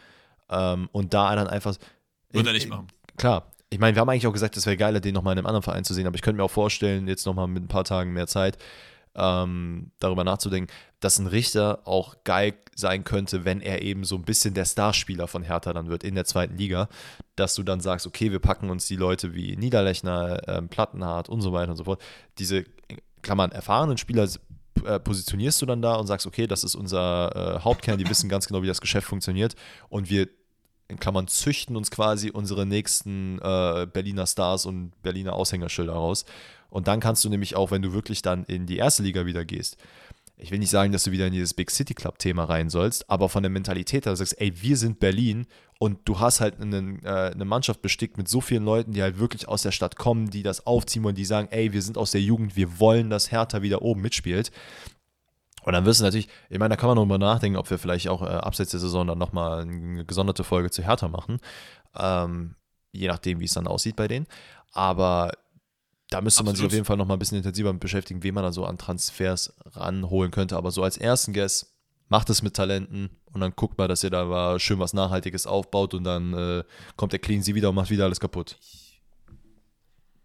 ähm, 0.50 0.90
und 0.92 1.14
da 1.14 1.36
dann 1.36 1.48
einfach. 1.48 1.76
Würde 2.32 2.50
er 2.50 2.54
nicht 2.54 2.70
machen. 2.70 2.88
Klar. 3.18 3.52
Ich 3.70 3.80
meine, 3.80 3.96
wir 3.96 4.02
haben 4.02 4.10
eigentlich 4.10 4.28
auch 4.28 4.34
gesagt, 4.34 4.56
es 4.56 4.66
wäre 4.66 4.78
geiler, 4.78 5.02
den 5.02 5.14
nochmal 5.14 5.34
in 5.34 5.40
einem 5.40 5.48
anderen 5.48 5.64
Verein 5.64 5.84
zu 5.84 5.94
sehen, 5.94 6.08
aber 6.08 6.16
ich 6.16 6.22
könnte 6.22 6.38
mir 6.38 6.44
auch 6.44 6.52
vorstellen, 6.52 7.08
jetzt 7.08 7.26
nochmal 7.26 7.48
mit 7.48 7.64
ein 7.64 7.68
paar 7.68 7.84
Tagen 7.84 8.14
mehr 8.14 8.28
Zeit, 8.28 8.58
ähm, 9.14 9.92
darüber 10.00 10.24
nachzudenken, 10.24 10.72
dass 11.02 11.20
ein 11.20 11.28
Richter 11.28 11.82
auch 11.86 12.24
geil 12.24 12.54
sein 12.76 13.04
könnte, 13.04 13.44
wenn 13.44 13.60
er 13.60 13.82
eben 13.82 14.06
so 14.06 14.16
ein 14.16 14.22
bisschen 14.22 14.54
der 14.54 14.64
Starspieler 14.64 15.28
von 15.28 15.44
Hertha 15.44 15.74
dann 15.74 15.90
wird 15.90 16.06
in 16.06 16.16
der 16.16 16.24
zweiten 16.24 16.56
Liga, 16.56 16.88
dass 17.36 17.56
du 17.56 17.64
dann 17.64 17.82
sagst, 17.82 18.08
okay, 18.08 18.32
wir 18.32 18.40
packen 18.40 18.70
uns 18.70 18.88
die 18.88 18.96
Leute 18.96 19.34
wie 19.34 19.58
Niederlechner, 19.58 20.48
ähm, 20.48 20.70
Plattenhardt 20.70 21.28
und 21.28 21.42
so 21.42 21.52
weiter 21.52 21.72
und 21.72 21.78
so 21.78 21.84
fort, 21.84 22.02
diese, 22.38 22.64
Klammern, 23.22 23.52
erfahrenen 23.52 23.98
Spieler 23.98 24.30
äh, 24.86 25.00
positionierst 25.00 25.62
du 25.62 25.66
dann 25.66 25.82
da 25.82 25.96
und 25.96 26.08
sagst, 26.08 26.26
okay, 26.26 26.48
das 26.48 26.64
ist 26.64 26.76
unser 26.76 27.58
äh, 27.58 27.60
Hauptkern, 27.60 27.98
die 27.98 28.10
wissen 28.10 28.30
ganz 28.30 28.48
genau, 28.48 28.62
wie 28.62 28.68
das 28.68 28.80
Geschäft 28.80 29.08
funktioniert 29.08 29.56
und 29.90 30.10
wir 30.10 30.30
in 30.88 31.00
Klammern 31.00 31.28
züchten 31.28 31.76
uns 31.76 31.92
quasi 31.92 32.32
unsere 32.32 32.66
nächsten 32.66 33.40
äh, 33.40 33.88
Berliner 33.92 34.28
Stars 34.28 34.66
und 34.66 34.92
Berliner 35.02 35.34
Aushängerschilder 35.34 35.94
raus. 35.94 36.26
Und 36.70 36.88
dann 36.88 37.00
kannst 37.00 37.24
du 37.24 37.30
nämlich 37.30 37.56
auch, 37.56 37.72
wenn 37.72 37.82
du 37.82 37.94
wirklich 37.94 38.22
dann 38.22 38.44
in 38.46 38.66
die 38.66 38.78
erste 38.78 39.04
Liga 39.04 39.26
wieder 39.26 39.46
gehst, 39.46 39.78
ich 40.40 40.52
will 40.52 40.60
nicht 40.60 40.70
sagen, 40.70 40.92
dass 40.92 41.04
du 41.04 41.12
wieder 41.12 41.26
in 41.26 41.34
dieses 41.34 41.56
Big 41.56 41.72
City 41.72 41.96
Club 41.96 42.20
Thema 42.20 42.44
rein 42.44 42.70
sollst, 42.70 43.10
aber 43.10 43.28
von 43.28 43.42
der 43.42 43.50
Mentalität 43.50 44.06
her, 44.06 44.12
du 44.12 44.18
sagst, 44.18 44.40
ey, 44.40 44.54
wir 44.62 44.78
sind 44.78 45.00
Berlin 45.00 45.48
und 45.80 46.00
du 46.06 46.20
hast 46.20 46.42
halt 46.42 46.62
einen, 46.62 47.04
äh, 47.04 47.32
eine 47.34 47.46
Mannschaft 47.46 47.82
bestickt 47.82 48.18
mit 48.18 48.28
so 48.28 48.40
vielen 48.40 48.64
Leuten, 48.64 48.92
die 48.92 49.02
halt 49.02 49.18
wirklich 49.18 49.48
aus 49.48 49.64
der 49.64 49.72
Stadt 49.72 49.96
kommen, 49.96 50.30
die 50.30 50.44
das 50.44 50.68
aufziehen 50.68 51.06
und 51.06 51.18
die 51.18 51.26
sagen, 51.26 51.48
ey, 51.50 51.74
wir 51.74 51.82
sind 51.82 51.98
aus 51.98 52.12
der 52.12 52.22
Jugend, 52.22 52.56
wir 52.56 52.80
wollen, 52.80 53.10
dass 53.10 53.32
Hertha 53.32 53.64
wieder 53.64 53.82
oben 53.82 54.02
mitspielt. 54.02 54.52
Und 55.68 55.74
dann 55.74 55.84
wirst 55.84 56.00
du 56.00 56.06
natürlich, 56.06 56.30
ich 56.50 56.60
meine, 56.60 56.70
da 56.70 56.76
kann 56.78 56.88
man 56.88 56.96
darüber 56.96 57.18
nachdenken, 57.18 57.58
ob 57.58 57.70
wir 57.70 57.78
vielleicht 57.78 58.08
auch 58.08 58.22
äh, 58.22 58.28
abseits 58.28 58.72
der 58.72 58.80
Saison 58.80 59.06
dann 59.06 59.18
nochmal 59.18 59.64
eine 59.64 60.06
gesonderte 60.06 60.46
Folge 60.46 60.72
zu 60.72 60.82
Hertha 60.82 61.10
machen. 61.10 61.40
Ähm, 61.94 62.56
je 62.94 63.10
nachdem, 63.10 63.42
wie 63.42 63.44
es 63.44 63.54
dann 63.54 63.68
aussieht 63.68 63.98
bei 63.98 64.08
denen. 64.08 64.28
Aber 64.72 65.34
da 66.10 66.22
müsste 66.22 66.46
man 66.46 66.56
sich 66.56 66.64
Absolut. 66.64 66.70
auf 66.70 66.74
jeden 66.74 66.86
Fall 66.86 66.96
nochmal 66.96 67.18
ein 67.18 67.20
bisschen 67.20 67.40
intensiver 67.40 67.74
mit 67.74 67.82
beschäftigen, 67.82 68.24
wen 68.24 68.34
man 68.34 68.46
da 68.46 68.54
so 68.54 68.64
an 68.64 68.78
Transfers 68.78 69.58
ranholen 69.74 70.32
könnte. 70.32 70.56
Aber 70.56 70.72
so 70.72 70.84
als 70.84 70.96
ersten 70.96 71.34
Guess, 71.34 71.76
macht 72.08 72.30
es 72.30 72.42
mit 72.42 72.54
Talenten 72.54 73.10
und 73.34 73.42
dann 73.42 73.52
guckt 73.54 73.78
mal, 73.78 73.90
dass 73.90 74.06
ihr 74.06 74.10
da 74.10 74.58
schön 74.60 74.80
was 74.80 74.94
Nachhaltiges 74.94 75.48
aufbaut 75.48 75.94
und 75.94 76.06
dann 76.06 76.34
äh, 76.34 76.64
kommt 76.96 77.12
der 77.12 77.20
Clean 77.20 77.42
sie 77.42 77.56
wieder 77.56 77.68
und 77.68 77.76
macht 77.76 77.90
wieder 77.90 78.06
alles 78.06 78.22
kaputt. 78.22 78.58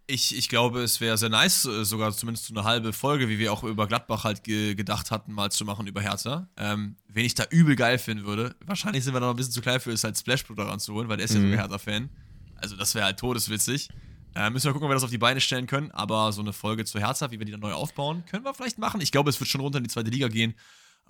Ich, 0.09 0.37
ich 0.37 0.49
glaube, 0.49 0.83
es 0.83 1.01
wäre 1.01 1.17
sehr 1.17 1.29
nice, 1.29 1.65
äh, 1.65 1.85
sogar 1.85 2.13
zumindest 2.13 2.47
so 2.47 2.55
eine 2.55 2.65
halbe 2.65 2.93
Folge, 2.93 3.29
wie 3.29 3.39
wir 3.39 3.53
auch 3.53 3.63
über 3.63 3.87
Gladbach 3.87 4.25
halt 4.25 4.43
ge 4.43 4.75
gedacht 4.75 5.11
hatten, 5.11 5.33
mal 5.33 5.51
zu 5.51 5.65
machen 5.65 5.87
über 5.87 6.01
Hertha. 6.03 6.49
Ähm, 6.57 6.97
wen 7.09 7.25
ich 7.25 7.35
da 7.35 7.45
übel 7.51 7.77
geil 7.77 7.99
finden 7.99 8.25
würde, 8.27 8.55
wahrscheinlich 8.67 9.05
sind 9.05 9.15
wir 9.15 9.21
da 9.21 9.27
noch 9.27 9.35
ein 9.35 9.37
bisschen 9.37 9.53
zu 9.53 9.61
klein 9.63 9.81
für, 9.81 9.93
ist 9.93 10.05
halt 10.05 10.19
Splashblut 10.19 10.59
ranzuholen, 10.59 11.09
weil 11.09 11.17
der 11.19 11.25
ist 11.27 11.35
ja 11.35 11.41
Mhm. 11.41 11.45
sogar 11.51 11.59
Hertha-Fan. 11.61 12.11
Also 12.57 12.77
das 12.77 12.95
wäre 12.95 13.05
halt 13.07 13.19
todeswitzig. 13.19 13.89
Äh, 14.35 14.51
müssen 14.51 14.67
wir 14.67 14.73
gucken, 14.73 14.87
ob 14.87 14.91
wir 14.91 14.95
das 14.95 15.05
auf 15.05 15.11
die 15.11 15.19
Beine 15.19 15.41
stellen 15.41 15.67
können. 15.67 15.91
Aber 15.93 16.33
so 16.33 16.41
eine 16.43 16.53
Folge 16.53 16.85
zu 16.85 16.99
Hertha, 16.99 17.31
wie 17.31 17.39
wir 17.39 17.47
die 17.47 17.53
dann 17.53 17.61
neu 17.61 17.73
aufbauen, 17.73 18.25
können 18.27 18.45
wir 18.45 18.55
vielleicht 18.55 18.79
machen. 18.79 19.01
Ich 19.01 19.13
glaube, 19.13 19.31
es 19.31 19.39
wird 19.39 19.49
schon 19.51 19.61
runter 19.61 19.79
in 19.79 19.85
die 19.85 19.91
zweite 19.91 20.11
Liga 20.11 20.29
gehen. 20.29 20.55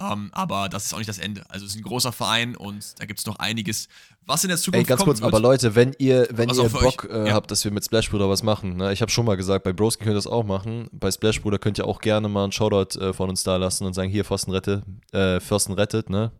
Ähm, 0.01 0.31
aber 0.33 0.69
das 0.69 0.87
ist 0.87 0.95
auch 0.95 0.99
nicht 0.99 1.09
das 1.09 1.19
Ende. 1.19 1.45
Also 1.49 1.67
es 1.67 1.73
ist 1.73 1.79
ein 1.79 1.83
großer 1.83 2.13
Verein 2.13 2.57
und 2.57 2.99
da 2.99 3.05
gibt 3.05 3.21
es 3.21 3.27
noch 3.27 3.37
einiges, 3.37 3.89
was 4.25 4.43
in 4.43 4.49
der 4.49 4.57
Zukunft 4.57 4.87
Ey, 4.87 4.89
ganz 4.89 5.03
kurz, 5.03 5.21
wird. 5.21 5.29
aber 5.29 5.41
Leute, 5.41 5.75
wenn 5.75 5.95
ihr, 5.99 6.29
wenn 6.31 6.49
Also 6.49 6.65
ihr 6.65 6.69
Bock 6.71 7.09
äh, 7.11 7.29
ja. 7.29 7.35
habt, 7.35 7.51
dass 7.51 7.65
wir 7.65 7.71
mit 7.71 7.85
Splash 7.85 8.11
Bruder 8.11 8.29
was 8.29 8.43
machen, 8.43 8.77
ne? 8.77 8.93
ich 8.93 9.03
habe 9.03 9.11
schon 9.11 9.27
mal 9.27 9.37
gesagt, 9.37 9.65
bei 9.65 9.73
Broski 9.73 10.05
könnt 10.05 10.15
ihr 10.15 10.17
das 10.17 10.27
auch 10.27 10.45
machen. 10.45 10.89
Bei 10.93 11.11
Splash 11.11 11.43
Bruder 11.43 11.59
könnt 11.59 11.79
ihr 11.79 11.87
auch 11.87 12.01
gerne 12.01 12.29
mal 12.29 12.45
einen 12.45 12.53
Shoutout 12.53 12.99
äh, 12.99 13.13
von 13.13 13.29
uns 13.29 13.43
da 13.43 13.57
lassen 13.57 13.85
und 13.85 13.93
sagen, 13.93 14.11
hier, 14.11 14.25
Pfosten 14.25 14.51
rettet, 14.53 14.83
äh, 15.13 15.41
Fürsten 15.41 15.75
rettet, 15.75 16.09
ne? 16.09 16.33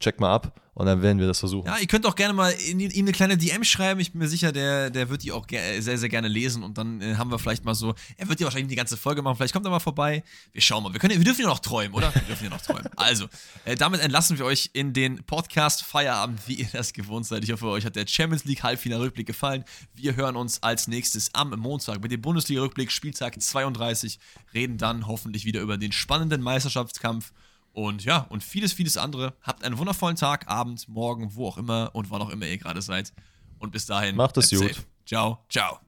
Check 0.00 0.20
mal 0.20 0.34
ab 0.34 0.60
und 0.78 0.84
dann 0.84 1.00
werden 1.00 1.18
wir 1.18 1.26
das 1.26 1.38
versuchen. 1.38 1.66
Ja, 1.66 1.78
ihr 1.78 1.86
könnt 1.86 2.04
auch 2.04 2.14
gerne 2.14 2.34
mal 2.34 2.50
in, 2.50 2.78
ihm 2.80 3.06
eine 3.06 3.12
kleine 3.12 3.38
DM 3.38 3.64
schreiben. 3.64 3.98
Ich 3.98 4.12
bin 4.12 4.18
mir 4.20 4.28
sicher, 4.28 4.52
der, 4.52 4.90
der 4.90 5.08
wird 5.08 5.22
die 5.22 5.32
auch 5.32 5.46
ge- 5.46 5.80
sehr, 5.80 5.96
sehr 5.96 6.10
gerne 6.10 6.28
lesen. 6.28 6.62
Und 6.62 6.76
dann 6.76 7.00
äh, 7.00 7.14
haben 7.16 7.30
wir 7.30 7.38
vielleicht 7.38 7.64
mal 7.64 7.74
so, 7.74 7.94
er 8.18 8.28
wird 8.28 8.40
ja 8.40 8.44
wahrscheinlich 8.44 8.68
die 8.68 8.76
ganze 8.76 8.98
Folge 8.98 9.22
machen. 9.22 9.36
Vielleicht 9.38 9.54
kommt 9.54 9.64
er 9.66 9.70
mal 9.70 9.80
vorbei. 9.80 10.22
Wir 10.52 10.60
schauen 10.60 10.82
mal. 10.82 10.92
Wir, 10.92 11.00
können, 11.00 11.16
wir 11.16 11.24
dürfen 11.24 11.40
ja 11.40 11.48
noch 11.48 11.60
träumen, 11.60 11.94
oder? 11.94 12.14
Wir 12.14 12.20
dürfen 12.22 12.44
ja 12.44 12.50
noch 12.50 12.60
träumen. 12.60 12.84
Also, 12.96 13.26
äh, 13.64 13.74
damit 13.74 14.00
entlassen 14.02 14.38
wir 14.38 14.44
euch 14.44 14.68
in 14.74 14.92
den 14.92 15.24
Podcast 15.24 15.82
Feierabend, 15.82 16.40
wie 16.46 16.54
ihr 16.54 16.68
das 16.72 16.92
gewohnt 16.92 17.24
seid. 17.24 17.42
Ich 17.42 17.52
hoffe, 17.52 17.66
euch 17.68 17.86
hat 17.86 17.96
der 17.96 18.06
Champions 18.06 18.44
League 18.44 18.62
Halbfinale-Rückblick 18.62 19.26
gefallen. 19.26 19.64
Wir 19.94 20.14
hören 20.14 20.36
uns 20.36 20.62
als 20.62 20.88
nächstes 20.88 21.30
am 21.34 21.50
Montag 21.58 22.02
mit 22.02 22.12
dem 22.12 22.20
Bundesliga-Rückblick, 22.20 22.92
Spieltag 22.92 23.40
32. 23.40 24.18
Reden 24.52 24.76
dann 24.76 25.06
hoffentlich 25.06 25.46
wieder 25.46 25.62
über 25.62 25.78
den 25.78 25.92
spannenden 25.92 26.42
Meisterschaftskampf. 26.42 27.32
Und 27.76 28.06
ja, 28.06 28.26
und 28.30 28.42
vieles, 28.42 28.72
vieles 28.72 28.96
andere. 28.96 29.34
Habt 29.42 29.62
einen 29.62 29.76
wundervollen 29.76 30.16
Tag, 30.16 30.48
Abend, 30.48 30.88
Morgen, 30.88 31.34
wo 31.34 31.46
auch 31.46 31.58
immer 31.58 31.90
und 31.92 32.10
wann 32.10 32.22
auch 32.22 32.30
immer 32.30 32.46
ihr 32.46 32.56
gerade 32.56 32.80
seid. 32.80 33.12
Und 33.58 33.70
bis 33.70 33.84
dahin. 33.84 34.16
Macht 34.16 34.38
es 34.38 34.48
gut. 34.48 34.60
safe. 34.60 34.86
Ciao, 35.04 35.44
ciao. 35.50 35.85